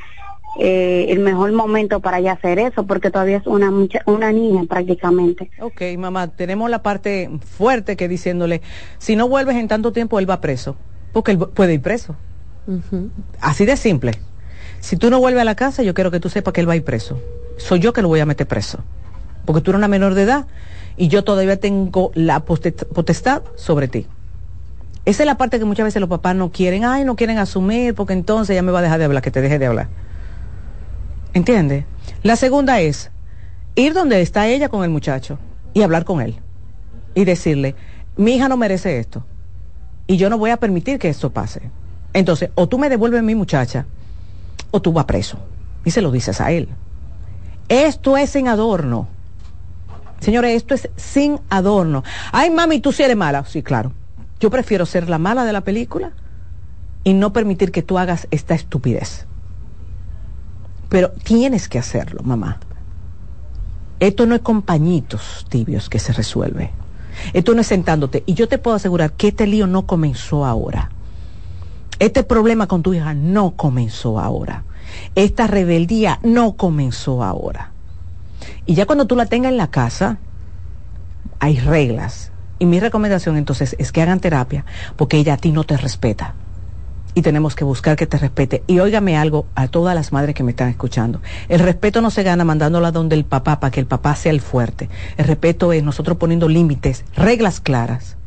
eh, 0.56 1.08
el 1.10 1.20
mejor 1.20 1.52
momento 1.52 2.00
para 2.00 2.20
ya 2.20 2.34
hacer 2.34 2.60
eso, 2.60 2.86
porque 2.86 3.12
todavía 3.12 3.38
es 3.38 3.48
una, 3.48 3.72
mucha, 3.72 4.02
una 4.06 4.32
niña 4.32 4.64
prácticamente. 4.68 5.52
Ok, 5.60 5.82
mamá, 5.98 6.28
tenemos 6.28 6.70
la 6.70 6.82
parte 6.82 7.30
fuerte 7.46 7.96
que 7.96 8.08
diciéndole, 8.08 8.62
si 8.98 9.16
no 9.16 9.28
vuelves 9.30 9.56
en 9.56 9.68
tanto 9.68 9.92
tiempo, 9.92 10.20
él 10.20 10.30
va 10.30 10.42
preso, 10.42 10.76
porque 11.14 11.32
él 11.32 11.38
puede 11.38 11.76
ir 11.76 11.82
preso. 11.82 12.16
Así 13.42 13.66
de 13.66 13.78
simple. 13.78 14.14
Si 14.80 14.96
tú 14.96 15.10
no 15.10 15.20
vuelves 15.20 15.42
a 15.42 15.46
la 15.46 15.56
casa, 15.56 15.84
yo 15.84 15.94
quiero 15.94 16.12
que 16.12 16.20
tú 16.20 16.30
sepas 16.30 16.54
que 16.54 16.62
él 16.62 16.70
va 16.70 16.74
a 16.74 16.78
ir 16.78 16.84
preso. 16.84 17.20
Soy 17.58 17.80
yo 17.80 17.94
que 17.94 18.02
lo 18.02 18.08
voy 18.08 18.20
a 18.20 18.26
meter 18.26 18.48
preso, 18.48 18.80
porque 19.46 19.62
tú 19.62 19.72
eres 19.72 19.80
una 19.80 19.88
menor 19.88 20.14
de 20.14 20.24
edad 20.24 20.48
y 20.98 21.08
yo 21.08 21.24
todavía 21.24 21.60
tengo 21.60 22.12
la 22.14 22.42
potestad 22.42 23.44
sobre 23.56 23.88
ti. 23.88 24.08
Esa 25.06 25.24
es 25.24 25.28
la 25.28 25.38
parte 25.38 25.60
que 25.60 25.66
muchas 25.66 25.86
veces 25.86 26.00
los 26.00 26.10
papás 26.10 26.36
no 26.36 26.52
quieren, 26.52 26.86
ay, 26.86 27.04
no 27.04 27.16
quieren 27.16 27.38
asumir, 27.38 27.96
porque 27.96 28.14
entonces 28.14 28.56
ya 28.56 28.62
me 28.62 28.72
va 28.72 28.80
a 28.80 28.82
dejar 28.82 29.00
de 29.00 29.06
hablar, 29.06 29.24
que 29.24 29.32
te 29.32 29.42
deje 29.42 29.58
de 29.58 29.66
hablar. 29.66 29.88
¿Entiende? 31.34 31.86
La 32.24 32.36
segunda 32.36 32.80
es 32.82 33.12
ir 33.76 33.94
donde 33.94 34.22
está 34.22 34.48
ella 34.48 34.70
con 34.70 34.84
el 34.84 34.90
muchacho 34.90 35.40
y 35.74 35.84
hablar 35.84 36.06
con 36.06 36.22
él 36.22 36.40
y 37.16 37.26
decirle, 37.26 37.76
mi 38.18 38.36
hija 38.36 38.50
no 38.50 38.58
merece 38.58 39.00
esto 39.00 39.26
y 40.08 40.18
yo 40.18 40.30
no 40.30 40.38
voy 40.38 40.50
a 40.50 40.58
permitir 40.58 41.00
que 41.00 41.10
esto 41.10 41.30
pase. 41.30 41.72
Entonces, 42.14 42.50
o 42.56 42.68
tú 42.68 42.80
me 42.80 42.90
devuelves 42.90 43.22
mi 43.24 43.36
muchacha 43.36 43.86
o 44.72 44.82
tú 44.82 44.92
vas 44.92 45.06
preso. 45.06 45.38
Y 45.86 45.92
se 45.92 46.02
lo 46.02 46.12
dices 46.12 46.42
a 46.42 46.52
él. 46.52 46.68
Esto 47.70 48.18
es 48.18 48.32
sin 48.32 48.48
adorno. 48.48 49.08
Señores, 50.20 50.56
esto 50.56 50.74
es 50.74 50.90
sin 50.96 51.40
adorno. 51.50 52.04
Ay, 52.32 52.50
mami, 52.50 52.80
tú 52.80 52.92
sí 52.92 53.04
eres 53.04 53.16
mala. 53.16 53.46
Sí, 53.46 53.64
claro. 53.64 53.94
Yo 54.40 54.50
prefiero 54.50 54.86
ser 54.86 55.10
la 55.10 55.20
mala 55.20 55.46
de 55.46 55.54
la 55.54 55.62
película 55.62 56.12
y 57.04 57.14
no 57.14 57.32
permitir 57.32 57.72
que 57.72 57.84
tú 57.84 57.98
hagas 57.98 58.28
esta 58.32 58.56
estupidez. 58.56 59.29
Pero 60.90 61.11
tienes 61.11 61.70
que 61.70 61.80
hacerlo, 61.80 62.22
mamá. 62.24 62.60
Esto 63.99 64.26
no 64.26 64.36
es 64.36 64.41
compañitos 64.41 65.45
tibios 65.49 65.90
que 65.90 65.99
se 65.99 66.14
resuelve. 66.14 66.72
Esto 67.34 67.53
no 67.53 67.61
es 67.61 67.68
sentándote. 67.68 68.24
Y 68.26 68.34
yo 68.34 68.48
te 68.48 68.57
puedo 68.57 68.76
asegurar 68.76 69.14
que 69.14 69.30
este 69.30 69.45
lío 69.45 69.68
no 69.68 69.86
comenzó 69.86 70.45
ahora. 70.45 70.90
Este 71.99 72.24
problema 72.24 72.68
con 72.68 72.82
tu 72.82 72.94
hija 72.94 73.14
no 73.14 73.52
comenzó 73.52 74.20
ahora. 74.20 74.64
Esta 75.16 75.48
rebeldía 75.48 76.20
no 76.24 76.53
comenzó 76.53 77.24
ahora. 77.24 77.72
Y 78.66 78.74
ya 78.74 78.86
cuando 78.86 79.06
tú 79.06 79.16
la 79.16 79.26
tengas 79.26 79.52
en 79.52 79.57
la 79.57 79.70
casa, 79.70 80.18
hay 81.40 81.60
reglas. 81.60 82.32
Y 82.57 82.66
mi 82.66 82.80
recomendación 82.80 83.38
entonces 83.38 83.76
es 83.80 83.91
que 83.91 84.02
hagan 84.02 84.22
terapia 84.22 84.66
porque 84.95 85.18
ella 85.18 85.34
a 85.36 85.38
ti 85.38 85.52
no 85.52 85.66
te 85.66 85.78
respeta 85.78 86.36
y 87.14 87.22
tenemos 87.22 87.56
que 87.56 87.64
buscar 87.64 87.95
que 87.95 88.06
te 88.07 88.18
respete. 88.18 88.64
Y 88.68 88.80
óigame 88.80 89.18
algo 89.18 89.45
a 89.56 89.68
todas 89.68 89.95
las 89.95 90.11
madres 90.11 90.36
que 90.36 90.44
me 90.44 90.52
están 90.52 90.69
escuchando. 90.69 91.22
El 91.48 91.60
respeto 91.60 92.02
no 92.02 92.11
se 92.11 92.23
gana 92.23 92.44
mandándola 92.44 92.91
donde 92.91 93.15
el 93.15 93.26
papá 93.26 93.60
para 93.60 93.72
que 93.72 93.80
el 93.80 93.86
papá 93.86 94.15
sea 94.15 94.31
el 94.31 94.41
fuerte. 94.41 94.90
El 95.18 95.26
respeto 95.26 95.73
es 95.73 95.84
nosotros 95.84 96.18
poniendo 96.18 96.48
límites, 96.48 97.06
reglas 97.15 97.60
claras 97.60 98.18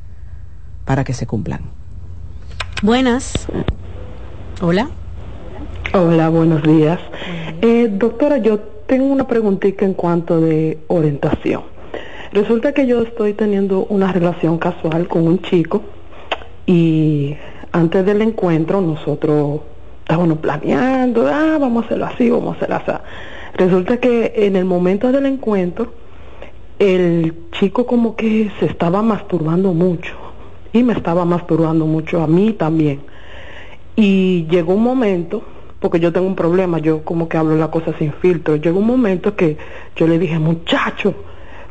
para 0.85 1.05
que 1.05 1.15
se 1.15 1.27
cumplan. 1.27 1.61
Buenas. 2.83 3.33
Hola. 4.61 4.91
Hola, 5.95 6.29
buenos 6.29 6.63
días. 6.63 6.99
Eh, 7.61 7.89
doctora, 7.93 8.39
yo 8.39 8.59
tengo 8.87 9.07
una 9.07 9.27
preguntita 9.27 9.85
en 9.85 9.95
cuanto 9.95 10.41
de 10.41 10.79
orientación. 10.89 11.63
Resulta 12.33 12.73
que 12.73 12.87
yo 12.87 13.03
estoy 13.03 13.35
teniendo 13.35 13.85
una 13.85 14.11
relación 14.11 14.59
casual 14.59 15.07
con 15.07 15.27
un 15.27 15.43
chico 15.43 15.83
y 16.67 17.37
antes 17.73 18.05
del 18.05 18.23
encuentro 18.23 18.81
nosotros 18.81 19.61
estábamos 20.01 20.39
planeando, 20.39 21.27
ah, 21.27 21.57
vamos 21.59 21.85
a 21.85 21.87
hacerlo 21.87 22.07
así, 22.07 22.31
vamos 22.31 22.55
a 22.55 22.57
hacerlo 22.57 22.77
así. 22.77 22.93
Resulta 23.55 23.97
que 23.99 24.33
en 24.37 24.57
el 24.57 24.65
momento 24.65 25.11
del 25.11 25.27
encuentro, 25.27 25.93
el 26.79 27.35
chico 27.53 27.87
como 27.87 28.15
que 28.17 28.51
se 28.61 28.67
estaba 28.67 29.03
masturbando 29.03 29.73
mucho 29.73 30.15
y 30.73 30.83
me 30.83 30.93
estaba 30.93 31.25
masturbando 31.25 31.87
mucho 31.87 32.23
a 32.23 32.27
mí 32.27 32.53
también. 32.53 33.01
Y 33.97 34.47
llegó 34.51 34.75
un 34.75 34.83
momento, 34.83 35.43
porque 35.81 36.01
yo 36.01 36.13
tengo 36.13 36.27
un 36.27 36.37
problema, 36.37 36.79
yo 36.79 37.05
como 37.05 37.29
que 37.29 37.37
hablo 37.37 37.57
la 37.57 37.71
cosa 37.71 37.93
sin 37.99 38.13
filtro, 38.15 38.57
llegó 38.57 38.79
un 38.79 38.87
momento 38.87 39.37
que 39.37 39.57
yo 39.97 40.07
le 40.07 40.19
dije, 40.19 40.39
muchacho, 40.39 41.15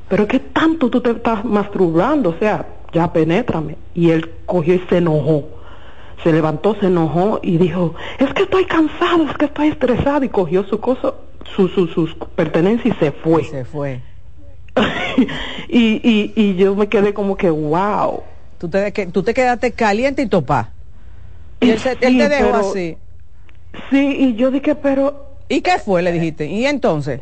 pero 0.07 0.27
¿qué 0.27 0.39
tanto 0.39 0.89
tú 0.89 1.01
te 1.01 1.11
estás 1.11 1.45
masturbando? 1.45 2.31
O 2.31 2.35
sea, 2.37 2.65
ya 2.91 3.11
penétrame. 3.11 3.77
Y 3.95 4.09
él 4.09 4.29
cogió 4.45 4.75
y 4.75 4.81
se 4.89 4.97
enojó 4.97 5.60
se 6.23 6.31
levantó, 6.31 6.75
se 6.79 6.87
enojó 6.87 7.39
y 7.41 7.57
dijo, 7.57 7.95
es 8.19 8.33
que 8.33 8.43
estoy 8.43 8.65
cansado, 8.65 9.25
es 9.29 9.37
que 9.37 9.45
estoy 9.45 9.69
estresado 9.69 10.23
y 10.23 10.29
cogió 10.29 10.63
su 10.63 10.79
cosa, 10.79 11.13
sus 11.55 12.15
pertenencias 12.35 12.95
y 12.95 12.99
se 12.99 13.11
fue. 13.11 13.43
se 13.43 13.65
fue. 13.65 14.01
y, 15.67 16.31
y, 16.35 16.55
yo 16.55 16.75
me 16.75 16.87
quedé 16.87 17.13
como 17.13 17.35
que, 17.35 17.49
wow. 17.49 18.23
Tú 18.57 18.69
te, 18.69 18.91
tú 19.07 19.23
te 19.23 19.33
quedaste 19.33 19.71
caliente 19.71 20.21
y 20.21 20.27
topa. 20.27 20.69
Y 21.59 21.69
él, 21.71 21.81
te 21.81 22.29
dejó 22.29 22.55
así. 22.55 22.97
Sí, 23.89 24.15
y 24.19 24.35
yo 24.35 24.51
dije, 24.51 24.75
pero... 24.75 25.37
¿Y 25.49 25.61
qué 25.61 25.77
fue? 25.79 26.01
Le 26.01 26.11
dijiste. 26.11 26.45
¿Y 26.45 26.65
entonces? 26.65 27.19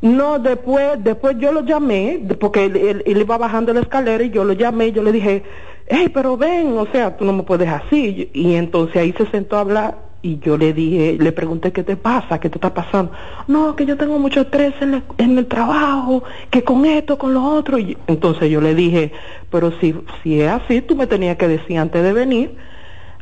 No, 0.00 0.38
después, 0.38 1.02
después 1.02 1.36
yo 1.38 1.52
lo 1.52 1.64
llamé, 1.64 2.20
porque 2.38 2.64
él, 2.66 3.02
iba 3.06 3.38
bajando 3.38 3.72
la 3.72 3.80
escalera 3.80 4.22
y 4.22 4.30
yo 4.30 4.44
lo 4.44 4.52
llamé 4.52 4.88
y 4.88 4.92
yo 4.92 5.02
le 5.02 5.12
dije, 5.12 5.42
hey, 5.88 6.10
pero 6.12 6.36
ven, 6.36 6.76
o 6.76 6.86
sea, 6.86 7.16
tú 7.16 7.24
no 7.24 7.32
me 7.32 7.42
puedes 7.42 7.68
así. 7.68 8.30
Y 8.32 8.54
entonces 8.54 8.96
ahí 8.96 9.12
se 9.12 9.26
sentó 9.26 9.56
a 9.56 9.60
hablar 9.60 10.06
y 10.22 10.38
yo 10.40 10.56
le 10.56 10.72
dije, 10.72 11.16
le 11.20 11.32
pregunté 11.32 11.72
qué 11.72 11.84
te 11.84 11.96
pasa, 11.96 12.40
qué 12.40 12.50
te 12.50 12.56
está 12.56 12.74
pasando. 12.74 13.12
No, 13.46 13.76
que 13.76 13.86
yo 13.86 13.96
tengo 13.96 14.18
mucho 14.18 14.40
estrés 14.40 14.74
en, 14.80 15.02
en 15.18 15.38
el 15.38 15.46
trabajo, 15.46 16.24
que 16.50 16.64
con 16.64 16.84
esto, 16.84 17.16
con 17.16 17.32
lo 17.32 17.44
otro. 17.44 17.78
Y 17.78 17.96
entonces 18.06 18.50
yo 18.50 18.60
le 18.60 18.74
dije, 18.74 19.12
pero 19.50 19.72
si, 19.80 19.94
si 20.22 20.40
es 20.40 20.50
así, 20.50 20.80
tú 20.80 20.96
me 20.96 21.06
tenías 21.06 21.36
que 21.36 21.46
decir 21.46 21.78
antes 21.78 22.02
de 22.02 22.12
venir 22.12 22.56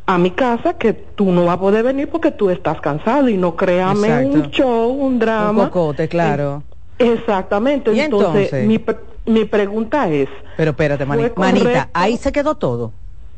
a 0.07 0.17
mi 0.17 0.31
casa 0.31 0.77
que 0.77 0.93
tú 0.93 1.31
no 1.31 1.45
vas 1.45 1.55
a 1.55 1.59
poder 1.59 1.83
venir 1.83 2.09
porque 2.09 2.31
tú 2.31 2.49
estás 2.49 2.79
cansado 2.79 3.27
y 3.27 3.37
no 3.37 3.55
créame 3.55 4.25
un 4.25 4.49
show, 4.51 4.89
un 4.89 5.17
drama. 5.19 5.63
Un 5.63 5.69
cocote, 5.69 6.07
claro. 6.07 6.63
exactamente. 6.99 7.91
entonces, 7.99 8.65
Mi, 8.65 8.79
mi 9.25 9.45
pregunta 9.45 10.09
es... 10.09 10.29
Pero 10.57 10.71
espérate, 10.71 11.05
manita, 11.05 11.89
ahí 11.93 12.17
se 12.17 12.31
quedó 12.31 12.55
todo. 12.55 12.91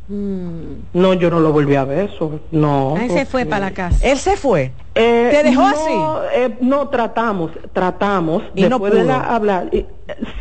Mm. 0.09 0.83
No, 0.93 1.13
yo 1.13 1.29
no 1.29 1.41
lo 1.41 1.51
volví 1.51 1.75
a 1.75 1.83
ver, 1.83 2.09
eso, 2.09 2.39
no. 2.51 2.95
Él 2.97 3.11
se 3.11 3.25
fue 3.25 3.45
para 3.45 3.65
la 3.65 3.71
casa. 3.71 3.97
Él 4.01 4.17
se 4.17 4.37
fue. 4.37 4.71
Eh, 4.95 5.29
¿Te 5.31 5.43
dejó 5.43 5.63
así? 5.63 5.91
Eh, 6.33 6.57
no, 6.61 6.87
tratamos, 6.87 7.51
tratamos. 7.73 8.43
¿Y 8.55 8.61
después 8.61 8.93
no 8.93 8.99
pudo? 9.01 9.07
de 9.07 9.13
hablar, 9.13 9.69
eh, 9.73 9.85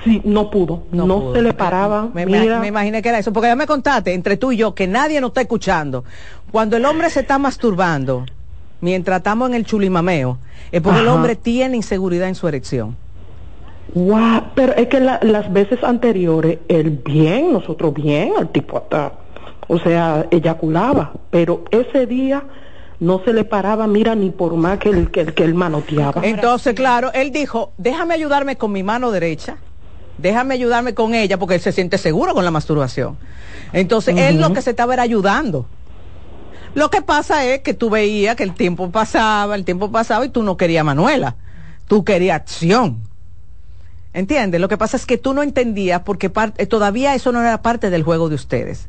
sí, 0.05 0.23
no 0.25 0.51
pudo. 0.51 0.85
No, 0.93 1.33
se 1.35 1.43
le 1.43 1.53
paraba. 1.53 2.09
Me, 2.15 2.27
me, 2.27 2.69
imaginé 2.69 3.03
que 3.03 3.09
era 3.09 3.19
eso, 3.19 3.33
porque 3.33 3.49
ya 3.49 3.57
me 3.57 3.67
contaste, 3.67 4.15
entre 4.15 4.37
tú 4.37 4.53
y 4.53 4.57
yo, 4.57 4.73
que 4.75 4.87
nadie 4.87 5.21
nos 5.21 5.31
está 5.31 5.41
escuchando. 5.41 6.05
Cuando 6.53 6.77
el 6.77 6.85
hombre 6.85 7.11
se 7.11 7.21
está 7.21 7.39
masturbando, 7.39 8.25
mientras 8.81 9.19
estamos 9.19 9.49
en 9.49 9.57
el 9.57 9.67
chulimameo, 9.67 10.39
es 10.71 10.81
porque 10.81 11.01
el 11.01 11.09
hombre 11.09 11.35
tiene 11.35 11.77
inseguridad 11.77 12.29
en 12.29 12.37
su 12.37 12.47
erección. 12.47 12.97
Wow, 13.95 14.43
pero 14.55 14.75
es 14.75 14.89
que 14.89 15.01
las 15.01 15.53
veces 15.53 15.83
anteriores, 15.83 16.59
él 16.69 16.91
bien, 17.05 17.53
nosotros 17.53 17.95
bien, 17.95 18.33
el 18.39 18.49
tipo 18.49 18.77
hasta 18.77 19.13
o 19.69 19.79
sea, 19.79 20.27
eyaculaba, 20.31 21.13
pero 21.31 21.65
ese 21.71 22.07
día 22.07 22.45
no 23.01 23.21
se 23.25 23.33
le 23.33 23.45
paraba, 23.45 23.87
mira, 23.87 24.15
ni 24.15 24.31
por 24.31 24.55
más 24.55 24.79
que 24.79 24.91
el, 24.91 25.11
que, 25.11 25.27
que 25.27 25.45
él 25.45 25.55
manoteaba. 25.55 26.23
Entonces, 26.25 26.75
claro, 26.75 27.11
él 27.13 27.33
dijo, 27.33 27.73
déjame 27.77 28.15
ayudarme 28.15 28.57
con 28.57 28.73
mi 28.73 28.83
mano 28.83 29.11
derecha, 29.11 29.57
déjame 30.19 30.55
ayudarme 30.55 30.95
con 30.95 31.15
ella, 31.15 31.39
porque 31.39 31.57
él 31.57 31.61
se 31.61 31.73
siente 31.73 31.99
seguro 31.99 32.33
con 32.33 32.45
la 32.45 32.51
masturbación. 32.51 33.19
Entonces, 33.73 34.17
él 34.17 34.41
lo 34.41 34.53
que 34.53 34.63
se 34.63 34.71
estaba 34.71 34.95
era 34.95 35.03
ayudando. 35.03 35.67
Lo 36.75 36.91
que 36.91 37.03
pasa 37.03 37.45
es 37.45 37.63
que 37.63 37.75
tú 37.75 37.91
veías 37.91 38.37
que 38.37 38.45
el 38.45 38.55
tiempo 38.55 38.91
pasaba, 38.91 39.55
el 39.55 39.65
tiempo 39.65 39.91
pasaba 39.91 40.25
y 40.27 40.29
tú 40.29 40.43
no 40.43 40.57
querías 40.57 40.85
Manuela, 40.85 41.35
tú 41.89 42.05
querías 42.05 42.37
acción. 42.37 43.01
¿Entiendes? 44.17 44.63
Lo 44.63 44.69
que 44.69 44.79
pasa 44.79 44.97
es 44.97 45.05
que 45.05 45.19
tú 45.19 45.35
no 45.35 45.43
entendías 45.43 46.01
porque 46.01 46.31
todavía 46.31 47.15
eso 47.15 47.33
no 47.33 47.41
era 47.43 47.61
parte 47.61 47.91
del 47.91 48.03
juego 48.03 48.31
de 48.31 48.35
ustedes. 48.35 48.89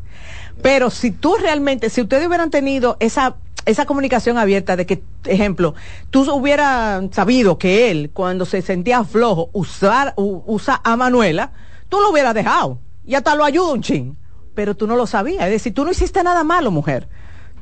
Pero 0.62 0.90
si 0.90 1.12
tú 1.12 1.36
realmente, 1.36 1.90
si 1.90 2.00
ustedes 2.00 2.26
hubieran 2.26 2.50
tenido 2.50 2.96
esa 3.02 3.36
esa 3.66 3.86
comunicación 3.86 4.38
abierta 4.38 4.78
de 4.78 4.86
que, 4.86 5.04
ejemplo, 5.26 5.76
tú 6.12 6.22
hubieras 6.34 7.04
sabido 7.12 7.58
que 7.58 7.92
él, 7.92 8.12
cuando 8.14 8.46
se 8.46 8.62
sentía 8.62 9.04
flojo, 9.04 9.50
usar, 9.52 10.14
usa 10.16 10.80
a 10.82 10.96
Manuela, 10.96 11.52
tú 11.90 12.00
lo 12.00 12.12
hubieras 12.12 12.34
dejado. 12.34 12.80
Y 13.06 13.16
hasta 13.16 13.36
lo 13.36 13.44
ayuda 13.44 13.74
un 13.74 13.82
chin. 13.82 14.18
Pero 14.56 14.78
tú 14.78 14.88
no 14.88 14.96
lo 14.96 15.06
sabías. 15.08 15.44
Es 15.44 15.52
decir, 15.52 15.74
tú 15.74 15.84
no 15.84 15.92
hiciste 15.92 16.24
nada 16.24 16.46
malo, 16.46 16.72
mujer. 16.72 17.10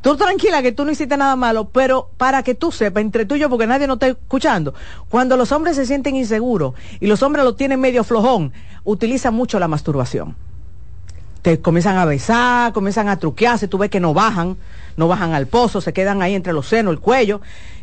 Tú 0.06 0.15
tranquila 0.15 0.61
que 0.61 0.72
tú 0.72 0.86
no 0.86 0.91
hiciste 0.91 1.18
nada 1.18 1.36
malo, 1.36 1.69
pero 1.69 2.11
para 2.18 2.44
que 2.44 2.53
tú 2.53 2.72
sepas, 2.72 3.02
entre 3.02 3.26
tú 3.26 3.34
y 3.34 3.40
yo, 3.40 3.49
porque 3.49 3.65
nadie 3.65 3.88
nos 3.88 3.95
está 3.95 4.10
escuchando, 4.10 4.76
cuando 5.10 5.36
los 5.36 5.52
hombres 5.52 5.77
se 5.77 5.88
sienten 5.88 6.15
inseguros 6.15 6.76
y 6.99 7.07
los 7.07 7.23
hombres 7.23 7.44
lo 7.44 7.56
tienen 7.56 7.80
medio 7.80 8.03
flojón, 8.03 8.53
utilizan 8.84 9.34
mucho 9.34 9.57
la 9.57 9.68
masturbación 9.68 10.36
te 11.41 11.60
comienzan 11.60 11.98
a 11.98 12.06
besar, 12.06 12.72
comienzan 12.72 13.07
a 13.07 13.18
truquearse, 13.18 13.68
tú 13.68 13.80
ves 13.80 13.90
que 13.90 13.99
no 13.99 14.14
bajan, 14.14 14.57
no 14.95 15.07
bajan 15.07 15.34
al 15.34 15.48
pozo, 15.48 15.82
se 15.82 15.91
quedan 15.91 16.22
ahí 16.22 16.36
entre 16.36 16.53
los 16.53 16.68
senos, 16.68 16.91
el 16.91 16.99
cuello. 16.99 17.41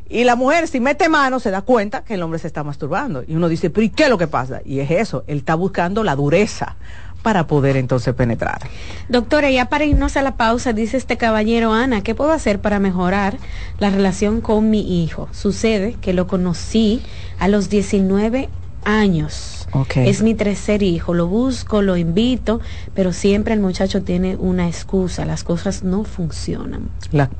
Y 0.09 0.25
la 0.25 0.35
mujer, 0.35 0.67
si 0.67 0.81
mete 0.81 1.09
mano, 1.09 1.39
se 1.39 1.51
da 1.51 1.63
cuenta 1.63 2.03
que 2.03 2.15
el 2.15 2.23
hombre 2.23 2.41
se 2.41 2.49
está 2.49 2.65
masturbando. 2.65 3.23
Y 3.27 3.37
uno 3.37 3.49
dice, 3.49 3.71
pero 3.71 3.85
¿y 3.85 3.91
qué 3.91 4.05
es 4.05 4.11
lo 4.11 4.19
que 4.19 4.27
pasa? 4.27 4.63
Y 4.65 4.81
es 4.81 4.91
eso, 4.91 5.23
él 5.29 5.39
está 5.39 5.55
buscando 5.55 6.03
la 6.03 6.17
dureza 6.17 6.77
para 7.23 7.47
poder 7.47 7.77
entonces 7.77 8.15
penetrar. 8.15 8.61
Doctora, 9.09 9.51
ya 9.51 9.67
para 9.67 9.85
irnos 9.85 10.17
a 10.17 10.23
la 10.23 10.37
pausa, 10.37 10.73
dice 10.73 10.97
este 10.97 11.17
caballero 11.17 11.73
Ana, 11.73 12.03
¿qué 12.03 12.15
puedo 12.15 12.33
hacer 12.33 12.61
para 12.61 12.79
mejorar 12.79 13.39
la 13.79 13.91
relación 13.91 14.41
con 14.41 14.71
mi 14.71 15.03
hijo? 15.03 15.29
Sucede 15.33 15.97
que 16.01 16.13
lo 16.13 16.27
conocí 16.27 17.03
a 17.39 17.49
los 17.49 17.69
19 17.69 18.49
años 18.85 19.63
es 19.97 20.23
mi 20.23 20.35
tercer 20.35 20.83
hijo, 20.83 21.15
lo 21.15 21.27
busco, 21.27 21.81
lo 21.81 21.97
invito, 21.97 22.61
pero 22.95 23.13
siempre 23.13 23.55
el 23.55 23.61
muchacho 23.61 24.03
tiene 24.03 24.37
una 24.37 24.69
excusa, 24.69 25.25
las 25.25 25.45
cosas 25.45 25.83
no 25.83 26.05
funcionan. 26.05 26.91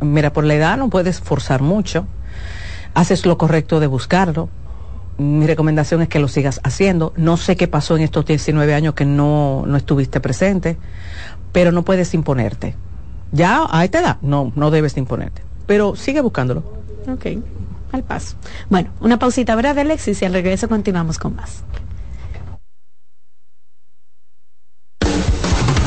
mira, 0.01 0.33
por 0.33 0.45
la 0.45 0.55
edad 0.55 0.77
no 0.79 0.89
puedes 0.89 1.21
forzar 1.21 1.61
mucho, 1.61 2.07
haces 2.95 3.27
lo 3.27 3.37
correcto 3.37 3.81
de 3.81 3.87
buscarlo. 3.87 4.49
Mi 5.19 5.47
recomendación 5.47 6.03
es 6.03 6.09
que 6.09 6.19
lo 6.19 6.29
sigas 6.29 6.61
haciendo. 6.65 7.13
No 7.17 7.37
sé 7.37 7.57
qué 7.57 7.69
pasó 7.69 7.97
en 7.97 8.03
estos 8.03 8.25
19 8.27 8.75
años 8.75 8.95
que 8.95 9.05
no, 9.05 9.65
no 9.67 9.77
estuviste 9.77 10.21
presente, 10.21 10.79
pero 11.53 11.73
no 11.73 11.85
puedes 11.85 12.15
imponerte. 12.15 12.75
Ya 13.31 13.67
a 13.71 13.85
esta 13.85 14.01
edad, 14.01 14.17
no, 14.23 14.53
no 14.57 14.71
debes 14.71 14.97
imponerte. 14.97 15.43
Pero 15.67 15.97
sigue 15.97 16.21
buscándolo. 16.21 16.63
Ok, 17.09 17.27
al 17.93 18.03
paso. 18.03 18.37
Bueno, 18.69 18.91
una 19.01 19.19
pausita, 19.19 19.55
¿verdad, 19.55 19.79
Alexis? 19.79 20.21
Y 20.23 20.25
al 20.25 20.33
regreso 20.33 20.69
continuamos 20.69 21.19
con 21.19 21.37
más. 21.37 21.63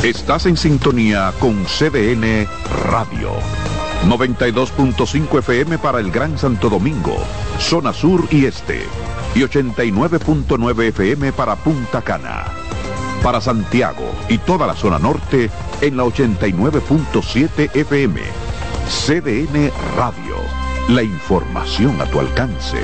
Estás 0.04 0.46
en 0.46 0.56
sintonía 0.56 1.34
con 1.40 1.66
CDN 1.66 2.48
Radio. 2.92 3.32
92.5 4.06 5.40
FM 5.40 5.80
para 5.80 6.00
el 6.00 6.12
Gran 6.12 6.38
Santo 6.38 6.70
Domingo, 6.70 7.18
zona 7.60 7.92
sur 7.92 8.28
y 8.30 8.46
este. 8.46 8.84
Y 9.34 9.40
89.9 9.40 10.84
FM 10.90 11.34
para 11.34 11.56
Punta 11.56 12.02
Cana. 12.02 12.46
Para 13.24 13.42
Santiago 13.42 14.12
y 14.30 14.38
toda 14.38 14.68
la 14.68 14.76
zona 14.76 15.00
norte 15.00 15.50
en 15.82 15.98
la 15.98 16.04
89.7 16.04 17.76
FM. 17.76 18.22
CDN 18.88 19.72
Radio. 19.98 20.36
La 20.90 21.02
información 21.02 22.00
a 22.00 22.06
tu 22.06 22.20
alcance. 22.20 22.78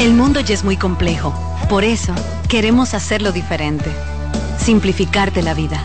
El 0.00 0.14
mundo 0.14 0.40
ya 0.40 0.54
es 0.54 0.64
muy 0.64 0.76
complejo. 0.76 1.32
Por 1.68 1.84
eso, 1.84 2.12
queremos 2.48 2.94
hacerlo 2.94 3.30
diferente. 3.30 3.90
Simplificarte 4.58 5.42
la 5.42 5.54
vida. 5.54 5.80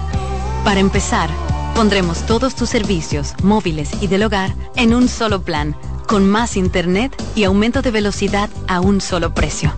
Para 0.63 0.79
empezar, 0.79 1.29
pondremos 1.75 2.25
todos 2.25 2.55
tus 2.55 2.69
servicios, 2.69 3.33
móviles 3.43 3.89
y 4.01 4.07
del 4.07 4.23
hogar, 4.23 4.53
en 4.75 4.93
un 4.93 5.07
solo 5.07 5.43
plan, 5.43 5.75
con 6.07 6.29
más 6.29 6.55
internet 6.57 7.15
y 7.35 7.43
aumento 7.43 7.81
de 7.81 7.91
velocidad 7.91 8.49
a 8.67 8.79
un 8.79 9.01
solo 9.01 9.33
precio. 9.33 9.73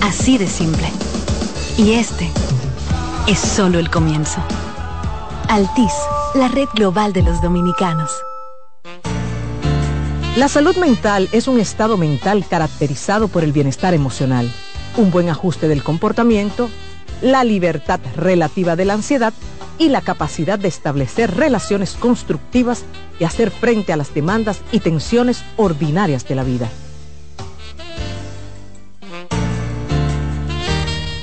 Así 0.00 0.38
de 0.38 0.46
simple. 0.46 0.88
Y 1.78 1.92
este 1.92 2.30
es 3.26 3.38
solo 3.38 3.78
el 3.78 3.90
comienzo. 3.90 4.40
Altis, 5.48 5.92
la 6.34 6.48
red 6.48 6.68
global 6.74 7.12
de 7.12 7.22
los 7.22 7.40
dominicanos. 7.40 8.10
La 10.36 10.48
salud 10.48 10.76
mental 10.76 11.28
es 11.32 11.48
un 11.48 11.58
estado 11.58 11.96
mental 11.96 12.44
caracterizado 12.48 13.28
por 13.28 13.42
el 13.42 13.52
bienestar 13.52 13.94
emocional, 13.94 14.52
un 14.96 15.10
buen 15.10 15.30
ajuste 15.30 15.66
del 15.68 15.82
comportamiento, 15.82 16.68
la 17.22 17.42
libertad 17.44 18.00
relativa 18.16 18.76
de 18.76 18.84
la 18.84 18.94
ansiedad 18.94 19.32
y 19.78 19.88
la 19.88 20.00
capacidad 20.00 20.58
de 20.58 20.68
establecer 20.68 21.34
relaciones 21.34 21.94
constructivas 21.94 22.84
y 23.18 23.24
hacer 23.24 23.50
frente 23.50 23.92
a 23.92 23.96
las 23.96 24.14
demandas 24.14 24.60
y 24.72 24.80
tensiones 24.80 25.44
ordinarias 25.56 26.26
de 26.26 26.34
la 26.34 26.44
vida. 26.44 26.68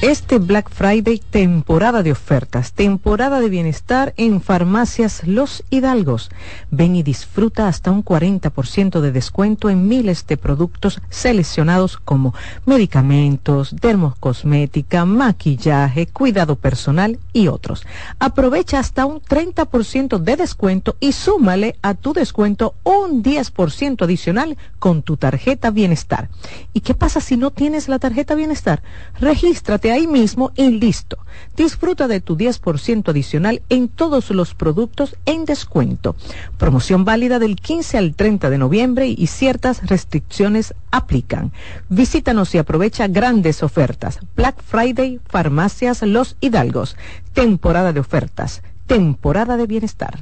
Este 0.03 0.37
Black 0.37 0.69
Friday, 0.69 1.21
temporada 1.29 2.03
de 2.03 2.11
ofertas, 2.11 2.73
temporada 2.73 3.39
de 3.39 3.47
bienestar 3.47 4.13
en 4.17 4.41
farmacias 4.41 5.25
Los 5.25 5.63
Hidalgos. 5.69 6.29
Ven 6.71 6.97
y 6.97 7.03
disfruta 7.03 7.69
hasta 7.69 7.89
un 7.89 8.03
40% 8.03 8.99
de 8.99 9.13
descuento 9.13 9.69
en 9.69 9.87
miles 9.87 10.27
de 10.27 10.35
productos 10.35 10.99
seleccionados 11.09 11.95
como 11.95 12.33
medicamentos, 12.65 13.77
dermocosmética, 13.79 15.05
maquillaje, 15.05 16.07
cuidado 16.07 16.57
personal 16.57 17.17
y 17.31 17.47
otros. 17.47 17.85
Aprovecha 18.19 18.79
hasta 18.79 19.05
un 19.05 19.21
30% 19.21 20.17
de 20.17 20.35
descuento 20.35 20.97
y 20.99 21.13
súmale 21.13 21.77
a 21.81 21.93
tu 21.93 22.11
descuento 22.11 22.75
un 22.83 23.23
10% 23.23 24.03
adicional 24.03 24.57
con 24.79 25.01
tu 25.01 25.15
tarjeta 25.15 25.71
bienestar. 25.71 26.27
¿Y 26.73 26.81
qué 26.81 26.93
pasa 26.93 27.21
si 27.21 27.37
no 27.37 27.51
tienes 27.51 27.87
la 27.87 27.99
tarjeta 27.99 28.35
bienestar? 28.35 28.83
Regístrate 29.21 29.92
ahí 29.93 30.07
mismo 30.07 30.51
y 30.55 30.69
listo. 30.69 31.17
Disfruta 31.55 32.07
de 32.07 32.19
tu 32.19 32.37
10% 32.37 33.09
adicional 33.09 33.61
en 33.69 33.87
todos 33.87 34.29
los 34.31 34.53
productos 34.53 35.15
en 35.25 35.45
descuento. 35.45 36.15
Promoción 36.57 37.05
válida 37.05 37.39
del 37.39 37.55
15 37.55 37.97
al 37.97 38.15
30 38.15 38.49
de 38.49 38.57
noviembre 38.57 39.07
y 39.07 39.27
ciertas 39.27 39.85
restricciones 39.87 40.73
aplican. 40.91 41.51
Visítanos 41.89 42.53
y 42.55 42.57
aprovecha 42.57 43.07
grandes 43.07 43.63
ofertas. 43.63 44.19
Black 44.35 44.61
Friday, 44.61 45.19
Farmacias 45.27 46.01
Los 46.01 46.35
Hidalgos. 46.41 46.97
Temporada 47.33 47.93
de 47.93 47.99
ofertas. 47.99 48.61
Temporada 48.87 49.57
de 49.57 49.67
bienestar. 49.67 50.19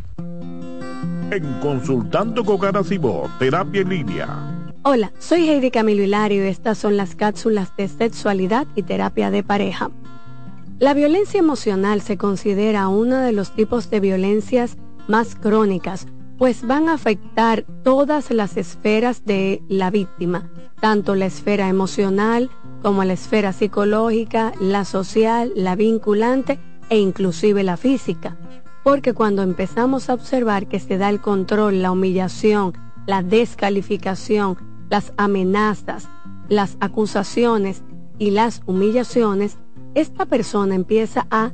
En 1.31 1.59
Consultando 1.61 2.43
con 2.43 2.59
Terapia 3.39 3.81
en 3.81 3.89
Línea 3.89 4.60
Hola, 4.83 5.11
soy 5.19 5.47
Heidi 5.47 5.69
Camilo 5.69 6.01
Hilario 6.01 6.43
y 6.43 6.47
estas 6.47 6.75
son 6.75 6.97
las 6.97 7.13
cápsulas 7.13 7.71
de 7.77 7.87
sexualidad 7.87 8.65
y 8.75 8.81
terapia 8.81 9.29
de 9.29 9.43
pareja. 9.43 9.91
La 10.79 10.95
violencia 10.95 11.39
emocional 11.39 12.01
se 12.01 12.17
considera 12.17 12.87
uno 12.87 13.17
de 13.17 13.31
los 13.31 13.53
tipos 13.53 13.91
de 13.91 13.99
violencias 13.99 14.77
más 15.07 15.35
crónicas, 15.35 16.07
pues 16.39 16.65
van 16.65 16.89
a 16.89 16.93
afectar 16.93 17.63
todas 17.83 18.31
las 18.31 18.57
esferas 18.57 19.23
de 19.23 19.61
la 19.69 19.91
víctima, 19.91 20.49
tanto 20.79 21.13
la 21.13 21.27
esfera 21.27 21.67
emocional 21.67 22.49
como 22.81 23.03
la 23.03 23.13
esfera 23.13 23.53
psicológica, 23.53 24.51
la 24.59 24.83
social, 24.83 25.51
la 25.55 25.75
vinculante 25.75 26.59
e 26.89 26.97
inclusive 26.97 27.61
la 27.61 27.77
física. 27.77 28.35
Porque 28.83 29.13
cuando 29.13 29.43
empezamos 29.43 30.09
a 30.09 30.15
observar 30.15 30.65
que 30.65 30.79
se 30.79 30.97
da 30.97 31.09
el 31.09 31.21
control, 31.21 31.83
la 31.83 31.91
humillación, 31.91 32.73
la 33.05 33.21
descalificación, 33.21 34.70
las 34.91 35.13
amenazas, 35.15 36.09
las 36.49 36.75
acusaciones 36.81 37.81
y 38.19 38.31
las 38.31 38.61
humillaciones, 38.65 39.57
esta 39.95 40.25
persona 40.25 40.75
empieza 40.75 41.25
a 41.31 41.53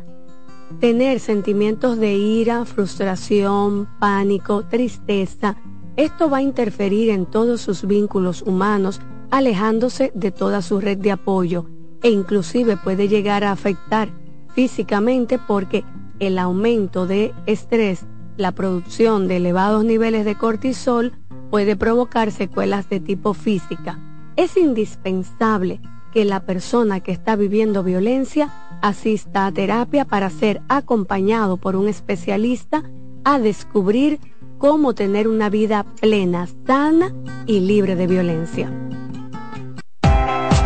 tener 0.80 1.20
sentimientos 1.20 1.98
de 2.00 2.16
ira, 2.16 2.66
frustración, 2.66 3.88
pánico, 4.00 4.66
tristeza. 4.66 5.56
Esto 5.96 6.32
va 6.32 6.38
a 6.38 6.42
interferir 6.42 7.12
en 7.12 7.28
todos 7.28 7.62
sus 7.62 7.86
vínculos 7.86 8.42
humanos, 8.42 9.02
alejándose 9.30 10.12
de 10.16 10.32
toda 10.32 10.64
su 10.64 10.82
red 10.82 10.98
de 10.98 11.12
apoyo 11.12 11.68
e 12.02 12.10
inclusive 12.10 12.76
puede 12.78 13.08
llegar 13.08 13.44
a 13.44 13.52
afectar 13.52 14.10
físicamente 14.56 15.38
porque 15.38 15.84
el 16.20 16.40
aumento 16.40 17.06
de 17.06 17.36
estrés, 17.46 18.06
la 18.36 18.52
producción 18.52 19.28
de 19.28 19.38
elevados 19.38 19.86
niveles 19.86 20.26
de 20.26 20.36
cortisol, 20.36 21.14
puede 21.50 21.76
provocar 21.76 22.32
secuelas 22.32 22.90
de 22.90 23.00
tipo 23.00 23.34
física. 23.34 24.00
Es 24.36 24.58
indispensable 24.58 25.82
que 26.14 26.26
la 26.26 26.42
persona 26.42 27.00
que 27.00 27.12
está 27.12 27.36
viviendo 27.36 27.84
violencia 27.84 28.50
asista 28.82 29.46
a 29.46 29.52
terapia 29.52 30.06
para 30.06 30.30
ser 30.30 30.62
acompañado 30.68 31.58
por 31.58 31.76
un 31.76 31.88
especialista 31.88 32.84
a 33.24 33.40
descubrir 33.40 34.20
cómo 34.58 34.94
tener 34.94 35.28
una 35.28 35.50
vida 35.50 35.86
plena, 36.00 36.48
sana 36.66 37.14
y 37.46 37.60
libre 37.60 37.96
de 37.96 38.08
violencia. 38.08 38.72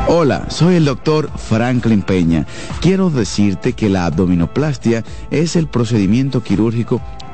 Hola, 0.08 0.50
soy 0.50 0.76
el 0.76 0.86
doctor 0.86 1.30
Franklin 1.38 2.02
Peña. 2.02 2.46
Quiero 2.82 3.10
decirte 3.10 3.74
que 3.74 3.88
la 3.88 4.06
abdominoplastia 4.06 5.04
es 5.30 5.56
el 5.56 5.68
procedimiento 5.68 6.44
quirúrgico 6.44 7.02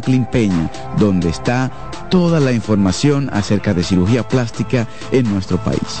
Franklin 0.00 0.24
Peña, 0.24 0.70
donde 0.96 1.28
está 1.28 1.70
toda 2.08 2.40
la 2.40 2.52
información 2.52 3.28
acerca 3.34 3.74
de 3.74 3.84
cirugía 3.84 4.26
plástica 4.26 4.88
en 5.12 5.30
nuestro 5.30 5.58
país. 5.58 6.00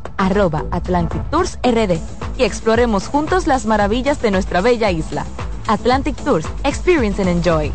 arroba 0.21 0.65
Atlantic 0.71 1.21
Tours 1.31 1.57
RD 1.63 1.97
y 2.37 2.43
exploremos 2.43 3.07
juntos 3.07 3.47
las 3.47 3.65
maravillas 3.65 4.21
de 4.21 4.31
nuestra 4.31 4.61
bella 4.61 4.91
isla. 4.91 5.25
Atlantic 5.67 6.15
Tours, 6.23 6.45
Experience 6.63 7.21
and 7.21 7.29
Enjoy. 7.29 7.71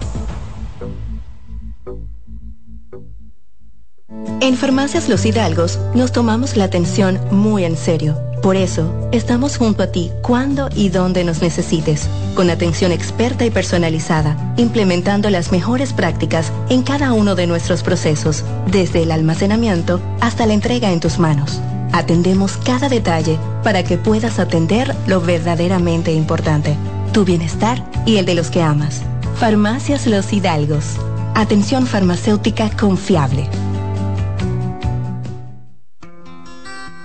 En 4.40 4.56
Farmacias 4.56 5.08
Los 5.08 5.24
Hidalgos 5.24 5.78
nos 5.94 6.12
tomamos 6.12 6.56
la 6.56 6.64
atención 6.64 7.18
muy 7.30 7.64
en 7.64 7.76
serio. 7.76 8.16
Por 8.42 8.54
eso, 8.54 8.92
estamos 9.10 9.56
junto 9.56 9.82
a 9.82 9.90
ti 9.90 10.12
cuando 10.22 10.68
y 10.76 10.90
donde 10.90 11.24
nos 11.24 11.42
necesites, 11.42 12.08
con 12.34 12.50
atención 12.50 12.92
experta 12.92 13.44
y 13.44 13.50
personalizada, 13.50 14.36
implementando 14.56 15.30
las 15.30 15.50
mejores 15.50 15.92
prácticas 15.92 16.52
en 16.68 16.82
cada 16.82 17.12
uno 17.12 17.34
de 17.34 17.46
nuestros 17.46 17.82
procesos, 17.82 18.44
desde 18.70 19.02
el 19.02 19.10
almacenamiento 19.10 20.00
hasta 20.20 20.46
la 20.46 20.52
entrega 20.52 20.92
en 20.92 21.00
tus 21.00 21.18
manos. 21.18 21.60
Atendemos 21.92 22.56
cada 22.58 22.88
detalle 22.88 23.38
para 23.62 23.82
que 23.82 23.98
puedas 23.98 24.38
atender 24.38 24.94
lo 25.06 25.20
verdaderamente 25.20 26.12
importante, 26.12 26.76
tu 27.12 27.24
bienestar 27.24 27.82
y 28.04 28.16
el 28.16 28.26
de 28.26 28.34
los 28.34 28.50
que 28.50 28.62
amas. 28.62 29.02
Farmacias 29.36 30.06
Los 30.06 30.32
Hidalgos. 30.32 30.96
Atención 31.34 31.86
farmacéutica 31.86 32.70
confiable. 32.70 33.48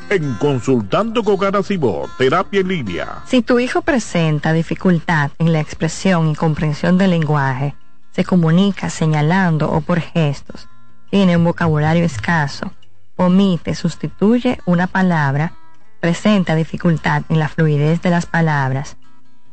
En 0.10 0.34
Consultando 0.36 1.24
con 1.24 1.38
Garacimo, 1.38 2.10
Terapia 2.18 2.60
en 2.60 2.68
Línea. 2.68 3.24
Si 3.28 3.42
tu 3.42 3.60
hijo 3.60 3.82
presenta 3.82 4.52
dificultad 4.52 5.32
en 5.40 5.54
la 5.54 5.62
expresión 5.62 6.30
y 6.30 6.36
comprensión 6.36 6.98
del 6.98 7.12
lenguaje, 7.12 7.76
se 8.12 8.26
comunica 8.26 8.90
señalando 8.90 9.72
o 9.72 9.80
por 9.80 10.02
gestos, 10.02 10.68
tiene 11.10 11.38
un 11.38 11.46
vocabulario 11.46 12.04
escaso, 12.04 12.74
omite, 13.26 13.76
sustituye 13.76 14.60
una 14.66 14.88
palabra, 14.88 15.54
presenta 16.00 16.56
dificultad 16.56 17.24
en 17.30 17.40
la 17.40 17.48
fluidez 17.48 18.02
de 18.02 18.10
las 18.10 18.26
palabras, 18.26 18.98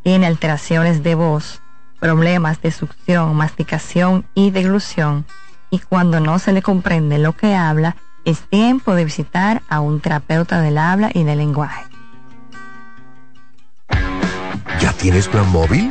tiene 0.02 0.26
alteraciones 0.26 1.02
de 1.02 1.14
voz, 1.14 1.60
problemas 2.00 2.62
de 2.62 2.70
succión, 2.70 3.36
masticación 3.36 4.26
y 4.34 4.50
deglución, 4.50 5.26
y 5.70 5.80
cuando 5.80 6.20
no 6.20 6.38
se 6.38 6.52
le 6.52 6.62
comprende 6.62 7.18
lo 7.18 7.34
que 7.34 7.54
habla, 7.54 7.96
es 8.24 8.40
tiempo 8.48 8.94
de 8.94 9.04
visitar 9.04 9.62
a 9.68 9.80
un 9.80 10.00
terapeuta 10.00 10.60
del 10.60 10.78
habla 10.78 11.10
y 11.12 11.24
del 11.24 11.38
lenguaje. 11.38 11.84
¿Ya 14.80 14.92
tienes 14.92 15.28
plan 15.28 15.50
móvil? 15.50 15.90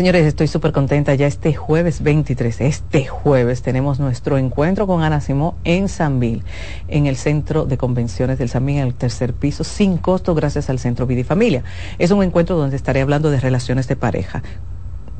Señores, 0.00 0.24
estoy 0.24 0.46
súper 0.46 0.72
contenta. 0.72 1.14
Ya 1.14 1.26
este 1.26 1.52
jueves 1.52 2.02
23, 2.02 2.62
este 2.62 3.04
jueves, 3.04 3.60
tenemos 3.60 4.00
nuestro 4.00 4.38
encuentro 4.38 4.86
con 4.86 5.02
Ana 5.02 5.20
Simó 5.20 5.56
en 5.62 5.90
Sanville, 5.90 6.42
en 6.88 7.04
el 7.04 7.16
Centro 7.16 7.66
de 7.66 7.76
Convenciones 7.76 8.38
del 8.38 8.48
Sanville, 8.48 8.80
en 8.80 8.86
el 8.86 8.94
tercer 8.94 9.34
piso, 9.34 9.62
sin 9.62 9.98
costo, 9.98 10.34
gracias 10.34 10.70
al 10.70 10.78
Centro 10.78 11.06
Vida 11.06 11.22
Familia. 11.22 11.64
Es 11.98 12.12
un 12.12 12.22
encuentro 12.22 12.56
donde 12.56 12.76
estaré 12.76 13.02
hablando 13.02 13.30
de 13.30 13.40
relaciones 13.40 13.88
de 13.88 13.96
pareja. 13.96 14.42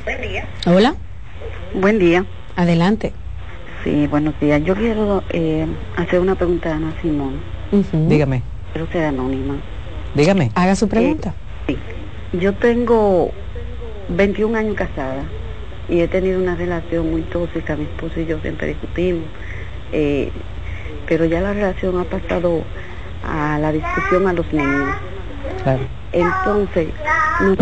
Buen 0.06 0.22
día. 0.22 0.48
Hola. 0.66 0.96
Buen 1.74 2.00
día. 2.00 2.26
Adelante. 2.56 3.14
Sí, 3.84 4.08
buenos 4.08 4.40
días. 4.40 4.64
Yo 4.64 4.76
quiero 4.76 5.24
eh, 5.30 5.68
hacer 5.98 6.20
una 6.20 6.36
pregunta 6.36 6.72
a 6.72 6.76
Ana 6.78 6.94
Simón. 7.02 7.40
Dígame. 8.08 8.42
Quiero 8.74 8.90
ser 8.92 9.06
anónima. 9.06 9.58
Dígame. 10.16 10.52
Haga 10.56 10.76
su 10.76 10.88
pregunta. 10.88 11.34
Eh, 11.68 11.78
sí. 12.32 12.38
Yo 12.40 12.54
tengo 12.54 13.32
21 14.10 14.58
años 14.58 14.76
casada 14.76 15.24
y 15.90 16.00
he 16.00 16.08
tenido 16.08 16.40
una 16.40 16.56
relación 16.56 17.12
muy 17.12 17.22
tóxica. 17.24 17.76
Mi 17.76 17.84
esposo 17.84 18.20
y 18.20 18.26
yo 18.26 18.40
siempre 18.40 18.68
discutimos. 18.68 19.26
Eh, 19.92 20.32
pero 21.08 21.26
ya 21.26 21.42
la 21.42 21.54
relación 21.54 22.00
ha 22.00 22.06
pasado 22.06 22.64
a 23.24 23.60
la 23.60 23.72
discusión 23.72 24.28
a 24.28 24.34
los 24.34 24.52
niños. 24.54 24.96
Claro. 25.64 25.84
Entonces, 26.14 26.88
no 27.42 27.56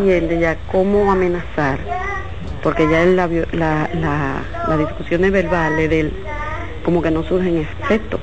entiende 0.00 0.40
ya 0.40 0.56
cómo 0.70 1.10
amenazar 1.10 1.78
porque 2.62 2.88
ya 2.88 3.04
la, 3.04 3.26
la, 3.52 3.88
la, 3.94 4.42
las 4.68 4.78
discusiones 4.78 5.30
verbales 5.32 5.90
de 5.90 6.00
él 6.00 6.12
como 6.84 7.02
que 7.02 7.10
no 7.10 7.22
surgen 7.22 7.58
efecto. 7.58 8.18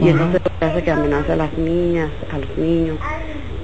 Y 0.00 0.08
entonces 0.08 0.40
hace 0.60 0.82
que 0.82 0.90
amenaza 0.90 1.34
a 1.34 1.36
las 1.36 1.52
niñas, 1.58 2.10
a 2.32 2.38
los 2.38 2.58
niños, 2.58 2.96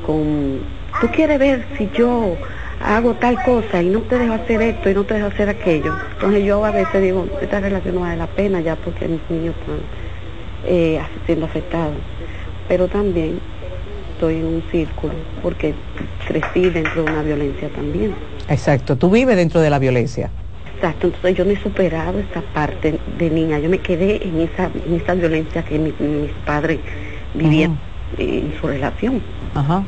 con, 0.07 0.61
tú 1.01 1.09
quieres 1.09 1.39
ver 1.39 1.65
si 1.77 1.89
yo 1.97 2.37
hago 2.85 3.15
tal 3.15 3.43
cosa 3.43 3.83
y 3.83 3.89
no 3.89 4.01
te 4.03 4.19
dejo 4.19 4.35
hacer 4.35 4.61
esto 4.63 4.91
y 4.91 4.95
no 4.95 5.05
te 5.05 5.15
dejo 5.15 5.29
hacer 5.29 5.49
aquello. 5.49 5.95
Entonces 6.15 6.45
yo 6.45 6.65
a 6.65 6.71
veces 6.71 7.03
digo, 7.03 7.27
esta 7.41 7.61
relación 7.61 7.95
no 7.97 8.03
vale 8.03 8.17
la 8.19 8.27
pena 8.27 8.61
ya 8.61 8.77
porque 8.77 9.09
mis 9.09 9.21
niños 9.31 9.55
están 9.61 9.81
eh, 10.67 11.01
siendo 11.25 11.47
afectados. 11.47 11.97
Pero 12.69 12.89
también 12.89 13.41
estoy 14.13 14.37
en 14.37 14.47
un 14.47 14.63
círculo 14.71 15.15
porque 15.43 15.75
crecí 16.27 16.71
dentro 16.71 17.05
de 17.05 17.13
una 17.13 17.23
violencia 17.23 17.69
también. 17.71 18.15
Exacto, 18.49 18.97
tú 18.97 19.11
vives 19.11 19.37
dentro 19.37 19.61
de 19.61 19.71
la 19.71 19.79
violencia. 19.79 20.31
Exacto, 20.75 21.07
entonces 21.09 21.35
yo 21.35 21.45
no 21.45 21.51
he 21.53 21.63
superado 21.63 22.19
esa 22.19 22.43
parte 22.53 22.99
de 23.19 23.31
niña, 23.31 23.59
yo 23.59 23.69
me 23.69 23.79
quedé 23.79 24.27
en 24.27 24.41
esa, 24.41 24.71
en 24.87 24.95
esa 24.95 25.15
violencia 25.15 25.63
que 25.65 25.79
mis 25.79 26.31
padres 26.45 26.79
vivían 27.35 27.79
en 28.19 28.53
su 28.61 28.67
relación. 28.67 29.23
Ajá. 29.55 29.83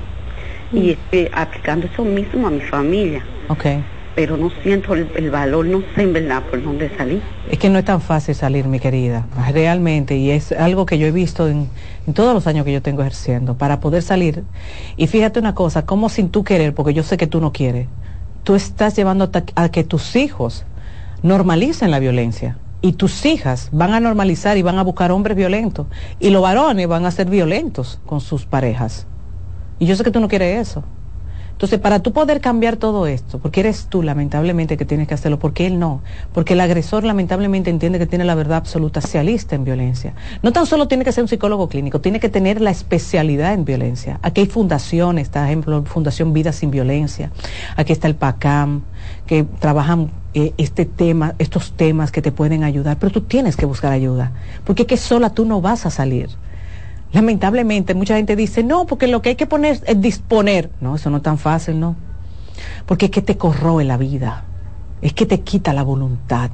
Y 0.72 0.90
estoy 0.90 1.28
aplicando 1.32 1.86
eso 1.86 2.04
mismo 2.04 2.46
a 2.46 2.50
mi 2.50 2.60
familia. 2.60 3.22
Okay 3.48 3.82
pero 4.18 4.36
no 4.36 4.50
siento 4.64 4.94
el, 4.94 5.30
valor, 5.30 5.64
no 5.66 5.80
sé 5.94 6.02
en 6.02 6.12
verdad 6.12 6.42
por 6.50 6.60
dónde 6.60 6.90
salir. 6.96 7.22
Es 7.52 7.56
que 7.56 7.70
no 7.70 7.78
es 7.78 7.84
tan 7.84 8.00
fácil 8.00 8.34
salir, 8.34 8.66
mi 8.66 8.80
querida, 8.80 9.28
realmente, 9.52 10.16
y 10.16 10.32
es 10.32 10.50
algo 10.50 10.86
que 10.86 10.98
yo 10.98 11.06
he 11.06 11.12
visto 11.12 11.46
en, 11.46 11.68
todos 12.14 12.34
los 12.34 12.48
años 12.48 12.64
que 12.64 12.72
yo 12.72 12.82
tengo 12.82 13.02
ejerciendo, 13.02 13.54
para 13.54 13.78
poder 13.78 14.02
salir. 14.02 14.42
Y 14.96 15.06
fíjate 15.06 15.38
una 15.38 15.54
cosa, 15.54 15.86
como 15.86 16.08
sin 16.08 16.30
tú 16.30 16.42
querer, 16.42 16.74
porque 16.74 16.94
yo 16.94 17.04
sé 17.04 17.16
que 17.16 17.28
tú 17.28 17.40
no 17.40 17.52
quieres, 17.52 17.86
tú 18.48 18.54
estás 18.54 18.96
llevando 18.96 19.30
a 19.56 19.68
que 19.68 19.84
tus 19.84 20.16
hijos 20.16 20.64
normalicen 21.22 21.90
la 21.90 21.98
violencia. 21.98 22.56
Y 22.80 22.94
tus 22.94 23.26
hijas 23.26 23.68
van 23.72 23.92
a 23.92 24.00
normalizar 24.00 24.56
y 24.56 24.62
van 24.62 24.78
a 24.78 24.82
buscar 24.82 25.12
hombres 25.12 25.36
violentos. 25.36 25.86
Y 26.18 26.30
los 26.30 26.40
varones 26.40 26.88
van 26.88 27.04
a 27.04 27.10
ser 27.10 27.28
violentos 27.28 28.00
con 28.06 28.22
sus 28.22 28.46
parejas. 28.46 29.06
Y 29.78 29.84
yo 29.84 29.94
sé 29.96 30.02
que 30.02 30.10
tú 30.10 30.18
no 30.18 30.28
quieres 30.28 30.66
eso. 30.66 30.82
Entonces, 31.58 31.80
para 31.80 31.98
tú 31.98 32.12
poder 32.12 32.40
cambiar 32.40 32.76
todo 32.76 33.08
esto, 33.08 33.40
porque 33.40 33.58
eres 33.58 33.86
tú 33.86 34.04
lamentablemente 34.04 34.76
que 34.76 34.84
tienes 34.84 35.08
que 35.08 35.14
hacerlo, 35.14 35.40
porque 35.40 35.66
él 35.66 35.80
no, 35.80 36.02
porque 36.32 36.52
el 36.52 36.60
agresor 36.60 37.02
lamentablemente 37.02 37.68
entiende 37.68 37.98
que 37.98 38.06
tiene 38.06 38.24
la 38.24 38.36
verdad 38.36 38.58
absoluta, 38.58 39.00
se 39.00 39.18
alista 39.18 39.56
en 39.56 39.64
violencia. 39.64 40.14
No 40.44 40.52
tan 40.52 40.66
solo 40.66 40.86
tiene 40.86 41.02
que 41.02 41.10
ser 41.10 41.24
un 41.24 41.28
psicólogo 41.28 41.68
clínico, 41.68 42.00
tiene 42.00 42.20
que 42.20 42.28
tener 42.28 42.60
la 42.60 42.70
especialidad 42.70 43.54
en 43.54 43.64
violencia. 43.64 44.20
Aquí 44.22 44.42
hay 44.42 44.46
fundaciones, 44.46 45.30
por 45.30 45.42
ejemplo, 45.42 45.82
Fundación 45.82 46.32
Vida 46.32 46.52
Sin 46.52 46.70
Violencia, 46.70 47.32
aquí 47.74 47.92
está 47.92 48.06
el 48.06 48.14
PACAM, 48.14 48.82
que 49.26 49.42
trabajan 49.42 50.12
eh, 50.34 50.52
este 50.58 50.84
tema, 50.84 51.34
estos 51.40 51.72
temas 51.72 52.12
que 52.12 52.22
te 52.22 52.30
pueden 52.30 52.62
ayudar, 52.62 52.98
pero 53.00 53.10
tú 53.10 53.22
tienes 53.22 53.56
que 53.56 53.66
buscar 53.66 53.90
ayuda, 53.90 54.30
porque 54.64 54.82
es 54.82 54.88
que 54.88 54.96
sola 54.96 55.30
tú 55.30 55.44
no 55.44 55.60
vas 55.60 55.86
a 55.86 55.90
salir. 55.90 56.30
Lamentablemente 57.12 57.94
mucha 57.94 58.16
gente 58.16 58.36
dice, 58.36 58.62
no, 58.62 58.86
porque 58.86 59.06
lo 59.06 59.22
que 59.22 59.30
hay 59.30 59.36
que 59.36 59.46
poner 59.46 59.80
es 59.86 60.00
disponer. 60.00 60.70
No, 60.80 60.96
eso 60.96 61.10
no 61.10 61.18
es 61.18 61.22
tan 61.22 61.38
fácil, 61.38 61.80
¿no? 61.80 61.96
Porque 62.86 63.06
es 63.06 63.10
que 63.10 63.22
te 63.22 63.36
corroe 63.36 63.84
la 63.84 63.96
vida, 63.96 64.44
es 65.00 65.12
que 65.12 65.26
te 65.26 65.40
quita 65.40 65.72
la 65.72 65.82
voluntad, 65.82 66.50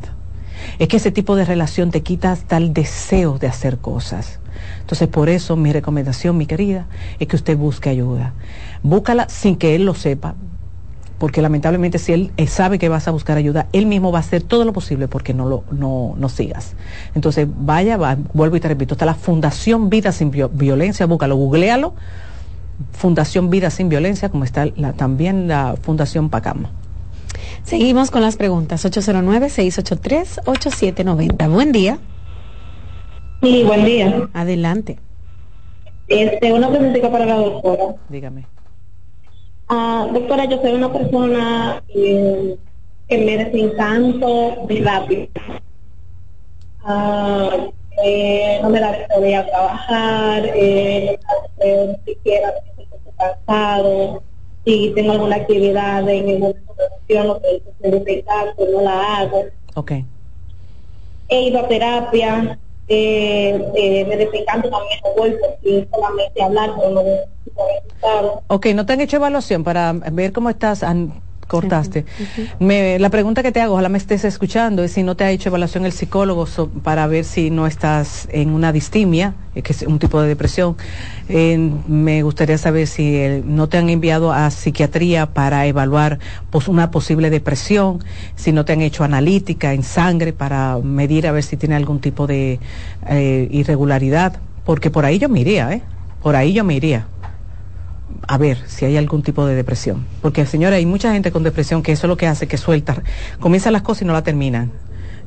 es 0.78 0.88
que 0.88 0.98
ese 0.98 1.10
tipo 1.10 1.36
de 1.36 1.44
relación 1.44 1.90
te 1.90 2.02
quita 2.02 2.32
hasta 2.32 2.56
el 2.56 2.72
deseo 2.72 3.38
de 3.38 3.48
hacer 3.48 3.78
cosas. 3.78 4.38
Entonces, 4.80 5.08
por 5.08 5.28
eso 5.28 5.56
mi 5.56 5.72
recomendación, 5.72 6.36
mi 6.36 6.46
querida, 6.46 6.86
es 7.18 7.26
que 7.26 7.36
usted 7.36 7.56
busque 7.56 7.90
ayuda. 7.90 8.34
Búscala 8.82 9.28
sin 9.28 9.56
que 9.56 9.74
él 9.74 9.84
lo 9.84 9.94
sepa, 9.94 10.34
porque 11.24 11.40
lamentablemente 11.40 11.98
si 11.98 12.12
él 12.12 12.32
eh, 12.36 12.46
sabe 12.46 12.78
que 12.78 12.90
vas 12.90 13.08
a 13.08 13.10
buscar 13.10 13.38
ayuda, 13.38 13.66
él 13.72 13.86
mismo 13.86 14.12
va 14.12 14.18
a 14.18 14.20
hacer 14.20 14.42
todo 14.42 14.66
lo 14.66 14.74
posible 14.74 15.08
porque 15.08 15.32
no 15.32 15.46
lo 15.46 15.64
no, 15.70 16.12
no 16.18 16.28
sigas. 16.28 16.74
Entonces, 17.14 17.48
vaya, 17.50 17.96
va, 17.96 18.18
vuelvo 18.34 18.56
y 18.56 18.60
te 18.60 18.68
repito, 18.68 18.92
está 18.92 19.06
la 19.06 19.14
Fundación 19.14 19.88
Vida 19.88 20.12
Sin 20.12 20.30
Violencia, 20.30 21.06
búscalo, 21.06 21.36
googlealo, 21.36 21.94
Fundación 22.92 23.48
Vida 23.48 23.70
Sin 23.70 23.88
Violencia, 23.88 24.28
como 24.28 24.44
está 24.44 24.66
la, 24.76 24.92
también 24.92 25.48
la 25.48 25.76
Fundación 25.80 26.28
Pacama. 26.28 26.68
Seguimos 27.62 28.10
con 28.10 28.20
las 28.20 28.36
preguntas, 28.36 28.84
809-683-8790. 28.84 31.50
Buen 31.50 31.72
día. 31.72 32.00
Sí, 33.42 33.62
buen 33.64 33.86
día. 33.86 34.28
Adelante. 34.34 34.98
Este, 36.06 36.52
una 36.52 36.68
pregunta 36.68 37.10
para 37.10 37.24
la 37.24 37.36
doctora. 37.36 37.94
Dígame. 38.10 38.44
Ah, 39.68 40.08
doctora, 40.12 40.44
yo 40.44 40.60
soy 40.60 40.72
una 40.72 40.92
persona 40.92 41.82
eh, 41.88 42.58
que 43.08 43.18
me 43.18 43.38
desencanto 43.38 44.56
muy 44.68 44.80
rápido. 44.80 45.28
Ah, 46.82 47.68
eh, 48.02 48.58
no 48.62 48.68
me 48.68 48.80
da 48.80 49.06
de 49.20 49.36
a 49.36 49.46
trabajar, 49.46 50.44
eh, 50.54 51.18
eh, 51.60 51.96
si 52.04 52.14
quiera, 52.16 52.52
si 52.76 52.82
estoy 52.82 53.12
cansado, 53.16 54.22
si 54.64 54.92
tengo 54.94 55.12
alguna 55.12 55.36
actividad 55.36 56.06
en 56.08 56.28
el 56.28 56.38
momento 56.40 56.74
de 57.08 57.20
o 57.20 57.40
que 57.40 57.62
se 57.80 57.90
de 57.90 58.72
no 58.72 58.80
la 58.82 59.18
hago. 59.18 59.44
Ok. 59.76 59.92
He 61.28 61.42
ido 61.48 61.60
a 61.60 61.68
terapia, 61.68 62.58
eh, 62.88 63.64
eh, 63.76 64.44
también 64.46 64.72
porque 65.16 65.88
solamente 65.90 66.42
hablar, 66.42 66.72
pero 66.76 66.90
no 66.90 67.02
Ok, 68.48 68.66
¿no 68.74 68.84
te 68.86 68.92
han 68.92 69.00
hecho 69.00 69.16
evaluación 69.16 69.64
para 69.64 69.92
ver 69.92 70.32
cómo 70.32 70.50
estás? 70.50 70.82
cortaste. 71.46 72.04
Me, 72.58 72.98
la 72.98 73.10
pregunta 73.10 73.42
que 73.42 73.52
te 73.52 73.60
hago, 73.60 73.74
ojalá 73.74 73.88
me 73.88 73.98
estés 73.98 74.24
escuchando, 74.24 74.82
es 74.82 74.92
si 74.92 75.02
no 75.02 75.16
te 75.16 75.24
ha 75.24 75.30
hecho 75.30 75.50
evaluación 75.50 75.84
el 75.84 75.92
psicólogo 75.92 76.46
para 76.82 77.06
ver 77.06 77.24
si 77.24 77.50
no 77.50 77.66
estás 77.66 78.28
en 78.30 78.50
una 78.50 78.72
distimia, 78.72 79.34
eh, 79.54 79.62
que 79.62 79.72
es 79.72 79.82
un 79.82 79.98
tipo 79.98 80.20
de 80.20 80.28
depresión. 80.28 80.76
Me 81.28 82.22
gustaría 82.22 82.58
saber 82.58 82.86
si 82.86 83.42
no 83.44 83.68
te 83.68 83.78
han 83.78 83.88
enviado 83.88 84.32
a 84.32 84.50
psiquiatría 84.50 85.26
para 85.26 85.66
evaluar 85.66 86.18
una 86.66 86.90
posible 86.90 87.30
depresión, 87.30 88.04
si 88.36 88.52
no 88.52 88.64
te 88.64 88.72
han 88.72 88.80
hecho 88.80 89.04
analítica 89.04 89.72
en 89.72 89.82
sangre 89.82 90.32
para 90.32 90.78
medir 90.78 91.26
a 91.26 91.32
ver 91.32 91.42
si 91.42 91.56
tiene 91.56 91.74
algún 91.74 92.00
tipo 92.00 92.26
de 92.26 92.60
eh, 93.08 93.48
irregularidad, 93.50 94.40
porque 94.64 94.90
por 94.90 95.04
ahí 95.04 95.18
yo 95.18 95.28
me 95.28 95.40
iría, 95.40 95.72
¿eh? 95.72 95.82
Por 96.22 96.36
ahí 96.36 96.52
yo 96.52 96.64
me 96.64 96.74
iría 96.74 97.06
a 98.26 98.38
ver 98.38 98.58
si 98.66 98.84
hay 98.84 98.96
algún 98.96 99.22
tipo 99.22 99.46
de 99.46 99.54
depresión. 99.54 100.06
Porque, 100.22 100.46
señora, 100.46 100.76
hay 100.76 100.86
mucha 100.86 101.12
gente 101.12 101.30
con 101.30 101.42
depresión 101.42 101.82
que 101.82 101.92
eso 101.92 102.06
es 102.06 102.08
lo 102.08 102.16
que 102.16 102.26
hace, 102.26 102.46
que 102.46 102.56
suelta, 102.56 103.02
comienzan 103.40 103.72
las 103.72 103.82
cosas 103.82 104.02
y 104.02 104.04
no 104.04 104.12
la 104.12 104.22
terminan, 104.22 104.70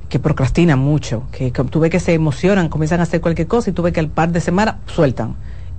que 0.09 0.19
procrastinan 0.19 0.79
mucho, 0.79 1.23
que, 1.31 1.51
tú 1.51 1.79
ves 1.79 1.91
que 1.91 1.99
se 1.99 2.13
emocionan, 2.13 2.69
comienzan 2.69 2.99
a 2.99 3.03
hacer 3.03 3.21
cualquier 3.21 3.47
cosa 3.47 3.69
y 3.69 3.73
tú 3.73 3.83
ves 3.83 3.93
que 3.93 3.99
al 3.99 4.09
par 4.09 4.31
de 4.31 4.41
semanas 4.41 4.75
sueltan. 4.87 5.35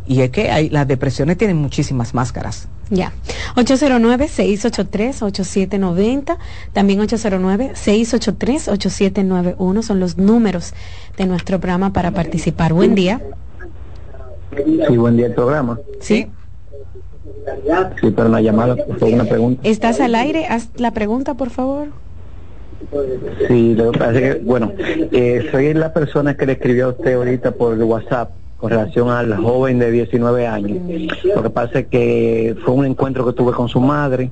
Y 0.08 0.22
es 0.22 0.30
que 0.30 0.50
hay, 0.50 0.70
las 0.70 0.88
depresiones 0.88 1.36
tienen 1.36 1.58
muchísimas 1.58 2.14
máscaras. 2.14 2.66
Ya. 2.88 3.12
809-683-8790. 3.56 6.38
También 6.72 7.00
809-683-8791 7.00 9.82
son 9.82 10.00
los 10.00 10.16
números 10.16 10.72
de 11.18 11.26
nuestro 11.26 11.60
programa 11.60 11.92
para 11.92 12.12
participar. 12.12 12.72
Buen 12.72 12.94
día. 12.94 13.20
Sí, 14.88 14.96
buen 14.96 15.18
día 15.18 15.26
el 15.26 15.34
programa. 15.34 15.78
Sí. 16.00 16.26
Sí, 18.00 18.10
pero 18.14 18.28
una 18.28 18.40
llamada, 18.40 18.76
por 18.76 19.02
una 19.02 19.24
pregunta. 19.24 19.60
¿Estás 19.62 20.00
al 20.00 20.14
aire? 20.14 20.46
Haz 20.46 20.70
la 20.76 20.92
pregunta, 20.92 21.34
por 21.34 21.50
favor. 21.50 21.88
Sí, 23.46 23.74
lo 23.74 23.92
que 23.92 23.98
pasa 23.98 24.12
es 24.12 24.20
que, 24.20 24.36
bueno, 24.42 24.72
eh, 24.78 25.46
soy 25.50 25.74
la 25.74 25.92
persona 25.92 26.34
que 26.34 26.46
le 26.46 26.52
escribió 26.52 26.86
a 26.86 26.90
usted 26.90 27.12
ahorita 27.14 27.50
por 27.50 27.76
WhatsApp 27.76 28.30
con 28.58 28.70
relación 28.70 29.08
al 29.10 29.36
joven 29.36 29.78
de 29.78 29.90
19 29.90 30.46
años. 30.46 30.78
Lo 31.34 31.42
que 31.42 31.50
pasa 31.50 31.80
es 31.80 31.86
que 31.86 32.56
fue 32.64 32.74
un 32.74 32.86
encuentro 32.86 33.24
que 33.24 33.32
tuve 33.32 33.52
con 33.52 33.68
su 33.68 33.80
madre. 33.80 34.30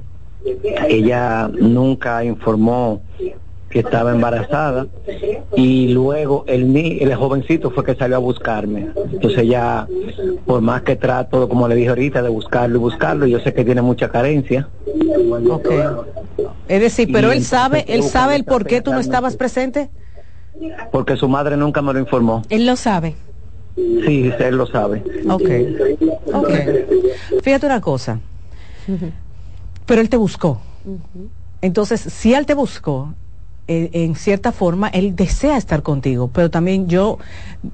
Ella 0.88 1.48
nunca 1.48 2.24
informó 2.24 3.02
que 3.70 3.80
estaba 3.80 4.12
embarazada. 4.12 4.86
Y 5.54 5.88
luego 5.88 6.44
el 6.48 6.76
el 6.76 7.14
jovencito 7.14 7.70
fue 7.70 7.84
que 7.84 7.94
salió 7.94 8.16
a 8.16 8.18
buscarme. 8.18 8.88
Entonces 9.12 9.46
ya 9.46 9.86
por 10.44 10.60
más 10.60 10.82
que 10.82 10.96
trato 10.96 11.48
como 11.48 11.68
le 11.68 11.76
dije 11.76 11.90
ahorita 11.90 12.20
de 12.20 12.28
buscarlo 12.28 12.76
y 12.76 12.80
buscarlo 12.80 13.26
yo 13.26 13.38
sé 13.40 13.54
que 13.54 13.64
tiene 13.64 13.82
mucha 13.82 14.08
carencia. 14.08 14.68
Okay. 15.50 15.84
es 16.68 16.80
decir 16.80 17.08
pero 17.12 17.32
él 17.32 17.42
sabe 17.42 17.84
él 17.88 18.02
sabe 18.02 18.36
el 18.36 18.44
por 18.44 18.66
qué 18.66 18.80
tú 18.80 18.92
no 18.92 18.98
estabas 18.98 19.36
presente. 19.36 19.88
Porque 20.90 21.16
su 21.16 21.28
madre 21.28 21.56
nunca 21.56 21.82
me 21.82 21.92
lo 21.92 22.00
informó. 22.00 22.42
Él 22.48 22.66
lo 22.66 22.76
sabe 22.76 23.14
sí 23.76 24.32
él 24.38 24.56
lo 24.56 24.66
sabe 24.66 25.02
okay 25.28 25.76
okay 26.32 26.86
fíjate 27.42 27.66
una 27.66 27.80
cosa 27.80 28.18
pero 29.84 30.00
él 30.00 30.08
te 30.08 30.16
buscó 30.16 30.60
entonces 31.60 32.00
si 32.00 32.34
él 32.34 32.46
te 32.46 32.54
buscó 32.54 33.14
eh, 33.68 33.90
en 34.04 34.14
cierta 34.14 34.52
forma, 34.52 34.86
él 34.88 35.16
desea 35.16 35.56
estar 35.56 35.82
contigo, 35.82 36.30
pero 36.32 36.50
también 36.50 36.86
yo 36.86 37.18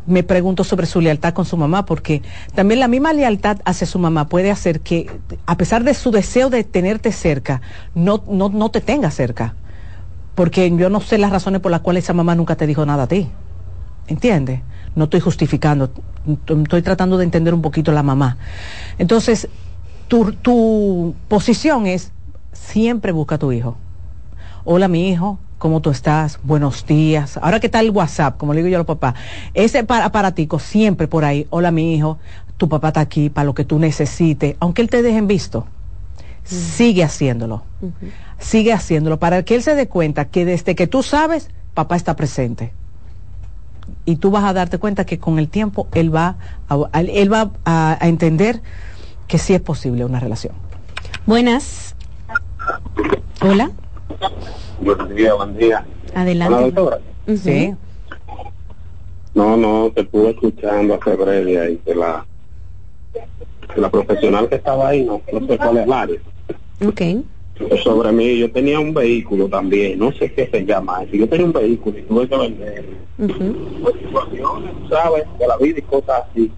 me 0.06 0.22
pregunto 0.22 0.64
sobre 0.64 0.86
su 0.86 1.02
lealtad 1.02 1.34
con 1.34 1.44
su 1.44 1.58
mamá, 1.58 1.84
porque 1.84 2.22
también 2.54 2.80
la 2.80 2.88
misma 2.88 3.12
lealtad 3.12 3.58
hacia 3.66 3.86
su 3.86 3.98
mamá 3.98 4.26
puede 4.26 4.50
hacer 4.50 4.80
que, 4.80 5.10
a 5.44 5.58
pesar 5.58 5.84
de 5.84 5.92
su 5.92 6.10
deseo 6.10 6.48
de 6.48 6.64
tenerte 6.64 7.12
cerca, 7.12 7.60
no, 7.94 8.24
no, 8.26 8.48
no 8.48 8.70
te 8.70 8.80
tenga 8.80 9.10
cerca. 9.10 9.54
Porque 10.34 10.74
yo 10.74 10.88
no 10.88 11.02
sé 11.02 11.18
las 11.18 11.30
razones 11.30 11.60
por 11.60 11.70
las 11.70 11.82
cuales 11.82 12.04
esa 12.04 12.14
mamá 12.14 12.34
nunca 12.34 12.56
te 12.56 12.66
dijo 12.66 12.86
nada 12.86 13.02
a 13.02 13.08
ti. 13.08 13.28
¿Entiendes? 14.06 14.60
No 14.94 15.04
estoy 15.04 15.20
justificando, 15.20 15.90
estoy 16.46 16.82
tratando 16.82 17.18
de 17.18 17.24
entender 17.24 17.54
un 17.54 17.62
poquito 17.62 17.92
la 17.92 18.02
mamá. 18.02 18.36
Entonces, 18.98 19.48
tu, 20.08 20.32
tu 20.32 21.14
posición 21.28 21.86
es 21.86 22.12
siempre 22.52 23.12
busca 23.12 23.36
a 23.36 23.38
tu 23.38 23.52
hijo. 23.52 23.76
Hola, 24.64 24.88
mi 24.88 25.08
hijo, 25.08 25.38
¿Cómo 25.62 25.80
tú 25.80 25.90
estás? 25.90 26.40
Buenos 26.42 26.86
días. 26.86 27.36
Ahora 27.40 27.60
que 27.60 27.68
está 27.68 27.78
el 27.78 27.90
WhatsApp, 27.90 28.36
como 28.36 28.52
le 28.52 28.64
digo 28.64 28.68
yo 28.68 28.78
a 28.78 28.80
los 28.80 28.86
papás, 28.88 29.14
ese 29.54 29.78
aparatico 29.78 30.58
siempre 30.58 31.06
por 31.06 31.24
ahí. 31.24 31.46
Hola, 31.50 31.70
mi 31.70 31.94
hijo, 31.94 32.18
tu 32.56 32.68
papá 32.68 32.88
está 32.88 32.98
aquí 32.98 33.30
para 33.30 33.44
lo 33.44 33.54
que 33.54 33.64
tú 33.64 33.78
necesites. 33.78 34.56
Aunque 34.58 34.82
él 34.82 34.90
te 34.90 35.02
deje 35.02 35.18
en 35.18 35.28
visto, 35.28 35.68
sigue 36.42 37.04
haciéndolo. 37.04 37.62
Sigue 38.40 38.72
haciéndolo 38.72 39.20
para 39.20 39.44
que 39.44 39.54
él 39.54 39.62
se 39.62 39.76
dé 39.76 39.86
cuenta 39.86 40.24
que 40.24 40.44
desde 40.44 40.74
que 40.74 40.88
tú 40.88 41.04
sabes, 41.04 41.48
papá 41.74 41.94
está 41.94 42.16
presente. 42.16 42.72
Y 44.04 44.16
tú 44.16 44.30
vas 44.30 44.44
a 44.44 44.52
darte 44.52 44.78
cuenta 44.78 45.04
que 45.04 45.18
con 45.18 45.38
el 45.38 45.48
tiempo 45.48 45.88
él 45.94 46.14
va 46.14 46.36
a, 46.68 47.00
él 47.00 47.32
va 47.32 47.52
a, 47.64 47.98
a 48.00 48.08
entender 48.08 48.60
que 49.28 49.38
sí 49.38 49.54
es 49.54 49.60
posible 49.60 50.04
una 50.04 50.18
relación. 50.20 50.54
Buenas. 51.24 51.94
Hola. 53.40 53.70
Buen 54.80 55.14
día, 55.14 55.34
buen 55.34 55.56
día. 55.56 55.86
Adelante. 56.14 56.74
Sí. 57.36 57.74
No, 59.34 59.56
no, 59.56 59.90
te 59.94 60.02
estuve 60.02 60.30
escuchando 60.30 60.98
hace 61.00 61.16
breve 61.16 61.60
ahí 61.60 61.80
que 61.84 61.94
la, 61.94 62.26
la 63.76 63.90
profesional 63.90 64.48
que 64.48 64.56
estaba 64.56 64.88
ahí, 64.88 65.04
no, 65.04 65.22
no 65.32 65.46
sé 65.46 65.56
cuál 65.56 65.78
es 65.78 65.86
la 65.86 66.00
área. 66.02 66.20
Ok. 66.86 67.00
Sobre 67.82 68.12
mí, 68.12 68.38
yo 68.38 68.50
tenía 68.50 68.80
un 68.80 68.94
vehículo 68.94 69.48
también, 69.48 69.98
no 69.98 70.10
sé 70.12 70.32
qué 70.32 70.48
se 70.50 70.64
llama 70.64 71.04
Yo 71.04 71.28
tenía 71.28 71.46
un 71.46 71.52
vehículo 71.52 71.98
y 71.98 72.02
tuve 72.02 72.28
que 72.28 72.36
vender. 72.36 72.84
situaciones, 74.00 74.70
¿sabes? 74.88 75.24
De 75.38 75.46
la 75.46 75.56
vida 75.58 75.78
y 75.78 75.82
cosas 75.82 76.24
así 76.30 76.50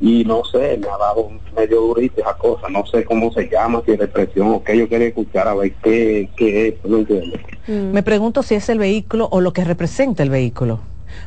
y 0.00 0.24
no 0.24 0.42
sé, 0.44 0.78
me 0.78 0.88
ha 0.88 0.96
dado 0.96 1.30
medio 1.54 1.80
durito 1.82 2.20
esa 2.22 2.34
cosa, 2.34 2.68
no 2.70 2.86
sé 2.86 3.04
cómo 3.04 3.30
se 3.32 3.48
llama, 3.48 3.82
si 3.84 3.92
es 3.92 3.98
depresión 3.98 4.48
o 4.48 4.64
qué, 4.64 4.76
yo 4.78 4.88
quería 4.88 5.08
escuchar 5.08 5.46
a 5.46 5.54
ver 5.54 5.74
qué, 5.82 6.30
qué 6.36 6.68
es, 6.68 6.74
no 6.84 6.98
entiendo. 6.98 7.36
Mm. 7.66 7.92
Me 7.92 8.02
pregunto 8.02 8.42
si 8.42 8.54
es 8.54 8.68
el 8.70 8.78
vehículo 8.78 9.28
o 9.30 9.42
lo 9.42 9.52
que 9.52 9.62
representa 9.62 10.22
el 10.22 10.30
vehículo, 10.30 10.80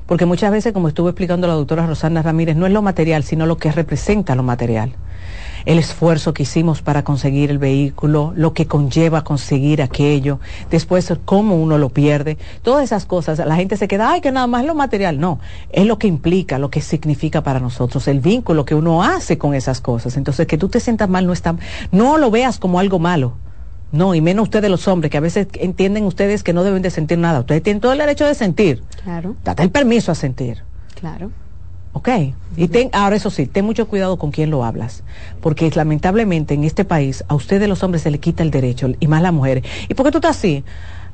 porque 0.08 0.26
muchas 0.26 0.52
veces, 0.52 0.74
como 0.74 0.88
estuvo 0.88 1.10
explicando 1.10 1.48
la 1.48 1.54
doctora 1.54 1.86
Rosana 1.86 2.24
Ramírez, 2.24 2.56
no 2.56 2.66
es 2.66 2.74
lo 2.74 2.82
material, 2.82 3.24
sino 3.24 3.46
lo 3.46 3.58
que 3.58 3.72
representa 3.72 4.34
lo 4.34 4.44
material 4.44 4.96
el 5.66 5.80
esfuerzo 5.80 6.34
que 6.34 6.44
hicimos 6.44 6.82
para 6.82 7.04
conseguir 7.04 7.52
el 7.52 7.58
vehículo, 7.58 8.34
lo 8.36 8.54
que 8.54 8.66
conlleva 8.66 9.24
conseguir 9.24 9.82
aquello, 9.82 10.40
después 10.70 11.14
cómo 11.26 11.56
uno 11.56 11.78
lo 11.78 11.90
pierde, 11.90 12.38
todas 12.62 12.84
esas 12.84 13.06
cosas. 13.06 13.40
La 13.40 13.56
gente 13.56 13.78
se 13.78 13.88
queda, 13.88 14.12
ay, 14.12 14.22
que 14.22 14.32
nada 14.32 14.48
más 14.48 14.62
es 14.62 14.68
lo 14.68 14.76
material. 14.76 15.20
No, 15.20 15.40
es 15.72 15.86
lo 15.86 15.98
que 15.98 16.08
implica, 16.08 16.58
lo 16.58 16.70
que 16.70 16.82
significa 16.82 17.44
para 17.44 17.60
nosotros, 17.60 18.08
el 18.08 18.20
vínculo 18.20 18.66
que 18.66 18.76
uno 18.76 19.04
hace 19.04 19.38
con 19.38 19.54
esas 19.54 19.82
cosas. 19.82 20.18
Entonces, 20.18 20.48
que 20.48 20.58
tú 20.58 20.70
te 20.70 20.80
sientas 20.80 21.10
mal 21.10 21.26
no 21.26 21.34
está, 21.34 21.56
no 21.92 22.18
lo 22.18 22.32
veas 22.32 22.60
como 22.60 22.80
algo 22.80 23.00
malo. 23.00 23.34
No, 23.92 24.16
y 24.16 24.22
menos 24.22 24.44
ustedes 24.44 24.72
los 24.72 24.88
hombres, 24.88 25.12
que 25.12 25.18
a 25.18 25.22
veces 25.22 25.48
entienden 25.54 26.06
ustedes 26.06 26.42
que 26.42 26.52
no 26.52 26.64
deben 26.64 26.82
de 26.82 26.90
sentir 26.90 27.20
nada. 27.20 27.42
Ustedes 27.42 27.62
tienen 27.62 27.80
todo 27.80 27.92
el 27.92 28.00
derecho 28.00 28.26
de 28.26 28.34
sentir. 28.34 28.82
Claro. 29.04 29.36
Date 29.44 29.62
el 29.62 29.70
permiso 29.70 30.12
a 30.12 30.16
sentir. 30.16 30.64
Claro. 31.00 31.30
¿Ok? 31.94 32.10
Y 32.58 32.68
ten, 32.68 32.90
ahora 32.92 33.16
eso 33.16 33.30
sí, 33.30 33.46
ten 33.46 33.66
mucho 33.66 33.88
cuidado 33.88 34.18
con 34.18 34.32
quién 34.32 34.50
lo 34.50 34.64
hablas, 34.66 35.04
porque 35.42 35.70
lamentablemente 35.74 36.56
en 36.56 36.64
este 36.64 36.86
país 36.86 37.24
a 37.28 37.36
ustedes 37.36 37.70
los 37.70 37.84
hombres 37.84 38.02
se 38.02 38.12
le 38.12 38.20
quita 38.20 38.44
el 38.44 38.52
derecho, 38.52 38.90
y 39.00 39.08
más 39.08 39.22
las 39.22 39.32
mujeres. 39.32 39.64
¿Y 39.88 39.94
por 39.94 40.06
qué 40.06 40.12
tú 40.12 40.18
estás 40.18 40.38
así? 40.38 40.64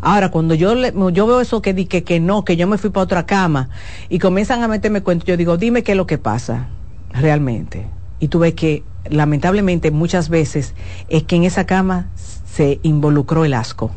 Ahora, 0.00 0.30
cuando 0.30 0.54
yo, 0.54 0.74
yo 1.10 1.26
veo 1.26 1.40
eso 1.40 1.62
que, 1.62 1.86
que, 1.86 2.02
que 2.02 2.18
no, 2.18 2.44
que 2.44 2.56
yo 2.56 2.66
me 2.66 2.78
fui 2.78 2.90
para 2.90 3.04
otra 3.04 3.26
cama 3.26 3.70
y 4.08 4.18
comienzan 4.18 4.60
a 4.62 4.68
meterme 4.68 5.02
cuentos, 5.02 5.26
yo 5.26 5.36
digo, 5.36 5.56
dime 5.56 5.84
qué 5.84 5.92
es 5.92 5.96
lo 5.96 6.06
que 6.06 6.18
pasa 6.18 6.66
realmente. 7.12 7.86
Y 8.18 8.26
tú 8.26 8.40
ves 8.40 8.54
que 8.54 8.82
lamentablemente 9.08 9.92
muchas 9.92 10.28
veces 10.28 10.74
es 11.08 11.22
que 11.22 11.36
en 11.36 11.44
esa 11.44 11.64
cama 11.64 12.08
se 12.16 12.80
involucró 12.82 13.44
el 13.44 13.54
asco. 13.54 13.92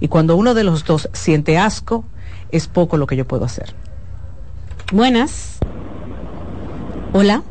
Y 0.00 0.08
cuando 0.08 0.36
uno 0.36 0.52
de 0.52 0.64
los 0.64 0.84
dos 0.84 1.08
siente 1.14 1.56
asco, 1.56 2.04
es 2.52 2.68
poco 2.68 2.98
lo 2.98 3.06
que 3.06 3.16
yo 3.16 3.26
puedo 3.26 3.46
hacer. 3.46 3.74
Buenas. 4.92 5.58
Hola. 7.14 7.42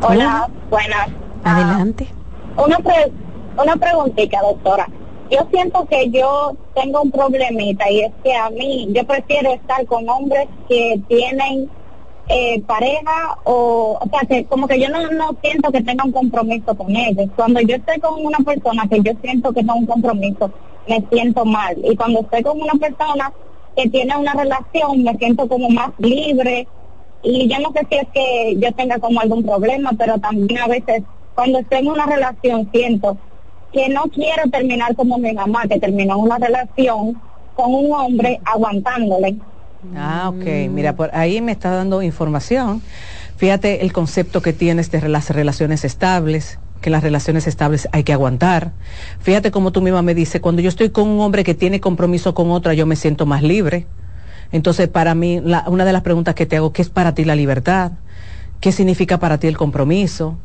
Hola, 0.00 0.48
buenas. 0.70 1.08
Adelante. 1.42 2.15
Una, 2.56 2.78
una 3.62 3.76
preguntita, 3.76 4.40
doctora 4.42 4.88
yo 5.30 5.38
siento 5.50 5.86
que 5.86 6.10
yo 6.10 6.52
tengo 6.74 7.02
un 7.02 7.10
problemita 7.10 7.90
y 7.90 8.00
es 8.00 8.12
que 8.22 8.34
a 8.34 8.50
mí 8.50 8.88
yo 8.90 9.04
prefiero 9.04 9.52
estar 9.52 9.84
con 9.86 10.08
hombres 10.08 10.46
que 10.68 11.00
tienen 11.08 11.68
eh, 12.28 12.60
pareja 12.62 13.38
o, 13.44 13.98
o 14.00 14.08
sea, 14.10 14.20
que 14.28 14.44
como 14.46 14.66
que 14.66 14.80
yo 14.80 14.88
no, 14.88 15.10
no 15.10 15.36
siento 15.42 15.70
que 15.72 15.82
tenga 15.82 16.04
un 16.04 16.12
compromiso 16.12 16.76
con 16.76 16.94
ellos. 16.94 17.28
Cuando 17.36 17.60
yo 17.60 17.76
estoy 17.76 17.98
con 18.00 18.24
una 18.24 18.38
persona 18.38 18.86
que 18.88 19.00
yo 19.00 19.12
siento 19.22 19.52
que 19.52 19.60
tengo 19.60 19.74
un 19.74 19.86
compromiso, 19.86 20.50
me 20.88 21.04
siento 21.10 21.44
mal. 21.44 21.76
Y 21.84 21.96
cuando 21.96 22.20
estoy 22.20 22.42
con 22.42 22.60
una 22.60 22.74
persona 22.74 23.32
que 23.76 23.88
tiene 23.88 24.16
una 24.16 24.32
relación, 24.32 25.02
me 25.02 25.16
siento 25.16 25.48
como 25.48 25.68
más 25.70 25.90
libre. 25.98 26.66
Y 27.22 27.48
yo 27.48 27.58
no 27.58 27.72
sé 27.72 27.86
si 27.90 27.96
es 27.96 28.08
que 28.12 28.56
yo 28.58 28.72
tenga 28.72 28.98
como 28.98 29.20
algún 29.20 29.42
problema, 29.44 29.90
pero 29.98 30.18
también 30.18 30.60
a 30.60 30.68
veces 30.68 31.02
cuando 31.36 31.58
estoy 31.60 31.80
en 31.80 31.88
una 31.88 32.06
relación 32.06 32.68
siento 32.72 33.16
que 33.72 33.88
no 33.90 34.04
quiero 34.04 34.50
terminar 34.50 34.96
como 34.96 35.18
mi 35.18 35.32
mamá, 35.32 35.64
que 35.68 35.78
terminó 35.78 36.18
una 36.18 36.38
relación 36.38 37.20
con 37.54 37.74
un 37.74 37.92
hombre 37.92 38.40
aguantándole. 38.44 39.36
Ah, 39.94 40.30
ok. 40.30 40.70
Mira, 40.70 40.96
por 40.96 41.14
ahí 41.14 41.40
me 41.42 41.52
está 41.52 41.70
dando 41.70 42.02
información. 42.02 42.82
Fíjate 43.36 43.82
el 43.82 43.92
concepto 43.92 44.40
que 44.40 44.54
tienes 44.54 44.90
de 44.90 45.06
las 45.08 45.28
relaciones 45.28 45.84
estables, 45.84 46.58
que 46.80 46.88
las 46.88 47.02
relaciones 47.02 47.46
estables 47.46 47.86
hay 47.92 48.02
que 48.02 48.14
aguantar. 48.14 48.72
Fíjate 49.20 49.50
como 49.50 49.72
tú 49.72 49.82
misma 49.82 50.00
me 50.00 50.14
dices, 50.14 50.40
cuando 50.40 50.62
yo 50.62 50.70
estoy 50.70 50.88
con 50.88 51.06
un 51.06 51.20
hombre 51.20 51.44
que 51.44 51.54
tiene 51.54 51.80
compromiso 51.80 52.34
con 52.34 52.50
otra, 52.50 52.72
yo 52.72 52.86
me 52.86 52.96
siento 52.96 53.26
más 53.26 53.42
libre. 53.42 53.86
Entonces, 54.52 54.88
para 54.88 55.14
mí, 55.14 55.42
una 55.66 55.84
de 55.84 55.92
las 55.92 56.02
preguntas 56.02 56.34
que 56.34 56.46
te 56.46 56.56
hago, 56.56 56.72
¿qué 56.72 56.80
es 56.80 56.88
para 56.88 57.14
ti 57.14 57.24
la 57.24 57.34
libertad? 57.36 57.92
¿Qué 58.60 58.72
significa 58.72 59.18
para 59.18 59.36
ti 59.38 59.48
el 59.48 59.58
compromiso? 59.58 60.38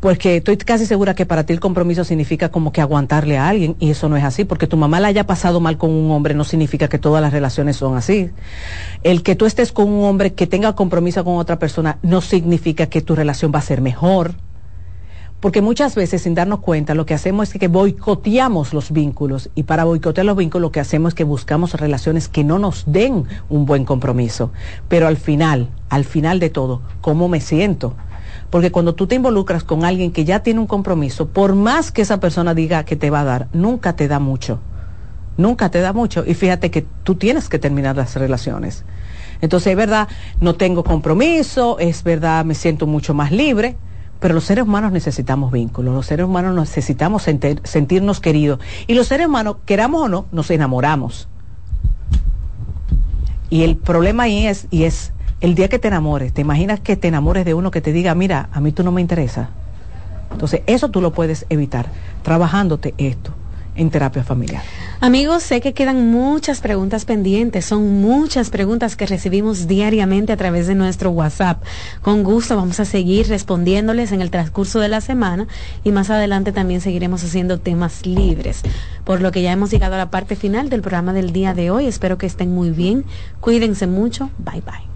Porque 0.00 0.36
estoy 0.36 0.56
casi 0.56 0.86
segura 0.86 1.14
que 1.14 1.26
para 1.26 1.44
ti 1.44 1.52
el 1.52 1.60
compromiso 1.60 2.04
significa 2.04 2.50
como 2.50 2.72
que 2.72 2.80
aguantarle 2.80 3.38
a 3.38 3.48
alguien 3.48 3.76
y 3.78 3.90
eso 3.90 4.08
no 4.08 4.16
es 4.16 4.24
así, 4.24 4.44
porque 4.44 4.66
tu 4.66 4.76
mamá 4.76 5.00
la 5.00 5.08
haya 5.08 5.26
pasado 5.26 5.60
mal 5.60 5.78
con 5.78 5.90
un 5.90 6.10
hombre 6.10 6.34
no 6.34 6.44
significa 6.44 6.88
que 6.88 6.98
todas 6.98 7.22
las 7.22 7.32
relaciones 7.32 7.76
son 7.76 7.96
así. 7.96 8.30
El 9.02 9.22
que 9.22 9.36
tú 9.36 9.46
estés 9.46 9.72
con 9.72 9.88
un 9.88 10.04
hombre 10.04 10.34
que 10.34 10.46
tenga 10.46 10.74
compromiso 10.74 11.24
con 11.24 11.36
otra 11.36 11.58
persona 11.58 11.98
no 12.02 12.20
significa 12.20 12.86
que 12.86 13.00
tu 13.00 13.14
relación 13.14 13.52
va 13.54 13.58
a 13.58 13.62
ser 13.62 13.80
mejor. 13.80 14.34
Porque 15.40 15.60
muchas 15.60 15.94
veces 15.94 16.22
sin 16.22 16.34
darnos 16.34 16.60
cuenta 16.60 16.94
lo 16.94 17.04
que 17.04 17.12
hacemos 17.12 17.52
es 17.52 17.60
que 17.60 17.68
boicoteamos 17.68 18.72
los 18.72 18.90
vínculos 18.90 19.50
y 19.54 19.64
para 19.64 19.84
boicotear 19.84 20.24
los 20.24 20.36
vínculos 20.36 20.62
lo 20.62 20.72
que 20.72 20.80
hacemos 20.80 21.10
es 21.10 21.14
que 21.14 21.24
buscamos 21.24 21.74
relaciones 21.74 22.28
que 22.28 22.42
no 22.42 22.58
nos 22.58 22.84
den 22.86 23.24
un 23.50 23.66
buen 23.66 23.84
compromiso. 23.84 24.50
Pero 24.88 25.06
al 25.06 25.18
final, 25.18 25.68
al 25.90 26.04
final 26.04 26.40
de 26.40 26.48
todo, 26.48 26.80
¿cómo 27.02 27.28
me 27.28 27.40
siento? 27.40 27.94
Porque 28.50 28.70
cuando 28.70 28.94
tú 28.94 29.06
te 29.06 29.16
involucras 29.16 29.64
con 29.64 29.84
alguien 29.84 30.12
que 30.12 30.24
ya 30.24 30.40
tiene 30.40 30.60
un 30.60 30.66
compromiso, 30.66 31.28
por 31.28 31.54
más 31.54 31.90
que 31.90 32.02
esa 32.02 32.20
persona 32.20 32.54
diga 32.54 32.84
que 32.84 32.96
te 32.96 33.10
va 33.10 33.20
a 33.20 33.24
dar, 33.24 33.48
nunca 33.52 33.96
te 33.96 34.08
da 34.08 34.18
mucho. 34.18 34.60
Nunca 35.36 35.70
te 35.70 35.80
da 35.80 35.92
mucho. 35.92 36.24
Y 36.26 36.34
fíjate 36.34 36.70
que 36.70 36.86
tú 37.02 37.16
tienes 37.16 37.48
que 37.48 37.58
terminar 37.58 37.96
las 37.96 38.14
relaciones. 38.16 38.84
Entonces, 39.40 39.72
es 39.72 39.76
verdad, 39.76 40.08
no 40.40 40.54
tengo 40.54 40.82
compromiso, 40.84 41.78
es 41.78 42.02
verdad, 42.02 42.44
me 42.44 42.54
siento 42.54 42.86
mucho 42.86 43.12
más 43.12 43.32
libre, 43.32 43.76
pero 44.18 44.32
los 44.32 44.44
seres 44.44 44.64
humanos 44.64 44.92
necesitamos 44.92 45.52
vínculos, 45.52 45.94
los 45.94 46.06
seres 46.06 46.24
humanos 46.24 46.54
necesitamos 46.54 47.22
sentirnos 47.22 48.20
queridos. 48.20 48.60
Y 48.86 48.94
los 48.94 49.08
seres 49.08 49.26
humanos, 49.26 49.56
queramos 49.66 50.02
o 50.04 50.08
no, 50.08 50.26
nos 50.32 50.50
enamoramos. 50.50 51.28
Y 53.50 53.62
el 53.62 53.76
problema 53.76 54.24
ahí 54.24 54.46
es, 54.46 54.66
y 54.70 54.84
es 54.84 55.12
el 55.40 55.54
día 55.54 55.68
que 55.68 55.78
te 55.78 55.88
enamores, 55.88 56.32
¿te 56.32 56.40
imaginas 56.40 56.80
que 56.80 56.96
te 56.96 57.08
enamores 57.08 57.44
de 57.44 57.54
uno 57.54 57.70
que 57.70 57.80
te 57.80 57.92
diga, 57.92 58.14
mira, 58.14 58.48
a 58.52 58.60
mí 58.60 58.72
tú 58.72 58.82
no 58.82 58.92
me 58.92 59.00
interesa? 59.00 59.50
Entonces, 60.32 60.62
eso 60.66 60.90
tú 60.90 61.00
lo 61.00 61.12
puedes 61.12 61.46
evitar 61.48 61.86
trabajándote 62.22 62.94
esto 62.98 63.32
en 63.76 63.90
terapia 63.90 64.24
familiar. 64.24 64.62
Amigos, 65.00 65.42
sé 65.42 65.60
que 65.60 65.74
quedan 65.74 66.10
muchas 66.10 66.60
preguntas 66.60 67.04
pendientes, 67.04 67.66
son 67.66 68.00
muchas 68.00 68.48
preguntas 68.48 68.96
que 68.96 69.06
recibimos 69.06 69.66
diariamente 69.66 70.32
a 70.32 70.36
través 70.36 70.66
de 70.66 70.74
nuestro 70.74 71.10
WhatsApp. 71.10 71.62
Con 72.00 72.22
gusto 72.22 72.56
vamos 72.56 72.80
a 72.80 72.86
seguir 72.86 73.28
respondiéndoles 73.28 74.12
en 74.12 74.22
el 74.22 74.30
transcurso 74.30 74.80
de 74.80 74.88
la 74.88 75.02
semana 75.02 75.46
y 75.84 75.92
más 75.92 76.08
adelante 76.08 76.52
también 76.52 76.80
seguiremos 76.80 77.22
haciendo 77.22 77.58
temas 77.60 78.06
libres. 78.06 78.62
Por 79.04 79.20
lo 79.20 79.30
que 79.30 79.42
ya 79.42 79.52
hemos 79.52 79.70
llegado 79.70 79.94
a 79.94 79.98
la 79.98 80.10
parte 80.10 80.36
final 80.36 80.70
del 80.70 80.80
programa 80.80 81.12
del 81.12 81.32
día 81.32 81.52
de 81.52 81.70
hoy. 81.70 81.86
Espero 81.86 82.16
que 82.16 82.26
estén 82.26 82.54
muy 82.54 82.70
bien. 82.70 83.04
Cuídense 83.40 83.86
mucho. 83.86 84.30
Bye 84.38 84.62
bye. 84.62 84.95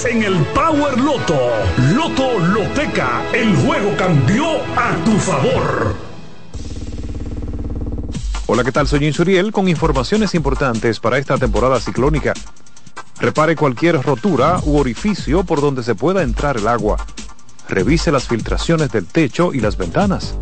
en 0.05 0.23
el 0.23 0.35
Power 0.47 0.99
Loto. 0.99 1.37
Loto 1.93 2.39
Loteca, 2.39 3.21
el 3.33 3.55
juego 3.57 3.95
cambió 3.97 4.45
a 4.75 4.95
tu 5.05 5.11
favor. 5.17 5.95
Hola, 8.47 8.63
¿qué 8.63 8.71
tal? 8.71 8.87
Soy 8.87 9.05
Insuriel 9.05 9.51
con 9.51 9.67
informaciones 9.67 10.33
importantes 10.33 10.99
para 10.99 11.17
esta 11.17 11.37
temporada 11.37 11.79
ciclónica. 11.79 12.33
Repare 13.19 13.55
cualquier 13.55 14.01
rotura 14.01 14.59
u 14.63 14.77
orificio 14.77 15.43
por 15.43 15.61
donde 15.61 15.83
se 15.83 15.93
pueda 15.93 16.23
entrar 16.23 16.57
el 16.57 16.67
agua. 16.67 16.97
Revise 17.69 18.11
las 18.11 18.27
filtraciones 18.27 18.91
del 18.91 19.05
techo 19.05 19.53
y 19.53 19.59
las 19.59 19.77
ventanas. 19.77 20.35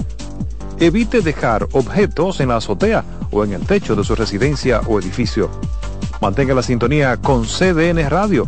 Evite 0.80 1.22
dejar 1.22 1.68
objetos 1.74 2.40
en 2.40 2.50
la 2.50 2.58
azotea 2.58 3.04
o 3.32 3.44
en 3.44 3.54
el 3.54 3.66
techo 3.66 3.96
de 3.96 4.06
su 4.06 4.16
residencia 4.16 4.82
o 4.88 5.00
edificio. 5.00 5.50
Mantenga 6.22 6.54
la 6.54 6.64
sintonía 6.64 7.18
con 7.18 7.46
CDN 7.46 8.10
Radio 8.10 8.48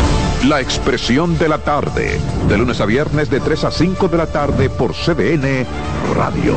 La 0.47 0.59
expresión 0.59 1.37
de 1.37 1.47
la 1.47 1.59
tarde, 1.59 2.19
de 2.47 2.57
lunes 2.57 2.81
a 2.81 2.85
viernes 2.87 3.29
de 3.29 3.39
3 3.39 3.63
a 3.65 3.71
5 3.71 4.07
de 4.07 4.17
la 4.17 4.25
tarde 4.25 4.71
por 4.71 4.93
CDN 4.93 5.67
Radio. 6.15 6.55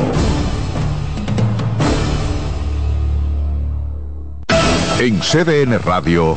En 4.99 5.19
CDN 5.19 5.77
Radio, 5.83 6.35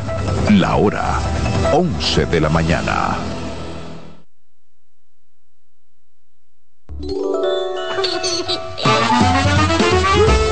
la 0.50 0.76
hora 0.76 1.18
11 1.72 2.26
de 2.26 2.40
la 2.40 2.50
mañana. 2.50 3.16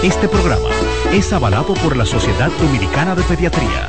Este 0.02 0.28
programa 0.28 0.70
es 1.12 1.30
avalado 1.34 1.74
por 1.74 1.94
la 1.94 2.06
Sociedad 2.06 2.50
Dominicana 2.58 3.14
de 3.14 3.22
Pediatría. 3.24 3.86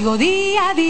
Día 0.00 0.70
a 0.70 0.74
día 0.74 0.89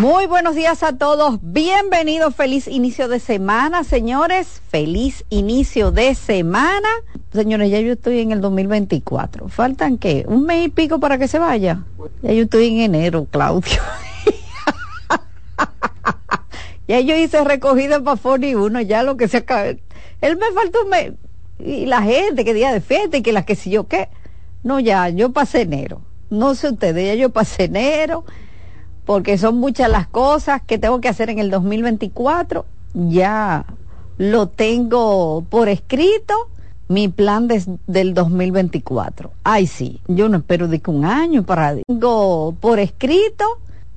Muy 0.00 0.26
buenos 0.26 0.54
días 0.54 0.84
a 0.84 0.96
todos, 0.96 1.40
bienvenidos, 1.42 2.32
feliz 2.32 2.68
inicio 2.68 3.08
de 3.08 3.18
semana, 3.18 3.82
señores, 3.82 4.62
feliz 4.68 5.24
inicio 5.28 5.90
de 5.90 6.14
semana. 6.14 6.88
Señores, 7.32 7.68
ya 7.68 7.80
yo 7.80 7.94
estoy 7.94 8.20
en 8.20 8.30
el 8.30 8.40
2024, 8.40 9.48
faltan 9.48 9.98
qué, 9.98 10.24
un 10.28 10.44
mes 10.44 10.66
y 10.66 10.68
pico 10.68 11.00
para 11.00 11.18
que 11.18 11.26
se 11.26 11.40
vaya. 11.40 11.82
Ya 12.22 12.32
yo 12.32 12.44
estoy 12.44 12.68
en 12.68 12.78
enero, 12.78 13.26
Claudio. 13.28 13.82
ya 16.86 17.00
yo 17.00 17.16
hice 17.16 17.42
recogida 17.42 18.00
para 18.00 18.16
Foni 18.16 18.54
1, 18.54 18.82
ya 18.82 19.02
lo 19.02 19.16
que 19.16 19.26
se 19.26 19.38
acaba. 19.38 19.64
Él 19.64 20.36
me 20.36 20.52
falta 20.54 20.78
un 20.80 20.90
mes. 20.90 21.12
Y 21.58 21.86
la 21.86 22.02
gente, 22.02 22.44
que 22.44 22.54
día 22.54 22.72
de 22.72 22.80
fiesta 22.80 23.16
y 23.16 23.22
que 23.22 23.32
la 23.32 23.44
que 23.44 23.56
si 23.56 23.70
yo 23.70 23.88
qué. 23.88 24.08
No, 24.62 24.78
ya, 24.78 25.08
yo 25.08 25.32
pasé 25.32 25.62
enero. 25.62 26.02
No 26.30 26.54
sé 26.54 26.68
ustedes, 26.68 27.04
ya 27.04 27.14
yo 27.14 27.30
pasé 27.30 27.64
enero 27.64 28.24
porque 29.08 29.38
son 29.38 29.56
muchas 29.56 29.90
las 29.90 30.06
cosas 30.06 30.60
que 30.60 30.76
tengo 30.76 31.00
que 31.00 31.08
hacer 31.08 31.30
en 31.30 31.38
el 31.38 31.50
2024. 31.50 32.66
Ya 32.92 33.64
lo 34.18 34.48
tengo 34.48 35.46
por 35.48 35.70
escrito, 35.70 36.34
mi 36.88 37.08
plan 37.08 37.48
del 37.48 38.12
2024. 38.12 39.30
Ay, 39.44 39.66
sí, 39.66 40.02
yo 40.08 40.28
no 40.28 40.36
espero 40.36 40.68
de 40.68 40.80
que 40.80 40.90
un 40.90 41.06
año 41.06 41.42
para... 41.42 41.76
Tengo 41.86 42.54
por 42.60 42.80
escrito 42.80 43.46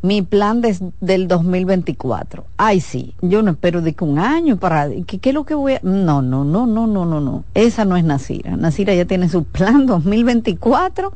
mi 0.02 0.22
plan 0.22 0.62
del 0.62 1.28
2024. 1.28 2.46
Ay, 2.56 2.80
sí, 2.80 3.14
yo 3.22 3.42
no 3.42 3.52
espero 3.52 3.82
de 3.82 3.92
que 3.92 4.06
un 4.06 4.18
año 4.18 4.56
para... 4.56 4.90
¿Qué, 5.06 5.20
¿Qué, 5.20 5.30
es 5.32 5.36
lo 5.36 5.44
que 5.44 5.56
voy 5.56 5.74
a...? 5.74 5.80
No, 5.84 6.22
no, 6.22 6.46
no, 6.46 6.66
no, 6.66 6.88
no, 6.88 7.06
no, 7.06 7.20
no. 7.20 7.44
Esa 7.54 7.84
no 7.84 7.98
es 7.98 8.06
Nasira. 8.06 8.56
Nasira 8.56 8.94
ya 8.96 9.04
tiene 9.04 9.28
su 9.28 9.44
plan 9.44 9.86
2024 9.88 11.12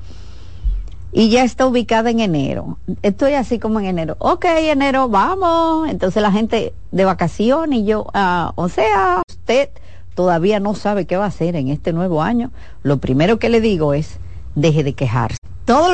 y 1.15 1.29
ya 1.29 1.45
está 1.45 1.65
ubicada 1.65 2.09
en 2.09 2.19
enero. 2.19 2.77
Estoy 3.01 3.35
así 3.35 3.57
como 3.57 3.79
en 3.79 3.85
enero. 3.85 4.17
Ok, 4.19 4.43
enero, 4.45 5.07
vamos. 5.07 5.87
Entonces 5.87 6.21
la 6.21 6.29
gente 6.29 6.73
de 6.91 7.05
vacaciones 7.05 7.79
y 7.79 7.85
yo, 7.85 8.07
ah, 8.13 8.51
o 8.55 8.67
sea, 8.67 9.21
usted 9.25 9.69
todavía 10.13 10.59
no 10.59 10.75
sabe 10.75 11.05
qué 11.05 11.15
va 11.15 11.23
a 11.23 11.29
hacer 11.29 11.55
en 11.55 11.69
este 11.69 11.93
nuevo 11.93 12.21
año. 12.21 12.51
Lo 12.83 12.97
primero 12.97 13.39
que 13.39 13.47
le 13.47 13.61
digo 13.61 13.93
es, 13.93 14.19
deje 14.55 14.83
de 14.83 14.91
quejarse. 14.91 15.37
Todos 15.63 15.89
los 15.89 15.93